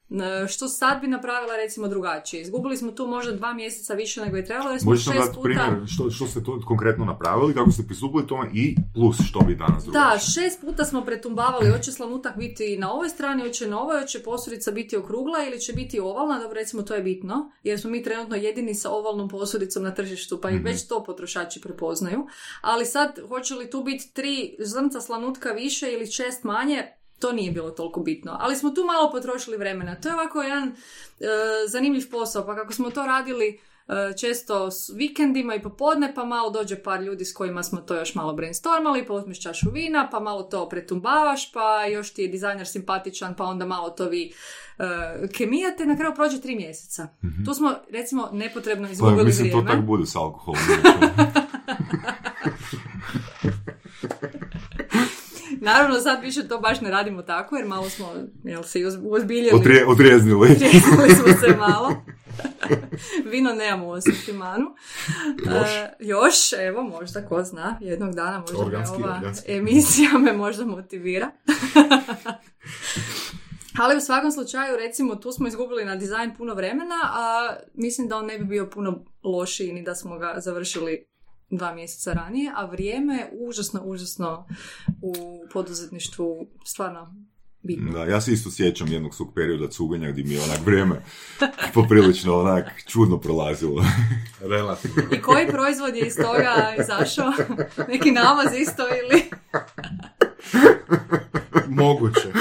što 0.48 0.68
sad 0.68 1.00
bi 1.00 1.06
napravila 1.08 1.56
recimo 1.56 1.88
drugačije. 1.88 2.42
Izgubili 2.42 2.76
smo 2.76 2.92
tu 2.92 3.06
možda 3.06 3.32
dva 3.32 3.52
mjeseca 3.52 3.94
više 3.94 4.20
nego 4.20 4.36
je 4.36 4.44
trebalo 4.44 4.70
jer 4.70 4.80
smo 4.80 4.90
Možeš 4.90 5.04
šest 5.06 5.16
puta... 5.26 5.40
primjer 5.42 5.86
što, 5.86 6.10
što 6.10 6.26
ste 6.26 6.42
to 6.42 6.60
konkretno 6.66 7.04
napravili, 7.04 7.54
kako 7.54 7.70
ste 7.70 7.82
pristupili 7.82 8.26
tome 8.26 8.50
i 8.54 8.76
plus 8.94 9.16
što 9.22 9.40
bi 9.40 9.54
danas 9.56 9.84
Da, 9.84 9.90
drugačije. 9.90 10.20
šest 10.34 10.60
puta 10.60 10.84
smo 10.84 11.04
pretumbavali, 11.04 11.70
hoće 11.70 11.92
slanutak 11.92 12.36
biti 12.36 12.76
na 12.78 12.92
ovoj 12.92 13.08
strani, 13.08 13.42
hoće 13.42 13.68
na 13.68 13.80
ovoj, 13.80 14.00
hoće 14.00 14.22
posurica 14.22 14.70
biti 14.70 14.96
okrugla 14.96 15.38
ili 15.44 15.60
će 15.60 15.72
biti 15.72 16.00
ovalna, 16.00 16.38
dobro 16.38 16.54
recimo 16.54 16.82
to 16.82 16.94
je 16.94 17.02
bitno, 17.02 17.50
jer 17.62 17.80
smo 17.80 17.90
mi 17.90 18.02
trenutno 18.02 18.36
jedini 18.36 18.74
sa 18.74 18.90
ovalnom 18.90 19.28
posudicom 19.28 19.82
na 19.82 19.90
tržištu, 19.90 20.40
pa 20.40 20.50
i 20.50 20.54
Mhm. 20.54 20.64
već 20.64 20.86
to 20.86 21.04
potrošači 21.04 21.60
prepoznaju. 21.60 22.26
Ali 22.60 22.86
sad, 22.86 23.18
hoće 23.28 23.54
li 23.54 23.70
tu 23.70 23.82
biti 23.82 24.10
tri 24.12 24.56
zrnca 24.60 25.00
slanutka 25.00 25.50
više 25.50 25.92
ili 25.92 26.06
šest 26.06 26.44
manje, 26.44 26.86
to 27.18 27.32
nije 27.32 27.52
bilo 27.52 27.70
toliko 27.70 28.00
bitno. 28.00 28.36
Ali 28.40 28.56
smo 28.56 28.70
tu 28.70 28.84
malo 28.84 29.10
potrošili 29.10 29.56
vremena. 29.56 29.94
To 30.00 30.08
je 30.08 30.14
ovako 30.14 30.42
jedan 30.42 30.68
e, 30.68 30.74
zanimljiv 31.68 32.10
posao, 32.10 32.46
pa 32.46 32.54
kako 32.54 32.72
smo 32.72 32.90
to 32.90 33.06
radili 33.06 33.60
e, 33.88 34.16
često 34.16 34.70
s 34.70 34.90
vikendima 34.94 35.54
i 35.54 35.62
popodne, 35.62 36.14
pa 36.14 36.24
malo 36.24 36.50
dođe 36.50 36.82
par 36.82 37.02
ljudi 37.02 37.24
s 37.24 37.34
kojima 37.34 37.62
smo 37.62 37.80
to 37.80 37.94
još 37.94 38.14
malo 38.14 38.32
brainstormali, 38.32 39.06
pa 39.06 39.12
uzmeš 39.12 39.42
čašu 39.42 39.70
vina, 39.70 40.08
pa 40.10 40.20
malo 40.20 40.42
to 40.42 40.68
pretumbavaš, 40.68 41.52
pa 41.52 41.86
još 41.86 42.14
ti 42.14 42.22
je 42.22 42.28
dizajner 42.28 42.66
simpatičan, 42.66 43.34
pa 43.34 43.44
onda 43.44 43.66
malo 43.66 43.90
to 43.90 44.08
vi 44.08 44.32
e, 44.78 45.28
kemijate, 45.28 45.86
na 45.86 45.96
kraju 45.96 46.14
prođe 46.14 46.40
tri 46.40 46.56
mjeseca. 46.56 47.08
Tu 47.44 47.54
smo, 47.54 47.74
recimo, 47.90 48.28
nepotrebno 48.32 48.86
Pa, 48.86 48.92
izgubili 48.92 49.24
mislim, 49.24 49.50
to 49.50 49.56
vrijeme. 49.56 49.70
tako 49.70 49.86
bude 49.86 50.06
s 50.06 50.16
alkoholom. 50.16 50.60
Naravno, 55.66 56.00
sad 56.00 56.22
više 56.22 56.48
to 56.48 56.58
baš 56.58 56.80
ne 56.80 56.90
radimo 56.90 57.22
tako, 57.22 57.56
jer 57.56 57.66
malo 57.66 57.90
smo, 57.90 58.12
jel 58.44 58.62
se, 58.62 58.80
i 58.80 58.84
uz- 58.84 58.98
uozbiljili. 59.02 59.50
Otrije, 59.54 59.86
otrijeznili. 59.86 60.48
Trijeznuli 60.48 61.10
smo 61.10 61.26
se 61.40 61.56
malo. 61.68 61.92
Vino 63.24 63.52
nemamo 63.52 63.86
u 63.86 63.92
asortimanu. 63.92 64.66
Još. 65.46 65.68
E, 65.68 65.92
još, 66.00 66.34
evo, 66.60 66.82
možda, 66.82 67.22
ko 67.22 67.42
zna, 67.42 67.78
jednog 67.80 68.14
dana 68.14 68.38
možda 68.40 68.54
me 68.54 68.60
Organski, 68.60 68.94
ova 68.96 69.14
organski. 69.14 69.52
emisija 69.52 70.10
me 70.14 70.32
možda 70.34 70.64
motivira. 70.66 71.30
Ali 73.78 73.96
u 73.96 74.00
svakom 74.00 74.32
slučaju, 74.32 74.76
recimo, 74.76 75.16
tu 75.16 75.32
smo 75.32 75.48
izgubili 75.48 75.84
na 75.84 75.96
dizajn 75.96 76.34
puno 76.36 76.54
vremena, 76.54 76.94
a 77.04 77.54
mislim 77.74 78.08
da 78.08 78.16
on 78.16 78.26
ne 78.26 78.38
bi 78.38 78.44
bio 78.44 78.66
puno 78.66 79.04
lošiji 79.24 79.72
ni 79.72 79.82
da 79.82 79.94
smo 79.94 80.18
ga 80.18 80.34
završili 80.36 81.06
dva 81.50 81.74
mjeseca 81.74 82.12
ranije, 82.12 82.52
a 82.56 82.64
vrijeme 82.64 83.14
je 83.14 83.30
užasno, 83.32 83.82
užasno 83.84 84.46
u 85.02 85.14
poduzetništvu 85.52 86.46
stvarno 86.64 87.14
bitno. 87.66 87.92
Da, 87.92 88.04
ja 88.04 88.20
se 88.20 88.32
isto 88.32 88.50
sjećam 88.50 88.88
jednog 88.88 89.14
svog 89.14 89.34
perioda 89.34 89.68
cuganja 89.68 90.10
gdje 90.10 90.24
mi 90.24 90.34
je 90.34 90.42
onak 90.42 90.66
vrijeme 90.66 91.02
poprilično 91.74 92.40
onak 92.40 92.66
čudno 92.86 93.18
prolazilo. 93.20 93.84
Relativno. 94.54 95.02
I 95.12 95.22
koji 95.22 95.46
proizvod 95.48 95.96
je 95.96 96.06
iz 96.06 96.16
toga 96.16 96.74
izašao? 96.80 97.32
Neki 97.92 98.10
namaz 98.10 98.46
isto 98.58 98.82
ili... 98.82 99.22
Moguće. 101.68 102.32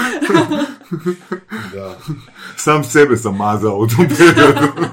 Da. 1.74 1.98
Sam 2.56 2.84
sebe 2.84 3.16
sam 3.16 3.36
mazao 3.36 3.78
u 3.78 3.86
tom 3.86 4.06
periodu. 4.08 4.86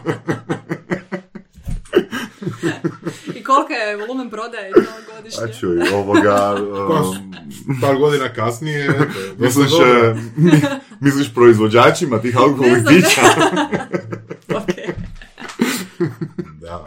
I 3.36 3.44
kolika 3.44 3.74
je 3.74 3.98
volumen 3.98 4.30
prodaje 4.30 4.72
to 4.72 4.82
godišnje? 5.16 5.44
A 5.44 5.54
čuj, 5.60 5.78
ovoga... 5.94 6.56
Um, 6.94 7.34
Par 7.82 7.98
godina 7.98 8.34
kasnije, 8.34 9.10
misliš, 9.40 9.72
e, 9.72 10.16
misliš 11.00 11.34
proizvođačima 11.34 12.22
tih 12.22 12.38
alkoholnih 12.38 12.84
pića? 12.88 13.22
Ok. 14.56 14.96
Da. 16.62 16.86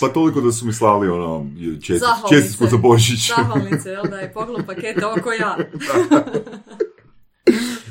Pa 0.00 0.08
toliko 0.08 0.40
da 0.40 0.52
su 0.52 0.66
mi 0.66 0.72
slali 0.72 1.08
ono, 1.08 1.46
Zahvalnice. 1.88 2.34
čestitku 2.34 2.66
za 2.66 2.76
Božić. 2.76 3.28
Zahvalnice, 3.28 3.90
jel 3.90 4.04
da 4.10 4.16
je 4.16 4.32
poklon 4.32 4.66
pakete 4.66 5.06
oko 5.06 5.32
ja. 5.32 5.58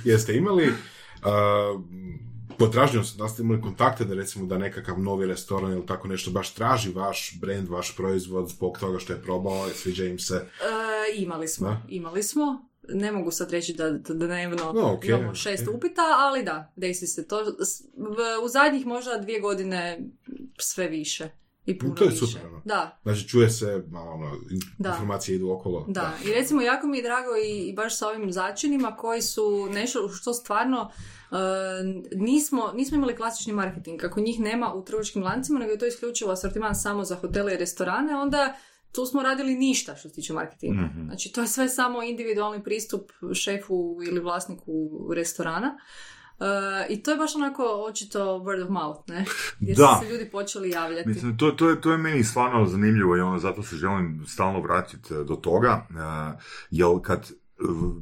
Jeste 0.04 0.36
imali 0.36 0.68
uh, 0.68 1.82
potražnju, 2.60 3.02
da 3.18 3.28
ste 3.28 3.42
imali 3.42 3.62
kontakte 3.62 4.06
da 4.06 4.14
recimo 4.14 4.46
da 4.46 4.58
nekakav 4.58 5.00
novi 5.00 5.28
restoran 5.28 5.72
ili 5.72 5.86
tako 5.86 6.08
nešto 6.08 6.32
baš 6.32 6.54
traži 6.54 6.92
vaš 6.92 7.38
brand, 7.42 7.70
vaš 7.70 7.96
proizvod 7.96 8.50
zbog 8.50 8.78
toga 8.80 9.00
što 9.00 9.14
je 9.14 9.22
probao, 9.22 9.70
sviđa 9.70 10.06
im 10.06 10.20
se. 10.20 10.36
E, 10.36 10.46
imali 11.16 11.48
smo, 11.48 11.68
Da. 11.68 11.82
imali 11.90 12.24
smo. 12.24 12.70
Ne 12.90 13.12
mogu 13.12 13.32
sad 13.32 13.52
reći 13.52 13.74
da, 13.74 13.90
da 13.90 14.14
dnevno 14.16 14.74
No, 14.74 14.94
ok, 14.94 15.06
imamo 15.06 15.36
šest 15.36 15.68
upita, 15.68 16.02
ali 16.18 16.44
da, 16.44 16.74
desi 16.76 17.08
se 17.08 17.28
to. 17.28 17.44
U 18.44 18.48
zadnjih 18.48 18.86
možda 18.86 19.18
dvije 19.18 19.40
godine 19.40 20.00
sve 20.58 20.88
više. 20.88 21.30
I 21.66 21.80
puno 21.80 21.96
To 21.96 22.04
je 22.04 22.10
više. 22.10 22.26
super, 22.26 22.46
ono. 22.48 22.62
Da, 22.66 23.00
Znači 23.04 23.28
čuje 23.28 23.50
se, 23.50 23.84
malo 23.88 24.12
ono, 24.12 24.26
in- 24.52 24.60
Da. 24.78 24.90
informacije 24.90 25.36
idu 25.36 25.52
okolo. 25.52 25.86
Da, 25.88 26.14
i 26.26 26.32
recimo 26.32 26.62
jako 26.62 26.88
mi 26.88 26.98
je 26.98 27.04
drago 27.04 27.30
i, 27.38 27.60
i 27.60 27.74
baš 27.74 27.98
sa 27.98 28.08
ovim 28.08 28.32
začinima 28.32 28.96
koji 28.96 29.22
su 29.22 29.68
nešto 29.68 30.10
što 30.10 30.34
stvarno 30.34 30.92
nismo, 32.16 32.72
nismo 32.76 32.98
imali 32.98 33.16
klasični 33.16 33.54
marketing. 33.54 34.00
Kako 34.02 34.20
njih 34.22 34.40
nema 34.40 34.74
u 34.74 34.86
trgovačkim 34.86 35.24
lancima, 35.24 35.60
nego 35.60 35.72
je 35.72 35.78
to 35.80 35.86
isključivo 35.86 36.32
asortiman 36.32 36.76
samo 36.76 37.04
za 37.04 37.16
hotele 37.16 37.54
i 37.54 37.58
restorane, 37.58 38.16
onda 38.16 38.56
tu 38.92 39.06
smo 39.06 39.24
radili 39.24 39.56
ništa 39.56 39.96
što 39.96 40.10
se 40.10 40.16
tiče 40.16 40.34
marketinga. 40.34 40.82
Mhm. 40.82 41.06
Znači 41.06 41.32
to 41.32 41.42
je 41.42 41.48
sve 41.48 41.70
samo 41.70 42.04
individualni 42.04 42.64
pristup 42.64 43.12
šefu 43.34 43.98
ili 44.08 44.20
vlasniku 44.20 44.90
restorana. 45.16 45.78
E, 46.40 46.94
I 46.94 47.04
to 47.04 47.12
je 47.12 47.18
baš 47.18 47.36
onako 47.36 47.64
očito 47.64 48.20
word 48.26 48.64
of 48.64 48.70
mouth, 48.70 49.10
ne? 49.10 49.26
Jer 49.68 49.78
Da. 49.78 50.00
su 50.02 50.06
se 50.06 50.12
ljudi 50.12 50.30
počeli 50.32 50.70
javljati. 50.70 51.10
Mislim, 51.10 51.38
to, 51.38 51.52
to, 51.52 51.70
je, 51.70 51.82
to 51.82 51.92
je 51.92 51.98
meni 51.98 52.24
stvarno 52.24 52.66
zanimljivo 52.66 53.18
i 53.18 53.22
ono, 53.22 53.40
zato 53.40 53.64
se 53.64 53.76
želim 53.76 54.24
stalno 54.28 54.62
vratiti 54.62 55.14
e, 55.14 55.18
do 55.24 55.36
toga, 55.36 55.88
uh, 55.90 56.42
jer 56.72 56.88
kad 57.04 57.20
e, 57.20 57.34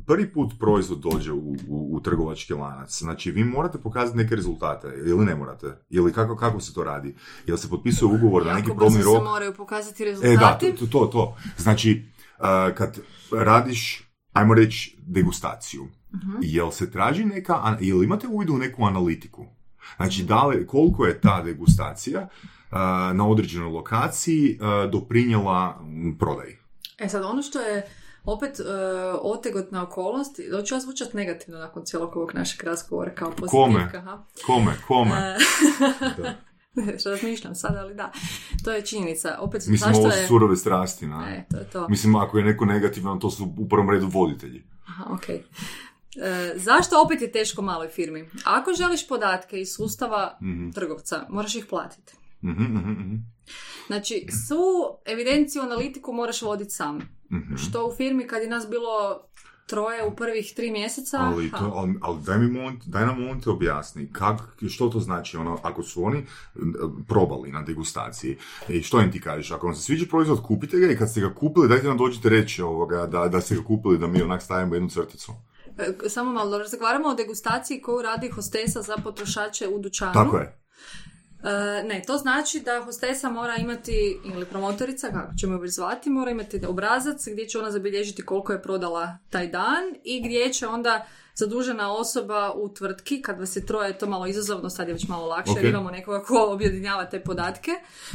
prvi 0.05 0.33
put 0.33 0.53
proizvod 0.59 0.99
dođe 0.99 1.31
u, 1.31 1.37
u, 1.67 1.89
u 1.91 1.99
trgovački 1.99 2.53
lanac, 2.53 2.99
znači 2.99 3.31
vi 3.31 3.43
morate 3.43 3.77
pokazati 3.77 4.17
neke 4.17 4.35
rezultate, 4.35 4.87
ili 5.05 5.25
ne 5.25 5.35
morate, 5.35 5.67
ili 5.89 6.13
kako, 6.13 6.35
kako 6.35 6.59
se 6.59 6.73
to 6.73 6.83
radi, 6.83 7.15
jel 7.45 7.57
se 7.57 7.69
potpisuje 7.69 8.13
ugovor 8.13 8.45
na 8.45 8.53
neki 8.53 8.71
probni 8.77 9.01
rok, 9.03 9.23
moraju 9.23 9.53
pokazati 9.53 10.03
E 10.03 10.05
da, 10.05 10.11
rezultati. 10.11 10.75
to, 10.75 10.85
to, 10.87 11.05
to. 11.05 11.35
Znači, 11.57 12.03
uh, 12.39 12.45
kad 12.75 12.99
radiš, 13.31 14.03
ajmo 14.33 14.53
reći, 14.53 14.97
degustaciju, 15.01 15.87
Mhm. 16.13 16.37
jel 16.41 16.71
se 16.71 16.91
traži 16.91 17.25
neka, 17.25 17.77
jel 17.79 18.03
imate 18.03 18.27
uvidu 18.27 18.53
u 18.53 18.57
neku 18.57 18.85
analitiku? 18.85 19.45
Znači, 19.97 20.23
da 20.23 20.45
li, 20.45 20.67
koliko 20.67 21.05
je 21.05 21.21
ta 21.21 21.41
degustacija 21.43 22.21
uh, 22.21 22.77
na 23.13 23.27
određenoj 23.27 23.69
lokaciji 23.69 24.59
uh, 24.61 24.91
doprinjela 24.91 25.85
prodaji? 26.19 26.57
E 26.99 27.09
sad, 27.09 27.23
ono 27.23 27.41
što 27.41 27.59
je 27.59 27.85
opet 28.27 28.59
uh, 28.59 28.65
otegotna 29.21 29.83
okolnost, 29.83 30.39
da 30.51 30.63
ću 30.63 30.75
ja 30.75 30.79
zvučat 30.79 31.13
negativno 31.13 31.59
nakon 31.59 31.85
cijelog 31.85 32.15
ovog 32.15 32.33
našeg 32.33 32.63
razgovora 32.63 33.11
kao 33.11 33.31
pozitivka. 33.31 34.01
ha? 34.01 34.23
Kome? 34.45 34.71
Kome? 34.87 35.11
E, 35.11 35.37
Da. 36.17 36.33
što 36.99 37.09
razmišljam 37.11 37.55
sad, 37.55 37.75
ali 37.75 37.95
da. 37.95 38.11
To 38.63 38.71
je 38.71 38.81
činjenica. 38.81 39.37
Opet, 39.39 39.67
Mislim, 39.67 39.95
ovo 39.95 40.11
su 40.11 40.17
je... 40.17 40.27
surove 40.27 40.55
strasti, 40.55 41.07
na. 41.07 41.25
E, 41.29 41.45
to 41.51 41.57
je 41.57 41.63
to. 41.63 41.87
Mislim, 41.89 42.15
ako 42.15 42.37
je 42.37 42.43
neko 42.43 42.65
negativan, 42.65 43.19
to 43.19 43.29
su 43.29 43.53
u 43.57 43.67
prvom 43.69 43.89
redu 43.89 44.07
voditelji. 44.07 44.63
Aha, 44.87 45.05
ok. 45.09 45.29
E, 45.29 45.41
zašto 46.55 47.01
opet 47.01 47.21
je 47.21 47.31
teško 47.31 47.61
maloj 47.61 47.87
firmi? 47.87 48.29
Ako 48.45 48.73
želiš 48.73 49.07
podatke 49.07 49.59
iz 49.59 49.69
sustava 49.69 50.37
Mhm. 50.41 50.69
trgovca, 50.69 51.25
moraš 51.29 51.55
ih 51.55 51.65
platiti. 51.65 52.13
Mhm, 52.43 52.63
mhm, 52.63 52.91
mhm. 52.91 53.15
Znači, 53.87 54.27
svu 54.47 54.97
evidenciju, 55.05 55.61
analitiku 55.61 56.13
moraš 56.13 56.41
voditi 56.41 56.71
sam. 56.71 56.97
Mhm. 57.31 57.55
Što 57.55 57.87
u 57.87 57.95
firmi 57.95 58.27
kad 58.27 58.41
je 58.41 58.49
nas 58.49 58.69
bilo 58.69 59.23
troje 59.67 60.05
u 60.05 60.15
prvih 60.15 60.53
tri 60.55 60.71
mjeseca... 60.71 61.17
Ali, 61.19 61.51
to, 61.51 61.71
ali, 61.75 61.93
ali 62.01 62.17
daj, 62.25 62.37
mi 62.37 62.47
moment, 62.47 62.83
daj 62.85 63.05
nam 63.05 63.19
moment 63.19 63.43
te 63.43 63.49
objasni, 63.49 64.09
kak, 64.13 64.41
što 64.69 64.89
to 64.89 64.99
znači, 64.99 65.37
ono, 65.37 65.59
ako 65.63 65.83
su 65.83 66.03
oni 66.03 66.25
probali 67.07 67.51
na 67.51 67.61
degustaciji, 67.61 68.37
i 68.69 68.81
što 68.83 69.01
im 69.01 69.11
ti 69.11 69.21
kažeš, 69.21 69.51
ako 69.51 69.67
vam 69.67 69.75
se 69.75 69.81
sviđa 69.81 70.05
proizvod, 70.09 70.41
kupite 70.41 70.77
ga 70.77 70.91
i 70.91 70.97
kad 70.97 71.11
ste 71.11 71.21
ga 71.21 71.33
kupili, 71.33 71.67
dajte 71.67 71.87
nam 71.87 71.97
dođite 71.97 72.29
reći 72.29 72.61
ovoga, 72.61 73.05
da, 73.05 73.27
da 73.27 73.41
ste 73.41 73.55
ga 73.55 73.63
kupili, 73.63 73.97
da 73.97 74.07
mi 74.07 74.21
onak 74.21 74.41
stavimo 74.41 74.75
jednu 74.75 74.89
crticu. 74.89 75.31
E, 75.77 76.09
Samo 76.09 76.31
malo, 76.31 76.57
razgovaramo 76.57 77.07
o 77.09 77.15
degustaciji 77.15 77.81
koju 77.81 78.01
radi 78.01 78.29
hostesa 78.29 78.81
za 78.81 78.97
potrošače 79.03 79.67
u 79.67 79.79
dućanu. 79.79 80.13
Tako 80.13 80.37
je. 80.37 80.59
E, 81.43 81.83
ne, 81.83 82.01
to 82.07 82.17
znači 82.17 82.59
da 82.59 82.83
hostesa 82.83 83.29
mora 83.29 83.55
imati, 83.55 84.19
ili 84.25 84.45
promotorica, 84.45 85.07
kako 85.07 85.33
ćemo 85.39 85.57
već 85.57 85.73
zvati, 85.73 86.09
mora 86.09 86.31
imati 86.31 86.65
obrazac 86.67 87.27
gdje 87.27 87.47
će 87.47 87.59
ona 87.59 87.71
zabilježiti 87.71 88.25
koliko 88.25 88.53
je 88.53 88.61
prodala 88.61 89.17
taj 89.29 89.47
dan 89.47 89.83
i 90.03 90.21
gdje 90.21 90.53
će 90.53 90.67
onda 90.67 91.07
zadužena 91.37 91.91
osoba 91.91 92.53
u 92.53 92.69
tvrtki, 92.69 93.21
kad 93.21 93.39
vas 93.39 93.55
je 93.55 93.65
troje, 93.65 93.87
je 93.87 93.97
to 93.97 94.07
malo 94.07 94.27
izazovno, 94.27 94.69
sad 94.69 94.87
je 94.87 94.93
već 94.93 95.07
malo 95.07 95.25
lakše, 95.27 95.53
jer 95.55 95.65
Ok. 95.65 95.69
imamo 95.69 95.91
nekoga 95.91 96.21
ko 96.21 96.47
objedinjava 96.47 97.05
te 97.05 97.19
podatke, 97.21 97.71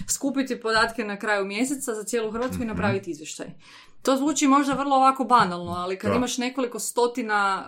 skupiti 0.08 0.60
podatke 0.60 1.04
na 1.04 1.16
kraju 1.16 1.44
mjeseca 1.44 1.94
za 1.94 2.04
cijelu 2.04 2.30
Hrvatsku 2.30 2.54
Mhm. 2.54 2.62
i 2.62 2.66
napraviti 2.66 3.10
izvještaj. 3.10 3.46
To 4.02 4.16
zvuči 4.16 4.46
možda 4.46 4.74
vrlo 4.74 4.96
ovako 4.96 5.24
banalno, 5.24 5.72
ali 5.72 5.98
kad 5.98 6.10
Da. 6.10 6.16
imaš 6.16 6.38
nekoliko 6.38 6.78
stotina 6.78 7.64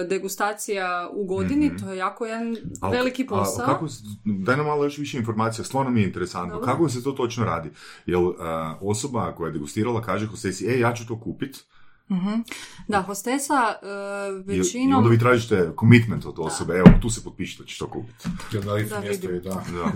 e, 0.00 0.06
degustacija 0.06 0.86
u 1.12 1.24
godini, 1.26 1.76
to 1.76 1.90
je 1.90 1.96
jako 1.96 2.26
jedan 2.26 2.48
Mhm. 2.48 2.58
Al- 2.80 2.90
veliki 2.90 3.22
a 3.22 3.26
posao. 3.28 3.66
kako, 3.66 3.88
s- 3.88 4.02
daj 4.24 4.56
nam 4.56 4.66
malo 4.66 4.84
još 4.84 4.98
više 4.98 5.18
informacija, 5.18 5.64
stvarno 5.64 5.90
mi 5.90 6.00
je 6.00 6.06
interesantno. 6.06 6.54
Dobro. 6.54 6.66
Kako 6.66 6.88
se 6.88 7.04
to 7.04 7.12
točno 7.12 7.44
radi? 7.44 7.70
Jel 8.06 8.32
a, 8.38 8.74
osoba 8.80 9.34
koja 9.34 9.46
je 9.46 9.52
degustirala 9.52 10.02
kaže 10.02 10.26
hostesi, 10.26 10.66
e, 10.66 10.80
ja 10.80 10.94
ću 10.94 11.06
to 11.06 11.20
kupit, 11.20 11.64
Mhm. 12.10 12.34
Da, 12.88 13.02
hostesa 13.02 13.74
e, 13.82 14.52
i, 14.52 14.54
i 14.54 14.58
većinom... 14.58 14.98
onda 14.98 15.10
vi 15.10 15.18
tražite 15.18 15.70
commitment 15.80 16.26
od 16.26 16.34
osobe, 16.38 16.74
evo, 16.74 16.86
tu 17.02 17.10
se 17.10 17.24
potpišite 17.24 17.62
da 17.62 17.66
ćeš 17.66 17.78
to 17.78 17.86
kupiti. 17.86 18.28
Jel 18.52 18.62
da 18.62 18.70
Da, 18.84 19.00
mjesto 19.00 19.28
je, 19.28 19.40
da, 19.40 19.50
Da. 19.50 19.90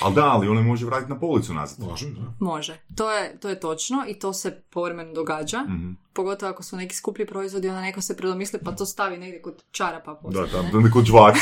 Ali 0.00 0.14
da, 0.14 0.24
ali 0.24 0.48
ona 0.48 0.62
može 0.62 0.86
vratiti 0.86 1.10
na 1.10 1.18
policu 1.18 1.54
nazad. 1.54 1.88
Može, 1.88 2.06
da. 2.06 2.20
Može. 2.40 2.80
To 2.96 3.12
je, 3.12 3.40
to 3.40 3.48
je 3.48 3.60
točno 3.60 4.04
i 4.08 4.14
to 4.14 4.32
se 4.32 4.60
povremeno 4.70 5.12
događa. 5.12 5.62
Mhm. 5.62 5.90
Pogotovo 6.12 6.50
ako 6.50 6.62
su 6.62 6.76
neki 6.76 6.96
skuplji 6.96 7.26
proizvodi, 7.26 7.68
onda 7.68 7.80
neko 7.80 8.00
se 8.00 8.16
predomisli 8.16 8.58
pa 8.60 8.72
to 8.72 8.86
stavi 8.86 9.18
negdje 9.18 9.42
kod 9.42 9.62
čarapa 9.70 10.14
poslije. 10.14 10.46
Da, 10.46 10.62
ne? 10.62 10.70
tam, 10.70 10.82
da 10.82 10.90
kod 10.90 11.04
žvaka. 11.04 11.38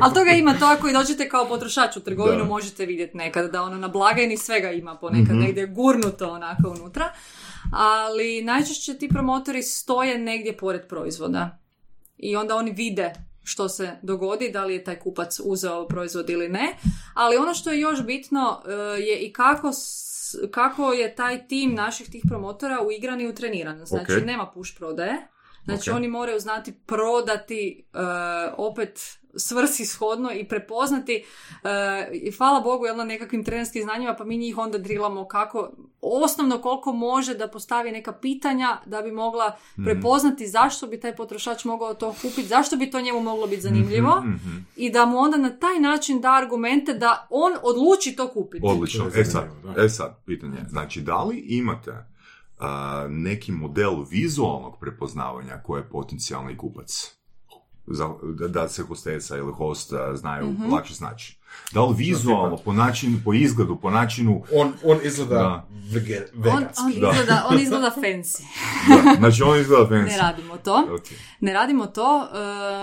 Ali 0.00 0.14
toga 0.14 0.30
ima 0.30 0.54
to 0.54 0.64
ako 0.66 0.88
i 0.88 0.92
dođete 0.92 1.28
kao 1.28 1.46
potrošač 1.46 1.96
u 1.96 2.00
trgovinu, 2.00 2.38
Da. 2.38 2.44
možete 2.44 2.86
vidjeti 2.86 3.16
nekad 3.16 3.50
da 3.50 3.62
ono 3.62 3.76
na 3.76 3.88
blagajni 3.88 4.36
svega 4.36 4.70
ima 4.70 4.94
ponekad 4.96 5.28
Mhm. 5.28 5.38
negdje 5.38 5.66
gurnuto 5.66 6.28
onako 6.28 6.70
unutra. 6.70 7.12
Ali 7.72 8.42
najčešće 8.42 8.98
ti 8.98 9.08
promotori 9.08 9.62
stoje 9.62 10.18
negdje 10.18 10.56
pored 10.56 10.88
proizvoda. 10.88 11.58
I 12.16 12.36
onda 12.36 12.56
oni 12.56 12.70
vide 12.70 13.12
što 13.44 13.68
se 13.68 13.96
dogodi, 14.02 14.50
da 14.50 14.64
li 14.64 14.74
je 14.74 14.84
taj 14.84 14.98
kupac 14.98 15.40
uzeo 15.44 15.88
proizvod 15.88 16.30
ili 16.30 16.48
ne. 16.48 16.76
Ali 17.14 17.36
ono 17.36 17.54
što 17.54 17.70
je 17.70 17.80
još 17.80 18.02
bitno 18.04 18.62
e, 18.66 18.72
je 19.00 19.18
i 19.18 19.32
kako, 19.32 19.70
kako 20.50 20.92
je 20.92 21.14
taj 21.14 21.46
tim 21.46 21.74
naših 21.74 22.10
tih 22.10 22.22
promotora 22.28 22.82
uigran 22.82 23.20
i 23.20 23.28
utreniran. 23.28 23.86
Znači 23.86 24.12
Ok. 24.12 24.26
nema 24.26 24.50
push 24.54 24.78
prodaje. 24.78 25.28
Znači 25.64 25.90
Ok. 25.90 25.96
oni 25.96 26.08
moraju 26.08 26.40
znati 26.40 26.72
prodati 26.86 27.86
e, 27.92 27.98
opet 28.56 29.18
svrsishodno 29.38 30.32
i 30.32 30.44
prepoznati 30.46 31.24
e, 31.64 31.68
i 32.14 32.32
hvala 32.32 32.60
Bogu 32.60 32.86
jel, 32.86 32.96
na 32.96 33.04
nekakvim 33.04 33.44
trenerskim 33.44 33.82
znanjima 33.82 34.14
pa 34.14 34.24
mi 34.24 34.36
njih 34.36 34.58
onda 34.58 34.78
drilamo 34.78 35.24
kako 35.26 35.70
osnovno 36.02 36.58
koliko 36.58 36.92
može 36.92 37.34
da 37.34 37.48
postavi 37.48 37.92
neka 37.92 38.12
pitanja 38.12 38.48
da 38.86 39.02
bi 39.02 39.12
mogla 39.12 39.56
Mhm. 39.72 39.84
prepoznati 39.84 40.46
zašto 40.48 40.86
bi 40.86 41.00
taj 41.00 41.16
potrošač 41.16 41.64
mogao 41.64 41.94
to 41.94 42.12
kupiti, 42.12 42.44
zašto 42.44 42.76
bi 42.76 42.90
to 42.90 43.00
njemu 43.00 43.20
moglo 43.20 43.46
biti 43.46 43.62
zanimljivo 43.62 44.20
Mhm. 44.20 44.56
i 44.76 44.90
da 44.90 45.06
mu 45.06 45.18
onda 45.18 45.36
na 45.36 45.50
taj 45.50 45.78
način 45.80 46.20
da 46.20 46.32
argumente 46.32 46.94
da 46.94 47.26
on 47.30 47.52
odluči 47.62 48.16
to 48.16 48.28
kupiti. 48.28 48.64
Odlično. 48.66 49.06
E 49.14 49.24
sad, 49.24 49.44
e 49.78 49.88
sad, 49.88 50.16
pitanje. 50.26 50.56
Znači, 50.68 51.00
da 51.00 51.22
li 51.22 51.36
imate 51.38 51.92
a, 52.58 53.06
neki 53.08 53.52
model 53.52 54.02
vizualnog 54.02 54.78
prepoznavanja 54.80 55.62
ko 55.62 55.76
je 55.76 55.88
potencijalni 55.88 56.56
kupac? 56.56 57.17
Za, 57.90 58.08
da, 58.30 58.48
da 58.50 58.68
se 58.68 58.82
hostesa 58.82 59.36
ili 59.36 59.52
host 59.52 59.92
znaju 60.14 60.46
Mhm. 60.46 60.72
lakše 60.72 60.94
znači. 60.94 61.38
Da 61.72 61.82
li 61.82 61.94
vizualno, 61.96 62.56
po 62.56 62.72
načinu, 62.72 63.18
po 63.24 63.34
izgledu, 63.34 63.76
po 63.76 63.90
načinu... 63.90 64.42
On, 64.54 64.72
on 64.84 64.98
izgleda 65.02 65.34
Da. 65.34 65.66
vege, 65.90 66.16
On, 66.34 66.42
veganski. 66.42 66.82
on, 66.84 66.92
Da. 66.92 67.10
izgleda, 67.10 67.46
on 67.48 67.60
izgleda 67.60 67.92
fancy. 67.96 68.42
Da, 68.88 69.14
znači, 69.14 69.42
on 69.42 69.60
izgleda 69.60 69.86
fancy. 69.86 70.06
Ne 70.06 70.16
radimo 70.18 70.56
to. 70.56 70.86
Ok. 70.94 71.02
Ne 71.40 71.52
radimo 71.52 71.86
to. 71.86 72.22
e, 72.24 72.38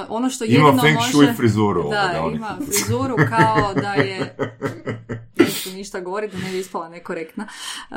ono 0.10 0.30
što 0.30 0.46
Ima 0.46 0.54
jedino 0.66 0.82
feng 0.82 0.96
može... 0.96 1.10
shui 1.10 1.28
frizuru. 1.34 1.82
Da, 1.84 1.88
ovoga, 2.12 2.22
on- 2.22 2.36
ima 2.36 2.58
frizuru 2.66 3.16
kao 3.30 3.74
da 3.74 3.94
je 3.94 4.36
neću 5.66 5.78
ništa 5.78 6.00
govoriti, 6.00 6.38
da 6.38 6.44
ne 6.44 6.52
bi 6.52 6.60
ispala 6.60 6.90
nekorektna. 6.90 7.48
E, 7.92 7.96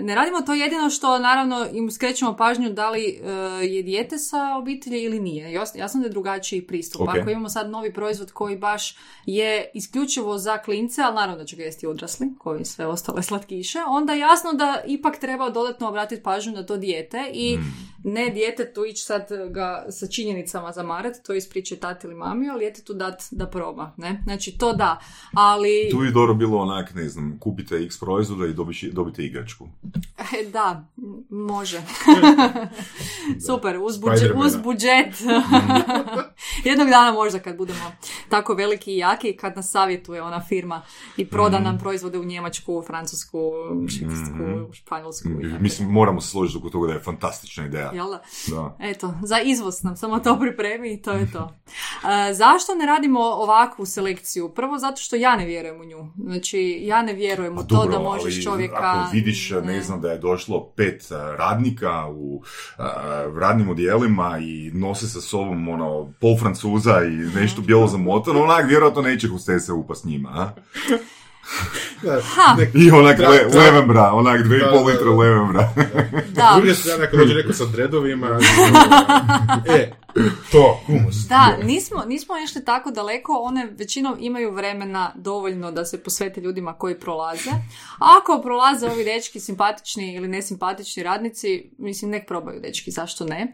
ne 0.00 0.14
radimo 0.14 0.40
to 0.40 0.54
jedino 0.54 0.90
što, 0.90 1.18
naravno, 1.18 1.66
im 1.72 1.90
skrećemo 1.90 2.36
pažnju 2.36 2.70
da 2.70 2.90
li 2.90 3.04
e, 3.04 3.30
je 3.66 3.82
dijete 3.82 4.18
sa 4.18 4.56
obitelji 4.58 5.02
ili 5.02 5.20
nije. 5.20 5.52
Jasno 5.52 6.00
da 6.00 6.06
je 6.06 6.10
drugačiji 6.10 6.66
pristup. 6.66 7.00
Ok. 7.00 7.08
Ako 7.08 7.30
imamo 7.30 7.48
sad 7.48 7.70
novi 7.70 7.92
proizvod 7.92 8.32
koji 8.32 8.56
baš 8.56 8.96
je 9.26 9.70
isključivo 9.74 10.38
za 10.38 10.58
klince, 10.58 11.02
ali 11.02 11.14
naravno 11.14 11.36
da 11.36 11.44
će 11.44 11.56
ga 11.56 11.62
jesti 11.62 11.86
odrasli, 11.86 12.26
koji 12.38 12.64
sve 12.64 12.86
ostale 12.86 13.22
slatkiše, 13.22 13.78
onda 13.88 14.12
je 14.12 14.18
jasno 14.18 14.52
da 14.52 14.82
ipak 14.86 15.18
treba 15.18 15.50
dodatno 15.50 15.88
obratiti 15.88 16.22
pažnju 16.22 16.52
na 16.52 16.66
to 16.66 16.76
dijete 16.76 17.30
i 17.32 17.58
ne 18.04 18.30
djetetu 18.30 18.84
ići 18.84 19.04
sad 19.04 19.28
ga 19.50 19.86
sa 19.90 20.06
činjenicama 20.06 20.72
zamarati, 20.72 21.22
to 21.22 21.34
ispričati 21.34 21.80
tati 21.80 22.06
ili 22.06 22.16
mami, 22.16 22.50
ali 22.50 22.58
djetetu 22.58 22.94
dat 22.94 23.22
da 23.30 23.46
proba. 23.46 23.92
Ne? 23.96 24.20
Znači 24.24 24.58
to 24.58 24.72
da, 24.72 25.00
ali 25.32 25.88
Tu 25.90 25.98
bi 25.98 26.12
dobro 26.12 26.34
bilo 26.34 26.58
onak, 26.58 26.94
ne 26.94 27.03
znam, 27.08 27.38
kupite 27.40 27.76
x 27.76 28.00
proizvoda 28.00 28.46
i 28.46 28.54
dobiš- 28.54 28.92
dobite 28.92 29.24
igračku. 29.24 29.68
E, 30.18 30.50
da, 30.50 30.84
može. 31.30 31.82
Super, 33.46 33.78
uz, 33.78 33.98
budžet, 33.98 34.32
uz 34.36 34.56
budžet. 34.56 35.14
Jednog 36.64 36.88
dana 36.88 37.12
možda 37.12 37.38
kad 37.38 37.56
budemo 37.56 37.92
tako 38.28 38.54
veliki 38.54 38.92
i 38.92 38.98
jaki, 38.98 39.36
kad 39.36 39.56
nas 39.56 39.70
savjetuje 39.70 40.22
ona 40.22 40.40
firma 40.40 40.82
i 41.16 41.26
proda 41.26 41.58
nam 41.58 41.78
proizvode 41.78 42.18
u 42.18 42.24
Njemačku, 42.24 42.82
Francusku, 42.86 43.38
Švicarsku, 43.88 44.72
Španjolsku. 44.72 45.28
i 45.28 45.50
tako. 45.50 45.62
Mislim, 45.62 45.88
moramo 45.88 46.20
se 46.20 46.28
složiti 46.28 46.58
oko 46.58 46.70
toga 46.70 46.86
da 46.86 46.92
je 46.92 47.00
fantastična 47.00 47.66
ideja. 47.66 47.90
Jel 47.94 48.06
da? 48.06 48.22
Da. 48.46 48.76
Eto, 48.80 49.14
za 49.22 49.40
izvoz 49.40 49.82
nam 49.82 49.96
samo 49.96 50.18
to 50.18 50.38
pripremi 50.40 50.92
i 50.92 51.02
to 51.02 51.12
je 51.12 51.32
to. 51.32 51.54
E, 52.30 52.34
zašto 52.34 52.74
ne 52.74 52.86
radimo 52.86 53.20
ovakvu 53.20 53.86
selekciju? 53.86 54.48
Prvo 54.48 54.78
zato 54.78 54.96
što 54.96 55.16
ja 55.16 55.36
ne 55.36 55.46
vjerujem 55.46 55.80
u 55.80 55.84
nju. 55.84 56.06
Znači, 56.18 56.78
ja 56.82 56.93
ne 57.02 57.12
vjerujem 57.12 57.52
u 57.52 57.56
Pa 57.56 57.62
to 57.62 57.74
dobro, 57.74 57.92
da 57.92 57.98
možeš 57.98 58.34
ali 58.34 58.42
čovjeka... 58.42 58.76
Ako 58.80 59.10
vidiš, 59.12 59.50
ne 59.64 59.82
znam, 59.82 60.00
da 60.00 60.10
je 60.10 60.18
došlo 60.18 60.72
pet 60.76 61.06
radnika 61.38 62.06
u 62.06 62.42
a, 62.78 63.30
radnim 63.36 63.68
odjelima 63.68 64.38
i 64.38 64.70
nose 64.74 65.08
sa 65.08 65.20
sobom 65.20 65.68
ono, 65.68 66.12
pol 66.20 66.36
francuza 66.38 67.04
i 67.04 67.40
nešto 67.40 67.62
bijelo 67.62 67.86
zamotano, 67.86 68.42
onak 68.42 68.68
vjerojatno 68.68 69.02
neće 69.02 69.28
hostese 69.28 69.72
upast 69.72 70.04
njima, 70.04 70.28
a? 70.28 70.50
Ha. 72.26 72.56
nek- 72.58 72.70
I 72.74 72.90
onak 72.90 73.18
Tra- 73.18 73.28
le, 73.28 73.44
levembra, 73.54 74.12
onak 74.12 74.42
dve 74.42 74.56
i 74.56 74.60
Da, 74.60 74.66
pol 74.68 74.84
litra 74.84 75.04
da. 75.04 75.10
levembra. 75.12 75.72
Da. 76.28 76.52
S 76.52 76.56
druge 76.56 76.74
strane, 76.74 77.04
ako 77.04 77.16
dođe 77.16 77.34
neko 77.34 77.52
sa 77.52 77.64
dredovima, 77.64 78.28
e, 79.68 79.90
to, 80.52 80.80
humus. 80.86 81.14
Da, 81.28 81.56
nismo, 81.62 82.04
nismo 82.06 82.34
išli 82.38 82.64
tako 82.64 82.90
daleko, 82.90 83.32
one 83.34 83.68
većinom 83.72 84.16
imaju 84.18 84.52
vremena 84.52 85.12
dovoljno 85.16 85.70
da 85.70 85.84
se 85.84 86.02
posvete 86.02 86.40
ljudima 86.40 86.72
koji 86.72 87.00
prolaze. 87.00 87.50
A 87.98 88.18
ako 88.18 88.42
prolaze 88.42 88.86
ovi 88.86 89.04
dečki 89.04 89.40
simpatični 89.40 90.14
ili 90.14 90.28
nesimpatični 90.28 91.02
radnici, 91.02 91.70
mislim 91.78 92.10
nek 92.10 92.26
probaju 92.28 92.60
dečki, 92.60 92.90
zašto 92.90 93.24
ne? 93.24 93.52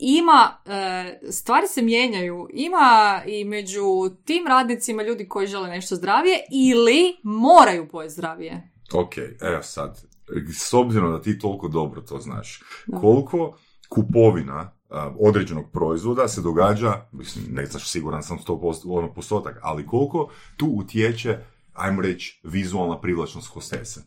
Ima, 0.00 0.56
e, 0.66 1.20
stvari 1.30 1.66
se 1.66 1.82
mijenjaju, 1.82 2.48
ima 2.52 3.22
i 3.26 3.44
među 3.44 3.84
tim 4.24 4.46
radnicima 4.46 5.02
ljudi 5.02 5.28
koji 5.28 5.46
žele 5.46 5.68
nešto 5.68 5.96
zdravije 5.96 6.38
ili 6.52 7.16
moraju 7.22 7.88
pojesti 7.88 8.14
zdravije. 8.14 8.70
Ok, 8.92 9.12
evo 9.40 9.62
sad, 9.62 10.04
s 10.52 10.72
obzirom 10.72 11.12
da 11.12 11.22
ti 11.22 11.38
toliko 11.38 11.68
dobro 11.68 12.00
to 12.00 12.18
znaš, 12.18 12.62
koliko 13.00 13.56
kupovina 13.88 14.72
a, 14.90 15.14
određenog 15.18 15.70
proizvoda 15.72 16.28
se 16.28 16.40
događa, 16.40 17.06
mislim, 17.12 17.44
ne 17.50 17.66
znaš, 17.66 17.90
siguran 17.90 18.22
sam 18.22 18.38
100% 18.38 18.98
ono 18.98 19.14
postotak, 19.14 19.58
ali 19.62 19.86
koliko 19.86 20.30
tu 20.56 20.66
utječe, 20.66 21.38
ajmo 21.72 22.02
reći, 22.02 22.40
vizualna 22.44 23.00
privlačnost 23.00 23.48
hostese. 23.48 24.00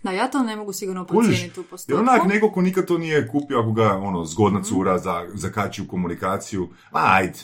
Da, 0.04 0.10
ja 0.10 0.28
to 0.28 0.42
ne 0.42 0.56
mogu 0.56 0.72
sigurno 0.72 1.04
procijeniti 1.06 1.60
u 1.60 1.62
Jer 1.62 1.70
postotku. 1.70 2.00
onak 2.00 2.24
neko 2.24 2.50
ko 2.50 2.62
nikad 2.62 2.86
to 2.86 2.98
nije 2.98 3.28
kupio, 3.28 3.60
ako 3.60 3.72
ga 3.72 3.92
ono, 3.92 4.24
zgodna 4.24 4.62
cura 4.62 4.98
za, 4.98 5.26
zakači 5.34 5.82
u 5.82 5.88
komunikaciju, 5.88 6.68
ajde, 6.92 7.38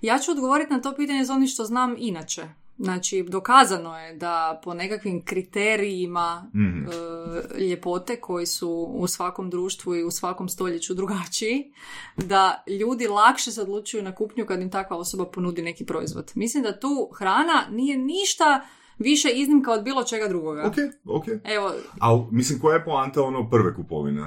Ja 0.00 0.18
ću 0.18 0.30
odgovoriti 0.30 0.72
na 0.72 0.80
to 0.80 0.94
pitanje 0.94 1.24
za 1.24 1.32
onim 1.34 1.48
što 1.48 1.64
znam 1.64 1.94
inače. 1.98 2.48
Znači, 2.78 3.22
dokazano 3.22 3.98
je 3.98 4.14
da 4.14 4.60
po 4.64 4.74
nekakvim 4.74 5.24
kriterijima 5.24 6.50
Mhm. 6.54 6.84
e, 6.84 7.60
ljepote 7.60 8.16
koji 8.16 8.46
su 8.46 8.70
u 8.92 9.06
svakom 9.06 9.50
društvu 9.50 9.96
i 9.96 10.04
u 10.04 10.10
svakom 10.10 10.48
stoljeću 10.48 10.94
drugačiji, 10.94 11.72
da 12.16 12.64
ljudi 12.80 13.08
lakše 13.08 13.52
se 13.52 13.62
odlučuju 13.62 14.02
na 14.02 14.14
kupnju 14.14 14.46
kad 14.46 14.60
im 14.60 14.70
takva 14.70 14.96
osoba 14.96 15.24
ponudi 15.24 15.62
neki 15.62 15.86
proizvod. 15.86 16.32
Mislim 16.34 16.62
da 16.62 16.80
tu 16.80 17.10
hrana 17.14 17.66
nije 17.70 17.96
ništa 17.98 18.66
više 18.98 19.28
iznimka 19.30 19.72
od 19.72 19.82
bilo 19.82 20.04
čega 20.04 20.28
drugoga. 20.28 20.66
ok, 20.66 20.74
ok. 21.06 21.24
Evo, 21.44 21.72
Ali, 22.00 22.22
mislim, 22.30 22.58
koja 22.58 22.74
je 22.74 22.84
poanta 22.84 23.22
ono 23.22 23.50
prve 23.50 23.74
kupovine? 23.74 24.22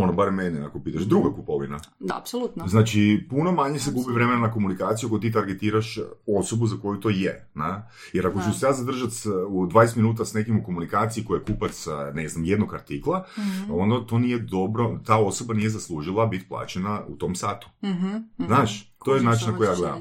Ono, 0.00 0.12
bar 0.12 0.30
mene 0.30 0.60
ako 0.60 0.80
pitaš. 0.80 1.02
Druga 1.02 1.32
kupovina. 1.32 1.80
da, 2.00 2.18
apsolutno. 2.18 2.68
Znači, 2.68 3.26
puno 3.30 3.52
manje 3.52 3.78
se 3.78 3.90
gubi 3.92 4.12
vremena 4.12 4.38
na 4.38 4.52
komunikaciju 4.52 5.06
ako 5.06 5.18
ti 5.18 5.32
targetiraš 5.32 5.98
osobu 6.28 6.66
za 6.66 6.76
koju 6.76 7.00
to 7.00 7.10
je. 7.10 7.48
Na? 7.54 7.88
Jer 8.12 8.26
ako 8.26 8.38
Da. 8.38 8.44
ću 8.44 8.58
se 8.58 8.66
ja 8.66 8.72
zadržati 8.72 9.14
u 9.48 9.66
20 9.66 9.96
minuta 9.96 10.24
s 10.24 10.34
nekim 10.34 10.58
u 10.58 10.64
komunikaciji 10.64 11.24
koji 11.24 11.38
je 11.38 11.44
kupac, 11.44 11.86
a, 11.86 12.12
ne 12.14 12.28
znam, 12.28 12.44
jednog 12.44 12.74
artikla, 12.74 13.26
Mhm. 13.38 13.70
onda 13.72 14.06
to 14.06 14.18
nije 14.18 14.38
dobro, 14.38 14.98
ta 15.06 15.16
osoba 15.16 15.54
nije 15.54 15.70
zaslužila 15.70 16.26
biti 16.26 16.48
plaćena 16.48 17.00
u 17.08 17.16
tom 17.16 17.34
satu. 17.34 17.68
Mhm, 17.84 18.06
mhm. 18.06 18.46
Znaš, 18.46 18.92
to 19.04 19.14
je 19.14 19.22
način 19.22 19.50
na 19.50 19.56
koji 19.56 19.66
ja 19.66 19.74
gledam. 19.74 20.00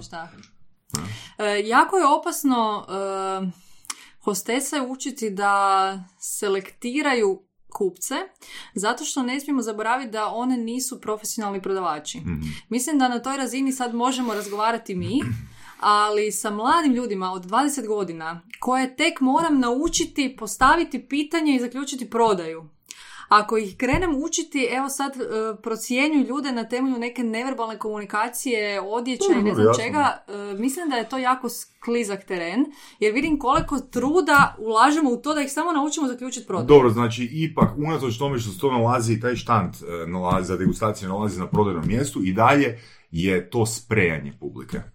E, 1.38 1.62
jako 1.66 1.98
je 1.98 2.04
opasno 2.20 2.86
e, 2.90 3.65
hostese 4.26 4.82
učiti 4.82 5.30
da 5.30 6.04
selektiraju 6.20 7.42
kupce, 7.74 8.16
zato 8.74 9.06
što 9.06 9.24
ne 9.24 9.40
smijemo 9.40 9.62
zaboraviti 9.62 10.12
da 10.12 10.28
one 10.28 10.58
nisu 10.58 11.02
profesionalni 11.02 11.62
prodavači. 11.62 12.20
Mhm. 12.20 12.48
Mislim 12.70 13.00
da 13.00 13.08
na 13.08 13.20
toj 13.20 13.38
razini 13.38 13.72
sad 13.72 13.96
možemo 13.96 14.34
razgovarati 14.34 14.96
mi, 14.96 15.22
ali 15.80 16.32
sa 16.32 16.50
mladim 16.50 16.94
ljudima 16.94 17.32
od 17.32 17.46
20 17.46 17.88
godina 17.88 18.42
koje 18.60 18.96
tek 18.96 19.20
moram 19.20 19.60
naučiti 19.60 20.36
postaviti 20.40 21.08
pitanje 21.08 21.56
i 21.56 21.60
zaključiti 21.60 22.10
prodaju. 22.10 22.75
Ako 23.28 23.58
ih 23.58 23.78
krenem 23.78 24.24
učiti, 24.24 24.68
evo 24.72 24.90
sad 24.90 25.12
e, 25.16 25.26
procjenjuju 25.62 26.28
ljude 26.28 26.52
na 26.52 26.64
temelju 26.64 26.98
neke 26.98 27.24
neverbalne 27.24 27.78
komunikacije, 27.78 28.82
odjeća 28.82 29.34
i 29.40 29.44
ne 29.44 29.54
znam 29.54 29.68
jasno. 29.68 29.84
čega, 29.84 30.24
e, 30.28 30.60
mislim 30.60 30.90
da 30.90 30.96
je 30.96 31.10
to 31.10 31.18
jako 31.18 31.50
sklizak 31.50 32.24
teren, 32.24 32.66
jer 33.00 33.14
vidim 33.14 33.40
koliko 33.40 33.80
truda 33.80 34.56
ulažemo 34.60 35.12
u 35.12 35.18
to 35.18 35.34
da 35.34 35.42
ih 35.42 35.52
samo 35.52 35.72
naučimo 35.72 36.08
zaključiti 36.08 36.48
prodaju. 36.48 36.68
Dobro, 36.68 36.90
znači 36.90 37.30
ipak, 37.32 37.70
unatoč 37.78 38.18
tome 38.18 38.40
što 38.40 38.52
se 38.52 38.60
to 38.60 38.72
nalazi, 38.72 39.20
taj 39.20 39.36
štand 39.36 39.74
e, 39.74 40.08
nalazi, 40.08 40.48
za 40.48 40.58
degustaciju 40.58 41.10
nalazi 41.10 41.40
na 41.40 41.48
prodajnom 41.48 41.88
mjestu 41.88 42.24
i 42.24 42.34
dalje 42.34 42.80
je 43.12 43.50
to 43.50 43.66
sprejanje 43.66 44.34
publike. 44.40 44.95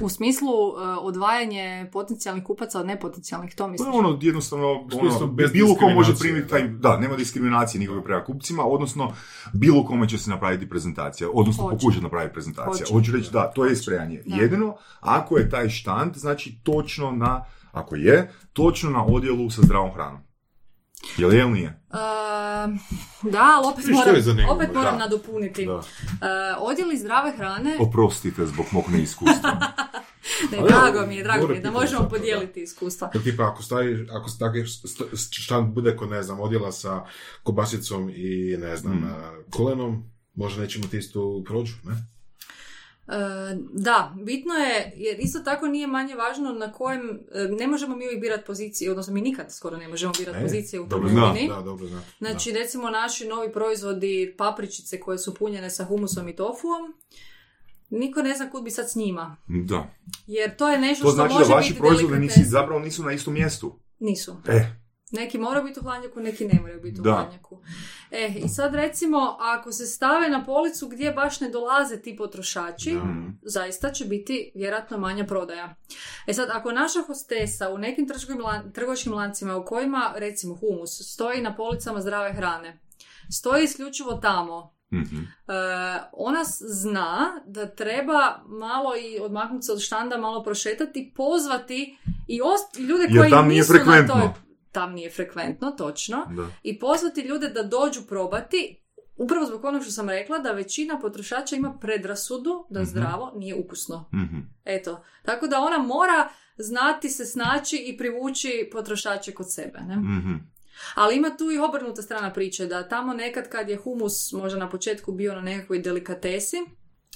U 0.00 0.08
smislu 0.08 0.48
e, 0.48 0.82
odvajanje 1.00 1.88
potencijalnih 1.92 2.44
kupaca 2.44 2.80
od 2.80 2.86
nepotencijalnih, 2.86 3.54
to 3.54 3.64
To 3.64 3.68
misliš? 3.68 3.86
je 3.86 3.98
ono 3.98 4.18
jednostavno, 4.20 4.88
smislu, 4.90 5.16
ono, 5.16 5.26
bez 5.26 5.52
bilo 5.52 5.74
ko 5.74 5.88
može 5.88 6.14
primiti 6.18 6.48
taj, 6.48 6.68
da, 6.68 6.98
nema 6.98 7.16
diskriminacije 7.16 7.78
nikakve 7.78 8.04
prema 8.04 8.24
kupcima, 8.24 8.64
odnosno 8.64 9.12
bilo 9.52 9.84
kome 9.84 10.08
će 10.08 10.18
se 10.18 10.30
napraviti 10.30 10.68
prezentacija, 10.68 11.28
odnosno 11.32 11.64
Hoće. 11.64 11.76
pokušati 11.76 12.02
napraviti 12.02 12.32
prezentacija. 12.32 12.86
Hoće. 12.86 12.92
Hoću 12.92 13.12
reći 13.12 13.30
da, 13.32 13.50
to 13.54 13.64
je 13.64 13.76
sprejanje. 13.76 14.22
Da. 14.26 14.36
Jedino, 14.36 14.76
ako 15.00 15.36
je 15.36 15.50
taj 15.50 15.68
štand, 15.68 16.16
znači 16.16 16.60
točno 16.62 17.10
na, 17.10 17.44
ako 17.72 17.96
je, 17.96 18.32
točno 18.52 18.90
na 18.90 19.04
odjelu 19.04 19.50
sa 19.50 19.62
zdravom 19.62 19.92
hranom. 19.92 20.29
Je 21.16 21.24
ili 21.24 21.50
nije? 21.50 21.68
E, 21.68 21.96
da, 23.30 23.42
ali 23.56 23.66
opet 23.72 23.84
moram, 23.86 24.14
opet 24.50 24.74
moram 24.74 24.98
da. 24.98 25.04
nadopuniti. 25.04 25.66
Da. 25.66 25.82
E, 26.26 26.54
odjeli 26.58 26.98
zdrave 26.98 27.32
hrane, 27.36 27.76
Oprostite 27.80 28.46
zbog 28.46 28.66
mog 28.70 28.84
neiskustva. 28.88 29.50
ne, 30.52 30.58
Ali 30.58 30.68
drago 30.68 31.06
mi 31.06 31.16
je, 31.16 31.22
drago 31.24 31.48
mi 31.48 31.54
je 31.54 31.60
da 31.60 31.70
možemo 31.70 32.00
zato, 32.02 32.02
da. 32.02 32.08
podijeliti 32.08 32.62
iskustva. 32.62 33.10
Jer 33.14 33.22
tipa, 33.22 33.48
ako 33.48 33.62
stavi, 33.62 34.08
ako 34.10 34.28
stavi 34.28 34.64
štand 35.30 35.74
bude 35.74 35.96
kod, 35.96 36.10
ne 36.10 36.22
znam, 36.22 36.40
odjela 36.40 36.72
sa 36.72 37.04
kobasicom 37.42 38.10
i, 38.14 38.56
ne 38.58 38.76
znam, 38.76 38.96
Mm. 38.96 39.04
a, 39.04 39.42
kolenom, 39.50 40.10
možda 40.34 40.62
nećemo 40.62 40.86
ti 40.86 40.98
istu 40.98 41.44
prođu, 41.46 41.74
ne? 41.84 41.92
E, 43.10 43.56
da, 43.72 44.14
bitno 44.24 44.54
je, 44.54 44.92
jer 44.96 45.20
isto 45.20 45.38
tako 45.38 45.66
nije 45.68 45.86
manje 45.86 46.14
važno 46.14 46.52
na 46.52 46.72
kojem, 46.72 47.20
e, 47.32 47.48
ne 47.58 47.66
možemo 47.66 47.96
mi 47.96 48.04
uvijek 48.04 48.20
birati 48.20 48.44
pozicije, 48.46 48.90
odnosno 48.90 49.14
mi 49.14 49.20
nikad 49.20 49.52
skoro 49.52 49.76
ne 49.76 49.88
možemo 49.88 50.12
birati 50.18 50.38
E, 50.38 50.42
pozicije 50.42 50.80
u 50.80 50.86
dobro, 50.86 51.08
trgovini. 51.08 51.48
Da, 51.48 51.62
dobro, 51.62 51.86
znam. 51.86 52.04
Znači, 52.18 52.52
recimo, 52.52 52.90
naši 52.90 53.28
novi 53.28 53.52
proizvodi, 53.52 54.34
papričice 54.38 55.00
koje 55.00 55.18
su 55.18 55.34
punjene 55.34 55.70
sa 55.70 55.84
humusom 55.84 56.28
i 56.28 56.36
tofuom, 56.36 56.94
niko 57.90 58.22
ne 58.22 58.34
zna 58.34 58.50
kud 58.50 58.62
bi 58.62 58.70
sad 58.70 58.90
s 58.90 58.94
njima. 58.94 59.36
Da. 59.48 59.94
Jer 60.26 60.56
to 60.56 60.68
je 60.68 60.78
nešto 60.78 61.04
To 61.04 61.08
što 61.08 61.14
znači 61.14 61.34
može 61.34 61.48
da 61.48 61.54
vaši 61.54 61.68
biti 61.68 61.80
proizvodi 61.80 62.18
nisi, 62.18 62.44
zapravo 62.44 62.80
nisu 62.80 63.02
na 63.02 63.12
istom 63.12 63.34
mjestu. 63.34 63.78
Nisu. 63.98 64.36
E, 64.48 64.79
Neki 65.12 65.38
moraju 65.38 65.64
biti 65.64 65.80
u 65.80 65.82
hladnjaku, 65.82 66.20
neki 66.20 66.44
ne 66.44 66.60
moraju 66.60 66.80
biti 66.80 67.00
u 67.00 67.04
Da. 67.04 67.12
hladnjaku. 67.12 67.58
E, 68.10 68.34
i 68.36 68.48
sad 68.48 68.74
recimo, 68.74 69.18
ako 69.40 69.72
se 69.72 69.86
stave 69.86 70.28
na 70.28 70.44
policu 70.44 70.88
gdje 70.88 71.12
baš 71.12 71.40
ne 71.40 71.48
dolaze 71.48 71.96
ti 71.96 72.16
potrošači, 72.16 72.98
zaista 73.44 73.90
će 73.90 74.04
biti 74.04 74.52
vjerojatno 74.54 74.98
manja 74.98 75.26
prodaja. 75.26 75.74
E 76.26 76.34
sad, 76.34 76.48
ako 76.50 76.72
naša 76.72 77.00
hostesa 77.00 77.70
u 77.70 77.78
nekim 77.78 78.06
trgovačkim 78.06 78.38
lan- 78.38 78.72
trgovačkim 78.72 79.12
lancima 79.12 79.56
u 79.56 79.64
kojima, 79.64 80.12
recimo 80.16 80.54
humus, 80.56 80.90
stoji 81.04 81.40
na 81.40 81.56
policama 81.56 82.00
zdrave 82.00 82.32
hrane, 82.32 82.80
stoji 83.30 83.64
isključivo 83.64 84.12
tamo, 84.12 84.74
Mhm. 84.92 85.16
E, 85.16 85.52
ona 86.12 86.40
zna 86.60 87.16
da 87.46 87.66
treba 87.68 88.20
malo 88.48 88.96
i 88.98 89.18
odmaknuti 89.18 89.62
se 89.62 89.72
od 89.72 89.80
štanda, 89.80 90.16
malo 90.18 90.42
prošetati, 90.42 91.12
pozvati 91.16 91.98
i 92.28 92.40
ost- 92.42 92.78
ljude 92.80 93.02
Jer 93.02 93.18
koji 93.18 93.30
tam 93.30 93.48
nije 93.48 93.58
nisu 93.58 93.72
na 93.74 94.06
toj... 94.06 94.49
Tam 94.72 94.92
nije 94.92 95.10
frekventno, 95.10 95.70
točno. 95.70 96.26
Da. 96.36 96.46
I 96.62 96.78
pozvati 96.78 97.20
ljude 97.20 97.48
da 97.48 97.62
dođu 97.62 98.02
probati, 98.08 98.82
upravo 99.16 99.46
zbog 99.46 99.64
onog 99.64 99.82
što 99.82 99.92
sam 99.92 100.08
rekla, 100.08 100.38
da 100.38 100.52
većina 100.52 101.00
potrošača 101.00 101.56
ima 101.56 101.78
predrasudu 101.80 102.66
da 102.70 102.84
zdravo 102.84 103.32
nije 103.36 103.54
ukusno. 103.54 104.10
Mhm. 104.14 104.38
Eto, 104.64 105.04
tako 105.24 105.46
da 105.46 105.60
ona 105.60 105.78
mora 105.78 106.28
znati 106.56 107.08
se 107.08 107.24
snaći 107.24 107.76
i 107.76 107.96
privući 107.96 108.68
potrošače 108.72 109.32
kod 109.32 109.52
sebe. 109.52 109.78
Ne? 109.78 109.96
Mhm. 109.96 110.34
Ali 110.94 111.16
ima 111.16 111.36
tu 111.36 111.50
i 111.50 111.58
obrnuta 111.58 112.02
strana 112.02 112.32
priče, 112.32 112.66
da 112.66 112.88
tamo 112.88 113.14
nekad 113.14 113.48
kad 113.48 113.68
je 113.68 113.76
humus 113.76 114.32
možda 114.32 114.58
na 114.58 114.68
početku 114.68 115.12
bio 115.12 115.34
na 115.34 115.40
nekakvoj 115.40 115.78
delikatesi, 115.78 116.56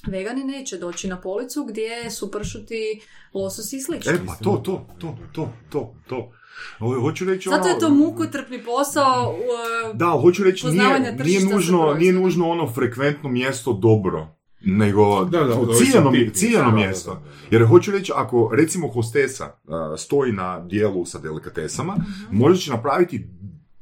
vegani 0.06 0.44
neće 0.44 0.78
doći 0.78 1.08
na 1.08 1.20
policu 1.20 1.64
gdje 1.64 2.10
su 2.10 2.30
pršuti 2.30 3.00
lososi 3.34 3.76
i 3.76 3.80
slično. 3.80 4.12
E, 4.12 4.26
pa 4.26 4.34
to, 4.34 4.62
to, 4.64 4.86
to, 5.00 5.16
to, 5.32 5.52
to, 5.70 5.94
to. 6.08 6.32
Ho- 6.78 7.00
Hoću 7.00 7.24
reći 7.24 7.48
Zato 7.48 7.68
je 7.68 7.72
ono- 7.72 7.80
to 7.80 7.90
mukotrpni 7.90 8.62
posao. 8.64 9.30
uh, 9.30 9.96
Da, 9.96 10.06
hoću 10.12 10.44
reći, 10.44 10.66
nije, 10.66 11.14
nije, 11.14 11.44
nužno, 11.44 11.94
nije 11.94 12.12
nužno 12.12 12.48
ono 12.48 12.70
frekventno 12.70 13.28
mjesto 13.28 13.72
dobro, 13.72 14.26
nego 14.60 15.24
Da, 15.24 15.38
da, 15.38 15.44
da, 15.46 15.54
ciljano, 15.74 16.12
ciljano 16.34 16.64
Da, 16.64 16.70
da, 16.70 16.76
mjesto. 16.76 17.10
da, 17.10 17.20
da, 17.20 17.26
da. 17.26 17.30
Jer 17.50 17.64
hoću 17.64 17.90
reći, 17.90 18.12
ako 18.14 18.50
recimo 18.52 18.88
hostesa 18.88 19.44
a, 19.68 19.94
stoji 19.98 20.32
na 20.32 20.60
dijelu 20.60 21.06
sa 21.06 21.18
delikatesama, 21.18 21.94
Mhm. 21.94 22.36
možda 22.36 22.58
će 22.58 22.70
napraviti 22.70 23.26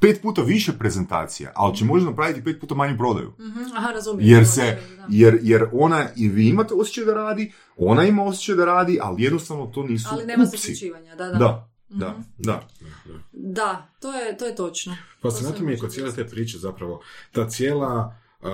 pet 0.00 0.22
puta 0.22 0.42
više 0.42 0.72
prezentacija, 0.72 1.52
ali 1.54 1.76
će 1.76 1.84
možda 1.84 2.10
napraviti 2.10 2.44
pet 2.44 2.60
puta 2.60 2.74
manju 2.74 2.98
prodaju. 2.98 3.32
mhm, 3.40 3.76
aha, 3.76 3.92
razumijem. 3.92 4.30
Jer 4.30 4.46
se, 4.46 4.60
je, 4.60 4.82
da. 4.96 5.06
jer, 5.08 5.38
jer 5.42 5.64
ona 5.72 6.06
i 6.16 6.28
vi 6.28 6.48
imate 6.48 6.74
osjećaj 6.74 7.04
da 7.04 7.14
radi, 7.14 7.52
ona 7.76 8.04
ima 8.04 8.24
osjećaj 8.24 8.54
da 8.54 8.64
radi, 8.64 8.98
ali 9.02 9.22
jednostavno 9.22 9.66
to 9.66 9.82
nisu 9.82 10.08
Ali 10.10 10.26
nema 10.26 10.44
zaključivanja, 10.44 11.14
da, 11.14 11.28
da. 11.28 11.71
Da, 11.92 12.14
da, 12.38 12.68
Mhm. 12.80 13.12
da. 13.12 13.18
Da, 13.32 13.88
to 14.00 14.12
je, 14.12 14.36
to 14.38 14.46
je 14.46 14.56
točno. 14.56 14.96
Fascinantno 15.22 15.58
To 15.58 15.64
mi 15.64 15.72
je 15.72 15.78
kod 15.78 15.92
cijele 15.92 16.12
te 16.12 16.26
priče 16.26 16.58
zapravo 16.58 17.00
ta 17.32 17.48
cijela 17.48 18.16
uh, 18.40 18.48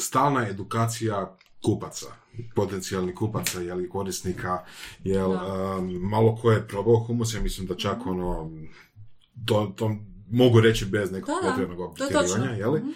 stalna 0.00 0.48
edukacija 0.48 1.36
kupaca, 1.64 2.06
potencijalnih 2.54 3.14
kupaca, 3.14 3.60
jel, 3.60 3.88
korisnika, 3.88 4.64
jel, 5.04 5.30
um, 5.30 5.92
malo 5.92 6.36
ko 6.36 6.50
je 6.52 6.68
probao 6.68 6.96
humus, 6.96 7.34
ja 7.34 7.40
mislim 7.40 7.66
da 7.66 7.76
čak 7.76 8.06
ono, 8.06 8.50
to, 9.46 9.72
to 9.76 9.96
mogu 10.32 10.60
reći 10.60 10.84
bez 10.84 11.12
nekog 11.12 11.34
potrebnog 11.42 11.94
pretjerivanja, 11.96 12.50
jeli? 12.50 12.80
Mhm. 12.80 12.90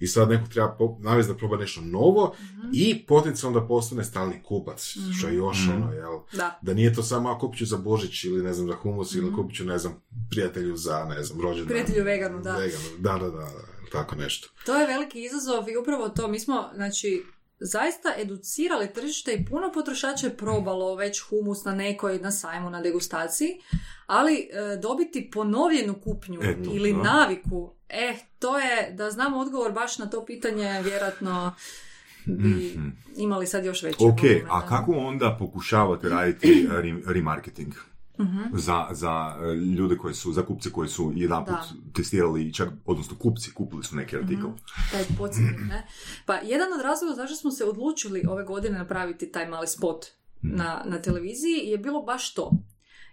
I 0.00 0.06
sad 0.06 0.28
neko 0.28 0.48
treba 0.48 0.68
po, 0.70 0.96
navesti 1.00 1.32
da 1.32 1.38
proba 1.38 1.56
nešto 1.56 1.80
novo 1.80 2.34
i 2.72 3.06
potencijalno 3.06 3.60
da 3.60 3.66
postane 3.66 4.04
stalni 4.04 4.42
kupac, 4.42 4.80
što 5.18 5.28
je 5.28 5.34
još 5.34 5.58
Mhm. 5.60 5.72
ono, 5.72 5.92
jel? 5.92 6.12
Da. 6.32 6.58
Da 6.62 6.74
nije 6.74 6.94
to 6.94 7.02
samo, 7.02 7.30
a 7.30 7.38
kupit 7.38 7.58
ću 7.58 7.66
za 7.66 7.76
Božić 7.76 8.24
ili 8.24 8.42
ne 8.42 8.52
znam, 8.52 8.66
za 8.66 8.74
humus 8.74 9.10
Mhm. 9.10 9.18
ili 9.18 9.34
kupit 9.34 9.56
ću, 9.56 9.64
ne 9.64 9.78
znam, 9.78 9.92
prijatelju 10.30 10.76
za, 10.76 11.04
ne 11.06 11.22
znam, 11.24 11.40
rođendan. 11.40 11.68
Prijatelju 11.68 12.04
veganu, 12.04 12.40
da. 12.40 12.52
Veganu, 12.52 12.84
da, 12.98 13.12
da, 13.12 13.18
da, 13.20 13.30
da, 13.30 13.48
tako 13.92 14.16
nešto. 14.16 14.48
To 14.66 14.74
je 14.74 14.86
veliki 14.86 15.22
izazov 15.22 15.68
i 15.68 15.76
upravo 15.76 16.08
to. 16.08 16.28
Mi 16.28 16.40
smo, 16.40 16.70
znači, 16.74 17.22
zaista 17.62 18.14
educirali 18.16 18.92
tržište 18.92 19.32
i 19.32 19.44
puno 19.44 19.72
potrošača 19.72 20.26
je 20.26 20.36
probalo 20.36 20.94
već 20.94 21.20
humus 21.20 21.64
na 21.64 21.74
nekoj, 21.74 22.18
na 22.18 22.30
sajmu, 22.30 22.70
na 22.70 22.80
degustaciji, 22.80 23.48
ali 24.06 24.34
e, 24.34 24.76
dobiti 24.76 25.30
ponovljenu 25.30 25.94
kupnju 25.94 26.40
Eto, 26.42 26.70
ili 26.70 26.92
da. 26.92 27.02
naviku, 27.04 27.74
eh, 27.88 28.14
to 28.38 28.58
je, 28.58 28.92
da 28.92 29.10
znamo 29.10 29.38
odgovor 29.38 29.72
baš 29.72 29.98
na 29.98 30.06
to 30.06 30.24
pitanje, 30.24 30.82
vjerojatno 30.82 31.54
bi 32.26 32.48
Mhm. 32.48 32.88
imali 33.16 33.46
sad 33.46 33.64
još 33.64 33.82
veći 33.82 33.96
Ok, 34.00 34.20
volumen, 34.20 34.46
a 34.50 34.66
kako 34.68 34.92
onda 34.92 35.36
pokušavate 35.38 36.08
raditi 36.08 36.66
re- 36.72 37.02
remarketing? 37.06 37.72
Mhm. 38.22 38.56
Za, 38.56 38.88
za 38.90 39.36
eh, 39.40 39.54
ljude 39.54 39.96
koji 39.96 40.14
su, 40.14 40.32
za 40.32 40.42
kupce 40.42 40.70
koji 40.70 40.88
su 40.88 41.12
jedanput 41.16 41.54
Da. 41.54 41.66
Mhm. 41.74 41.90
testirali, 41.94 42.42
i 42.42 42.52
čak, 42.52 42.68
odnosno 42.84 43.16
kupci, 43.18 43.52
kupili 43.54 43.84
su 43.84 43.96
neki 43.96 44.16
artikl. 44.16 44.46
taj 44.92 45.04
podsjetnik, 45.18 45.60
ne? 45.68 45.86
Pa 46.26 46.34
jedan 46.34 46.72
od 46.72 46.80
razloga 46.80 47.14
zašto 47.14 47.36
smo 47.36 47.50
se 47.50 47.64
odlučili 47.64 48.24
ove 48.28 48.44
godine 48.44 48.78
napraviti 48.78 49.32
taj 49.32 49.48
mali 49.48 49.66
spot 49.66 50.06
na, 50.42 50.82
na 50.86 51.02
televiziji 51.02 51.60
je 51.64 51.78
bilo 51.78 52.02
baš 52.02 52.34
to. 52.34 52.50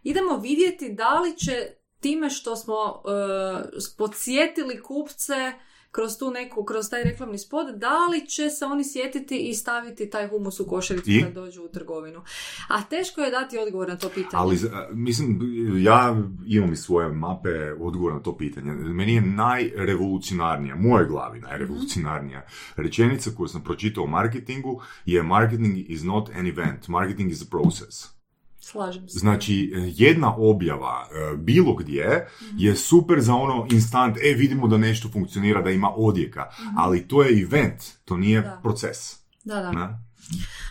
Idemo 0.03 0.37
vidjeti 0.37 0.93
da 0.93 1.19
li 1.19 1.37
će 1.37 1.67
time 1.99 2.29
što 2.29 2.55
smo 2.55 2.73
uh, 2.73 3.61
podsjetili 3.97 4.81
kupce 4.81 5.53
kroz 5.91 6.17
tu 6.17 6.31
neku, 6.31 6.63
kroz 6.63 6.89
taj 6.89 7.03
reklamni 7.03 7.37
spot, 7.37 7.67
da 7.75 8.07
li 8.11 8.27
će 8.27 8.49
se 8.49 8.65
oni 8.65 8.83
sjetiti 8.83 9.37
i 9.37 9.53
staviti 9.53 10.09
taj 10.09 10.27
humus 10.27 10.59
u 10.59 10.67
košaricu 10.67 11.11
I? 11.11 11.23
kad 11.23 11.33
dođu 11.33 11.63
u 11.63 11.67
trgovinu. 11.67 12.21
A 12.67 12.83
teško 12.83 13.21
je 13.21 13.31
dati 13.31 13.57
odgovor 13.57 13.89
na 13.89 13.97
to 13.97 14.09
pitanje. 14.09 14.43
Ali, 14.43 14.57
mislim, 14.91 15.39
ja 15.83 16.17
imam 16.47 16.73
i 16.73 16.75
svoje 16.75 17.09
mape 17.09 17.73
odgovor 17.79 18.13
na 18.13 18.19
to 18.19 18.37
pitanje. 18.37 18.71
Meni 18.71 19.13
je 19.13 19.21
najrevolucionarnija, 19.21 20.75
u 20.75 20.79
mojoj 20.79 21.07
glavi 21.07 21.39
najrevolucionarnija 21.39 22.45
rečenica 22.75 23.31
koju 23.37 23.47
sam 23.47 23.63
pročitao 23.63 24.03
u 24.03 24.07
marketingu 24.07 24.81
je 25.05 25.23
marketing 25.23 25.89
is 25.89 26.03
not 26.03 26.29
an 26.29 26.47
event, 26.47 26.87
marketing 26.87 27.31
is 27.31 27.41
a 27.41 27.45
process. 27.49 28.18
Slažem 28.59 29.09
se. 29.09 29.19
Znači, 29.19 29.73
eh, 29.75 29.91
jedna 29.95 30.35
objava 30.37 31.07
eh, 31.11 31.35
bilo 31.37 31.75
gdje 31.75 32.27
je 32.57 32.75
super 32.75 33.21
za 33.21 33.33
ono 33.33 33.67
instant, 33.71 34.17
e, 34.17 34.33
vidimo 34.33 34.67
da 34.67 34.77
nešto 34.77 35.09
funkcionira, 35.13 35.61
da 35.61 35.69
ima 35.69 35.93
odjeka, 35.95 36.49
ali 36.77 37.07
to 37.07 37.23
je 37.23 37.41
event, 37.41 37.83
to 38.05 38.17
nije 38.17 38.41
Da. 38.41 38.59
proces. 38.63 39.19
Da, 39.43 39.55
da. 39.55 39.71
Ne? 39.71 39.87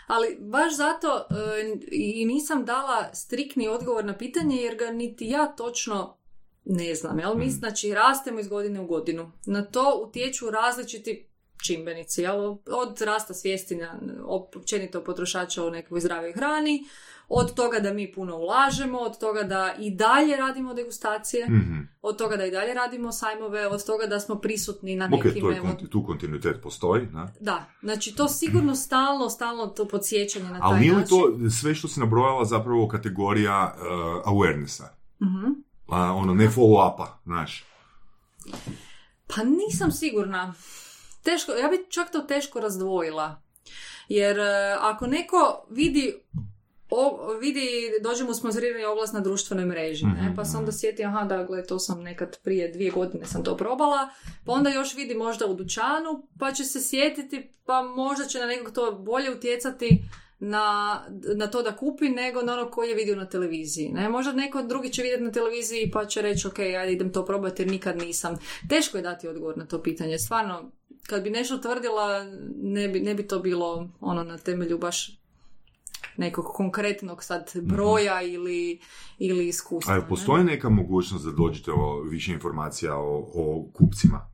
Ali 0.06 0.36
baš 0.40 0.76
zato 0.76 1.08
e, 1.08 1.24
i 1.92 2.24
nisam 2.24 2.64
dala 2.64 3.14
striktni 3.14 3.68
odgovor 3.68 4.04
na 4.04 4.16
pitanje 4.16 4.56
jer 4.56 4.76
ga 4.76 4.90
niti 4.90 5.26
ja 5.26 5.46
točno 5.46 6.18
ne 6.64 6.94
znam. 6.94 7.18
Jel? 7.18 7.34
Mi 7.34 7.50
znači 7.50 7.94
rastemo 7.94 8.40
iz 8.40 8.48
godine 8.48 8.80
u 8.80 8.86
godinu. 8.86 9.32
Na 9.46 9.64
to 9.64 10.02
utječu 10.08 10.50
različiti 10.50 11.28
čimbenici. 11.66 12.22
Jel? 12.22 12.56
Od 12.66 13.00
rasta 13.00 13.34
svijesti 13.34 13.76
na, 13.76 13.98
općenito 14.56 15.04
potrošača 15.04 15.64
o 15.64 15.70
nekoj 15.70 16.00
zdravoj 16.00 16.32
hrani, 16.32 16.84
od 17.30 17.54
toga 17.54 17.78
da 17.78 17.92
mi 17.92 18.12
puno 18.12 18.36
ulažemo, 18.36 18.98
od 18.98 19.18
toga 19.18 19.42
da 19.42 19.74
i 19.78 19.90
dalje 19.90 20.36
radimo 20.36 20.74
degustacije, 20.74 21.46
Mhm. 21.46 21.78
od 22.02 22.18
toga 22.18 22.36
da 22.36 22.46
i 22.46 22.50
dalje 22.50 22.74
radimo 22.74 23.12
sajmove, 23.12 23.66
od 23.66 23.86
toga 23.86 24.06
da 24.06 24.20
smo 24.20 24.34
prisutni 24.34 24.96
na 24.96 25.08
nekim... 25.08 25.40
to 25.40 25.50
je, 25.50 25.56
evo, 25.56 25.66
konti- 25.66 25.88
tu 25.88 26.04
kontinuitet 26.04 26.62
postoji, 26.62 27.06
ne? 27.06 27.26
da, 27.40 27.64
znači 27.82 28.14
to 28.14 28.28
sigurno 28.28 28.74
stalno, 28.76 29.30
stalno 29.30 29.66
to 29.66 29.84
podsjećanje 29.86 30.44
na 30.44 30.50
taj 30.50 30.60
Ali 30.62 30.80
nije 30.80 30.94
li 30.94 31.04
to 31.06 31.18
sve 31.52 31.74
što 31.74 31.88
si 31.88 32.00
nabrojala 32.00 32.44
zapravo 32.44 32.88
kategorija 32.88 33.74
uh, 33.76 33.82
awarenessa? 34.24 34.84
Mhm. 35.22 35.52
A, 35.88 36.12
ono, 36.12 36.34
ne 36.34 36.48
follow-upa, 36.48 37.06
znaš. 37.24 37.64
Pa 39.26 39.42
nisam 39.44 39.90
sigurna. 39.92 40.54
Teško, 41.22 41.52
ja 41.52 41.68
bi 41.68 41.86
čak 41.90 42.12
to 42.12 42.20
teško 42.20 42.60
razdvojila. 42.60 43.42
Jer 44.08 44.38
e, 44.38 44.44
ako 44.80 45.06
neko 45.06 45.36
vidi 45.70 46.14
o, 46.90 47.32
vidi, 47.40 47.68
dođe 48.02 48.24
mu 48.24 48.34
sponzorirani 48.34 48.84
oglas 48.84 49.12
na 49.12 49.20
društvenoj 49.20 49.66
mreži, 49.66 50.06
ne? 50.06 50.22
Mhm, 50.22 50.36
pa 50.36 50.44
se 50.44 50.56
onda 50.56 50.72
sjeti, 50.72 51.04
aha, 51.04 51.24
da, 51.24 51.44
gle, 51.44 51.64
to 51.66 51.78
sam 51.78 52.02
nekad 52.02 52.38
prije 52.42 52.72
dvije 52.72 52.90
godine 52.90 53.26
sam 53.26 53.44
to 53.44 53.56
probala, 53.56 54.08
pa 54.46 54.52
onda 54.52 54.70
još 54.70 54.94
vidi 54.94 55.14
možda 55.14 55.46
u 55.46 55.54
dućanu, 55.54 56.28
pa 56.38 56.52
će 56.52 56.64
se 56.64 56.80
sjetiti, 56.80 57.52
pa 57.64 57.82
možda 57.82 58.24
će 58.24 58.38
na 58.38 58.46
nekog 58.46 58.74
to 58.74 58.92
bolje 58.92 59.30
utjecati 59.30 60.02
na, 60.38 61.00
na 61.36 61.46
to 61.46 61.62
da 61.62 61.76
kupi 61.76 62.08
nego 62.08 62.42
na 62.42 62.52
ono 62.52 62.70
koji 62.70 62.88
je 62.88 62.94
vidio 62.94 63.16
na 63.16 63.28
televiziji. 63.28 63.88
Ne? 63.88 64.08
Možda 64.08 64.32
neko 64.32 64.62
drugi 64.62 64.92
će 64.92 65.02
vidjeti 65.02 65.24
na 65.24 65.32
televiziji 65.32 65.90
pa 65.90 66.06
će 66.06 66.22
reći 66.22 66.46
ok, 66.48 66.58
ajde 66.58 66.92
idem 66.92 67.12
to 67.12 67.24
probati 67.24 67.62
jer 67.62 67.70
nikad 67.70 67.98
nisam. 67.98 68.38
Teško 68.68 68.96
je 68.96 69.02
dati 69.02 69.28
odgovor 69.28 69.58
na 69.58 69.66
to 69.66 69.82
pitanje. 69.82 70.18
Stvarno, 70.18 70.70
kad 71.06 71.22
bi 71.22 71.30
nešto 71.30 71.58
tvrdila, 71.58 72.24
ne 72.62 72.88
bi, 72.88 73.00
ne 73.00 73.14
bi 73.14 73.26
to 73.26 73.38
bilo 73.38 73.88
ono 74.00 74.24
na 74.24 74.38
temelju 74.38 74.78
baš 74.78 75.18
nekog 76.18 76.44
konkretnog 76.46 77.24
sad 77.24 77.50
broja 77.56 78.22
ili, 78.22 78.80
ili 79.18 79.48
iskustva. 79.48 79.94
A 79.94 79.98
ne? 79.98 80.08
postoji 80.08 80.44
neka 80.44 80.68
mogućnost 80.68 81.24
da 81.24 81.32
dođete 81.32 81.70
o 81.72 82.00
više 82.02 82.32
informacija 82.32 82.96
o, 82.96 83.30
o 83.34 83.70
kupcima? 83.74 84.30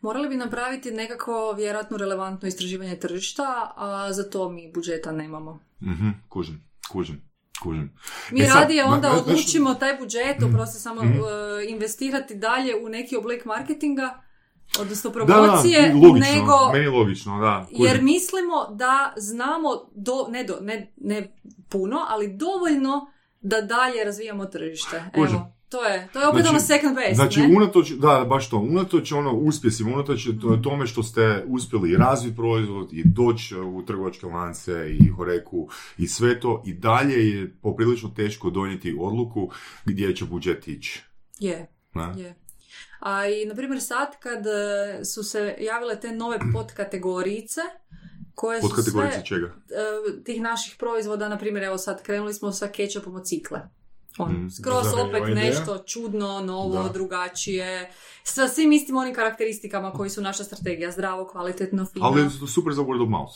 Morali 0.00 0.28
bi 0.28 0.36
napraviti 0.36 0.90
nekako 0.90 1.52
vjerojatno 1.52 1.96
relevantno 1.96 2.48
istraživanje 2.48 2.96
tržišta, 2.96 3.42
a 3.76 4.12
za 4.12 4.30
to 4.30 4.48
mi 4.48 4.72
budžeta 4.72 5.12
nemamo. 5.12 5.58
Mhm, 5.82 6.08
kužim, 6.28 6.64
kužim, 6.90 7.34
Kužim. 7.62 7.92
Mi 8.30 8.40
E 8.40 8.46
sad, 8.46 8.56
radije 8.56 8.84
onda 8.84 9.08
ma- 9.08 9.18
odlučimo 9.18 9.74
taj 9.74 9.96
budžet, 9.96 10.42
oprosti 10.44 10.78
samo 10.78 11.02
Mhm. 11.02 11.12
uh, 11.12 11.26
investirati 11.68 12.34
dalje 12.34 12.76
u 12.76 12.88
neki 12.88 13.16
oblik 13.16 13.44
marketinga, 13.44 14.22
odnosno 14.80 15.10
Da, 15.10 15.18
da, 15.18 15.24
promocije, 15.26 15.94
logično, 15.94 16.32
nego 16.32 16.72
meni 16.72 16.86
logično, 16.88 17.40
da. 17.40 17.66
jer 17.72 18.02
mislimo 18.02 18.54
da 18.70 19.12
znamo 19.16 19.68
do, 19.94 20.26
ne, 20.28 20.44
do, 20.44 20.58
ne, 20.60 20.92
ne 20.96 21.34
puno, 21.68 21.98
ali 22.08 22.28
dovoljno 22.28 23.06
da 23.40 23.60
dalje 23.60 24.04
razvijamo 24.04 24.44
tržište. 24.46 25.02
Evo, 25.14 25.50
to 25.68 25.84
je, 25.84 26.08
to 26.12 26.20
je 26.20 26.28
opet 26.28 26.40
Znači- 26.40 26.50
ono 26.50 26.60
second 26.60 26.96
best, 26.96 27.14
Znači, 27.14 27.40
ne? 27.40 27.56
unatoč, 27.56 27.90
da, 27.90 28.26
baš 28.28 28.50
to, 28.50 28.56
unatoč 28.58 29.12
ono 29.12 29.32
uspjesima, 29.32 29.90
unatoč 29.90 30.28
to- 30.42 30.56
tome 30.56 30.86
što 30.86 31.02
ste 31.02 31.44
uspjeli 31.46 31.96
razviti 31.96 32.36
proizvod 32.36 32.92
i 32.92 33.02
doći 33.04 33.56
u 33.56 33.82
trgovačke 33.82 34.26
lance 34.26 34.72
i 34.90 35.08
Horeku 35.08 35.68
i 35.98 36.06
sve 36.06 36.40
to, 36.40 36.62
i 36.66 36.74
dalje 36.74 37.28
je 37.28 37.54
poprilično 37.54 38.08
teško 38.08 38.50
donijeti 38.50 38.96
odluku 39.00 39.50
gdje 39.84 40.16
će 40.16 40.24
budžet 40.24 40.68
ići. 40.68 41.02
Je, 41.38 41.66
Ne? 41.94 42.12
je. 42.16 42.34
A 43.04 43.26
i, 43.26 43.46
na 43.46 43.54
primjer, 43.54 43.82
sad 43.82 44.18
kad 44.18 44.46
e, 44.46 44.50
su 45.04 45.22
se 45.22 45.56
javile 45.60 45.96
te 45.96 46.12
nove 46.12 46.38
podkategorijice, 46.54 47.60
koje 48.34 48.60
su 48.62 48.68
sve 48.82 49.22
čega? 49.24 49.46
e, 49.46 50.24
tih 50.24 50.42
naših 50.42 50.76
proizvoda, 50.78 51.28
na 51.28 51.38
primjer, 51.38 51.64
evo 51.64 51.78
sad 51.78 52.02
krenuli 52.02 52.34
smo 52.34 52.52
sa 52.52 52.68
kečapom 52.68 53.14
od 53.14 53.24
cikle. 53.24 53.60
On, 54.18 54.32
Mhm. 54.32 54.48
skroz 54.50 54.86
opet 55.00 55.22
ideja. 55.22 55.34
nešto 55.36 55.78
čudno, 55.78 56.40
novo, 56.40 56.82
Da. 56.82 56.88
drugačije, 56.88 57.90
sa 58.24 58.48
svim 58.48 58.72
istim 58.72 58.96
onim 58.96 59.14
karakteristikama 59.14 59.92
koji 59.92 60.10
su 60.10 60.22
naša 60.22 60.44
strategija, 60.44 60.90
zdravo, 60.90 61.26
kvalitetno, 61.26 61.84
fino. 61.84 62.06
Ali 62.06 62.20
je 62.22 62.28
to 62.40 62.46
super 62.46 62.72
za 62.72 62.82
word 62.82 63.02
of 63.02 63.08
mouth. 63.10 63.34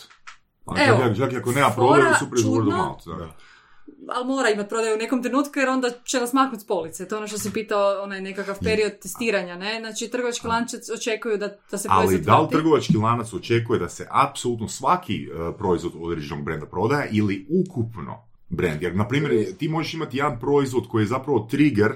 A 0.66 0.84
Evo, 0.84 0.98
čak, 0.98 1.16
čak 1.18 1.32
i 1.32 1.36
ako 1.36 1.52
nema 1.52 1.70
prodaju, 1.70 2.14
super 2.18 2.38
za 2.38 2.48
word 2.48 2.68
of 2.68 2.74
mouth. 2.76 3.06
Da. 3.08 3.36
Ali 4.14 4.26
mora 4.26 4.50
imati 4.50 4.68
prodaju 4.68 4.94
u 4.94 4.98
nekom 4.98 5.22
trenutku 5.22 5.58
jer 5.58 5.68
onda 5.68 5.90
će 6.04 6.20
nas 6.20 6.32
maknuti 6.32 6.64
s 6.64 6.66
police. 6.66 7.08
To 7.08 7.14
je 7.14 7.18
ono 7.18 7.28
što 7.28 7.38
si 7.38 7.52
pitao, 7.52 8.02
onaj 8.02 8.20
nekakav 8.20 8.58
period 8.64 8.92
testiranja, 9.02 9.56
ne? 9.56 9.80
Znači, 9.80 10.08
trgovački 10.10 10.46
lanci 10.46 10.76
očekuju 10.94 11.36
da, 11.36 11.56
da 11.70 11.78
se 11.78 11.88
Ali 11.90 12.06
proizvod 12.06 12.26
da 12.26 12.40
li 12.40 12.48
trgovački 12.50 12.96
lanac 12.96 13.32
očekuje 13.32 13.78
da 13.78 13.88
se 13.88 14.06
apsolutno 14.10 14.68
svaki 14.68 15.14
e, 15.14 15.28
proizvod 15.58 15.92
određenog 16.00 16.44
brenda 16.44 16.66
prodaje 16.66 17.08
ili 17.12 17.46
ukupno 17.50 18.28
brend? 18.48 18.82
Jer, 18.82 18.96
na 18.96 19.08
primjer, 19.08 19.56
ti 19.58 19.68
možeš 19.68 19.94
imati 19.94 20.16
jedan 20.16 20.40
proizvod 20.40 20.88
koji 20.88 21.02
je 21.02 21.06
zapravo 21.06 21.46
trigger 21.50 21.92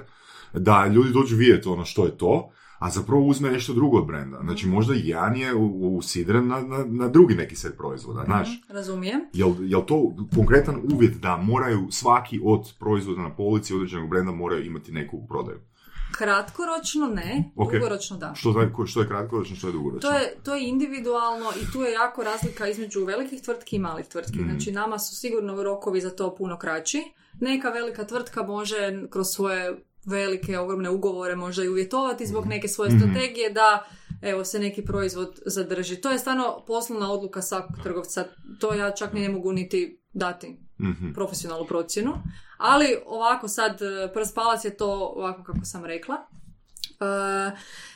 da 0.53 0.87
ljudi 0.87 1.13
dođu 1.13 1.35
vidjeti 1.35 1.67
ono 1.67 1.85
što 1.85 2.05
je 2.05 2.17
to, 2.17 2.51
a 2.83 2.89
zapravo 2.89 3.25
uzme 3.25 3.51
nešto 3.51 3.73
drugo 3.73 3.97
od 3.97 4.05
brenda. 4.07 4.39
Znači, 4.43 4.67
možda 4.67 4.93
jedan 4.93 5.35
je 5.35 5.55
usidren 5.55 6.47
na, 6.47 6.61
na, 6.61 6.85
na 6.87 7.07
drugi 7.07 7.35
neki 7.35 7.55
set 7.55 7.77
proizvoda, 7.77 8.23
znaš? 8.25 8.61
Razumijem. 8.69 9.21
Jel, 9.33 9.53
jel 9.59 9.85
to 9.85 10.15
konkretan 10.35 10.81
uvjet 10.93 11.13
da 11.13 11.37
moraju 11.37 11.87
svaki 11.91 12.41
od 12.43 12.73
proizvoda 12.79 13.21
na 13.21 13.35
polici 13.35 13.73
određenog 13.73 14.09
brenda 14.09 14.31
moraju 14.31 14.65
imati 14.65 14.91
neku 14.91 15.27
prodaju? 15.27 15.59
Kratkoročno 16.17 17.07
ne, 17.07 17.51
Ok. 17.55 17.73
dugoročno 17.73 18.17
da. 18.17 18.33
Što, 18.35 18.69
što 18.85 19.01
je 19.01 19.07
kratkoročno, 19.07 19.55
što 19.55 19.67
je 19.67 19.73
dugoročno? 19.73 20.09
To 20.09 20.15
je, 20.15 20.35
to 20.43 20.55
je 20.55 20.69
individualno 20.69 21.49
i 21.61 21.71
tu 21.71 21.81
je 21.81 21.91
jako 21.91 22.23
razlika 22.23 22.67
između 22.67 23.05
velikih 23.05 23.41
tvrtki 23.41 23.75
i 23.75 23.79
malih 23.79 24.05
tvrtki. 24.07 24.39
Mhm. 24.39 24.49
Znači 24.49 24.71
nama 24.71 24.99
su 24.99 25.15
sigurno 25.15 25.63
rokovi 25.63 26.01
za 26.01 26.09
to 26.09 26.35
puno 26.35 26.57
kraći. 26.57 27.03
Neka 27.39 27.69
velika 27.69 28.03
tvrtka 28.03 28.43
može 28.43 29.07
kroz 29.09 29.27
svoje 29.27 29.83
velike, 30.05 30.59
ogromne 30.59 30.89
ugovore 30.89 31.35
možda 31.35 31.63
i 31.63 31.69
uvjetovati 31.69 32.25
zbog 32.25 32.45
neke 32.45 32.67
svoje 32.67 32.89
Mhm. 32.89 32.99
strategije 32.99 33.49
da 33.49 33.85
evo 34.21 34.45
se 34.45 34.59
neki 34.59 34.81
proizvod 34.83 35.39
zadrži. 35.45 35.95
To 35.97 36.09
je 36.09 36.19
stvarno 36.19 36.63
poslovna 36.67 37.11
odluka 37.11 37.41
svakog 37.41 37.75
trgovca. 37.83 38.25
To 38.59 38.73
ja 38.73 38.91
čak 38.91 39.13
ni 39.13 39.21
ne 39.21 39.29
mogu 39.29 39.51
niti 39.51 40.01
dati 40.13 40.57
Mhm. 40.81 41.13
profesionalnu 41.13 41.65
procjenu. 41.67 42.13
Ali 42.57 42.97
ovako 43.05 43.47
sad, 43.47 43.81
e, 43.81 44.13
prst 44.13 44.35
palac 44.35 44.65
je 44.65 44.77
to 44.77 44.87
ovako 45.15 45.43
kako 45.43 45.59
sam 45.63 45.85
rekla. 45.85 46.15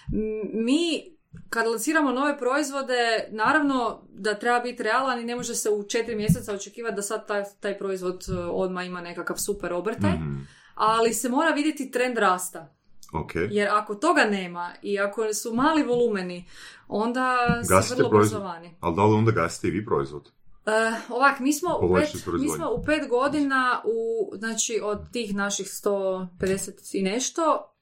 M- 0.07 0.39
mi 0.55 1.03
kad 1.49 1.67
lanciramo 1.67 2.11
nove 2.11 2.37
proizvode, 2.37 2.97
naravno 3.29 4.01
da 4.09 4.33
treba 4.33 4.59
biti 4.59 4.83
realan 4.83 5.19
i 5.19 5.25
ne 5.25 5.35
može 5.35 5.55
se 5.55 5.69
u 5.69 5.83
četiri 5.83 6.15
mjeseca 6.15 6.53
očekivati 6.53 6.95
da 6.95 7.01
sad 7.01 7.27
taj, 7.27 7.43
taj 7.59 7.77
proizvod 7.77 8.25
e, 8.29 8.41
odmah 8.41 8.85
ima 8.85 9.01
nekakav 9.01 9.37
super 9.37 9.73
obrtaj, 9.73 10.11
Mhm. 10.11 10.35
Ali 10.77 11.13
se 11.13 11.29
mora 11.29 11.51
vidjeti 11.51 11.91
trend 11.91 12.17
rasta. 12.17 12.73
Ok. 13.13 13.31
Jer 13.35 13.69
ako 13.69 13.95
toga 13.95 14.23
nema 14.23 14.73
i 14.81 14.99
ako 14.99 15.33
su 15.33 15.53
mali 15.53 15.83
volumeni, 15.83 16.45
onda 16.87 17.37
se 17.63 17.73
Gasite 17.73 17.95
vrlo 17.95 18.09
proizvod. 18.09 18.39
brzo 18.39 18.47
vani. 18.47 18.75
Ali 18.79 18.95
da 18.95 19.05
li 19.05 19.13
onda 19.13 19.31
gasite 19.31 19.67
i 19.67 19.71
vi 19.71 19.85
proizvod? 19.85 20.31
E, 20.65 20.71
ovak, 21.09 21.39
mi 21.39 21.53
smo, 21.53 21.79
u 21.81 21.95
pet, 21.95 22.09
mi 22.33 22.49
smo 22.49 22.71
u 22.71 22.83
pet 22.83 23.09
godina, 23.09 23.81
u, 23.85 24.31
znači 24.37 24.79
od 24.83 25.11
tih 25.11 25.35
naših 25.35 25.65
150 25.65 26.71
i 26.93 27.01
nešto, 27.01 27.73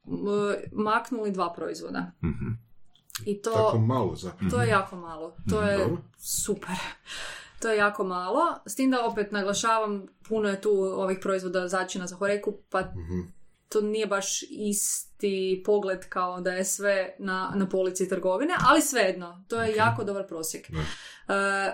maknuli 0.71 1.31
dva 1.31 1.53
proizvoda. 1.53 2.11
Mhm. 2.23 2.47
I 3.25 3.41
to, 3.41 3.51
Tako 3.51 3.77
malo 3.77 4.15
zapravo. 4.15 4.51
to 4.51 4.61
je 4.61 4.69
jako 4.69 4.95
malo. 4.95 5.35
To 5.49 5.61
je 5.61 5.77
Dobro. 5.77 5.97
super. 6.17 6.75
To 7.59 7.69
je 7.69 7.77
jako 7.77 8.03
malo. 8.03 8.41
S 8.65 8.75
tim 8.75 8.91
da 8.91 9.05
opet 9.05 9.31
naglašavam, 9.31 10.07
puno 10.29 10.49
je 10.49 10.61
tu 10.61 10.69
ovih 10.71 11.17
proizvoda 11.21 11.67
začina 11.67 12.07
za 12.07 12.15
horeku, 12.15 12.57
pa 12.69 12.81
Mhm. 12.81 13.19
to 13.69 13.81
nije 13.81 14.07
baš 14.07 14.43
isti 14.49 15.61
pogled 15.65 16.09
kao 16.09 16.41
da 16.41 16.51
je 16.51 16.65
sve 16.65 17.15
na, 17.19 17.51
na 17.55 17.69
polici 17.69 18.09
trgovine, 18.09 18.53
ali 18.69 18.81
svejedno, 18.81 19.43
to 19.47 19.61
je 19.61 19.75
jako 19.75 20.03
dobar 20.03 20.27
prosjek. 20.27 20.71
Da. 20.71 20.79
E, 20.79 20.85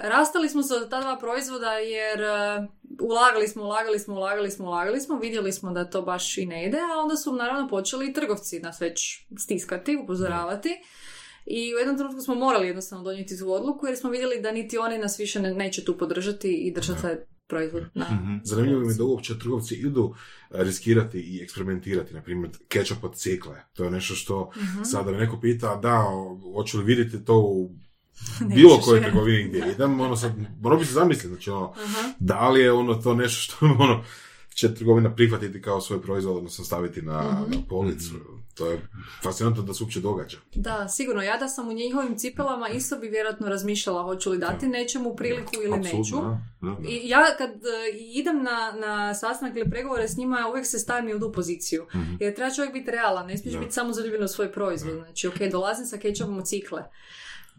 rastali 0.10 0.50
smo 0.50 0.64
se 0.64 0.76
od 0.76 0.90
ta 0.90 1.02
dva 1.02 1.18
proizvoda 1.18 1.72
jer 1.74 2.22
e, 2.22 2.68
ulagali 3.02 3.48
smo, 3.48 3.64
ulagali 3.64 4.00
smo, 4.00 4.16
ulagali 4.16 4.52
smo, 4.52 4.66
ulagali 4.68 5.02
smo, 5.02 5.20
vidjeli 5.20 5.52
smo 5.54 5.72
da 5.72 5.90
to 5.90 6.02
baš 6.02 6.38
i 6.38 6.46
ne 6.46 6.66
ide, 6.68 6.78
a 6.78 7.00
onda 7.00 7.16
su 7.16 7.34
naravno 7.34 7.68
počeli 7.68 8.10
i 8.10 8.14
trgovci 8.14 8.60
nas 8.60 8.82
već 8.82 9.26
stiskati, 9.38 9.98
upozoravati. 9.98 10.82
I 11.46 11.76
u 11.76 11.80
jednom 11.80 11.98
trenutku 11.98 12.22
smo 12.22 12.36
morali 12.36 12.68
jednostavno 12.68 13.04
donijeti 13.04 13.40
tu 13.40 13.52
odluku 13.52 13.88
jer 13.88 13.98
smo 13.98 14.10
vidjeli 14.10 14.42
da 14.42 14.52
niti 14.52 14.78
oni 14.78 14.98
nas 14.98 15.20
više 15.20 15.40
ne, 15.40 15.54
neće 15.54 15.86
tu 15.86 15.98
podržati 15.98 16.54
i 16.54 16.74
držati 16.74 17.02
taj 17.02 17.16
proizvod 17.48 17.84
na 17.94 18.06
Mhm. 18.06 18.36
Zanimljivo 18.44 18.82
mi 18.82 18.88
je 18.88 18.94
da 18.94 19.04
uopće 19.04 19.40
trgovci 19.40 19.76
idu 19.76 20.14
e, 20.52 20.64
riskirati 20.64 21.20
i 21.20 21.42
eksperimentirati, 21.44 22.14
na 22.14 22.22
primjer 22.22 22.52
ketchup 22.68 23.04
od 23.04 23.16
cikle. 23.16 23.62
To 23.74 23.84
je 23.84 23.92
nešto 23.92 24.16
što 24.16 24.52
Mhm. 24.58 24.84
sada 24.84 25.12
me 25.12 25.18
neko 25.18 25.40
pita, 25.40 25.76
da, 25.76 26.06
hoću 26.54 26.78
li 26.78 26.84
vidjeti 26.86 27.26
to 27.26 27.38
u 27.38 27.72
bilo 28.56 28.78
kojoj 28.78 29.00
je. 29.00 29.04
trgovini 29.04 29.44
gdje 29.44 29.60
idem, 29.72 30.00
ono 30.00 30.16
sad, 30.16 30.32
morao 30.62 30.80
bi 30.80 30.86
se 30.86 30.94
zamisliti, 30.94 31.28
znači 31.28 31.50
ono, 31.50 31.74
Aha. 31.76 32.14
da 32.20 32.50
li 32.50 32.62
je 32.62 32.72
ono 32.72 32.94
to 32.96 33.14
nešto 33.14 33.42
što 33.56 33.66
ono, 33.84 34.04
će 34.50 34.76
trgovina 34.76 35.16
prihvatiti 35.16 35.62
kao 35.62 35.82
svoj 35.82 36.02
proizvod, 36.02 36.38
odnosno 36.38 36.66
staviti 36.66 37.02
na, 37.02 37.22
Mhm. 37.42 37.52
na 37.52 37.58
policu. 37.70 38.16
To 38.56 38.66
je 38.68 38.88
fascinantno 39.24 39.64
da 39.64 39.74
se 39.74 39.84
uopće 39.84 40.00
događa. 40.00 40.38
Da, 40.56 40.88
sigurno. 40.88 41.22
Ja 41.22 41.38
da 41.38 41.48
sam 41.48 41.70
u 41.70 41.74
njihovim 41.74 42.18
cipelama 42.18 42.70
isto 42.70 42.98
bi 42.98 43.08
vjerojatno 43.08 43.48
razmišljala 43.48 44.04
hoću 44.04 44.32
li 44.32 44.38
dati 44.38 44.68
nečemu 44.68 45.16
priliku 45.16 45.52
ili 45.64 45.78
neću. 45.78 45.98
Apsolutno, 45.98 46.42
da, 46.62 46.70
da, 46.70 46.76
da. 46.76 46.90
I 46.90 47.10
ja 47.10 47.26
kad 47.38 47.50
e, 47.50 47.58
idem 47.98 48.44
na, 48.44 48.72
na 48.72 49.14
sastanak 49.14 49.58
ili 49.58 49.70
pregovore 49.70 50.08
s 50.08 50.18
njima, 50.18 50.48
uvijek 50.50 50.66
se 50.66 50.80
stavim 50.80 51.10
i 51.10 51.14
u 51.14 51.20
tu 51.20 51.32
poziciju. 51.32 51.88
Mhm. 51.96 52.14
Jer 52.20 52.36
treba 52.36 52.52
čovjek 52.52 52.74
biti 52.74 52.92
realan, 52.92 53.28
ne 53.28 53.38
smiješ 53.38 53.54
Da. 53.54 53.60
biti 53.60 53.74
samo 53.74 53.94
zaljubljen 53.94 54.24
u 54.24 54.28
svoj 54.28 54.52
proizvod. 54.52 54.94
Znači, 54.94 55.28
ok, 55.28 55.40
dolazim 55.52 55.86
sa 55.86 55.98
kečapom 55.98 56.38
od 56.38 56.48
cikle. 56.48 56.84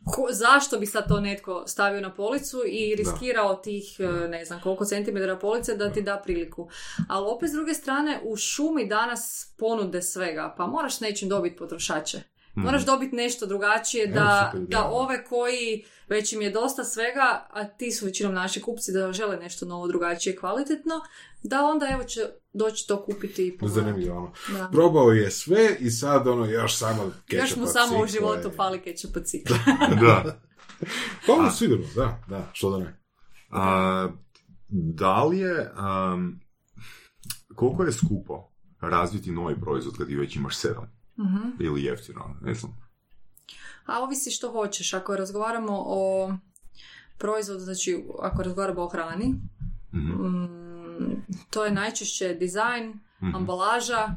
Ko, 0.06 0.28
zašto 0.30 0.78
bi 0.78 0.86
sad 0.86 1.08
to 1.08 1.20
netko 1.20 1.64
stavio 1.66 2.00
na 2.00 2.14
policu 2.14 2.62
i 2.66 2.94
riskirao 2.94 3.54
tih, 3.54 3.96
e, 3.98 4.28
ne 4.28 4.44
znam, 4.44 4.60
koliko 4.60 4.84
centimetara 4.84 5.38
police 5.38 5.76
da 5.76 5.92
ti 5.92 6.02
da 6.02 6.20
priliku. 6.24 6.68
Ali 7.08 7.26
opet 7.26 7.50
s 7.50 7.52
druge 7.52 7.74
strane, 7.74 8.20
u 8.24 8.36
šumi 8.36 8.86
danas 8.86 9.54
ponude 9.58 10.02
svega, 10.02 10.54
pa 10.56 10.66
moraš 10.66 10.96
s 10.96 11.00
nečim 11.00 11.28
dobiti 11.28 11.56
potrošače. 11.56 12.31
Moraš 12.54 12.86
dobiti 12.86 13.16
nešto 13.16 13.46
drugačije 13.46 14.06
da, 14.06 14.52
da 14.68 14.84
ove 14.84 15.24
koji 15.24 15.84
već 16.08 16.32
im 16.32 16.42
je 16.42 16.50
dosta 16.50 16.84
svega, 16.84 17.46
a 17.50 17.64
ti 17.64 17.92
su 17.92 18.06
većinom 18.06 18.34
naši 18.34 18.60
kupci 18.60 18.92
da 18.92 19.12
žele 19.12 19.36
nešto 19.36 19.66
novo, 19.66 19.88
drugačije, 19.88 20.36
kvalitetno, 20.36 20.94
da 21.42 21.64
onda 21.64 21.88
evo 21.92 22.04
će 22.04 22.20
doći 22.52 22.88
to 22.88 23.04
kupiti 23.04 23.46
i 23.46 23.58
pogledati. 23.58 23.80
Zanimljivo 23.80 24.16
ono. 24.16 24.32
Da. 24.58 24.68
Probao 24.72 25.10
je 25.10 25.30
sve 25.30 25.76
i 25.80 25.90
sad 25.90 26.28
ono 26.28 26.44
još 26.44 26.76
samo 26.76 27.12
ketchup 27.26 27.48
Još 27.48 27.56
mu 27.56 27.62
od 27.62 27.72
samo 27.72 28.02
u 28.02 28.06
životu 28.06 28.50
fali 28.56 28.82
ketchup 28.82 29.16
od 29.16 29.24
cikle. 29.24 29.56
Da. 30.00 30.40
Pa 31.26 31.32
ono 31.32 31.50
sigurno, 31.50 31.86
da, 31.94 32.22
da, 32.28 32.50
što 32.52 32.70
da 32.70 32.78
ne. 32.84 33.02
A, 33.50 34.08
da 34.68 35.24
li 35.24 35.38
je, 35.38 35.70
am, 35.74 36.40
koliko 37.54 37.84
je 37.84 37.92
skupo 37.92 38.52
razviti 38.80 39.32
novi 39.32 39.60
proizvod 39.60 39.96
kad 39.96 40.06
ti 40.06 40.16
već 40.16 40.36
imaš 40.36 40.56
sedam? 40.56 41.01
Mhm. 41.18 41.48
Ili 41.60 41.84
jeftino, 41.84 42.36
ne 42.42 42.54
znam. 42.54 42.82
A 43.86 44.00
ovisi 44.00 44.30
što 44.30 44.50
hoćeš. 44.50 44.94
Ako 44.94 45.16
razgovaramo 45.16 45.72
o 45.78 46.32
proizvodu, 47.18 47.60
znači 47.60 47.90
ako 48.20 48.42
razgovaramo 48.42 48.82
o 48.82 48.88
hrani, 48.88 49.34
Mhm. 49.94 50.10
mm, 50.12 51.26
to 51.50 51.64
je 51.64 51.70
najčešće 51.72 52.34
dizajn, 52.34 53.00
Mhm. 53.22 53.34
ambalaža, 53.34 54.14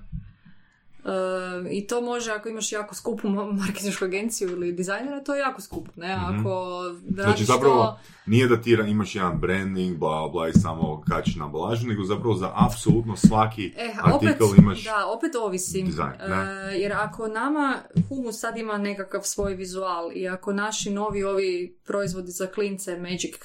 I 1.72 1.88
to 1.88 2.02
može, 2.02 2.32
ako 2.32 2.50
imaš 2.50 2.72
jako 2.72 2.96
skupu 2.96 3.30
marketinšku 3.30 4.06
agenciju 4.06 4.50
ili 4.50 4.72
dizajnera, 4.72 5.24
to 5.24 5.36
je 5.36 5.40
jako 5.40 5.62
skupo, 5.62 5.92
ne? 5.96 6.16
Mhm. 6.16 6.40
Ako 6.40 6.82
Znači 7.10 7.44
zapravo 7.46 8.00
nije 8.26 8.48
da 8.48 8.62
ti 8.62 8.78
imaš 8.88 9.16
jedan 9.16 9.40
branding, 9.40 9.98
bla 9.98 10.28
bla 10.28 10.48
i 10.50 10.54
samo 10.54 11.04
kačiš 11.10 11.36
na 11.36 11.46
ambalažu, 11.46 11.88
nego 11.88 12.04
zapravo 12.04 12.36
za 12.36 12.52
apsolutno 12.56 13.16
svaki 13.16 13.74
E, 13.78 13.94
artikl 14.04 14.44
opet, 14.44 14.58
imaš 14.60 14.84
da, 14.84 15.06
opet 15.18 15.36
ovisi. 15.36 15.84
dizajn, 15.84 16.12
da. 16.28 16.36
E, 16.72 16.78
jer 16.80 16.94
ako 16.94 17.28
nama 17.28 17.76
humus 18.10 18.40
sad 18.40 18.58
ima 18.58 18.78
nekakav 18.78 19.22
svoj 19.24 19.54
vizual 19.54 20.12
i 20.16 20.28
ako 20.28 20.54
naši 20.54 20.90
novi 20.90 21.24
ovi 21.24 21.78
proizvodi 21.86 22.32
za 22.32 22.48
klince, 22.48 22.98
Magic, 22.98 23.36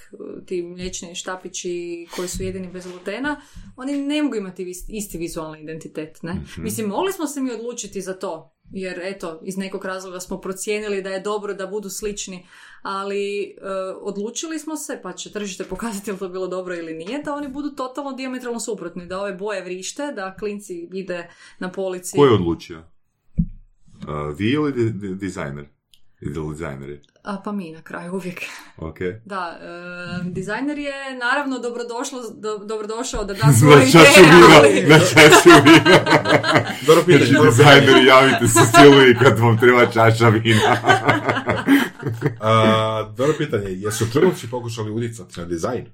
ti 0.47 0.63
mliječni 0.63 1.15
štapići 1.15 2.07
koji 2.17 2.29
su 2.29 2.43
jedini 2.43 2.69
bez 2.73 2.87
glutena, 2.87 3.41
oni 3.77 3.97
ne 3.97 4.23
mogu 4.23 4.37
imati 4.37 4.75
isti 4.89 5.19
vizualni 5.19 5.63
identitet, 5.63 6.23
ne? 6.23 6.33
Mhm. 6.35 6.63
Mislim, 6.63 6.87
mogli 6.89 7.13
smo 7.13 7.27
se 7.27 7.41
mi 7.41 7.50
odlučiti 7.53 8.01
za 8.01 8.15
to, 8.15 8.55
jer 8.71 9.01
eto, 9.03 9.41
iz 9.43 9.57
nekog 9.57 9.85
razloga 9.85 10.21
smo 10.21 10.41
procijenili 10.41 11.03
da 11.03 11.11
je 11.11 11.21
dobro 11.21 11.55
da 11.55 11.67
budu 11.67 11.89
slični, 11.89 12.47
ali 12.83 13.43
e, 13.43 13.57
odlučili 14.01 14.59
smo 14.59 14.77
se, 14.77 15.01
pa 15.03 15.13
će 15.13 15.33
tržište 15.33 15.65
pokazati 15.65 16.13
li 16.13 16.19
to 16.19 16.29
bilo 16.29 16.47
dobro 16.47 16.75
ili 16.77 16.95
nije, 16.95 17.23
da 17.23 17.35
oni 17.35 17.49
budu 17.49 17.71
totalno 17.71 18.13
diametralno 18.13 18.61
suprotni, 18.61 19.07
da 19.07 19.21
ove 19.21 19.33
boje 19.33 19.65
vrište, 19.65 20.13
da 20.13 20.37
klinci 20.39 20.89
ide 20.93 21.31
na 21.59 21.73
polici. 21.73 22.17
Ko 22.17 22.25
je 22.27 22.35
odlučio? 22.35 22.79
Uh, 22.79 24.39
vi 24.39 24.51
ili 24.51 24.73
di- 24.73 24.91
di- 24.91 25.15
dizajner? 25.15 25.67
Dizajneri? 26.21 27.01
A 27.25 27.37
pa 27.45 27.53
mi 27.53 27.73
na 27.73 27.83
kraju 27.83 28.15
uvijek. 28.15 28.41
Ok. 28.77 28.99
Da, 29.25 29.59
e, 29.63 30.31
dizajner 30.31 30.79
je 30.79 31.19
naravno 31.21 31.59
dobrodošlo, 31.59 32.21
do, 32.35 32.59
dobrodošao 32.59 33.25
da 33.25 33.35
da 33.35 33.53
svoje 33.61 33.77
Na 33.77 33.91
čašu 33.91 34.21
ideje, 34.21 34.37
vina, 34.37 34.57
ali... 34.57 34.83
na 34.89 34.99
čašu 34.99 35.49
vina. 35.65 35.99
Dobro 36.87 37.05
pitanje, 37.07 37.25
Znači, 37.25 37.33
dobro 37.33 37.51
dizajneri, 37.51 38.07
javite 38.07 38.49
se 38.49 38.61
Silviji 38.77 39.15
kad 39.23 39.39
vam 39.39 39.59
treba 39.59 39.87
čaša 39.87 40.29
vina. 40.29 40.77
A, 42.41 43.13
dobro 43.17 43.35
pitanje, 43.39 43.67
jesu 43.69 44.11
trgovci 44.13 44.51
pokušali 44.51 44.91
utjecati 44.91 45.41
na 45.41 45.47
dizajn? 45.47 45.87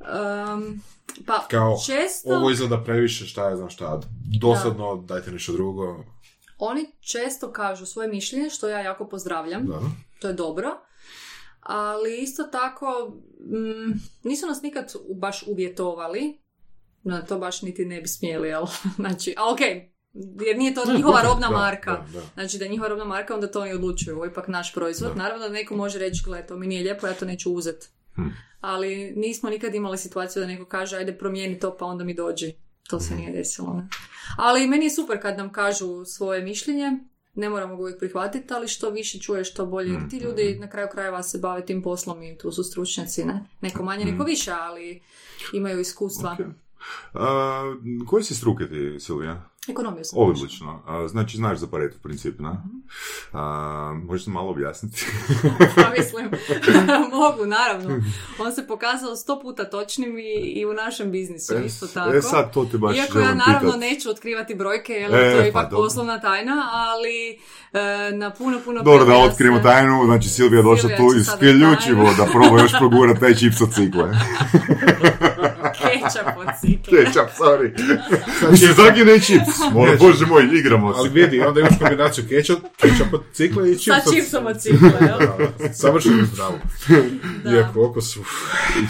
Em, 0.00 0.80
pa 1.26 1.46
Kao, 1.50 1.76
često... 1.86 2.36
ovo 2.36 2.50
izgleda 2.50 2.84
previše, 2.84 3.26
šta 3.26 3.48
ja 3.48 3.56
znam 3.56 3.70
šta, 3.70 4.00
dosadno, 4.40 4.96
dajte 4.96 5.30
nešto 5.30 5.52
drugo. 5.52 6.04
Oni 6.58 6.92
često 7.00 7.52
kažu 7.52 7.86
svoje 7.86 8.08
mišljenje, 8.08 8.50
što 8.50 8.68
ja 8.68 8.80
jako 8.80 9.08
pozdravljam. 9.08 9.66
Da. 9.66 9.80
To 10.20 10.28
je 10.28 10.34
dobro. 10.34 10.70
Ali 11.60 12.18
isto 12.18 12.42
tako, 12.42 13.12
mm, 13.40 13.92
nisu 14.22 14.46
nas 14.46 14.62
nikad 14.62 14.92
baš 15.14 15.44
uvjetovali. 15.46 16.38
No, 17.02 17.22
to 17.28 17.38
baš 17.38 17.62
niti 17.62 17.84
ne 17.84 18.00
bi 18.00 18.08
smjeli, 18.08 18.48
jel? 18.48 18.64
Znači, 18.96 19.34
a 19.36 19.52
okej, 19.52 19.92
jer 20.46 20.58
nije 20.58 20.74
to 20.74 20.92
njihova 20.96 21.22
robna 21.22 21.48
Da, 21.48 21.56
marka. 21.56 21.92
da, 21.92 22.20
da. 22.20 22.26
Znači 22.34 22.58
da 22.58 22.64
je 22.64 22.70
njihova 22.70 22.88
robna 22.88 23.04
marka, 23.04 23.34
onda 23.34 23.50
to 23.50 23.60
oni 23.60 23.72
odlučuju. 23.72 24.16
Ovo 24.16 24.24
je 24.24 24.30
ipak 24.30 24.48
naš 24.48 24.74
proizvod. 24.74 25.10
Da. 25.10 25.22
Naravno 25.22 25.48
da 25.48 25.52
neko 25.52 25.76
može 25.76 25.98
reći, 25.98 26.22
gle, 26.24 26.46
to 26.46 26.56
mi 26.56 26.66
nije 26.66 26.82
lijepo, 26.82 27.06
ja 27.06 27.14
to 27.14 27.24
neću 27.24 27.52
uzeti. 27.52 27.86
Hm. 28.14 28.22
Ali 28.60 29.12
nismo 29.16 29.50
nikad 29.50 29.74
imali 29.74 29.98
situaciju 29.98 30.40
da 30.40 30.46
neko 30.46 30.64
kaže, 30.64 30.96
ajde 30.96 31.18
promijeni 31.18 31.58
to, 31.58 31.76
pa 31.76 31.84
onda 31.84 32.04
mi 32.04 32.14
dođi. 32.14 32.54
To 32.90 33.00
se 33.00 33.14
nije 33.14 33.32
desilo. 33.32 33.72
Ne? 33.72 33.88
Ali 34.36 34.66
meni 34.66 34.84
je 34.84 34.90
super 34.90 35.22
kad 35.22 35.36
nam 35.36 35.52
kažu 35.52 36.04
svoje 36.04 36.42
mišljenje. 36.42 36.92
Ne 37.34 37.48
moramo 37.48 37.76
ga 37.76 37.82
uvijek 37.82 37.98
prihvatiti, 37.98 38.54
ali 38.54 38.68
što 38.68 38.90
više 38.90 39.18
čuješ, 39.18 39.54
to 39.54 39.66
bolje. 39.66 39.92
Jer 39.92 40.08
ti 40.10 40.18
ljudi 40.18 40.58
na 40.60 40.70
kraju 40.70 40.88
krajeva 40.92 41.22
se 41.22 41.38
bave 41.38 41.66
tim 41.66 41.82
poslom 41.82 42.22
i 42.22 42.38
tu 42.38 42.52
su 42.52 42.64
stručnjaci, 42.64 43.24
ne? 43.24 43.44
Neko 43.60 43.82
manje, 43.82 44.04
neko 44.04 44.24
više, 44.24 44.52
ali 44.52 45.02
imaju 45.52 45.80
iskustva. 45.80 46.36
Ok. 46.40 46.46
Uh, 47.14 48.06
koje 48.08 48.24
si 48.24 48.34
struke 48.34 48.68
ti, 48.68 49.00
Silvija? 49.00 49.50
Ekonomiju 49.68 50.04
sam 50.04 50.18
Odlično. 50.18 50.82
A, 50.86 51.08
znači, 51.08 51.36
znaš 51.36 51.58
za 51.58 51.66
Pareto 51.66 51.98
princip, 51.98 52.38
na? 52.38 52.50
Mhm. 52.52 52.76
A, 53.32 53.40
možeš 54.00 54.26
malo 54.26 54.50
objasniti? 54.50 55.06
Pa 55.76 55.90
mislim, 55.98 56.30
mogu, 57.12 57.46
naravno. 57.46 58.02
On 58.38 58.52
se 58.52 58.66
pokazao 58.66 59.16
sto 59.16 59.40
puta 59.40 59.64
točnim 59.66 60.18
i, 60.18 60.22
i 60.50 60.66
u 60.66 60.72
našem 60.74 61.10
biznisu, 61.10 61.54
isto 61.56 61.86
tako. 61.86 62.14
E, 62.14 62.22
sad 62.22 62.52
to 62.52 62.64
te 62.64 62.78
baš 62.78 62.96
Iako 62.96 63.18
ja 63.18 63.34
naravno 63.36 63.72
pitat. 63.72 63.80
neću 63.80 64.10
otkrivati 64.10 64.54
brojke, 64.54 64.92
jer 64.92 65.04
E, 65.06 65.32
to 65.32 65.36
je 65.36 65.42
pa 65.42 65.48
ipak 65.50 65.70
dobro. 65.70 65.76
poslovna 65.78 66.20
tajna, 66.20 66.56
ali 66.72 67.38
e, 67.72 68.12
na 68.12 68.30
puno, 68.30 68.58
puno 68.64 68.82
Dobro, 68.82 69.04
da 69.04 69.14
otkrijemo 69.16 69.56
se- 69.56 69.62
tajnu, 69.62 70.02
znači 70.06 70.28
Silvija 70.28 70.62
došla 70.62 70.88
Silvija 70.88 70.96
tu 70.98 71.16
isključivo 71.16 72.14
da 72.14 72.26
proba 72.26 72.60
još 72.60 72.72
progurati 72.80 73.20
taj 73.20 73.34
čips 73.34 73.60
od 73.60 73.74
cikle. 73.74 74.10
Kečap 75.78 76.36
od 76.36 76.46
cikle. 76.60 77.04
Ketchup, 77.04 77.30
sorry. 77.38 77.70
Mislim, 78.50 78.74
svaki 78.74 79.04
ne 79.04 79.20
čips. 79.20 79.58
Mora, 79.72 79.96
bože 80.00 80.26
moj, 80.26 80.48
igramo 80.52 80.92
Ali 80.96 81.08
se. 81.08 81.14
vidi, 81.14 81.40
onda 81.40 81.60
imaš 81.60 81.78
kombinaciju 81.78 82.24
kečap, 82.28 82.58
kečap 82.80 83.14
od 83.14 83.22
cikle 83.32 83.72
i 83.72 83.74
Sa 83.74 83.94
čips 83.94 84.06
od 84.06 84.14
čipsom 84.14 84.46
od 84.46 84.60
cikle, 84.60 84.92
jel? 85.00 85.48
Savršeno 85.72 86.24
zdravo. 86.32 86.58
Da. 87.44 87.50
Iako 87.50 87.86
oko 87.86 88.00
su... 88.00 88.20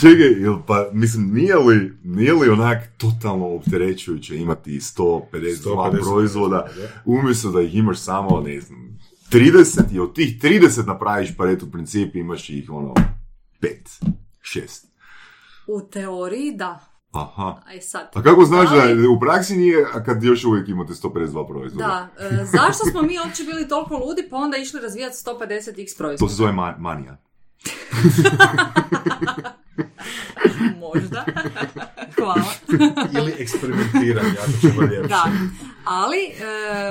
Čekaj, 0.01 0.43
jel 0.43 0.57
pa, 0.67 0.89
mislim, 0.93 1.31
nije 1.33 1.57
li, 1.57 1.93
nije 2.05 2.33
li 2.33 2.49
onak 2.49 2.79
totalno 2.97 3.47
opterećujuće 3.47 4.37
imati 4.37 4.71
152 4.71 5.23
152 5.33 6.01
proizvoda, 6.03 6.57
da. 6.77 6.89
umjesto 7.05 7.51
da 7.51 7.61
ih 7.61 7.75
imaš 7.75 7.99
samo, 7.99 8.41
ne 8.41 8.61
znam, 8.61 8.99
30 9.33 9.93
i 9.93 9.99
od 9.99 10.15
tih 10.15 10.41
30 10.43 10.87
napraviš 10.87 11.37
paretu 11.37 11.71
princip, 11.71 12.15
imaš 12.15 12.51
ih 12.51 12.71
ono, 12.71 12.95
5, 13.61 13.69
6. 14.43 14.87
U 15.69 15.83
teoriji, 15.83 16.53
da. 16.53 16.81
Aha. 17.13 17.63
Aj 17.67 17.81
sad. 17.83 18.11
A 18.15 18.23
kako 18.23 18.45
znaš 18.45 18.71
Da 18.71 18.77
li- 18.77 18.95
da 18.97 19.09
u 19.09 19.21
praksi 19.21 19.57
nije, 19.57 19.87
a 19.95 20.05
kad 20.05 20.23
još 20.23 20.45
uvijek 20.45 20.69
imate 20.69 20.93
152 20.95 21.49
proizvoda? 21.49 21.87
Da, 22.19 22.25
e, 22.27 22.45
zašto 22.47 22.85
smo 22.85 23.03
mi 23.03 23.19
uopće 23.19 23.45
bili 23.45 23.69
toliko 23.69 23.97
ludi 23.97 24.29
pa 24.31 24.37
onda 24.37 24.57
išli 24.57 24.81
razvijati 24.81 25.17
150 25.17 25.33
x 25.79 25.93
To 25.93 25.99
proizvoda? 25.99 26.31
se 26.31 26.37
zove 26.37 26.53
ma- 26.53 26.79
manija. 26.79 27.17
Možda. 30.81 31.25
Hvala. 32.17 32.45
Ili 33.13 33.35
eksperimentiranje, 33.39 34.29
ja 34.31 34.45
to 34.45 34.53
ćemo 34.61 34.83
ljepše. 34.93 35.09
Da, 35.09 35.25
ali 35.85 36.19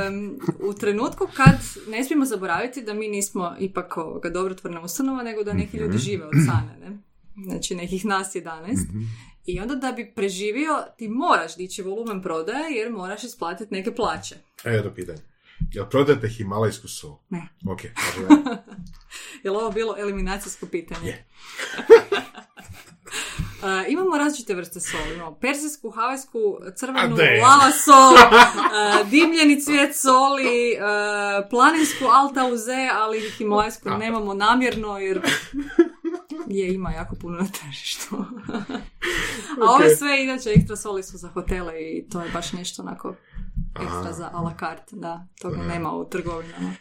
em, 0.08 0.40
u 0.62 0.74
trenutku 0.74 1.28
kad 1.34 1.56
ne 1.88 2.04
smijemo 2.04 2.26
zaboraviti 2.26 2.82
da 2.82 2.94
mi 2.94 3.08
nismo 3.08 3.56
ipak 3.60 3.98
ovoga 3.98 4.30
dobrotvorna 4.30 4.82
ustanova, 4.82 5.24
nego 5.24 5.44
da 5.44 5.54
neki 5.54 5.78
ljudi 5.78 5.98
žive 5.98 6.26
od 6.26 6.34
sane, 6.46 6.78
ne? 6.80 6.98
Znači 7.44 7.76
nekih 7.76 8.06
nas 8.06 8.36
11. 8.36 9.06
I 9.46 9.60
onda 9.60 9.76
da 9.76 9.92
bi 9.92 10.14
preživio, 10.16 10.84
ti 10.98 11.08
moraš 11.08 11.56
dići 11.56 11.82
volumen 11.82 12.22
prodaje 12.22 12.76
jer 12.76 12.92
moraš 12.92 13.24
isplatiti 13.24 13.74
neke 13.74 13.96
plaće. 13.96 14.36
E, 14.64 14.70
jedno 14.70 14.94
pitanje. 14.94 15.22
Jel 15.74 15.90
prodajete 15.90 16.28
himalajsku 16.28 16.88
sol? 16.88 17.18
Ne. 17.30 17.48
Ok, 17.72 17.80
može 18.06 18.44
da. 18.44 18.64
Je 19.44 19.52
li 19.52 19.58
ovo 19.58 19.72
bilo 19.72 19.96
eliminacijsko 19.98 20.66
pitanje? 20.66 21.08
Je. 21.08 21.28
E, 23.64 23.86
imamo 23.88 24.18
različite 24.18 24.54
vrste 24.54 24.80
soli. 24.80 25.16
Imamo 25.16 25.36
persijsku, 25.36 25.90
havajsku, 25.90 26.40
crvenu, 26.76 27.16
lava 27.42 27.72
sol, 27.72 28.18
e, 28.18 29.04
dimljeni 29.10 29.62
cvijet 29.62 29.96
soli, 29.96 30.72
e, 30.72 30.80
planinsku 31.50 32.06
alta 32.06 32.46
uze, 32.46 32.90
ali 32.94 33.30
himalajsku 33.30 33.90
nemamo 33.90 34.34
namjerno 34.34 34.98
jer 34.98 35.22
je 36.50 36.74
ima 36.74 36.92
jako 36.92 37.16
puno 37.16 37.38
na 37.38 37.48
tržištu. 37.50 38.16
A 39.62 39.70
ove 39.70 39.86
Ok. 39.86 39.98
sve 39.98 40.24
inače 40.24 40.50
ekstra 40.50 40.76
soli 40.76 41.04
su 41.04 41.18
za 41.18 41.30
hotele 41.30 41.74
i 41.82 42.10
to 42.10 42.22
je 42.22 42.32
baš 42.32 42.54
nešto 42.54 42.82
onako 42.82 43.16
ekstra 43.76 44.14
za 44.14 44.30
a 44.34 44.42
la 44.42 44.54
carte, 44.60 44.96
da, 44.96 45.28
toga 45.42 45.58
nema 45.60 45.92
u 45.92 46.06
trgovinama. 46.06 46.74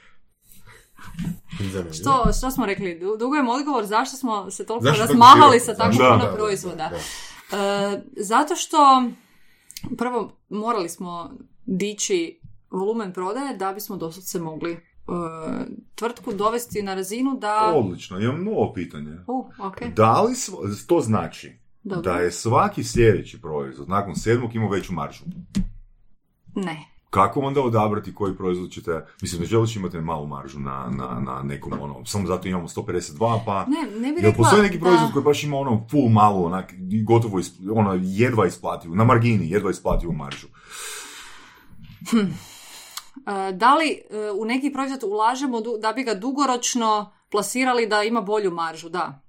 Što, 1.92 2.32
što 2.32 2.50
smo 2.50 2.66
rekli? 2.66 2.98
Du- 3.00 3.16
Dugujem 3.16 3.48
odgovor 3.48 3.84
zašto 3.84 4.16
smo 4.16 4.50
se 4.50 4.66
toliko 4.66 4.84
Zašto 4.84 5.02
razmahali 5.02 5.60
sa 5.60 5.74
tako 5.74 5.90
Da, 5.92 6.04
puno 6.06 6.18
da, 6.18 6.26
da, 6.26 6.36
proizvoda. 6.36 6.90
da. 7.50 7.58
E, 7.58 8.02
zato 8.18 8.56
što 8.56 9.04
prvo 9.98 10.36
morali 10.48 10.88
smo 10.88 11.30
dići 11.66 12.40
volumen 12.70 13.12
prodaje 13.12 13.56
da 13.56 13.72
bismo 13.72 13.96
doslovce 13.96 14.38
mogli 14.40 14.80
tvrtku 15.94 16.32
dovesti 16.32 16.82
na 16.82 16.94
razinu 16.94 17.36
da... 17.36 17.72
Odlično, 17.74 18.20
imam 18.20 18.44
novo 18.44 18.72
pitanje. 18.72 19.16
U, 19.26 19.48
ok, 19.58 19.82
Da 19.86 20.20
li 20.22 20.34
sv- 20.34 20.52
to 20.86 21.00
znači 21.00 21.52
dobro. 21.82 22.02
da 22.02 22.18
je 22.18 22.32
svaki 22.32 22.84
sljedeći 22.84 23.40
proizvod 23.40 23.88
nakon 23.88 24.16
sedmog 24.16 24.54
imao 24.54 24.70
veću 24.70 24.92
maržu? 24.92 25.24
Ne. 26.54 26.84
Kako 27.10 27.40
onda 27.40 27.60
odabrati 27.62 28.14
koji 28.14 28.36
proizvod 28.36 28.70
ćete, 28.70 28.90
mislim, 29.22 29.40
ne 29.40 29.46
želiš 29.46 29.76
imati 29.76 29.98
malu 29.98 30.26
maržu 30.26 30.60
na, 30.60 30.90
na, 30.90 31.20
na 31.20 31.42
nekom, 31.42 31.72
ono, 31.80 32.04
samo 32.04 32.26
zato 32.26 32.48
imamo 32.48 32.68
152, 32.68 33.40
pa... 33.46 33.66
Ne, 33.66 34.00
ne 34.00 34.12
bi 34.12 34.20
Jel 34.20 34.22
rekla 34.22 34.32
postoji 34.36 34.62
neki 34.62 34.78
da- 34.78 34.84
proizvod 34.84 35.12
koji 35.12 35.24
baš 35.24 35.44
ima 35.44 35.56
ono 35.56 35.86
full 35.90 36.08
malu, 36.08 36.44
onak, 36.44 36.74
gotovo, 37.04 37.38
isp- 37.38 37.72
ono, 37.74 37.98
jedva 38.02 38.46
isplativu, 38.46 38.94
na 38.94 39.04
margini, 39.04 39.50
jedva 39.50 39.70
isplativu 39.70 40.12
maržu? 40.12 40.46
E, 42.12 42.26
da 43.52 43.74
li 43.74 43.88
e, 43.90 44.30
u 44.30 44.44
neki 44.44 44.72
proizvod 44.72 45.04
ulažemo 45.04 45.60
da 45.60 45.92
bi 45.92 46.02
ga 46.02 46.14
dugoročno 46.14 47.12
plasirali 47.30 47.86
da 47.86 48.02
ima 48.02 48.20
bolju 48.20 48.50
maržu? 48.50 48.88
Da. 48.88 49.20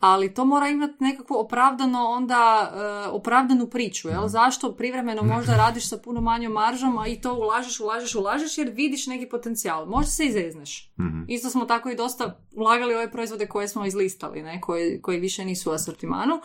ali 0.00 0.34
to 0.34 0.44
mora 0.44 0.68
imati 0.68 0.94
nekakvu 1.00 1.34
opravdano 1.36 2.04
onda 2.04 2.72
uh, 2.72 3.14
opravdanu 3.14 3.66
priču, 3.66 4.08
jel? 4.08 4.28
Zašto 4.28 4.76
privremeno 4.76 5.22
možda 5.22 5.56
radiš 5.56 5.88
sa 5.88 5.98
puno 5.98 6.20
manjom 6.20 6.52
maržom, 6.52 6.98
a 6.98 7.06
i 7.06 7.20
to 7.20 7.34
ulažeš, 7.34 7.80
ulažeš, 7.80 8.14
ulažeš 8.14 8.58
jer 8.58 8.70
vidiš 8.70 9.06
neki 9.06 9.28
potencijal. 9.28 9.86
Možda 9.86 10.10
se 10.10 10.24
izezneš. 10.24 10.92
Mhm. 11.00 11.22
Isto 11.28 11.50
smo 11.50 11.64
tako 11.64 11.90
i 11.90 11.96
dosta 11.96 12.40
ulagali 12.56 12.94
ove 12.94 13.12
proizvode 13.12 13.46
koje 13.46 13.68
smo 13.68 13.86
izlistali, 13.86 14.42
ne? 14.42 14.60
Koji, 14.60 15.02
koji 15.02 15.20
više 15.20 15.44
nisu 15.44 15.70
u 15.70 15.72
asortimanu, 15.72 16.40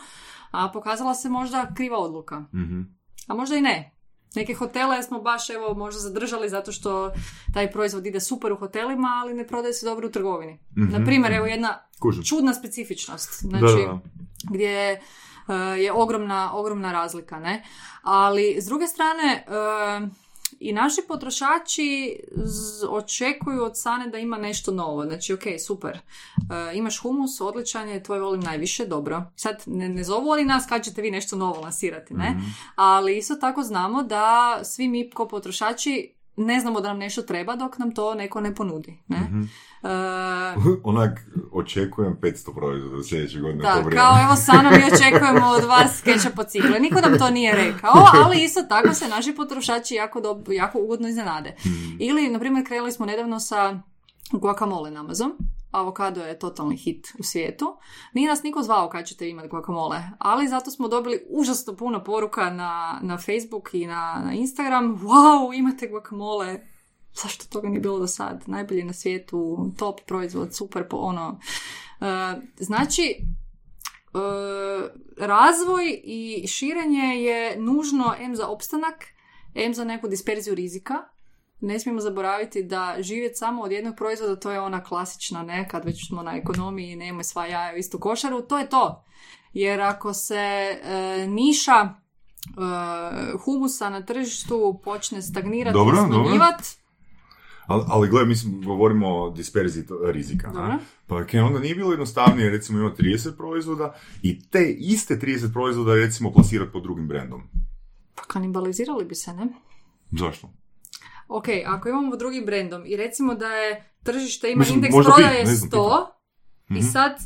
a 0.50 0.70
pokazala 0.72 1.14
se 1.14 1.28
možda 1.28 1.74
kriva 1.76 1.98
odluka. 1.98 2.40
Mhm. 2.40 2.80
A 3.28 3.34
možda 3.34 3.56
i 3.56 3.60
ne. 3.60 3.93
Neke 4.34 4.54
hotele 4.54 5.02
smo 5.02 5.20
baš 5.20 5.50
evo 5.50 5.74
možda 5.74 6.00
zadržali 6.00 6.48
zato 6.48 6.72
što 6.72 7.12
taj 7.54 7.70
proizvod 7.70 8.06
ide 8.06 8.20
super 8.20 8.52
u 8.52 8.56
hotelima, 8.56 9.08
ali 9.22 9.34
ne 9.34 9.46
prodaje 9.46 9.74
se 9.74 9.86
dobro 9.86 10.08
u 10.08 10.10
trgovini. 10.10 10.58
Mhm. 10.78 10.92
Na 10.92 11.04
primjer, 11.04 11.32
evo 11.32 11.46
jedna 11.46 11.78
Kužim. 11.98 12.22
čudna 12.24 12.54
specifičnost. 12.54 13.40
Znači, 13.40 13.64
da, 13.86 13.92
da. 13.92 14.00
gdje 14.50 14.90
e, 14.90 15.00
je 15.78 15.92
ogromna, 15.92 16.50
ogromna 16.54 16.92
razlika, 16.92 17.38
ne? 17.38 17.64
Ali, 18.02 18.56
s 18.60 18.66
druge 18.66 18.86
strane, 18.86 19.44
e, 19.46 20.23
i 20.60 20.72
naši 20.72 21.00
potrošači 21.08 22.20
z- 22.34 22.86
očekuju 22.88 23.64
od 23.64 23.72
Sane 23.74 24.08
da 24.08 24.18
ima 24.18 24.36
nešto 24.38 24.72
novo. 24.72 25.04
Znači, 25.04 25.32
ok, 25.32 25.42
super. 25.66 25.92
E, 25.92 26.00
imaš 26.74 26.98
humus, 26.98 27.40
odličan 27.40 27.88
je, 27.88 28.02
tvoj 28.02 28.18
volim 28.20 28.40
najviše, 28.40 28.86
dobro. 28.86 29.22
Sad, 29.36 29.62
ne, 29.66 29.88
ne 29.88 30.04
zovu 30.04 30.28
oni 30.28 30.44
nas 30.44 30.66
kad 30.68 30.84
ćete 30.84 31.02
vi 31.02 31.10
nešto 31.10 31.36
novo 31.36 31.60
lansirati, 31.60 32.14
ne? 32.14 32.36
Ali 32.74 33.18
isto 33.18 33.34
tako 33.34 33.62
znamo 33.62 34.02
da 34.02 34.24
svi 34.64 34.88
mi 34.88 35.10
kao 35.10 35.28
potrošači 35.28 36.14
ne 36.36 36.60
znamo 36.60 36.80
da 36.80 36.88
nam 36.88 36.98
nešto 36.98 37.22
treba 37.22 37.56
dok 37.56 37.78
nam 37.78 37.94
to 37.94 38.14
neko 38.14 38.40
ne 38.40 38.54
ponudi, 38.54 38.98
ne? 39.08 39.30
E, 39.82 39.88
Onak, 40.90 41.20
očekujem 41.52 42.16
500 42.22 42.54
proizvoda 42.54 43.02
sljedeće 43.02 43.40
godine. 43.40 43.62
da, 43.62 43.82
to 43.82 43.90
kao 43.90 44.16
evo 44.24 44.36
Sana 44.46 44.70
mi 44.70 44.76
očekujemo 44.94 45.46
od 45.46 45.64
vas 45.64 46.00
ketchup 46.02 46.34
po 46.36 46.44
cikle. 46.44 46.80
Niko 46.80 47.00
nam 47.00 47.18
to 47.18 47.30
nije 47.30 47.54
rekao, 47.54 47.92
ali 48.24 48.44
isto 48.44 48.62
tako 48.62 48.94
se 48.94 49.08
naši 49.08 49.34
potrošači 49.34 49.94
jako, 49.94 50.20
dob- 50.20 50.52
jako 50.52 50.78
ugodno 50.78 51.08
iznenade. 51.08 51.56
Ili, 51.98 52.28
na 52.28 52.38
primjer, 52.38 52.66
krenuli 52.66 52.92
smo 52.92 53.06
nedavno 53.06 53.40
sa 53.40 53.80
guacamole 54.32 54.90
namazom. 54.90 55.32
Avokado 55.74 56.20
je 56.20 56.38
totalni 56.38 56.76
hit 56.76 57.14
u 57.18 57.22
svijetu. 57.22 57.76
Nije 58.12 58.28
nas 58.28 58.42
niko 58.42 58.62
zvao 58.62 58.88
kad 58.88 59.06
ćete 59.06 59.28
imati 59.28 59.48
guacamole, 59.48 60.02
ali 60.18 60.48
zato 60.48 60.70
smo 60.70 60.88
dobili 60.88 61.26
užasno 61.30 61.76
puno 61.76 62.04
poruka 62.04 62.50
na, 62.50 62.98
na 63.02 63.18
Facebook 63.18 63.70
i 63.72 63.86
na, 63.86 64.22
na 64.24 64.32
Instagram. 64.32 64.98
Wow, 64.98 65.58
imate 65.58 65.88
guacamole, 65.88 66.66
zašto 67.22 67.44
toga 67.46 67.68
nije 67.68 67.80
bilo 67.80 67.98
do 67.98 68.06
sad? 68.06 68.44
Najbolji 68.46 68.84
na 68.84 68.92
svijetu, 68.92 69.70
top 69.78 70.00
proizvod, 70.06 70.54
super 70.54 70.88
po 70.88 70.96
ono. 70.96 71.40
E, 72.00 72.40
znači, 72.56 73.02
e, 73.02 73.18
razvoj 75.18 76.00
i 76.04 76.46
širenje 76.46 77.22
je 77.22 77.60
nužno 77.60 78.14
M 78.20 78.36
za 78.36 78.48
opstanak, 78.48 79.04
M 79.54 79.74
za 79.74 79.84
neku 79.84 80.08
disperziju 80.08 80.54
rizika. 80.54 80.94
Ne 81.60 81.80
smijemo 81.80 82.00
zaboraviti 82.00 82.62
da 82.62 82.96
živjeti 82.98 83.34
samo 83.34 83.62
od 83.62 83.72
jednog 83.72 83.96
proizvoda, 83.96 84.36
to 84.36 84.50
je 84.50 84.60
ona 84.60 84.84
klasična, 84.84 85.42
ne, 85.42 85.68
kad 85.68 85.84
već 85.84 86.08
smo 86.08 86.22
na 86.22 86.36
ekonomiji, 86.36 86.96
nemoj 86.96 87.24
sva 87.24 87.46
jaja 87.46 87.74
u 87.74 87.78
istu 87.78 87.98
košaru, 87.98 88.42
to 88.42 88.58
je 88.58 88.68
to. 88.68 89.04
Jer 89.52 89.80
ako 89.80 90.14
se 90.14 90.34
e, 90.34 91.26
niša 91.28 91.72
e, 91.72 91.92
humusa 93.44 93.90
na 93.90 94.02
tržištu 94.02 94.80
počne 94.84 95.22
stagnirati 95.22 95.74
Dobro, 95.74 95.96
i 95.96 95.98
smanjivati, 95.98 96.76
Ali, 97.66 97.82
ali 97.88 98.08
gledaj, 98.08 98.28
mislim, 98.28 98.62
govorimo 98.62 99.08
o 99.08 99.30
disperziji 99.30 99.84
rizika. 100.12 100.52
A? 100.56 100.78
Pa 101.06 101.16
ok, 101.16 101.28
onda 101.46 101.58
nije 101.58 101.74
bilo 101.74 101.90
jednostavnije, 101.90 102.50
recimo, 102.50 102.78
imati 102.78 103.02
30 103.02 103.36
proizvoda 103.36 103.94
i 104.22 104.48
te 104.48 104.72
iste 104.78 105.18
30 105.18 105.52
proizvoda, 105.52 105.94
recimo, 105.94 106.32
plasirati 106.32 106.72
pod 106.72 106.82
drugim 106.82 107.08
brendom. 107.08 107.42
pa 108.14 108.22
kanibalizirali 108.22 109.04
bi 109.04 109.14
se, 109.14 109.32
ne? 109.32 109.48
Zašto? 110.10 110.50
Ok, 111.28 111.44
ako 111.66 111.88
imamo 111.88 112.16
drugim 112.16 112.44
brendom 112.44 112.82
i 112.86 112.96
recimo 112.96 113.34
da 113.34 113.46
je 113.46 113.84
tržište 114.02 114.50
ima 114.50 114.58
Mislim, 114.58 114.76
indeks 114.76 114.94
prodaje 114.96 115.38
ne 115.40 115.46
znam, 115.46 115.70
100 115.70 116.06
i 116.70 116.72
Mhm. 116.72 116.82
sad, 116.82 117.16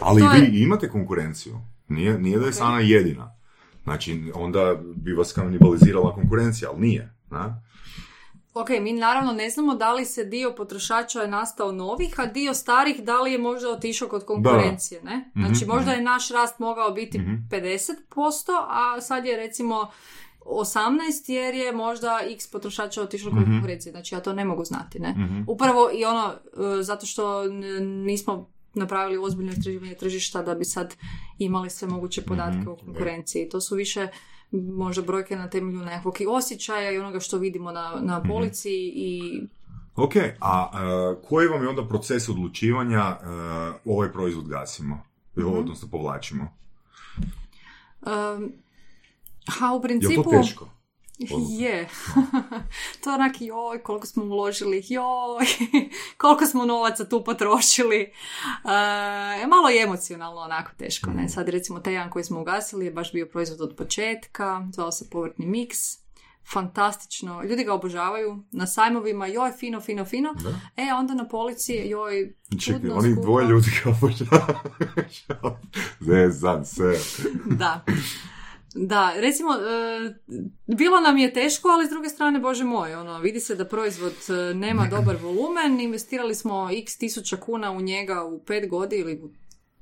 Ali 0.00 0.20
To 0.20 0.28
vi 0.30 0.38
je- 0.38 0.62
imate 0.62 0.88
konkurenciju. 0.88 1.54
Nije, 1.88 2.18
nije 2.18 2.38
da 2.38 2.44
je 2.44 2.48
Ok. 2.48 2.54
Sana 2.54 2.80
jedina. 2.80 3.36
Znači, 3.84 4.32
onda 4.34 4.74
bi 4.96 5.12
vas 5.12 5.32
kanibalizirala 5.32 6.14
konkurencija, 6.14 6.70
ali 6.70 6.80
nije. 6.80 7.14
Na? 7.30 7.62
ok, 8.54 8.68
mi 8.70 8.92
naravno 8.94 9.32
ne 9.32 9.50
znamo 9.50 9.74
da 9.74 9.92
li 9.92 10.04
se 10.04 10.24
dio 10.24 10.52
potrošača 10.52 11.20
je 11.20 11.28
nastao 11.28 11.72
novih, 11.72 12.14
a 12.16 12.26
dio 12.26 12.54
starih 12.54 12.96
da 12.98 13.20
li 13.20 13.32
je 13.32 13.38
možda 13.40 13.68
otišao 13.70 14.08
kod 14.08 14.24
konkurencije, 14.24 15.02
ne? 15.02 15.30
Znači 15.34 15.64
Mhm, 15.64 15.68
možda 15.68 15.92
je 15.92 16.02
naš 16.02 16.28
rast 16.30 16.58
mogao 16.58 16.90
biti 16.90 17.18
Mhm. 17.18 17.34
50%, 17.50 17.96
a 18.60 19.00
sad 19.00 19.24
je 19.24 19.36
recimo 19.36 19.90
18 20.46 20.88
jer 21.28 21.54
je 21.54 21.72
možda 21.72 22.18
x 22.26 22.46
potrošača 22.46 23.02
otišlo 23.02 23.30
kod 23.30 23.40
Mhm. 23.40 23.50
konkurencije. 23.52 23.90
Znači 23.90 24.14
ja 24.14 24.20
to 24.20 24.32
ne 24.32 24.44
mogu 24.44 24.64
znati, 24.64 24.98
ne? 24.98 25.10
Mhm. 25.10 25.40
Upravo 25.46 25.90
i 25.92 26.04
ono, 26.04 26.34
e, 26.78 26.82
zato 26.82 27.06
što 27.06 27.44
nismo 27.80 28.46
napravili 28.74 29.18
ozbiljno 29.18 29.52
istraživanje 29.52 29.94
tržišta 29.94 30.42
da 30.42 30.54
bi 30.54 30.64
sad 30.64 30.96
imali 31.38 31.70
sve 31.70 31.88
moguće 31.88 32.22
podatke 32.22 32.58
Mhm, 32.58 32.68
o 32.68 32.76
konkurenciji. 32.76 33.48
To 33.48 33.60
su 33.60 33.74
više 33.74 34.08
možda 34.52 35.02
brojke 35.02 35.36
na 35.36 35.50
temelju 35.50 35.78
nekakvog 35.78 36.20
i 36.20 36.26
osjećaja 36.28 36.90
i 36.90 36.98
onoga 36.98 37.20
što 37.20 37.38
vidimo 37.38 37.72
na, 37.72 38.00
na 38.00 38.18
Mhm. 38.18 38.28
polici 38.28 38.70
i 38.86 39.42
Ok, 39.96 40.12
a 40.40 40.70
e, 40.72 40.78
koji 41.22 41.48
vam 41.48 41.62
je 41.62 41.68
onda 41.68 41.84
proces 41.84 42.28
odlučivanja 42.28 43.00
e, 43.00 43.16
ovaj 43.84 44.12
proizvod 44.12 44.48
gasimo? 44.48 44.98
Mhm. 45.38 45.46
Odnosno 45.48 45.88
povlačimo? 45.88 46.48
um, 48.02 48.52
ha, 49.48 49.72
u 49.72 49.76
Je 49.76 49.82
principu... 49.82 50.22
to 50.30 50.30
teško? 50.30 50.68
Je. 51.58 51.88
to 53.04 53.10
je 53.10 53.14
onak, 53.14 53.40
joj, 53.40 53.82
koliko 53.82 54.06
smo 54.06 54.24
uložili, 54.24 54.82
joj, 54.88 55.46
koliko 56.20 56.46
smo 56.46 56.64
novaca 56.64 57.08
tu 57.08 57.24
potrošili. 57.24 58.00
E, 58.00 59.46
malo 59.46 59.68
je 59.68 59.82
emocionalno 59.82 60.40
onako 60.40 60.70
teško. 60.78 61.10
Ne? 61.10 61.28
Sad 61.28 61.48
recimo 61.48 61.80
taj 61.80 61.92
jedan 61.92 62.10
koji 62.10 62.24
smo 62.24 62.40
ugasili 62.40 62.84
je 62.84 62.90
baš 62.90 63.12
bio 63.12 63.26
proizvod 63.26 63.60
od 63.60 63.76
početka, 63.76 64.66
zvao 64.72 64.92
se 64.92 65.10
povrtni 65.10 65.46
miks. 65.46 65.78
Fantastično, 66.52 67.42
ljudi 67.42 67.64
ga 67.64 67.74
obožavaju 67.74 68.44
na 68.52 68.66
sajmovima, 68.66 69.26
joj, 69.26 69.52
fino, 69.52 69.80
fino, 69.80 70.04
fino. 70.04 70.34
Da. 70.34 70.82
E, 70.82 70.94
onda 70.94 71.14
na 71.14 71.28
polici, 71.28 71.72
joj, 71.72 72.34
Čekaj, 72.50 72.80
čudno, 72.80 72.94
oni 72.94 73.14
dvoje 73.14 73.48
ljudi 73.48 73.70
kao 73.82 73.92
obožavaju. 73.92 74.58
Zezam 76.06 76.64
se. 76.64 76.98
Da. 77.44 77.84
Da, 78.76 79.12
recimo, 79.16 79.50
e, 79.54 80.14
bilo 80.66 81.00
nam 81.00 81.18
je 81.18 81.32
teško, 81.32 81.68
ali 81.68 81.86
s 81.86 81.90
druge 81.90 82.08
strane, 82.08 82.38
bože 82.38 82.64
moj, 82.64 82.94
ono, 82.94 83.18
vidi 83.18 83.40
se 83.40 83.54
da 83.54 83.64
proizvod 83.64 84.12
e, 84.28 84.54
nema 84.54 84.86
dobar 84.90 85.16
volumen, 85.22 85.80
investirali 85.80 86.34
smo 86.34 86.68
x 86.72 86.98
tisuća 86.98 87.36
kuna 87.36 87.70
u 87.70 87.80
njega 87.80 88.24
u 88.24 88.44
pet 88.44 88.68
godina 88.68 89.00
ili 89.00 89.22
u 89.22 89.30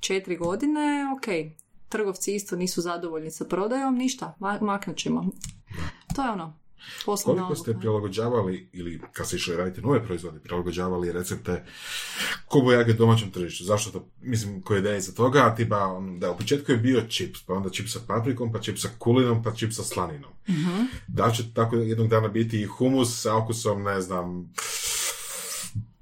četiri 0.00 0.36
godine, 0.36 1.06
ok, 1.16 1.54
trgovci 1.88 2.34
isto 2.34 2.56
nisu 2.56 2.80
zadovoljni 2.80 3.30
sa 3.30 3.44
prodajom, 3.44 3.94
ništa, 3.94 4.36
ma- 4.40 4.62
maknut 4.62 4.96
ćemo. 4.96 5.26
To 6.16 6.22
je 6.22 6.30
ono, 6.30 6.58
poslovna 7.04 7.42
Koliko 7.42 7.62
ste 7.62 7.78
prilagođavali, 7.78 8.68
ili 8.72 9.00
kad 9.12 9.26
ste 9.26 9.36
išli 9.36 9.56
raditi 9.56 9.80
nove 9.80 10.04
proizvode, 10.04 10.40
prilagođavali 10.40 11.12
recepte 11.12 11.64
kobojage 12.46 12.92
domaćem 12.92 13.30
tržištu? 13.30 13.64
Zašto 13.64 13.90
to, 13.90 14.08
mislim, 14.20 14.62
koja 14.62 14.76
je 14.76 14.80
ideja 14.80 14.96
iza 14.96 15.12
toga? 15.12 15.54
Tipa, 15.56 15.78
on, 15.78 16.18
da, 16.20 16.30
u 16.30 16.36
početku 16.36 16.72
je 16.72 16.78
bio 16.78 17.00
čips, 17.08 17.42
pa 17.42 17.54
onda 17.54 17.70
čips 17.70 17.92
sa 17.92 18.00
paprikom, 18.06 18.52
pa 18.52 18.60
čips 18.60 18.82
sa 18.82 18.88
kulinom, 18.98 19.42
pa 19.42 19.52
čips 19.52 19.76
sa 19.76 19.82
slaninom. 19.82 20.30
Mhm. 20.48 20.82
Da 21.08 21.30
će 21.30 21.54
tako 21.54 21.76
jednog 21.76 22.08
dana 22.08 22.28
biti 22.28 22.60
i 22.60 22.66
humus 22.66 23.22
sa 23.22 23.36
okusom, 23.36 23.82
ne 23.82 24.00
znam, 24.00 24.52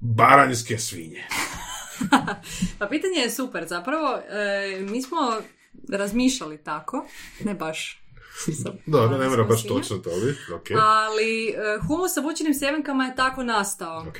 baranjske 0.00 0.78
svinje? 0.78 1.24
Pa 2.78 2.86
pitanje 2.86 3.18
je 3.18 3.30
super, 3.30 3.66
zapravo, 3.68 4.16
e, 4.16 4.80
mi 4.80 5.02
smo 5.02 5.16
razmišljali 5.88 6.58
tako, 6.58 7.06
ne 7.44 7.54
baš 7.54 7.99
sa 8.62 8.72
Dobro, 8.86 9.18
ne 9.18 9.28
mora 9.28 9.44
baš 9.44 9.66
točno 9.66 9.98
to 9.98 10.10
biti, 10.10 10.52
ok. 10.52 10.66
Ali 10.80 11.48
e, 11.48 11.54
humus 11.86 12.14
sa 12.14 12.20
bućinim 12.20 12.54
sjemenkama 12.54 13.04
je 13.04 13.16
tako 13.16 13.42
nastao. 13.42 14.04
Ok. 14.08 14.16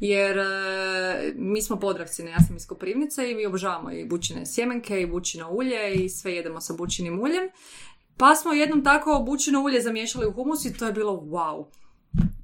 Jer 0.00 0.38
e, 0.38 0.44
mi 1.36 1.62
smo 1.62 1.76
podravci, 1.76 2.22
ne, 2.22 2.30
ja 2.30 2.40
sam 2.46 2.56
iz 2.56 2.66
Koprivnice 2.66 3.30
i 3.30 3.34
mi 3.34 3.46
obožavamo 3.46 3.92
i 3.92 4.04
bućine 4.04 4.46
sjemenke 4.46 5.00
i 5.00 5.06
bućino 5.06 5.50
ulje 5.50 5.94
i 5.94 6.08
sve 6.08 6.32
jedemo 6.32 6.60
sa 6.60 6.74
bućinim 6.74 7.20
uljem. 7.20 7.44
Pa 8.16 8.34
smo 8.34 8.52
jednom 8.52 8.84
tako 8.84 9.22
bućino 9.26 9.60
ulje 9.60 9.80
zamiješali 9.80 10.26
u 10.26 10.32
humus 10.32 10.64
i 10.64 10.78
to 10.78 10.86
je 10.86 10.92
bilo 10.92 11.12
wow. 11.12 11.66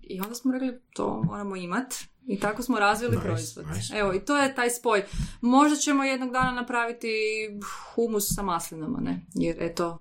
I 0.03 0.20
onda 0.20 0.35
smo 0.35 0.53
rekli 0.53 0.81
to 0.93 1.23
moramo 1.24 1.57
imat. 1.57 1.94
I 2.27 2.40
tako 2.40 2.62
smo 2.62 2.78
razvili 2.78 3.16
Nice, 3.16 3.28
proizvod. 3.28 3.66
nice. 3.66 3.94
Evo, 3.97 4.15
i 4.15 4.20
to 4.20 4.36
je 4.36 4.55
taj 4.55 4.70
spoj. 4.70 5.05
Možda 5.40 5.77
ćemo 5.77 6.05
jednog 6.05 6.32
dana 6.32 6.53
napraviti 6.53 7.09
humus 7.94 8.35
sa 8.35 8.43
maslinama, 8.43 8.99
ne? 9.01 9.20
Jer 9.35 9.57
eto, 9.62 9.99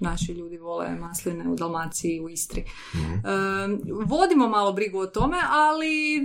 naši 0.00 0.32
ljudi 0.32 0.56
vole 0.56 0.96
masline 0.96 1.48
u 1.48 1.54
Dalmaciji 1.54 2.16
i 2.16 2.20
u 2.20 2.28
Istri. 2.28 2.64
Mhm. 2.94 3.12
Um, 3.12 3.80
vodimo 4.06 4.48
malo 4.48 4.72
brigu 4.72 4.98
o 4.98 5.06
tome, 5.06 5.38
ali 5.50 6.20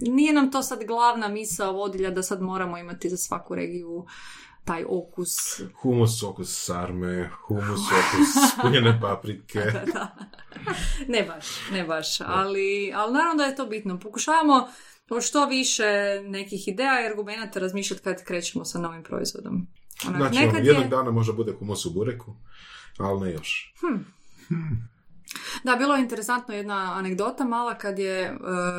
nije 0.00 0.32
nam 0.32 0.50
to 0.50 0.62
sad 0.62 0.84
glavna 0.84 1.28
misao 1.28 1.72
vodilja 1.72 2.10
da 2.10 2.22
sad 2.22 2.42
moramo 2.42 2.78
imati 2.78 3.10
za 3.10 3.16
svaku 3.16 3.54
regiju 3.54 4.06
taj 4.64 4.84
okus. 4.88 5.60
Humus, 5.82 6.22
okus 6.22 6.64
sarme, 6.64 7.30
humus, 7.46 7.80
okus 7.80 8.28
punjene 8.62 8.98
paprike. 9.00 9.60
da. 9.94 10.16
Ne 11.08 11.22
baš, 11.22 11.46
ne 11.72 11.84
baš, 11.84 12.20
ali, 12.20 12.92
ali 12.94 13.12
naravno 13.12 13.34
da 13.34 13.44
je 13.44 13.56
to 13.56 13.66
bitno. 13.66 13.98
Pokušavamo 13.98 14.68
što 15.20 15.46
više 15.46 16.20
nekih 16.24 16.68
ideja 16.68 17.02
i 17.02 17.06
argumenta 17.06 17.60
razmišljati 17.60 18.02
kad 18.02 18.24
krećemo 18.24 18.64
sa 18.64 18.78
novim 18.78 19.02
proizvodom. 19.02 19.66
Onak, 20.08 20.18
znači, 20.18 20.36
ono, 20.36 20.46
nekad 20.46 20.66
jednog 20.66 20.84
je... 20.84 20.88
dana 20.88 21.10
možda 21.10 21.32
bude 21.32 21.52
humus 21.52 21.86
u 21.86 21.90
bureku, 21.90 22.36
ali 22.98 23.20
ne 23.20 23.32
još. 23.32 23.74
Hm. 23.80 23.96
Da, 25.64 25.76
bilo 25.76 25.94
je 25.94 26.02
interesantno 26.02 26.54
jedna 26.54 26.94
anegdota 26.94 27.44
mala 27.44 27.74
kad 27.74 27.98
je, 27.98 28.20
e, 28.22 28.32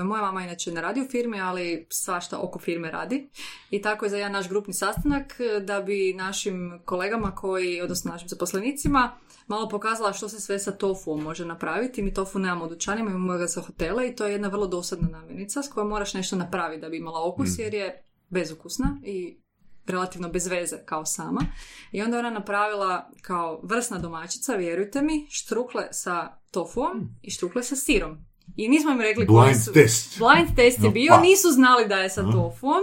moja 0.03 0.21
mama 0.21 0.43
inače 0.43 0.71
ne 0.71 0.81
radi 0.81 1.01
u 1.01 1.07
firmi, 1.11 1.41
ali 1.41 1.87
svašta 1.89 2.39
oko 2.39 2.59
firme 2.59 2.91
radi. 2.91 3.29
I 3.69 3.81
tako 3.81 4.05
je 4.05 4.09
za 4.09 4.17
jedan 4.17 4.31
naš 4.31 4.49
grupni 4.49 4.73
sastanak 4.73 5.39
e, 5.39 5.59
da 5.59 5.81
bi 5.81 6.13
našim 6.17 6.81
kolegama 6.85 7.35
koji, 7.35 7.81
odnosno 7.81 8.11
našim 8.11 8.29
zaposlenicima, 8.29 9.17
malo 9.47 9.69
pokazala 9.69 10.13
što 10.13 10.29
se 10.29 10.39
sve 10.39 10.59
sa 10.59 10.71
tofuom 10.71 11.23
može 11.23 11.45
napraviti. 11.45 12.01
Mi 12.01 12.13
tofu 12.13 12.39
nemamo 12.39 12.65
u 12.65 12.69
dućanima, 12.69 13.09
imamo 13.09 13.37
ga 13.37 13.47
sa 13.47 13.61
hotela 13.61 14.05
i 14.05 14.15
to 14.15 14.25
je 14.25 14.31
jedna 14.31 14.47
vrlo 14.47 14.67
dosadna 14.67 15.07
namirnica 15.07 15.63
s 15.63 15.69
kojom 15.69 15.89
moraš 15.89 16.13
nešto 16.13 16.35
napraviti 16.35 16.81
da 16.81 16.89
bi 16.89 16.97
imala 16.97 17.23
okus 17.23 17.57
mm. 17.57 17.61
jer 17.61 17.73
je 17.73 18.03
bezukusna 18.29 18.97
i 19.03 19.42
relativno 19.87 20.29
bez 20.29 20.47
veze 20.47 20.77
kao 20.85 21.05
sama. 21.05 21.41
I 21.91 22.01
onda 22.01 22.19
ona 22.19 22.29
napravila 22.29 23.09
kao 23.21 23.59
vrsna 23.63 23.97
domaćica, 23.97 24.55
vjerujte 24.55 25.01
mi, 25.01 25.27
štrukle 25.29 25.87
sa 25.91 26.37
tofuom 26.51 27.09
i 27.21 27.31
štrukle 27.31 27.63
sa 27.63 27.75
sirom. 27.75 28.17
I 28.55 28.69
nismo 28.69 28.91
im 28.91 29.01
rekli 29.01 29.25
blind 29.25 29.63
su... 29.65 29.73
test. 29.73 30.19
Blind 30.19 30.55
test 30.55 30.83
je 30.83 30.89
bio, 30.89 31.13
pa. 31.15 31.21
nisu 31.21 31.51
znali 31.51 31.87
da 31.87 31.95
je 31.95 32.09
sa 32.09 32.31
tofuom. 32.31 32.81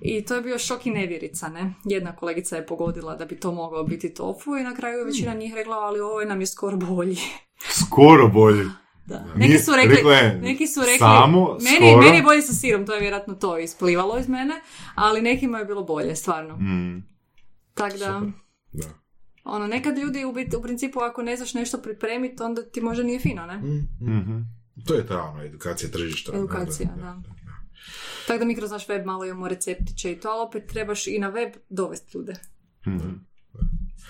I 0.00 0.24
to 0.24 0.34
je 0.34 0.42
bio 0.42 0.58
šok 0.58 0.86
i 0.86 0.90
nevjerica, 0.90 1.48
ne? 1.48 1.74
Jedna 1.84 2.16
kolegica 2.16 2.56
je 2.56 2.66
pogodila 2.66 3.16
da 3.16 3.24
bi 3.24 3.40
to 3.40 3.52
moglo 3.52 3.84
biti 3.84 4.14
tofu 4.14 4.56
i 4.56 4.62
na 4.62 4.74
kraju 4.74 4.98
je 4.98 5.04
većina 5.04 5.34
njih 5.34 5.54
rekla, 5.54 5.76
ali 5.76 6.00
ovo 6.00 6.24
nam 6.24 6.40
je 6.40 6.46
skoro 6.46 6.76
bolji. 6.76 7.18
Skoro 7.80 8.28
bolji. 8.28 8.64
Da. 9.06 9.24
Neki 9.36 9.58
su 9.58 9.72
rekli, 9.76 10.02
neki 10.40 10.66
su 10.66 10.80
rekli 10.80 10.98
samo, 10.98 11.58
meni, 11.62 11.90
skoro. 11.90 12.02
meni 12.02 12.16
je 12.16 12.22
bolje 12.22 12.42
sa 12.42 12.52
sirom, 12.52 12.86
to 12.86 12.94
je 12.94 13.00
vjerojatno 13.00 13.34
to 13.34 13.58
isplivalo 13.58 14.18
iz 14.18 14.28
mene, 14.28 14.60
ali 14.94 15.22
nekima 15.22 15.58
je 15.58 15.64
bilo 15.64 15.82
bolje, 15.82 16.16
stvarno. 16.16 16.56
Mm. 16.56 17.02
Tako 17.74 17.98
da, 17.98 18.22
da. 18.72 18.88
Ono, 19.44 19.66
nekad 19.66 19.98
ljudi 19.98 20.24
u, 20.24 20.34
u 20.58 20.62
principu 20.62 21.00
ako 21.00 21.22
ne 21.22 21.36
znaš 21.36 21.54
nešto 21.54 21.78
pripremiti, 21.78 22.42
onda 22.42 22.62
ti 22.62 22.80
možda 22.80 23.02
nije 23.02 23.20
fino, 23.20 23.46
ne? 23.46 23.56
Mm, 23.56 23.88
mm. 24.00 24.46
To 24.86 24.94
je 24.94 25.06
ta 25.06 25.22
ono, 25.22 25.42
edukacija 25.42 25.90
tržišta. 25.90 26.32
Edukacija, 26.36 26.88
da. 26.96 27.02
da. 27.02 27.22
Tako 28.26 28.38
da 28.38 28.44
mi 28.44 28.56
kroz 28.56 28.70
naš 28.70 28.88
web 28.88 29.06
malo 29.06 29.24
imamo 29.24 29.48
receptiće 29.48 30.12
i 30.12 30.20
to, 30.20 30.28
ali 30.28 30.46
opet 30.48 30.66
trebaš 30.66 31.06
i 31.06 31.18
na 31.18 31.28
web 31.28 31.52
dovesti 31.68 32.18
ljude. 32.18 32.34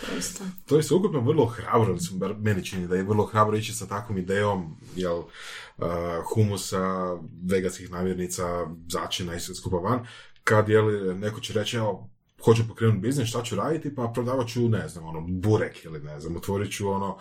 Mm. 0.03 0.45
To 0.66 0.77
je 0.77 0.83
sveukupno 0.83 1.21
vrlo 1.21 1.47
hrabro, 1.47 1.93
mislim, 1.93 2.19
bar 2.19 2.35
meni 2.39 2.65
čini 2.65 2.89
da 2.89 2.97
je 2.97 3.03
vrlo 3.03 3.27
hrabro 3.27 3.57
ići 3.57 3.73
sa 3.73 3.87
takvom 3.87 4.19
idejom, 4.19 4.77
jel, 4.97 5.19
uh, 5.19 5.87
humusa, 6.35 7.16
veganskih 7.51 7.91
namirnica, 7.91 8.66
začina 8.89 9.35
i 9.35 9.41
sve 9.41 9.55
skupa 9.55 9.77
van, 9.77 10.07
kad 10.45 10.69
je 10.69 10.83
neko 11.15 11.41
će 11.41 11.53
reći, 11.53 11.77
evo, 11.77 12.11
hoću 12.45 12.69
pokrenuti 12.69 12.99
biznis, 12.99 13.29
šta 13.29 13.43
ću 13.43 13.57
raditi, 13.57 13.95
pa 13.95 14.11
prodavat 14.15 14.49
ću, 14.49 14.69
ne 14.69 14.89
znam, 14.89 15.05
ono, 15.05 15.21
burek 15.21 15.85
ili 15.85 16.01
ne 16.01 16.21
znam, 16.21 16.37
otvorit 16.37 16.73
ću 16.73 16.89
ono, 16.89 17.19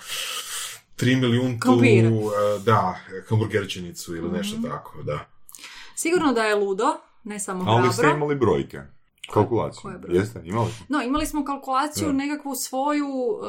tri 0.96 1.16
milijuntu, 1.16 1.72
uh, 1.72 2.32
da, 2.66 3.00
hamburgerčinicu 3.30 4.16
ili 4.16 4.32
nešto 4.32 4.58
mm 4.58 4.64
tako, 4.64 5.04
da. 5.04 5.30
Sigurno 5.96 6.34
da 6.34 6.44
je 6.44 6.56
ludo, 6.56 6.86
ne 7.24 7.40
samo 7.40 7.64
hrabro. 7.64 7.84
Ali 7.84 7.94
ste 7.94 8.08
imali 8.16 8.36
brojke. 8.36 8.82
Kalkulaciju. 9.34 9.92
Jeste, 10.08 10.42
imali 10.46 10.72
No, 10.90 11.02
imali 11.02 11.26
smo 11.26 11.46
kalkulaciju, 11.46 12.08
ja. 12.08 12.14
nekakvu 12.14 12.56
svoju, 12.56 13.40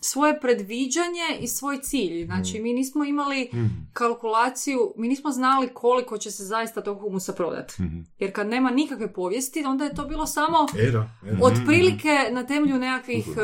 svoje 0.00 0.40
predviđanje 0.40 1.38
i 1.40 1.48
svoj 1.48 1.78
cilj. 1.82 2.24
Znači, 2.24 2.58
mm. 2.58 2.62
mi 2.62 2.72
nismo 2.72 3.04
imali 3.04 3.50
mm. 3.52 3.90
kalkulaciju, 3.92 4.94
mi 4.96 5.08
nismo 5.08 5.30
znali 5.30 5.68
koliko 5.74 6.18
će 6.18 6.30
se 6.30 6.44
zaista 6.44 6.82
tog 6.82 7.00
humusa 7.00 7.32
prodati. 7.32 7.82
Mm. 7.82 8.06
Jer 8.18 8.32
kad 8.32 8.46
nema 8.46 8.70
nikakve 8.70 9.12
povijesti, 9.12 9.64
onda 9.64 9.84
je 9.84 9.94
to 9.94 10.04
bilo 10.04 10.26
samo 10.26 10.66
era, 10.78 11.10
era. 11.26 11.38
otprilike 11.42 12.18
na 12.30 12.46
temelju 12.46 12.78
nekakvih 12.78 13.26
uh, 13.28 13.34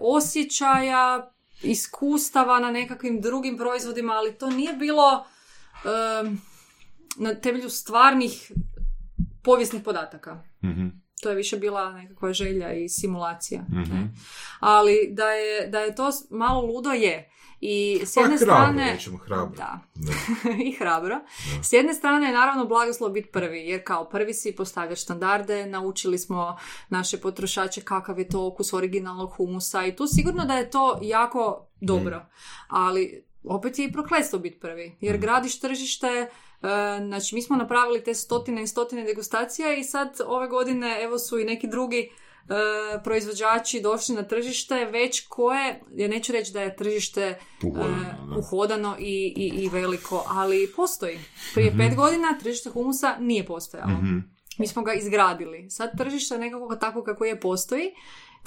osjećaja, 0.00 1.30
iskustava 1.62 2.60
na 2.60 2.70
nekakvim 2.70 3.20
drugim 3.20 3.56
proizvodima, 3.56 4.12
ali 4.12 4.38
to 4.38 4.50
nije 4.50 4.72
bilo 4.72 5.24
na 7.16 7.34
temelju 7.34 7.70
stvarnih 7.70 8.52
povijesnih 9.42 9.82
podataka. 9.82 10.42
mm 10.62 11.05
to 11.22 11.28
je 11.28 11.34
više 11.36 11.56
bila 11.56 11.92
nekakva 11.92 12.32
želja 12.32 12.72
i 12.72 12.88
simulacija. 12.88 13.62
Mhm. 13.62 14.02
Ali 14.60 15.08
da 15.12 15.28
je, 15.28 15.66
da 15.66 15.80
je 15.80 15.94
to 15.94 16.10
malo 16.30 16.60
ludo 16.60 16.90
je. 16.90 17.30
I 17.60 18.00
s 18.04 18.16
jedne 18.16 18.36
pa, 18.38 18.38
strane... 18.38 18.98
hrabro. 19.24 19.56
Da. 19.56 19.78
I 20.66 20.72
hrabro. 20.72 21.20
S 21.62 21.72
jedne 21.72 21.94
strane 21.94 22.26
je 22.26 22.32
naravno 22.32 22.64
blagoslov 22.64 23.10
biti 23.10 23.30
prvi, 23.30 23.58
jer 23.58 23.84
kao 23.84 24.08
prvi 24.08 24.34
si 24.34 24.56
postavljaš 24.56 25.02
standarde, 25.02 25.66
naučili 25.66 26.18
smo 26.18 26.56
naše 26.88 27.20
potrošače 27.20 27.80
kakav 27.80 28.18
je 28.18 28.28
to 28.28 28.46
okus 28.46 28.72
originalnog 28.72 29.30
humusa 29.36 29.84
i 29.86 29.96
tu 29.96 30.06
sigurno 30.06 30.44
da 30.44 30.54
je 30.54 30.70
to 30.70 30.98
jako 31.02 31.66
dobro. 31.80 32.16
Mhm. 32.16 32.26
Ali 32.68 33.24
opet 33.44 33.78
je 33.78 33.84
i 33.84 33.92
prokletstvo 33.92 34.38
biti 34.38 34.60
prvi, 34.60 34.96
jer 35.00 35.14
mhm. 35.14 35.22
gradiš 35.22 35.60
tržište 35.60 36.30
znači, 37.06 37.34
mi 37.34 37.42
smo 37.42 37.56
napravili 37.56 38.04
te 38.04 38.14
stotine 38.14 38.62
i 38.62 38.66
stotine 38.66 39.04
degustacija 39.04 39.74
i 39.74 39.84
sad 39.84 40.20
ove 40.26 40.48
godine 40.48 40.98
evo 41.02 41.18
su 41.18 41.38
i 41.38 41.44
neki 41.44 41.68
drugi 41.68 41.98
e, 41.98 43.02
proizvođači 43.04 43.80
došli 43.80 44.14
na 44.14 44.22
tržište 44.22 44.84
već 44.84 45.26
koje, 45.28 45.80
ja 45.94 46.08
neću 46.08 46.32
reći 46.32 46.52
da 46.52 46.62
je 46.62 46.76
tržište 46.76 47.22
e, 47.22 47.38
uhodano, 48.38 48.96
i, 48.98 49.34
i, 49.36 49.62
i, 49.64 49.68
veliko, 49.68 50.24
ali 50.28 50.72
postoji. 50.76 51.18
Prije 51.54 51.70
mm 51.70 51.78
pet 51.78 51.96
godina 51.96 52.38
tržište 52.42 52.70
humusa 52.70 53.16
nije 53.20 53.46
postojalo. 53.46 53.90
Mhm. 53.92 54.18
Mi 54.58 54.66
smo 54.66 54.82
ga 54.82 54.92
izgradili. 54.92 55.70
Sad 55.70 55.98
tržište 55.98 56.38
nekako 56.38 56.76
tako 56.76 57.04
kako 57.04 57.24
je 57.24 57.40
postoji 57.40 57.90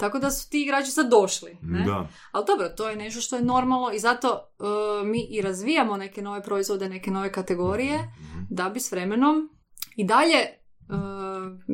tako 0.00 0.18
da 0.18 0.30
su 0.30 0.50
ti 0.50 0.62
igrači 0.62 0.90
sad 0.90 1.10
došli. 1.10 1.56
Ne? 1.62 1.84
Da. 1.84 2.08
Ali 2.32 2.44
dobro, 2.46 2.68
to 2.68 2.88
je 2.88 2.96
nešto 2.96 3.20
što 3.20 3.36
je 3.36 3.42
normalno 3.42 3.90
i 3.94 3.98
zato 3.98 4.54
uh, 4.58 5.06
mi 5.06 5.26
i 5.30 5.40
razvijamo 5.40 5.96
neke 5.96 6.22
nove 6.22 6.42
proizvode, 6.42 6.88
neke 6.88 7.10
nove 7.10 7.32
kategorije, 7.32 7.98
mm-hmm. 7.98 8.46
da 8.50 8.68
bi 8.68 8.80
s 8.80 8.92
vremenom 8.92 9.50
i 9.96 10.04
dalje 10.04 10.38
uh, 10.88 10.96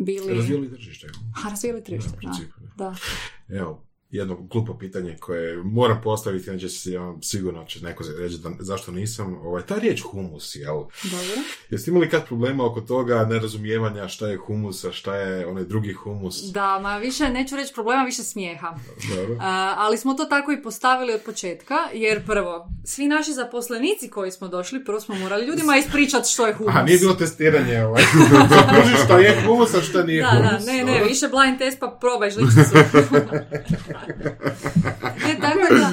bili... 0.04 0.34
Razvijali 0.34 0.70
tržište. 0.70 1.06
A, 1.44 1.48
razvijali 1.50 1.84
tržište, 1.84 2.18
da. 2.76 2.84
da. 2.84 2.94
Evo, 3.56 3.85
jedno 4.10 4.36
glupo 4.36 4.78
pitanje 4.78 5.16
koje 5.20 5.56
moram 5.56 6.00
postaviti, 6.02 6.50
inače 6.50 6.68
se 6.68 6.90
sigurno 7.22 7.64
će 7.64 7.80
neko 7.80 8.04
reći 8.18 8.38
da, 8.38 8.50
zašto 8.58 8.92
nisam. 8.92 9.34
Ovaj, 9.34 9.62
ta 9.62 9.78
riječ 9.78 10.00
humus, 10.00 10.56
jel? 10.56 10.76
Dobro. 11.02 11.42
Jeste 11.70 11.90
imali 11.90 12.10
kad 12.10 12.26
problema 12.26 12.66
oko 12.66 12.80
toga, 12.80 13.24
nerazumijevanja 13.24 14.08
šta 14.08 14.28
je 14.28 14.36
humus, 14.36 14.84
a 14.84 14.92
šta 14.92 15.16
je 15.16 15.46
onaj 15.46 15.64
drugi 15.64 15.92
humus? 15.92 16.42
Da, 16.42 16.78
ma 16.82 16.98
više, 16.98 17.28
neću 17.28 17.56
reći 17.56 17.74
problema, 17.74 18.04
više 18.04 18.22
smijeha. 18.22 18.74
Dobro. 19.08 19.36
ali 19.76 19.98
smo 19.98 20.14
to 20.14 20.24
tako 20.24 20.52
i 20.52 20.62
postavili 20.62 21.14
od 21.14 21.20
početka, 21.22 21.74
jer 21.92 22.26
prvo, 22.26 22.68
svi 22.84 23.06
naši 23.06 23.32
zaposlenici 23.32 24.10
koji 24.10 24.30
smo 24.30 24.48
došli, 24.48 24.84
prvo 24.84 25.00
smo 25.00 25.14
morali 25.14 25.46
ljudima 25.46 25.76
ispričati 25.76 26.30
što 26.30 26.46
je 26.46 26.54
humus. 26.54 26.74
A 26.74 26.82
nije 26.82 26.98
bilo 26.98 27.14
testiranje 27.14 27.84
ovaj. 27.84 28.02
što 29.04 29.18
je 29.18 29.42
humus, 29.46 29.74
a 29.74 29.80
što 29.80 30.02
nije 30.02 30.22
da, 30.22 30.28
humus. 30.28 30.64
Da, 30.64 30.72
ne, 30.72 30.84
ne, 30.84 31.04
više 31.04 31.28
blind 31.28 31.58
test 31.58 31.80
pa 31.80 31.98
probaj 32.00 32.30
žličicu. 32.30 32.76
E, 35.30 35.40
tako 35.40 35.74
da, 35.74 35.90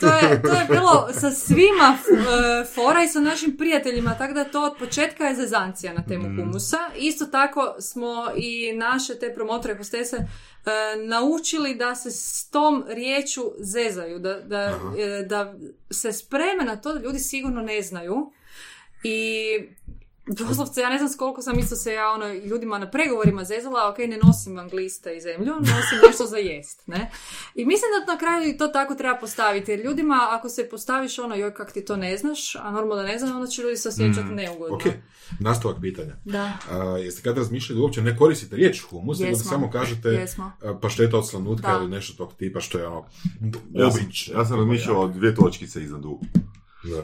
to 0.00 0.06
je, 0.06 0.42
to 0.42 0.52
je 0.52 0.66
bilo 0.70 1.08
sa 1.12 1.30
svima 1.30 1.98
e, 1.98 2.64
fora 2.74 3.02
i 3.02 3.08
sa 3.08 3.20
našim 3.20 3.56
prijateljima, 3.56 4.14
tako 4.18 4.34
da 4.34 4.44
to 4.44 4.64
od 4.64 4.72
početka 4.78 5.24
je 5.24 5.34
zezancija 5.34 5.92
na 5.92 6.02
temu 6.08 6.28
mm. 6.28 6.36
humusa. 6.36 6.78
Isto 6.96 7.26
tako 7.26 7.74
smo 7.80 8.26
i 8.36 8.72
naše 8.72 9.18
te 9.18 9.34
promotore 9.34 9.76
hostese 9.76 10.16
e, 10.16 10.26
naučili 11.06 11.74
da 11.74 11.94
se 11.94 12.10
s 12.10 12.48
tom 12.50 12.84
riječu 12.88 13.42
zezaju, 13.58 14.18
da, 14.18 14.40
da, 14.40 14.78
e, 14.98 15.24
da 15.28 15.54
se 15.90 16.12
spreme 16.12 16.64
na 16.64 16.76
to 16.76 16.94
da 16.94 17.00
ljudi 17.00 17.18
sigurno 17.18 17.62
ne 17.62 17.82
znaju. 17.82 18.32
I 19.04 19.18
Doslovce, 20.26 20.80
ja 20.80 20.90
ne 20.90 20.98
znam 20.98 21.10
koliko 21.18 21.42
sam 21.42 21.58
isto 21.58 21.76
se 21.76 21.92
ja 21.92 22.10
ono, 22.10 22.32
ljudima 22.34 22.78
na 22.78 22.90
pregovorima 22.90 23.44
zezala, 23.44 23.90
ok, 23.90 23.98
ne 23.98 24.18
nosim 24.22 24.56
vam 24.56 24.68
glista 24.68 25.12
i 25.12 25.20
zemlju, 25.20 25.54
nosim 25.54 25.98
nešto 26.06 26.26
za 26.26 26.36
jest, 26.36 26.86
ne? 26.86 27.10
I 27.54 27.64
mislim 27.64 27.88
da 28.06 28.12
na 28.12 28.18
kraju 28.18 28.58
to 28.58 28.68
tako 28.68 28.94
treba 28.94 29.18
postaviti, 29.18 29.70
jer 29.70 29.80
ljudima 29.80 30.28
ako 30.30 30.48
se 30.48 30.68
postaviš 30.68 31.18
ono, 31.18 31.34
joj 31.34 31.54
kak 31.54 31.72
ti 31.72 31.84
to 31.84 31.96
ne 31.96 32.16
znaš, 32.16 32.56
a 32.56 32.70
normalno 32.70 33.02
da 33.02 33.08
ne 33.08 33.18
znam, 33.18 33.36
onda 33.36 33.46
će 33.46 33.62
ljudi 33.62 33.76
se 33.76 33.88
osjećati 33.88 34.26
mm, 34.26 34.34
neugodno. 34.34 34.76
Ok, 34.76 34.82
nastavak 35.40 35.76
pitanja. 35.80 36.16
Da. 36.24 36.52
A, 36.70 36.98
jeste 36.98 37.22
kad 37.22 37.38
razmišljali 37.38 37.80
uopće 37.80 38.02
ne 38.02 38.16
koristite 38.16 38.56
riječ 38.56 38.80
humus, 38.80 39.18
nego 39.18 39.36
da 39.36 39.44
samo 39.44 39.70
kažete 39.70 40.08
Jesmo. 40.08 40.52
pašteta 40.82 41.18
od 41.18 41.28
slanutka 41.28 41.78
ili 41.80 41.90
nešto 41.90 42.16
tog 42.16 42.34
tipa 42.34 42.60
što 42.60 42.78
je 42.78 42.86
ono 42.86 43.04
obič. 43.88 44.28
Ja, 44.28 44.34
sam, 44.34 44.40
ja 44.40 44.44
sam 44.44 44.58
razmišljao 44.58 45.00
o 45.00 45.08
dvije 45.08 45.34
točkice 45.34 45.82
iznad 45.82 46.04
u. 46.04 46.20
Da. 46.84 47.02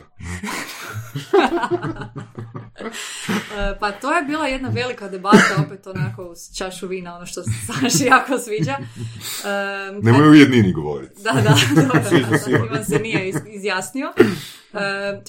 E, 3.59 3.78
pa 3.80 3.92
to 3.92 4.12
je 4.12 4.22
bila 4.22 4.46
jedna 4.46 4.68
velika 4.68 5.09
debata, 5.09 5.64
opet 5.66 5.86
onako 5.86 6.24
uz 6.24 6.38
čašu 6.56 6.86
vina, 6.86 7.16
ono 7.16 7.26
što 7.26 7.42
se 7.42 7.50
Saši 7.66 8.05
jako 8.05 8.38
sviđa. 8.38 8.76
E, 8.78 10.00
Nemoj 10.02 10.28
u 10.28 10.34
jednini 10.34 10.72
govoriti. 10.72 11.22
Da, 11.22 11.32
da, 11.32 11.55
dobro, 11.82 12.02
Sviđa 12.09 12.59
da, 12.72 12.84
se. 12.84 12.98
Nije 12.98 13.32
izjasnio. 13.46 14.12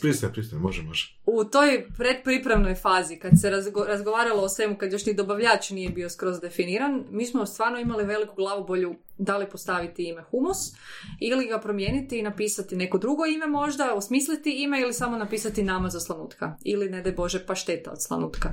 Pristaje, 0.01 0.33
pristaje, 0.33 0.59
može, 0.59 0.81
može. 0.81 1.17
u 1.25 1.43
toj 1.43 1.87
predpripremnoj 1.97 2.75
fazi, 2.75 3.15
kad 3.15 3.31
se 3.41 3.49
razgo- 3.49 3.85
razgovaralo 3.87 4.43
o 4.43 4.49
svemu, 4.49 4.77
kad 4.77 4.91
još 4.91 5.05
ni 5.05 5.13
dobavljač 5.13 5.69
nije 5.69 5.89
bio 5.89 6.09
skroz 6.09 6.39
definiran, 6.39 7.03
mi 7.09 7.25
smo 7.25 7.45
stvarno 7.45 7.79
imali 7.79 8.05
veliku 8.05 8.35
glavobolju 8.35 8.95
da 9.17 9.37
li 9.37 9.49
postaviti 9.49 10.09
ime 10.09 10.21
humus 10.21 10.57
ili 11.19 11.47
ga 11.47 11.59
promijeniti 11.59 12.19
i 12.19 12.23
napisati 12.23 12.75
neko 12.75 12.97
drugo 12.97 13.25
ime 13.25 13.47
možda, 13.47 13.93
osmisliti 13.93 14.63
ime 14.63 14.81
ili 14.81 14.93
samo 14.93 15.17
napisati 15.17 15.63
nama 15.63 15.89
za 15.89 15.99
slanutka. 15.99 16.57
Ili, 16.63 16.89
ne 16.89 17.01
daj 17.01 17.11
Bože, 17.11 17.45
pašteta 17.45 17.91
od 17.91 18.03
slanutka. 18.03 18.49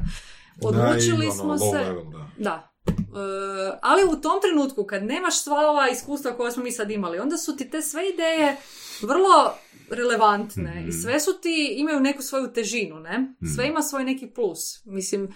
Odlučili 0.62 1.30
smo 1.32 1.44
ono, 1.44 1.58
se... 1.58 1.78
level, 1.78 2.04
da. 2.04 2.30
Da. 2.38 2.72
E, 2.86 3.78
ali 3.82 4.04
u 4.04 4.20
tom 4.20 4.40
trenutku 4.42 4.84
kad 4.84 5.04
nemaš 5.04 5.42
sva 5.42 5.70
ova 5.70 5.88
iskustva 5.88 6.32
koja 6.36 6.50
smo 6.50 6.62
mi 6.62 6.72
sad 6.72 6.90
imali, 6.90 7.18
onda 7.18 7.36
su 7.36 7.56
ti 7.56 7.70
te 7.70 7.82
sve 7.82 8.08
ideje 8.08 8.56
vrlo 9.02 9.54
relevantne 9.90 10.84
i 10.88 10.92
sve 10.92 11.20
su 11.20 11.30
ti, 11.32 11.74
imaju 11.76 12.00
neku 12.00 12.22
svoju 12.22 12.48
težinu, 12.48 12.96
ne? 12.96 13.34
Sve 13.54 13.66
ima 13.66 13.82
svoj 13.82 14.04
neki 14.04 14.26
plus. 14.26 14.58
Mislim, 14.84 15.28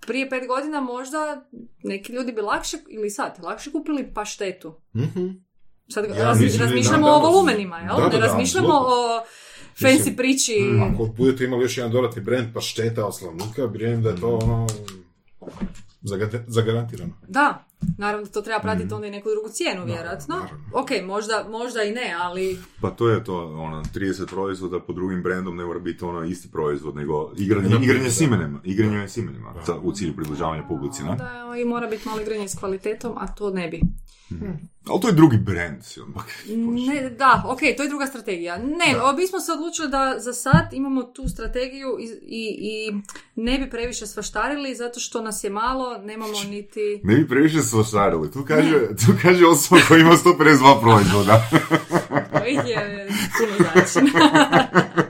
prije 0.00 0.30
pet 0.30 0.46
godina 0.48 0.80
možda 0.80 1.48
neki 1.82 2.12
ljudi 2.12 2.32
bi 2.32 2.40
lakše, 2.42 2.76
ili 2.88 3.10
sad, 3.10 3.38
lakše 3.42 3.72
kupili 3.72 4.12
paštetu. 4.14 4.74
Mhm. 4.96 5.26
Sad 5.88 6.04
Ja 6.06 6.14
raz- 6.24 6.40
mislim, 6.40 6.62
razmišljamo 6.62 7.06
da, 7.06 7.12
o 7.12 7.20
volumenima, 7.22 7.78
jel? 7.78 7.88
da, 7.88 8.02
da, 8.02 8.08
ne 8.08 8.10
da, 8.10 8.26
razmišljamo 8.26 8.68
o 8.70 9.22
fancy 9.74 9.92
Mislim, 9.92 10.16
priči. 10.16 10.54
Ako 10.84 11.04
budete 11.06 11.44
imali 11.44 11.62
još 11.62 11.76
jedan 11.76 11.92
dodatni 11.92 12.22
brand, 12.22 12.46
pa 12.54 12.60
šteta 12.60 13.06
od 13.06 13.16
slavuka, 13.16 13.64
vjerujem 13.66 14.02
da 14.02 14.08
je 14.10 14.16
to 14.16 14.38
ono... 14.38 14.66
zaga- 16.02 16.44
Zagarantirano. 16.46 17.12
Da, 17.28 17.64
naravno 17.98 18.24
da 18.24 18.32
to 18.32 18.42
treba 18.42 18.60
pratiti 18.60 18.94
onda 18.94 19.06
i 19.06 19.10
neku 19.10 19.28
drugu 19.30 19.48
cijenu, 19.48 19.84
vjerojatno. 19.84 20.34
naravno. 20.36 20.64
Ok, 20.72 20.88
možda, 21.04 21.46
možda 21.50 21.82
i 21.82 21.90
ne, 21.92 22.14
ali 22.18 22.58
Pa 22.80 22.90
to 22.90 23.08
je 23.08 23.24
to, 23.24 23.36
ono, 23.46 23.82
30 23.84 24.26
proizvoda 24.26 24.80
pod 24.80 24.94
drugim 24.96 25.22
brendom 25.22 25.56
ne 25.56 25.64
mora 25.64 25.78
biti 25.80 26.04
ono 26.04 26.24
isti 26.24 26.50
proizvod, 26.50 26.96
nego 26.96 27.32
igranje, 27.36 27.68
Da, 27.68 27.76
igranje 27.76 28.04
da. 28.04 28.10
s 28.10 28.20
imenima, 28.20 28.60
igranje 28.64 29.08
s 29.08 29.16
imenima, 29.16 29.54
za- 29.66 29.78
u 29.78 29.92
cilju 29.92 30.16
približavanja 30.16 30.62
publici, 30.62 31.02
ne? 31.02 31.16
Da, 31.16 31.30
i 31.56 31.64
mora 31.64 31.86
biti 31.86 32.08
malo 32.08 32.20
igranje 32.20 32.48
s 32.48 32.54
kvalitetom, 32.54 33.12
a 33.16 33.26
to 33.28 33.50
ne 33.50 33.68
bi. 33.68 33.80
Ali 34.84 35.00
to 35.00 35.08
je 35.08 35.14
drugi 35.14 35.36
brand. 35.38 35.82
Ne, 36.86 37.10
da, 37.10 37.44
ok, 37.46 37.58
to 37.76 37.82
je 37.82 37.88
druga 37.88 38.06
strategija. 38.06 38.58
Ne, 38.58 39.00
o, 39.02 39.12
mi 39.12 39.26
smo 39.26 39.40
se 39.40 39.52
odlučili 39.52 39.88
da 39.88 40.14
za 40.18 40.32
sad 40.34 40.68
imamo 40.72 41.02
tu 41.02 41.28
strategiju 41.28 41.88
i, 42.00 42.04
i, 42.22 42.56
i 42.60 42.92
ne 43.36 43.58
bi 43.58 43.70
previše 43.70 44.06
svaštarili 44.06 44.74
zato 44.74 45.00
što 45.00 45.20
nas 45.20 45.44
je 45.44 45.50
malo, 45.50 45.98
nemamo 45.98 46.42
niti... 46.44 47.00
Ne 47.02 47.14
bi 47.14 47.28
previše 47.28 47.62
svaštarili, 47.74 48.30
tu 48.30 48.44
kaže, 48.44 48.80
tu 49.06 49.12
kaže 49.22 49.46
osoba 49.46 49.80
koja 49.88 50.00
ima 50.00 50.12
152 50.12 50.80
proizvoda. 50.80 51.42
Ih 52.46 52.60
je 52.66 53.08
puno 53.38 53.70
znači. 53.72 54.12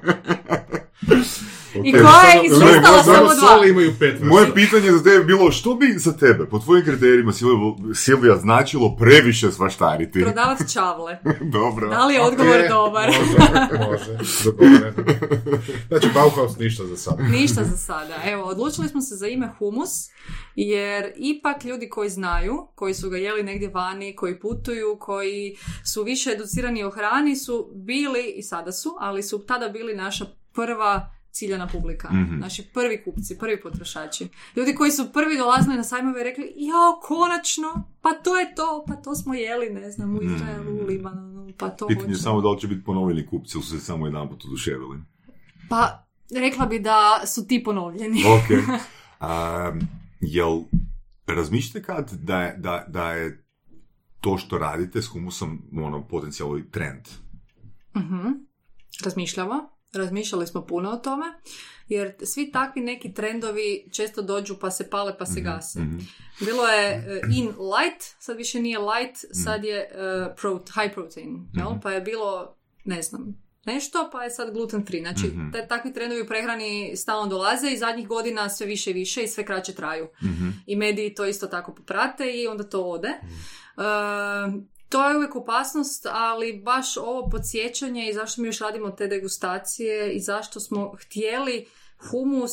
I 1.85 1.93
koja 1.93 2.43
je 2.43 2.51
možda 2.51 3.03
samo 3.05 3.35
dva. 3.35 3.67
imaju 3.67 3.93
pet. 3.99 4.23
Moje 4.23 4.55
pitanje 4.55 4.93
za 4.93 5.03
tebe 5.03 5.17
je 5.17 5.25
bilo, 5.25 5.53
što 5.53 5.75
bi 5.75 5.95
za 5.97 6.13
tebe, 6.13 6.47
po 6.47 6.59
tvojim 6.59 6.85
kriterijima, 6.85 7.33
Silvija- 7.95 8.41
značilo 8.41 8.97
previše 8.97 9.53
svaštariti? 9.53 10.21
Prodavat 10.23 10.59
čavle. 10.73 11.19
Dobro. 11.59 11.89
Da 11.89 12.05
li 12.07 12.15
je 12.15 12.21
odgovor 12.21 12.69
dobar? 12.69 13.09
Može, 13.09 13.89
može. 13.89 14.19
Znači, 15.89 16.09
Bauhaus 16.15 16.59
ništa 16.59 16.85
za 16.87 16.97
sad. 16.97 17.15
Ništa 17.31 17.65
za 17.65 17.77
sada. 17.77 18.15
Evo, 18.25 18.45
odlučili 18.45 18.89
smo 18.89 19.01
se 19.01 19.15
za 19.15 19.27
ime 19.27 19.49
humus, 19.59 19.91
jer 20.55 21.13
ipak 21.17 21.65
ljudi 21.65 21.89
koji 21.89 22.11
znaju, 22.11 22.67
koji 22.75 22.95
su 22.95 23.11
ga 23.11 23.17
jeli 23.17 23.43
negdje 23.43 23.69
vani, 23.69 24.17
koji 24.17 24.41
putuju, 24.41 24.97
koji 25.01 25.57
su 25.85 26.03
više 26.03 26.31
educirani 26.31 26.85
o 26.85 26.91
hrani, 26.91 27.37
su 27.37 27.71
bili, 27.75 28.35
i 28.37 28.43
sada 28.43 28.73
su, 28.73 28.97
ali 29.01 29.23
su 29.23 29.39
tada 29.47 29.69
bili 29.69 29.95
naša 29.95 30.25
prva 30.53 31.11
ciljana 31.35 31.67
publika. 31.67 32.09
Mhm. 32.13 32.39
Naši 32.39 32.63
prvi 32.63 33.03
kupci, 33.05 33.39
prvi 33.39 33.61
potrošači. 33.61 34.29
Ljudi 34.57 34.75
koji 34.75 34.91
su 34.91 35.13
prvi 35.13 35.37
dolazili 35.37 35.77
na 35.77 35.85
sajmove 35.85 36.21
i 36.21 36.25
rekli, 36.25 36.53
jao, 36.57 37.01
konačno, 37.03 37.89
pa 38.01 38.13
to 38.13 38.39
je 38.39 38.55
to, 38.55 38.85
pa 38.89 38.95
to 38.95 39.15
smo 39.15 39.35
jeli, 39.35 39.71
ne 39.71 39.91
znam, 39.91 40.17
u 40.17 40.23
Izraelu, 40.23 40.83
u 40.83 40.87
Libanonu, 40.87 41.53
pa 41.57 41.69
to 41.69 41.87
Pitanje 41.87 42.13
je 42.13 42.17
samo 42.17 42.41
da 42.41 42.49
li 42.49 42.61
će 42.61 42.69
biti 42.69 42.85
ponovljeni 42.85 43.27
kupci 43.27 43.59
ili 43.59 43.65
su 43.65 43.71
se 43.71 43.85
samo 43.85 44.07
jedan 44.07 44.29
put 44.29 44.45
oduševili. 44.45 44.99
Pa, 45.69 46.07
rekla 46.35 46.67
bi 46.67 46.79
da 46.79 47.23
su 47.27 47.47
ti 47.47 47.65
ponovljeni. 47.65 48.23
Ok. 48.37 48.51
Um, 49.21 49.81
jel 50.21 50.61
razmišljate 51.27 51.87
kad 51.87 52.13
da 52.13 52.43
je, 52.43 52.57
da, 52.59 52.85
da 52.89 53.13
je 53.13 53.45
to 54.21 54.39
što 54.39 54.59
radite 54.59 55.03
s 55.03 55.07
humusom 55.07 55.63
ono, 55.83 56.09
potencijalni 56.09 56.71
trend? 56.71 57.09
Mhm. 57.97 58.29
Razmišljamo. 59.05 59.74
Razmišljali 59.95 60.47
smo 60.47 60.63
puno 60.63 60.91
o 60.91 60.97
tome. 60.97 61.27
Jer 61.89 62.15
svi 62.23 62.51
takvi 62.53 62.83
neki 62.83 63.15
trendovi 63.15 63.89
često 63.93 64.23
dođu 64.23 64.57
pa 64.57 64.71
se 64.71 64.91
pale 64.91 65.19
pa 65.19 65.27
se 65.27 65.41
gase. 65.41 65.81
Mhm. 65.81 65.99
Bilo 66.41 66.67
je 66.67 66.89
eh, 66.89 67.21
in 67.31 67.47
light, 67.47 68.03
sad 68.19 68.37
više 68.37 68.61
nije 68.61 68.79
light, 68.79 69.17
sad 69.35 69.65
je 69.65 69.79
eh, 69.81 69.89
pro- 70.37 70.63
high 70.75 70.95
protein. 70.95 71.49
Jel? 71.53 71.69
Pa 71.83 71.93
je 71.93 72.01
bilo, 72.01 72.57
ne 72.85 73.03
znam, 73.03 73.35
nešto, 73.65 74.09
pa 74.13 74.23
je 74.23 74.31
sad 74.31 74.53
gluten 74.53 74.87
free. 74.87 75.01
Znači, 75.01 75.27
Mhm. 75.27 75.51
te, 75.51 75.67
takvi 75.69 75.93
trendovi 75.93 76.23
u 76.23 76.27
prehrani 76.27 76.97
stalno 76.97 77.27
dolaze 77.27 77.69
i 77.69 77.79
zadnjih 77.79 78.09
godina 78.09 78.49
sve 78.49 78.67
više 78.67 78.91
i 78.91 78.95
više 78.95 79.23
i 79.23 79.29
sve 79.29 79.45
kraće 79.45 79.75
traju. 79.75 80.09
Mhm. 80.23 80.49
I 80.67 80.77
mediji 80.77 81.15
to 81.15 81.27
isto 81.27 81.47
tako 81.47 81.75
poprate 81.75 82.33
i 82.33 82.47
onda 82.47 82.65
to 82.65 82.83
ode. 82.83 83.09
E, 83.09 83.15
to 84.95 85.09
je 85.09 85.17
uvijek 85.17 85.37
opasnost, 85.37 86.07
ali 86.11 86.63
baš 86.65 86.97
ovo 86.97 87.29
podsjećanje 87.29 88.09
i 88.09 88.13
zašto 88.13 88.43
mi 88.43 88.49
još 88.49 88.59
radimo 88.59 88.91
te 88.91 89.07
degustacije 89.07 90.13
i 90.13 90.21
zašto 90.21 90.61
smo 90.61 90.93
htjeli 91.01 91.67
humus 92.11 92.53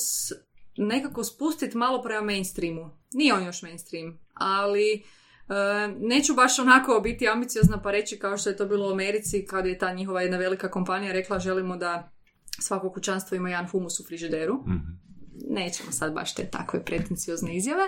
nekako 0.78 1.24
spustiti 1.24 1.78
malo 1.78 2.02
prema 2.02 2.26
mainstreamu. 2.26 2.90
Nije 3.14 3.34
on 3.34 3.46
još 3.46 3.62
mainstream, 3.62 4.20
ali 4.34 4.94
e, 4.94 5.04
neću 6.00 6.34
baš 6.34 6.60
onako 6.60 7.00
biti 7.04 7.28
ambiciozna 7.28 7.82
pa 7.82 7.92
reći 7.92 8.20
kao 8.20 8.38
što 8.38 8.50
je 8.50 8.58
to 8.58 8.66
bilo 8.66 8.90
u 8.90 8.92
Americi 8.92 9.46
kada 9.46 9.70
je 9.70 9.78
ta 9.78 9.94
njihova 9.94 10.22
jedna 10.22 10.38
velika 10.38 10.72
kompanija 10.72 11.14
rekla 11.14 11.40
želimo 11.40 11.78
da 11.78 12.12
svako 12.60 12.92
kućanstvo 12.92 13.36
ima 13.36 13.50
jedan 13.50 13.68
humus 13.68 14.00
u 14.00 14.04
frižideru 14.08 14.56
Mhm. 14.68 15.11
Nećemo 15.50 15.92
sad 15.92 16.14
baš 16.14 16.36
te 16.36 16.50
takve 16.50 16.86
pretenciozne 16.86 17.56
izjave, 17.56 17.84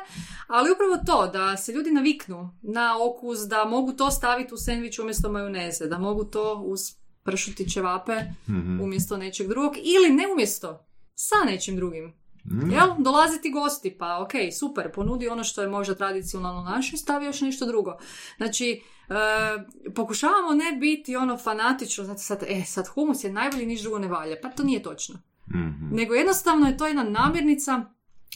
ali 0.47 0.71
upravo 0.71 0.97
to, 1.05 1.27
da 1.27 1.57
se 1.57 1.71
ljudi 1.71 1.91
naviknu 1.91 2.57
na 2.61 2.97
okus, 3.03 3.39
da 3.39 3.65
mogu 3.65 3.93
to 3.93 4.11
staviti 4.11 4.53
u 4.53 4.57
sendvič 4.57 4.99
umjesto 4.99 5.31
majoneze, 5.31 5.87
da 5.87 5.97
mogu 5.97 6.23
to 6.23 6.63
uz 6.65 6.79
pršuti 7.23 7.69
ćevape 7.69 8.15
Mhm. 8.49 8.81
umjesto 8.81 9.17
nečeg 9.17 9.47
drugog, 9.47 9.73
ili 9.77 10.09
ne 10.13 10.23
umjesto, 10.33 10.85
sa 11.15 11.35
nečim 11.45 11.75
drugim. 11.75 12.13
Mhm. 12.45 12.71
Jel? 12.71 12.87
Dolaziti 12.97 13.51
gosti, 13.51 13.97
pa 13.97 14.19
ok, 14.21 14.31
super, 14.59 14.91
ponudi 14.91 15.27
ono 15.27 15.43
što 15.43 15.61
je 15.61 15.67
možda 15.67 15.95
tradicionalno 15.95 16.63
naše 16.63 16.95
i 16.95 16.97
stavi 16.97 17.25
još 17.25 17.41
nešto 17.41 17.65
drugo. 17.65 17.97
Znači, 18.37 18.81
e, 19.09 19.13
pokušavamo 19.95 20.53
ne 20.53 20.77
biti 20.79 21.15
ono 21.15 21.37
fanatično, 21.37 22.03
znate 22.03 22.21
sad, 22.21 22.43
e, 22.47 22.63
sad 22.65 22.87
humus 22.87 23.23
je 23.23 23.33
najbolji, 23.33 23.65
niš 23.65 23.81
drugo 23.81 23.99
ne 23.99 24.07
valja. 24.07 24.35
Pa 24.41 24.49
to 24.49 24.63
nije 24.63 24.83
točno 24.83 25.19
Mhm. 25.49 25.95
nego 25.95 26.13
jednostavno 26.13 26.67
je 26.67 26.77
to 26.77 26.87
jedna 26.87 27.03
namirnica 27.03 27.85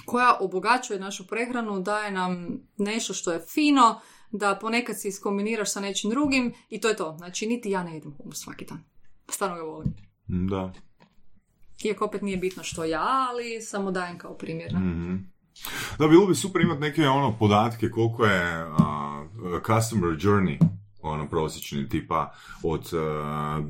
koja 0.06 0.38
obogaćuje 0.40 1.00
našu 1.00 1.28
prehranu, 1.28 1.80
daje 1.80 2.12
nam 2.12 2.48
nešto 2.78 3.14
što 3.14 3.32
je 3.32 3.46
fino, 3.54 4.02
da 4.32 4.58
ponekad 4.62 5.02
se 5.02 5.08
iskombiniraš 5.08 5.72
sa 5.72 5.80
nečim 5.80 6.10
drugim 6.10 6.54
i 6.70 6.82
to 6.82 6.88
je 6.88 6.96
to. 6.96 7.16
Znači, 7.18 7.48
niti 7.48 7.70
ja 7.70 7.84
ne 7.84 7.94
jedem 7.94 8.14
humus 8.18 8.38
svaki 8.38 8.66
dan. 8.66 8.84
Stvarno 9.30 9.56
ga 9.56 9.62
volim. 9.62 9.94
Da. 10.28 10.74
Iako 11.84 12.06
opet 12.06 12.22
nije 12.22 12.38
bitno 12.38 12.64
što 12.64 12.84
ja, 12.84 13.28
ali 13.30 13.62
samo 13.62 13.92
dajem 13.92 14.18
kao 14.18 14.34
primjer. 14.38 14.74
Mhm. 14.74 15.16
Da, 16.00 16.08
bilo 16.08 16.28
bi 16.28 16.36
super 16.36 16.62
imati 16.62 16.82
neke 16.82 17.08
ono 17.08 17.38
podatke 17.40 17.90
koliko 17.90 18.26
je 18.26 18.42
a, 18.80 19.26
customer 19.68 20.10
journey 20.10 20.60
ono 21.02 21.30
prosječni 21.30 21.90
tipa 21.90 22.34
od 22.64 22.90
a, 22.94 23.62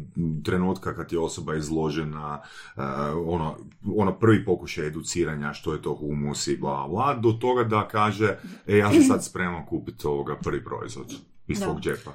trenutka 0.46 0.96
kad 0.96 1.14
je 1.14 1.20
osoba 1.20 1.56
izložena 1.56 2.42
a, 2.76 3.14
ono, 3.28 3.58
ono 3.96 4.20
prvi 4.20 4.46
pokušaj 4.46 4.88
educiranja 4.88 5.54
što 5.54 5.74
je 5.74 5.82
to 5.82 5.96
humus 5.96 6.48
i 6.48 6.58
bla 6.58 6.88
bla 6.88 7.14
do 7.14 7.32
toga 7.32 7.64
da 7.64 7.88
kaže 7.88 8.38
e 8.68 8.78
ja 8.78 8.92
sam 8.92 9.04
sad 9.04 9.26
spreman 9.26 9.66
kupiti 9.66 10.08
ovoga 10.08 10.36
prvi 10.44 10.64
proizvod 10.64 11.14
iz 11.48 11.60
Da. 11.60 11.66
svog 11.66 11.80
džepa. 11.80 12.12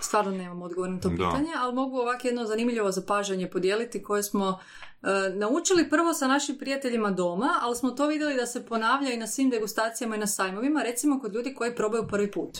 Stvarno 0.00 0.30
nemam 0.30 0.62
odgovor 0.62 0.90
na 0.90 1.00
to 1.00 1.08
Da. 1.08 1.14
pitanje, 1.16 1.50
ali 1.58 1.74
mogu 1.74 1.96
ovako 1.96 2.26
jedno 2.26 2.44
zanimljivo 2.44 2.92
zapažanje 2.92 3.50
podijeliti 3.50 4.02
koje 4.02 4.22
smo 4.22 4.58
e, 5.02 5.06
naučili 5.34 5.90
prvo 5.90 6.14
sa 6.14 6.26
našim 6.26 6.58
prijateljima 6.58 7.10
doma, 7.10 7.48
ali 7.62 7.76
smo 7.76 7.90
to 7.90 8.06
vidjeli 8.06 8.36
da 8.36 8.46
se 8.46 8.66
ponavlja 8.66 9.12
i 9.12 9.16
na 9.16 9.26
svim 9.26 9.50
degustacijama 9.50 10.16
i 10.16 10.18
na 10.18 10.26
sajmovima, 10.26 10.82
recimo 10.82 11.20
kod 11.20 11.34
ljudi 11.34 11.54
koji 11.54 11.74
probaju 11.76 12.06
prvi 12.08 12.30
put. 12.30 12.58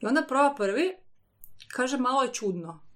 I 0.00 0.06
onda 0.06 0.22
proba 0.28 0.54
prvi, 0.54 0.92
kaže 1.72 1.98
malo 1.98 2.22
je 2.22 2.32
čudno. 2.32 2.88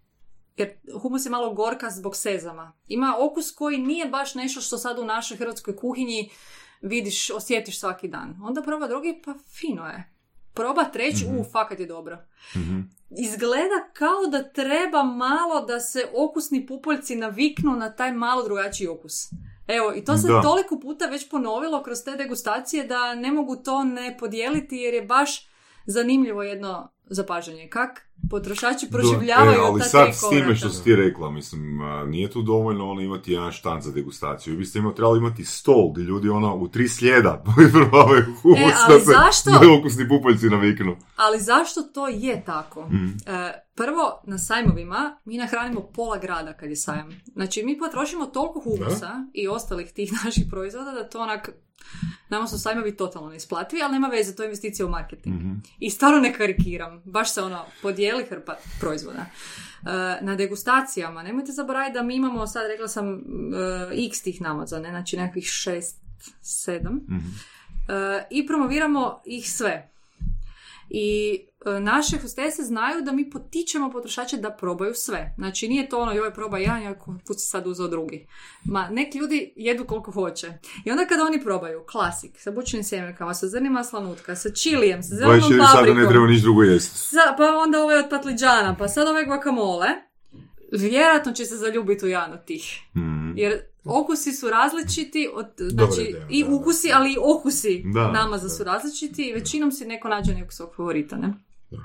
jer 0.56 0.78
humus 1.02 1.26
je 1.26 1.30
malo 1.30 1.54
gorka 1.54 1.90
zbog 1.90 2.16
sezama. 2.16 2.72
Ima 2.86 3.16
okus 3.18 3.50
koji 3.50 3.78
nije 3.78 4.06
baš 4.08 4.34
nešto 4.34 4.60
što 4.60 4.78
sad 4.78 4.98
u 4.98 5.04
našoj 5.04 5.36
hrvatskoj 5.36 5.76
kuhinji 5.76 6.30
vidiš, 6.82 7.30
osjetiš 7.30 7.80
svaki 7.80 8.08
dan. 8.08 8.36
Onda 8.42 8.62
proba 8.62 8.88
drugi, 8.88 9.22
pa 9.24 9.34
fino 9.60 9.86
je. 9.86 10.12
Proba 10.54 10.84
treći, 10.84 11.26
u, 11.38 11.44
fakat 11.52 11.80
je 11.80 11.86
dobro. 11.86 12.18
Izgleda 13.18 13.90
kao 13.92 14.26
da 14.30 14.52
treba 14.52 15.02
malo 15.02 15.60
da 15.66 15.80
se 15.80 16.04
okusni 16.16 16.66
pupoljci 16.66 17.16
naviknu 17.16 17.76
na 17.76 17.94
taj 17.96 18.12
malo 18.12 18.42
drugačiji 18.44 18.88
okus. 18.88 19.14
Evo, 19.66 19.92
i 19.96 20.04
to 20.04 20.16
se 20.16 20.28
Da. 20.28 20.42
toliko 20.42 20.80
puta 20.80 21.06
već 21.06 21.28
ponovilo 21.30 21.82
kroz 21.82 21.98
te 22.04 22.16
degustacije 22.16 22.84
da 22.86 23.14
ne 23.14 23.32
mogu 23.32 23.56
to 23.56 23.84
ne 23.84 24.16
podijeliti 24.18 24.76
jer 24.76 24.94
je 24.94 25.02
baš 25.02 25.48
zanimljivo 25.86 26.42
jedno 26.42 26.91
zapažanje. 27.12 27.68
Kak 27.68 28.08
potrošači 28.30 28.86
proživljavaju 28.90 29.60
e, 29.60 29.62
ali 29.62 29.80
ta 29.80 29.84
sad 29.86 30.14
s 30.14 30.28
time 30.30 30.56
što 30.56 30.68
si 30.68 30.84
ti 30.84 30.96
rekla, 30.96 31.30
mislim, 31.30 31.78
nije 32.06 32.30
tu 32.30 32.42
dovoljno 32.42 32.90
ono 32.90 33.00
imati 33.00 33.32
jedan 33.32 33.52
štand 33.52 33.82
za 33.82 33.92
degustaciju. 33.92 34.52
Vi 34.52 34.58
biste 34.58 34.78
imali, 34.78 34.94
trebali 34.94 35.18
imati 35.18 35.44
stol 35.44 35.92
gdje 35.92 36.02
ljudi 36.02 36.28
ono 36.28 36.56
u 36.56 36.68
tri 36.68 36.88
slijeda 36.88 37.44
probavaju 37.72 38.24
humus 38.42 38.58
E, 38.58 38.74
ali 38.88 38.94
da 38.94 39.00
se 39.00 39.12
zašto? 39.12 39.78
okusni 39.78 40.08
pupoljci 40.08 40.46
naviknu. 40.46 40.96
Ali 41.16 41.40
zašto 41.40 41.82
to 41.82 42.08
je 42.08 42.44
tako? 42.44 42.88
Mm. 42.88 43.16
E, 43.26 43.52
prvo, 43.74 44.22
na 44.24 44.38
sajmovima 44.38 45.18
mi 45.24 45.36
nahranimo 45.36 45.80
pola 45.80 46.18
grada 46.18 46.52
kad 46.52 46.70
je 46.70 46.76
sajam. 46.76 47.20
Znači, 47.32 47.62
mi 47.62 47.78
potrošimo 47.78 48.26
toliko 48.26 48.60
humusa 48.60 49.10
i 49.34 49.48
ostalih 49.48 49.92
tih 49.92 50.12
naših 50.24 50.44
proizvoda 50.50 50.90
da 50.90 51.08
to 51.08 51.20
onak... 51.20 51.50
Nama 52.28 52.46
su 52.46 52.58
sajmovi 52.58 52.96
totalno 52.96 53.28
neisplativi, 53.28 53.82
ali 53.82 53.92
nema 53.92 54.08
veze, 54.08 54.36
to 54.36 54.42
je 54.42 54.46
investicija 54.46 54.86
u 54.86 54.90
marketing. 54.90 55.36
Mhm. 55.36 55.52
I 55.78 55.90
stvarno 55.90 56.20
ne 56.20 56.34
karikiram. 56.34 57.02
Baš 57.04 57.32
se 57.32 57.42
ono, 57.42 57.64
podijeli 58.02 58.24
hrpa 58.24 58.56
proizvoda. 58.80 59.26
E, 59.26 60.24
na 60.24 60.34
degustacijama, 60.36 61.22
nemojte 61.22 61.52
zaboraviti 61.52 61.94
da 61.94 62.02
mi 62.02 62.16
imamo, 62.16 62.46
sad 62.46 62.66
rekla 62.66 62.88
sam, 62.88 63.14
e, 63.14 64.06
x 64.06 64.22
tih 64.22 64.40
namaza, 64.40 64.78
ne? 64.78 64.90
znači 64.90 65.16
nekakvih 65.16 65.44
šest, 65.44 66.00
sedam. 66.40 67.00
E, 67.88 68.26
I 68.30 68.46
promoviramo 68.46 69.22
ih 69.24 69.50
sve. 69.50 69.91
I 70.94 71.38
e, 71.66 71.80
naše 71.80 72.18
hostese 72.18 72.62
znaju 72.62 73.02
da 73.02 73.12
mi 73.12 73.30
potičemo 73.30 73.90
potrošače 73.90 74.36
da 74.36 74.50
probaju 74.50 74.94
sve. 74.94 75.34
Znači 75.38 75.68
nije 75.68 75.88
to 75.88 75.98
ono 75.98 76.12
joj 76.12 76.34
proba 76.34 76.58
jedan, 76.58 76.82
ja 76.82 76.94
put 77.26 77.40
si 77.40 77.46
sad 77.46 77.66
uzeo 77.66 77.88
drugi. 77.88 78.26
Ma 78.64 78.88
neki 78.90 79.18
ljudi 79.18 79.52
jedu 79.56 79.84
koliko 79.84 80.10
hoće. 80.10 80.52
I 80.84 80.90
onda 80.90 81.06
kada 81.06 81.24
oni 81.24 81.42
probaju 81.42 81.84
klasik 81.90 82.40
sa 82.40 82.50
bučnim 82.50 82.84
sjemenkama, 82.84 83.34
sa 83.34 83.48
zrnima 83.48 83.78
maslanutka, 83.78 84.36
sa 84.36 84.50
čilijem, 84.50 85.02
sa 85.02 85.14
zelenom 85.14 85.40
24 85.40 85.66
sata 85.66 85.80
ne 85.80 85.84
treba 85.84 86.02
paprikom, 86.02 86.26
niš 86.26 86.42
drugo 86.42 86.62
jesti. 86.62 86.98
sa- 86.98 87.34
pa 87.36 87.44
onda 87.56 87.82
ove 87.82 87.98
od 87.98 88.10
patliđana, 88.10 88.76
pa 88.78 88.88
sad 88.88 89.08
ove 89.08 89.24
guacamole, 89.24 89.86
vjerojatno 90.72 91.32
će 91.32 91.44
se 91.44 91.56
zaljubiti 91.56 92.04
u 92.04 92.08
jedan 92.08 92.32
od 92.32 92.44
tih. 92.44 92.80
Mhm. 92.96 93.32
Jer 93.36 93.52
okusi 93.84 94.32
su 94.32 94.50
različiti, 94.50 95.28
od, 95.34 95.46
znači 95.58 96.00
ideja, 96.02 96.26
i 96.30 96.42
da, 96.44 96.50
da. 96.50 96.56
ukusi, 96.56 96.90
ali 96.92 97.12
i 97.12 97.16
okusi 97.36 97.82
Da, 97.84 98.10
namaza 98.12 98.48
su 98.48 98.64
različiti 98.64 99.22
i 99.22 99.32
većinom 99.32 99.72
si 99.72 99.86
neko 99.86 100.08
nađe 100.08 100.34
nekog 100.34 100.52
svog 100.52 100.70
favorita, 100.76 101.16
ne? 101.16 101.34
Da. 101.70 101.78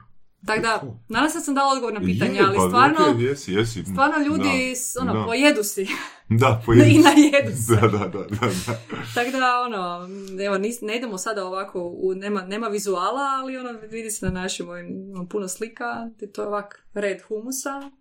Tako 0.46 0.62
da, 0.62 0.82
nadam 1.10 1.30
se 1.30 1.38
da 1.38 1.44
sam 1.44 1.56
dala 1.56 1.74
odgovor 1.74 1.94
na 1.94 2.00
pitanje, 2.02 2.36
Je, 2.36 2.46
ali 2.46 2.56
pa, 2.58 2.68
stvarno, 2.68 2.98
ok, 3.12 3.20
jesi, 3.22 3.54
jesi. 3.54 3.84
stvarno 3.84 4.26
ljudi, 4.26 4.74
Da, 4.96 5.02
ono, 5.02 5.14
da. 5.14 5.26
pojedu 5.26 5.64
si. 5.64 5.88
Da, 6.30 6.50
pojedu. 6.66 6.86
I 6.86 6.98
najedu 6.98 7.52
se. 7.68 7.76
Da, 7.76 7.82
da, 7.82 7.98
da, 7.98 8.08
da, 8.08 8.24
da. 8.68 8.80
Tako 9.16 9.32
da, 9.32 9.62
ono, 9.62 10.10
evo, 10.44 10.58
nis- 10.58 10.82
ne 10.82 10.98
idemo 10.98 11.18
sada 11.18 11.46
ovako, 11.46 11.82
u, 11.82 12.14
nema, 12.16 12.42
nema 12.42 12.68
vizuala, 12.68 13.22
ali 13.34 13.58
ono, 13.58 13.72
vidi 13.82 14.12
se 14.12 14.26
na 14.26 14.32
našim 14.32 14.70
ovim, 14.70 14.88
imamo 15.10 15.28
puno 15.28 15.48
slika, 15.48 15.86
to 16.34 16.42
je 16.42 16.48
ovak 16.48 16.86
red 16.94 17.22
humusa. 17.22 17.92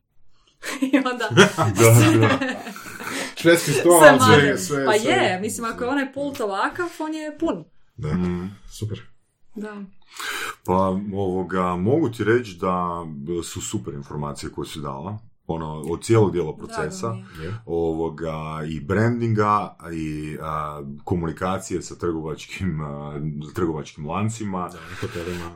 I 0.93 0.97
onda... 0.97 1.29
Da, 1.31 1.49
da. 1.81 2.39
Švedski 3.37 3.73
stol, 3.73 4.01
sve 4.01 4.59
sve, 4.59 4.87
pa 4.87 4.93
sve. 4.99 5.13
je, 5.13 5.41
mislim, 5.41 5.71
ako 5.73 5.85
je 5.85 5.91
onaj 5.91 6.13
pult 6.13 6.41
ovakav, 6.41 6.87
on 6.99 7.15
je 7.15 7.39
pun. 7.39 7.65
Da, 7.97 8.09
super. 8.73 9.03
Da. 9.55 9.83
Pa, 10.65 10.99
ovoga, 11.15 11.77
mogu 11.77 12.09
ti 12.11 12.25
reći 12.25 12.59
da 12.61 13.07
su 13.45 13.61
super 13.61 13.95
informacije 13.95 14.53
koje 14.53 14.67
si 14.67 14.81
dala. 14.81 15.19
Ono, 15.47 15.81
od 15.81 16.03
cijelog 16.03 16.33
dijela 16.33 16.57
procesa. 16.57 17.17
Ovoga 17.67 18.63
i 18.69 18.81
brandinga 18.81 19.77
i 19.93 20.37
a, 20.41 20.83
komunikacije 21.05 21.83
sa 21.83 21.95
trgovačkim, 21.95 22.81
a, 22.81 23.21
trgovačkim 23.55 24.07
lancima. 24.07 24.69
Da, 24.69 24.79
hotelima. 25.01 25.51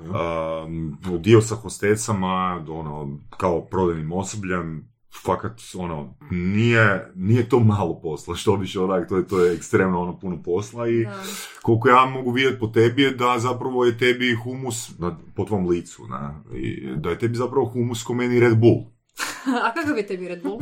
Um, 0.65 0.99
dio 1.19 1.41
sa 1.41 1.55
hostecama, 1.55 2.65
ono, 2.69 3.19
kao 3.31 3.65
prodajnim 3.65 4.13
osobljem, 4.13 4.90
fakat, 5.25 5.61
ono, 5.75 6.15
nije, 6.31 7.13
nije 7.15 7.49
to 7.49 7.61
malo 7.61 8.01
posla, 8.03 8.37
što 8.37 8.57
biše 8.57 8.81
onak, 8.81 9.09
to 9.09 9.17
je, 9.17 9.29
to 9.29 9.45
je 9.45 9.55
ekstremno 9.55 10.01
ono 10.01 10.19
puno 10.19 10.43
posla 10.43 10.89
i 10.89 11.05
Da. 11.05 11.23
koliko 11.63 11.89
ja 11.89 12.07
mogu 12.07 12.31
vidjeti 12.31 12.59
po 12.59 12.67
tebi 12.67 13.03
je 13.03 13.11
da 13.11 13.39
zapravo 13.39 13.85
je 13.85 13.99
tebi 13.99 14.35
humus 14.35 14.99
na, 14.99 15.19
po 15.37 15.45
tvom 15.45 15.69
licu, 15.69 16.07
na, 16.07 16.43
i 16.55 16.89
da 16.97 17.11
je 17.11 17.19
tebi 17.19 17.37
zapravo 17.37 17.67
humus 17.67 18.03
ko 18.03 18.15
meni 18.15 18.41
Red 18.41 18.57
Bull. 18.57 18.85
A 19.65 19.75
kakav 19.75 19.97
je 19.97 20.07
tebi 20.07 20.29
Red 20.29 20.43
Bull? 20.43 20.59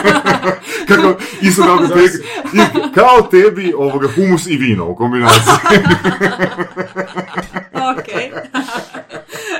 Kako, 0.88 1.14
isto 1.42 1.62
kako 1.62 1.86
te, 1.86 2.00
kao 2.94 3.22
tebi 3.30 3.72
ovoga 3.76 4.08
humus 4.14 4.46
i 4.46 4.56
vino 4.56 4.90
u 4.90 4.94
kombinaciji. 4.94 5.52
ok. 7.92 8.08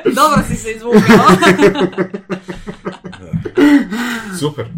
Dobro 0.04 0.42
si 0.48 0.56
se 0.56 0.72
izvukao. 0.72 1.26
Super. 4.40 4.68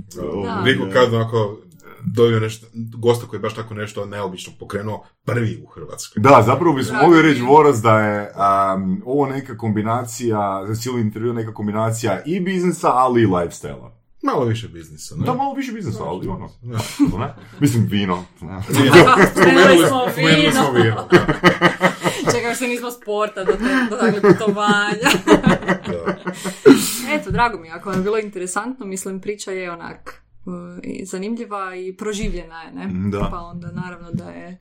Da. 0.45 0.63
Niko 0.63 0.85
kad 0.93 1.15
onako 1.15 1.59
dobio 2.05 2.41
nešto, 2.41 2.67
gosta 2.99 3.27
koji 3.27 3.39
je 3.39 3.43
baš 3.43 3.55
tako 3.55 3.75
nešto 3.75 4.07
neobično 4.07 4.53
pokrenuo 4.59 5.05
prvi 5.25 5.63
u 5.65 5.67
Hrvatskoj. 5.67 6.21
Da, 6.21 6.43
zapravo 6.47 6.75
bismo 6.75 6.99
mogli 7.03 7.23
reći 7.23 7.43
Voras 7.43 7.83
da 7.83 8.01
je 8.01 8.33
um, 8.75 9.03
ovo 9.07 9.27
neka 9.27 9.57
kombinacija, 9.57 10.65
za 10.67 10.75
cijeli 10.75 11.01
intervju 11.01 11.33
neka 11.33 11.55
kombinacija 11.55 12.23
i 12.27 12.41
biznisa, 12.41 12.91
ali 12.93 13.23
i 13.23 13.27
lifestyle 13.27 13.91
Malo 14.23 14.45
više 14.45 14.69
biznisa, 14.69 15.15
ne? 15.17 15.27
Da, 15.27 15.35
malo 15.35 15.55
više 15.55 15.73
biznisa, 15.73 16.05
ali 16.05 16.29
ono, 16.29 16.49
Da. 16.63 16.79
ne? 17.19 17.35
Mislim, 17.61 17.87
vino. 17.87 18.25
ne? 18.41 18.63
Spomenuli 19.33 19.89
smo 19.89 20.01
spomenuli 20.13 20.53
smo 20.53 20.73
vino. 20.73 21.09
Čekaj, 22.35 22.55
se 22.55 22.67
nismo 22.69 22.91
sporta 22.91 23.45
do, 23.45 23.53
putovanja. 24.23 25.11
Eto, 27.15 27.31
drago 27.31 27.59
mi 27.59 27.69
je, 27.69 27.73
ako 27.73 27.89
vam 27.89 27.99
je 27.99 28.03
bilo 28.03 28.19
interesantno, 28.19 28.87
mislim, 28.87 29.21
priča 29.21 29.51
je 29.51 29.73
onak 29.73 30.23
uh, 30.45 30.53
i 30.83 31.07
zanimljiva 31.07 31.77
i 31.77 31.97
proživljena 31.97 32.63
je, 32.63 32.73
ne? 32.73 33.11
Da. 33.11 33.29
Pa 33.31 33.39
onda 33.39 33.71
naravno 33.73 34.11
da 34.13 34.25
je 34.25 34.59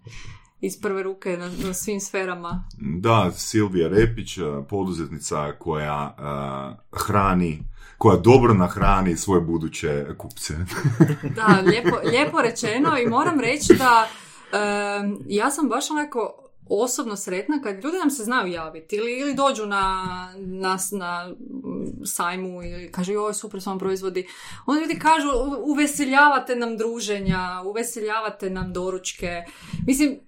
iz 0.61 0.81
prve 0.81 1.03
ruke 1.03 1.37
na, 1.37 1.49
na 1.67 1.73
svim 1.73 1.99
sferama. 1.99 2.63
Da, 2.77 3.31
Silvija 3.31 3.89
Repić, 3.89 4.37
eh, 4.37 4.41
poduzetnica 4.69 5.51
koja 5.59 6.15
eh, 6.17 6.83
hrani, 6.91 7.63
koja 7.97 8.17
dobro 8.17 8.53
nahrani 8.53 9.17
svoje 9.17 9.41
buduće 9.41 10.05
kupce. 10.17 10.53
Da, 11.35 11.61
lijepo, 11.65 11.97
lijepo 12.11 12.41
rečeno 12.41 12.97
i 12.97 13.09
moram 13.09 13.39
reći 13.39 13.73
da 13.73 14.07
em, 14.53 15.19
ja 15.27 15.51
sam 15.51 15.69
baš 15.69 15.91
onako 15.91 16.50
osobno 16.79 17.15
sretna 17.15 17.61
kad 17.63 17.83
ljudi 17.83 17.97
nam 17.97 18.11
se 18.11 18.23
znaju 18.23 18.51
javiti 18.51 18.95
ili, 18.95 19.19
ili 19.19 19.33
dođu 19.33 19.65
na, 19.65 20.05
na, 20.37 20.77
na 20.91 21.29
mm, 21.29 22.05
sajmu 22.05 22.63
i 22.63 22.91
kažu 22.91 23.13
joj 23.13 23.33
super 23.33 23.61
su 23.61 23.69
vam 23.69 23.79
proizvodi. 23.79 24.27
Onda 24.65 24.81
ljudi 24.81 24.99
kažu 24.99 25.27
"U- 25.27 25.71
uveseljavate 25.71 26.55
nam 26.55 26.77
druženja, 26.77 27.61
uveseljavate 27.65 28.49
nam 28.49 28.73
doručke. 28.73 29.43
Mislim, 29.87 30.19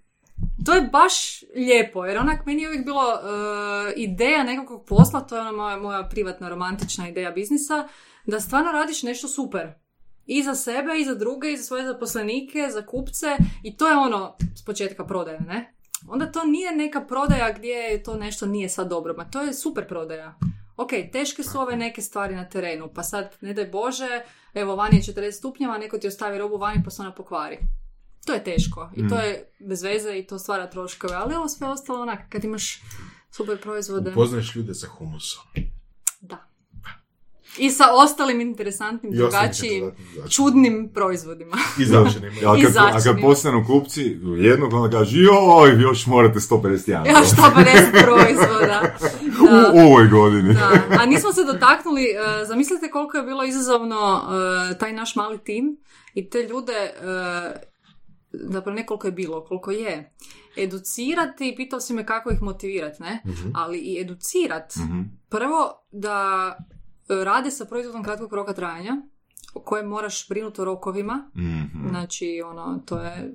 to 0.66 0.74
je 0.74 0.82
baš 0.82 1.14
lijepo, 1.56 2.06
jer 2.06 2.18
onak 2.18 2.46
meni 2.46 2.62
je 2.62 2.68
uvijek 2.70 2.86
bilo 2.86 3.04
e, 3.04 3.18
ideja 3.96 4.44
nekakvog 4.44 4.86
posla, 4.86 5.22
to 5.22 5.36
je 5.36 5.42
ona 5.42 5.52
moja, 5.52 5.78
moja 5.78 6.04
privatna 6.04 6.50
romantična 6.50 7.10
ideja 7.10 7.32
biznisa, 7.32 7.88
da 8.26 8.40
stvarno 8.40 8.72
radiš 8.72 9.04
nešto 9.04 9.28
super. 9.28 9.74
I 10.26 10.44
za 10.44 10.56
sebe, 10.56 11.00
i 11.00 11.06
za 11.06 11.16
druge, 11.16 11.52
i 11.52 11.58
za 11.58 11.64
svoje 11.64 11.86
zaposlenike, 11.86 12.68
za 12.72 12.86
kupce, 12.86 13.28
i 13.64 13.78
to 13.78 13.88
je 13.88 13.98
ono 13.98 14.36
s 14.56 14.66
početka 14.66 15.06
prodaje, 15.06 15.40
ne? 15.40 15.74
Onda 16.08 16.32
to 16.32 16.44
nije 16.44 16.76
neka 16.76 17.02
prodaja 17.02 17.54
gdje 17.58 18.04
to 18.04 18.16
nešto 18.16 18.46
nije 18.46 18.70
sad 18.70 18.90
dobro, 18.90 19.14
ma 19.18 19.26
to 19.26 19.42
je 19.42 19.54
super 19.54 19.88
prodaja. 19.88 20.36
Ok, 20.78 20.90
teške 21.12 21.44
su 21.44 21.60
ove 21.60 21.76
neke 21.76 22.02
stvari 22.02 22.36
na 22.36 22.50
terenu, 22.50 22.90
pa 22.96 23.04
sad, 23.04 23.38
ne 23.42 23.54
daj 23.54 23.66
Bože, 23.66 24.22
evo, 24.54 24.76
vani 24.76 24.98
je 24.98 25.02
40 25.02 25.32
stupnjeva, 25.32 25.78
neko 25.78 25.98
ti 25.98 26.08
ostavi 26.08 26.38
robu 26.38 26.58
vani 26.58 26.82
pa 26.84 26.90
se 26.90 27.02
ona 27.02 27.12
pokvari. 27.12 27.58
To 28.26 28.34
je 28.34 28.44
teško 28.44 28.92
i 28.96 29.08
to 29.10 29.16
je 29.16 29.52
bez 29.60 29.84
veze 29.84 30.18
i 30.18 30.28
to 30.28 30.40
stvara 30.40 30.70
troškove, 30.70 31.16
ali 31.16 31.36
ovo 31.36 31.48
sve 31.48 31.68
ostalo 31.68 32.02
onak, 32.02 32.20
kad 32.30 32.44
imaš 32.44 32.82
super 33.32 33.62
proizvode. 33.62 34.12
Upoznaješ 34.12 34.56
ljude 34.56 34.74
sa 34.74 34.88
humusom. 34.88 35.44
Da. 36.22 36.53
I 37.58 37.70
sa 37.70 37.84
ostalim 37.94 38.42
interesantnim, 38.42 39.14
I 39.14 39.18
drugačijim, 39.18 39.92
čudnim 40.30 40.90
proizvodima. 40.94 41.58
I 41.82 41.86
začinima. 41.86 42.52
A 42.54 42.58
I 42.58 42.62
kad, 42.64 42.78
a 42.78 43.00
kad 43.04 43.22
postanu 43.22 43.64
kupci 43.68 44.02
jednog, 44.38 44.74
onda 44.74 44.98
kaže, 44.98 45.18
joj, 45.18 45.82
još 45.82 46.08
morate 46.08 46.40
151. 46.40 46.90
Ja 47.08 47.24
što 47.26 47.42
50 47.42 48.04
proizvoda. 48.06 48.82
Da. 48.82 49.72
U 49.74 49.80
ovoj 49.80 50.08
godini. 50.08 50.54
Da. 50.54 50.72
A 51.00 51.06
nismo 51.06 51.34
se 51.34 51.44
dotaknuli, 51.44 52.04
e, 52.04 52.46
zamislite 52.46 52.90
koliko 52.90 53.18
je 53.18 53.24
bilo 53.24 53.44
izazovno 53.44 54.22
e, 54.72 54.78
taj 54.78 54.94
naš 54.94 55.16
mali 55.16 55.38
tim 55.38 55.78
i 56.14 56.30
te 56.30 56.40
ljude, 56.40 56.74
e, 56.74 56.94
zapravo 58.32 58.76
ne 58.76 58.86
koliko 58.86 59.08
je 59.08 59.12
bilo, 59.12 59.44
koliko 59.44 59.72
je, 59.72 60.14
educirati, 60.58 61.54
pitao 61.58 61.80
si 61.80 61.94
me 61.94 62.06
kako 62.06 62.32
ih 62.32 62.42
motivirati, 62.42 63.04
ne? 63.04 63.22
Ali 63.56 63.78
i 63.78 64.02
educirat, 64.02 64.76
Mhm. 64.76 65.02
prvo 65.30 65.88
da 65.92 66.58
rade 67.10 67.52
sa 67.52 67.66
proizvodom 67.66 68.04
kratkog 68.04 68.34
roka 68.34 68.54
trajanja, 68.54 68.98
o 69.54 69.60
kojem 69.60 69.88
moraš 69.88 70.28
brinuti 70.30 70.62
o 70.62 70.66
rokovima, 70.66 71.30
Mhm. 71.36 71.90
Znači, 71.90 72.42
ono, 72.46 72.82
to 72.86 72.98
je 73.00 73.34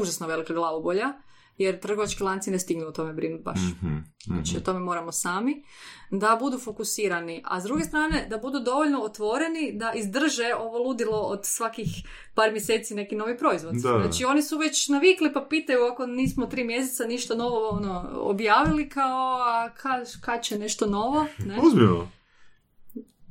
užasno 0.00 0.26
velika 0.26 0.54
glavobolja, 0.54 1.12
jer 1.58 1.80
trgovački 1.80 2.22
lanci 2.22 2.50
ne 2.50 2.58
stignu 2.58 2.86
o 2.86 2.92
tome 2.92 3.12
brinuti 3.12 3.42
baš. 3.42 3.58
Mhm. 3.60 3.96
Znači, 4.24 4.56
o 4.56 4.60
tome 4.60 4.80
moramo 4.80 5.12
sami. 5.12 5.64
Da 6.10 6.36
budu 6.40 6.58
fokusirani, 6.58 7.42
a 7.44 7.60
s 7.60 7.64
druge 7.64 7.84
strane 7.84 8.26
da 8.30 8.38
budu 8.38 8.60
dovoljno 8.60 9.00
otvoreni 9.00 9.72
da 9.74 9.92
izdrže 9.92 10.54
ovo 10.58 10.78
ludilo 10.78 11.16
od 11.18 11.40
svakih 11.42 11.88
par 12.34 12.50
mjeseci 12.52 12.94
neki 12.94 13.16
novi 13.16 13.38
proizvod. 13.38 13.74
Da. 13.74 13.80
Znači, 13.80 14.24
oni 14.24 14.42
su 14.42 14.58
već 14.58 14.88
navikli 14.88 15.32
pa 15.32 15.46
pitaju 15.50 15.84
ako 15.84 16.06
nismo 16.06 16.46
tri 16.46 16.64
mjeseca 16.64 17.04
ništa 17.04 17.34
novo 17.34 17.68
ono, 17.68 18.10
objavili 18.14 18.88
kao, 18.88 19.38
a 19.40 19.70
kad, 19.76 20.20
kad 20.20 20.42
će 20.42 20.58
nešto 20.58 20.86
novo? 20.86 21.26
Ne? 21.38 21.58
Ozbiljno. 21.66 22.08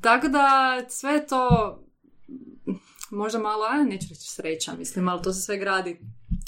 Tako 0.06 0.28
da 0.28 0.78
sve 0.90 1.28
to 1.28 1.76
možda 3.12 3.40
malo, 3.40 3.66
a 3.70 3.84
neću 3.84 4.08
reći 4.10 4.32
sreća, 4.32 4.74
mislim, 4.78 5.08
ali 5.08 5.22
to 5.22 5.34
se 5.34 5.42
sve 5.42 5.58
gradi. 5.58 6.00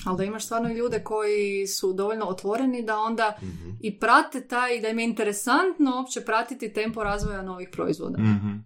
Ali 0.05 0.17
da 0.17 0.23
imaš 0.23 0.45
stvarno 0.45 0.69
ljude 0.69 1.03
koji 1.03 1.67
su 1.67 1.93
dovoljno 1.93 2.25
otvoreni 2.25 2.83
da 2.83 2.99
onda 2.99 3.37
i 3.81 3.99
prate 3.99 4.47
taj, 4.47 4.81
da 4.81 4.87
im 4.87 4.99
je 4.99 5.05
interesantno 5.05 5.95
uopće 5.95 6.21
pratiti 6.21 6.73
tempo 6.73 7.03
razvoja 7.03 7.41
novih 7.41 7.69
proizvoda. 7.71 8.17
Mhm. 8.17 8.57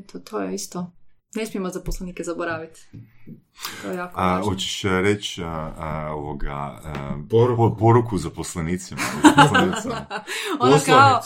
Eto, 0.00 0.18
to 0.18 0.40
je 0.40 0.54
isto. 0.54 0.92
Ne 1.34 1.46
smijemo 1.46 1.68
zaposlenike 1.68 2.22
zaboraviti. 2.22 2.88
To 3.82 3.90
je 3.90 3.96
jako 3.96 4.20
A, 4.20 4.26
važno. 4.26 4.44
hoćeš 4.44 4.82
reći 4.82 5.42
a, 5.44 5.46
a, 5.78 6.10
ovoga, 6.12 6.50
a, 6.84 7.16
Poruku. 7.30 7.56
po- 7.58 7.76
poruku 7.76 8.18
zaposlenicima. 8.18 9.00
zaposlenicama. 9.36 10.06
Ono 10.60 10.78
kao, 10.86 11.20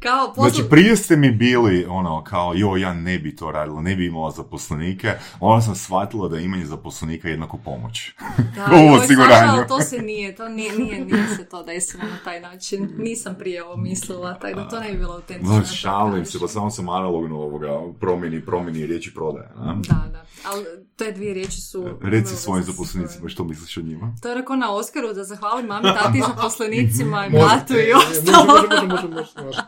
kao 0.00 0.26
poslu- 0.28 0.50
Znači, 0.50 0.70
prije 0.70 0.96
ste 0.96 1.16
mi 1.16 1.30
bili 1.30 1.86
ono 1.88 2.24
kao, 2.24 2.52
jo, 2.54 2.76
ja 2.76 2.94
ne 2.94 3.18
bi 3.18 3.36
to 3.36 3.50
radila, 3.50 3.80
ne 3.80 3.96
bi 3.96 4.06
imala 4.06 4.30
zaposlenike, 4.30 5.08
onda 5.40 5.62
sam 5.62 5.74
shvatila 5.74 6.28
da 6.28 6.36
je 6.36 6.44
imanje 6.44 6.64
zaposlenika 6.64 7.28
jednako 7.28 7.56
pomoć. 7.58 8.12
Da. 8.56 8.66
Saša, 9.28 9.46
ali 9.48 9.68
to 9.68 9.80
se 9.80 9.98
nije, 9.98 10.34
to 10.34 10.48
nije, 10.48 10.72
nije, 10.72 11.04
nije 11.04 11.26
se 11.28 11.44
to 11.44 11.62
desilo 11.62 12.02
na 12.02 12.18
taj 12.24 12.40
način. 12.40 12.90
Nisam 12.98 13.34
prije 13.38 13.64
ovo 13.64 13.76
mislila, 13.76 14.34
tako 14.34 14.54
da 14.54 14.68
to 14.68 14.80
ne 14.80 14.92
bi 14.92 14.98
bilo 14.98 15.14
autentično. 15.14 15.54
Znači, 15.54 15.76
šalim 15.76 16.24
se, 16.24 16.40
pa 16.40 16.48
samo 16.48 16.70
sam 16.70 16.88
analogno 16.88 17.36
ovoga, 17.36 17.68
promjeni, 18.00 18.44
promjeni 18.44 18.86
riječi 18.86 19.14
prodaje. 19.14 19.48
a? 19.56 19.74
Da, 19.88 20.08
da. 20.12 20.22
Ali 20.44 20.64
te 20.96 21.12
dvije 21.12 21.34
riječi 21.34 21.60
su... 21.60 21.71
Reci 22.02 22.28
imaju 22.28 22.36
svojim 22.36 22.60
veze 22.60 22.66
sa 22.66 22.72
zaposlenicima 22.72 23.18
svojim. 23.18 23.28
što 23.28 23.44
misliš 23.44 23.76
o 23.76 23.80
njima. 23.82 24.14
To 24.22 24.28
je 24.28 24.34
rekao 24.34 24.56
na 24.56 24.74
Oskaru 24.74 25.12
da 25.12 25.24
zahvalim 25.24 25.66
mami, 25.66 25.88
tati, 26.02 26.22
zaposlenicima 26.28 27.28
blatu 27.30 27.74
i 27.74 27.80
E, 27.90 27.94
ostalo. 27.96 28.44
Može, 28.46 28.68
može, 28.68 28.86
može, 28.86 29.08
može, 29.08 29.46
može. 29.46 29.62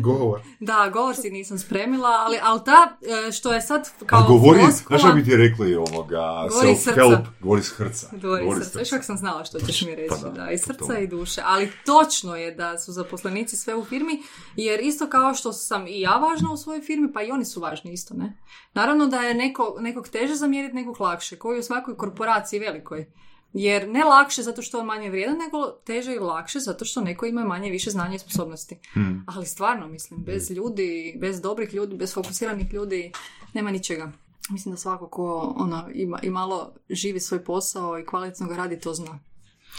Govor. 0.00 0.40
Da, 0.60 0.90
govor 0.92 1.16
si 1.16 1.30
nisam 1.30 1.58
spremila, 1.58 2.08
ali, 2.08 2.38
ali 2.42 2.60
ta, 2.64 2.96
e, 3.28 3.32
što 3.32 3.52
je 3.52 3.60
sad 3.60 3.90
kao 4.06 4.20
A 4.20 4.26
govori, 4.26 4.60
floskula- 4.60 5.00
znaš 5.00 5.14
bi 5.14 5.24
ti 5.24 5.36
rekli 5.36 5.74
ovoga, 5.74 6.46
Govori 6.50 6.68
self-help, 6.68 7.24
govori 7.40 7.60
iz 7.60 7.68
hrca. 7.70 8.08
Govori 8.22 8.46
iz 8.48 8.64
srca. 8.64 8.78
Još 8.96 9.04
sam 9.04 9.16
znala 9.16 9.44
što 9.44 9.58
ćeš 9.60 9.82
mi 9.82 9.94
reći, 9.94 10.08
Pa 10.22 10.28
da, 10.28 10.44
da, 10.44 10.50
i 10.50 10.58
srca 10.58 10.86
to. 10.86 10.98
i 10.98 11.06
duše. 11.06 11.40
Ali 11.44 11.72
točno 11.84 12.36
je 12.36 12.54
da 12.54 12.78
su 12.78 12.92
zaposlenici 12.92 13.56
sve 13.56 13.74
u 13.74 13.84
firmi, 13.84 14.22
jer 14.56 14.80
isto 14.80 15.06
kao 15.08 15.34
što 15.34 15.52
sam 15.52 15.86
i 15.86 16.00
ja 16.00 16.16
važna 16.16 16.52
u 16.52 16.56
svojoj 16.56 16.80
firmi, 16.82 17.12
pa 17.12 17.22
i 17.22 17.30
oni 17.30 17.44
su 17.44 17.60
važni 17.60 17.92
isto, 17.92 18.14
ne? 18.14 18.36
Naravno 18.74 19.06
da 19.06 19.20
je 19.20 19.34
neko, 19.34 19.76
nekog 19.80 20.08
teže 20.08 20.34
zamijeniti, 20.34 20.74
nekog 20.74 21.00
lakše, 21.00 21.36
koji 21.36 21.58
u 21.58 21.62
svakoj 21.62 21.96
korporaciji 21.96 22.60
velikoj. 22.60 23.06
Jer 23.52 23.88
ne 23.88 24.04
lakše 24.04 24.42
zato 24.42 24.62
što 24.62 24.78
on 24.80 24.86
manje 24.86 25.10
vrijedan, 25.10 25.38
nego 25.38 25.70
teže 25.84 26.14
i 26.14 26.18
lakše 26.18 26.60
zato 26.60 26.84
što 26.84 27.00
neko 27.00 27.26
ima 27.26 27.44
manje 27.44 27.70
više 27.70 27.90
znanja 27.90 28.14
i 28.14 28.18
sposobnosti. 28.18 28.78
Hmm. 28.92 29.24
Ali 29.28 29.46
stvarno, 29.46 29.88
mislim, 29.88 30.24
bez 30.24 30.50
ljudi, 30.50 31.16
bez 31.20 31.40
dobrih 31.40 31.74
ljudi, 31.74 31.96
bez 31.96 32.14
fokusiranih 32.14 32.72
ljudi, 32.72 33.12
nema 33.54 33.70
ničega. 33.70 34.12
Mislim 34.50 34.74
da 34.74 34.78
svako 34.78 35.08
ko 35.08 35.54
ono, 35.56 35.88
ima, 35.94 36.18
i 36.22 36.30
malo 36.30 36.74
živi 36.90 37.20
svoj 37.20 37.44
posao 37.44 37.98
i 37.98 38.06
kvalitetno 38.06 38.46
ga 38.46 38.56
radi, 38.56 38.80
to 38.80 38.94
zna. 38.94 39.18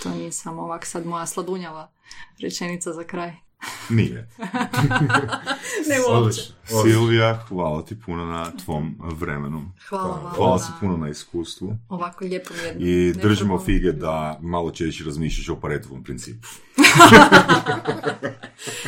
To 0.04 0.10
nije 0.10 0.32
samo 0.32 0.62
ovak 0.62 0.86
sad 0.86 1.06
moja 1.06 1.26
sladunjava 1.26 1.92
rečenica 2.40 2.94
za 2.94 3.04
kraj. 3.04 3.47
Nije. 3.90 4.28
Ne 5.90 5.96
uopće. 6.10 6.42
Silvija, 6.84 7.46
hvala 7.48 7.86
ti 7.86 8.00
puno 8.06 8.26
na 8.26 8.52
tvom 8.66 8.96
vremenu. 9.00 9.72
Hvala 9.90 10.22
vam. 10.24 10.34
Hvala 10.36 10.58
na 10.58 10.64
ti 10.66 10.72
puno 10.80 10.98
na 10.98 11.10
iskustvu. 11.10 11.78
Ovako 11.90 12.26
lijepom 12.26 12.58
jednom. 12.66 12.88
I 12.88 13.14
držimo 13.14 13.60
fige 13.60 13.92
da 13.92 14.40
malo 14.42 14.72
češće 14.72 15.04
razmišljaš 15.04 15.50
o 15.50 15.56
paretovom 15.56 16.04
principu. 16.04 16.48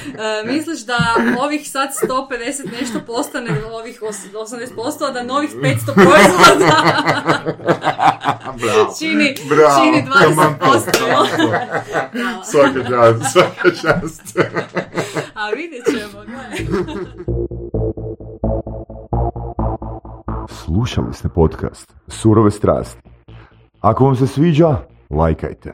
E, 0.10 0.46
misliš 0.46 0.80
da 0.80 0.98
ovih 1.40 1.72
sad 1.72 1.90
150 2.04 2.30
nešto 2.72 3.00
postane 3.00 3.50
ovih 3.72 4.00
os- 4.02 4.26
80%, 4.34 4.70
a 5.02 5.12
da 5.12 5.24
novih 5.24 5.50
500 5.52 5.94
proizvoda 5.94 6.76
Bravo. 8.56 8.94
čini, 9.00 9.36
Bravo. 9.50 9.84
čini 9.84 10.04
20%. 10.04 10.20
Taman 10.26 10.56
to. 10.58 11.00
Hvala. 12.14 12.44
Svaka 12.44 12.80
čast, 12.82 13.32
svaka 13.34 13.70
čast. 13.72 14.38
A 15.36 15.50
vidjet 15.50 15.86
ćemo, 15.88 16.24
gledaj. 16.26 16.66
Slušali 20.50 21.14
ste 21.14 21.30
podcast 21.30 21.94
Surove 22.08 22.52
strasti. 22.52 23.02
Ako 23.82 24.06
vam 24.06 24.16
se 24.16 24.28
sviđa, 24.28 24.78
lajkajte. 25.10 25.74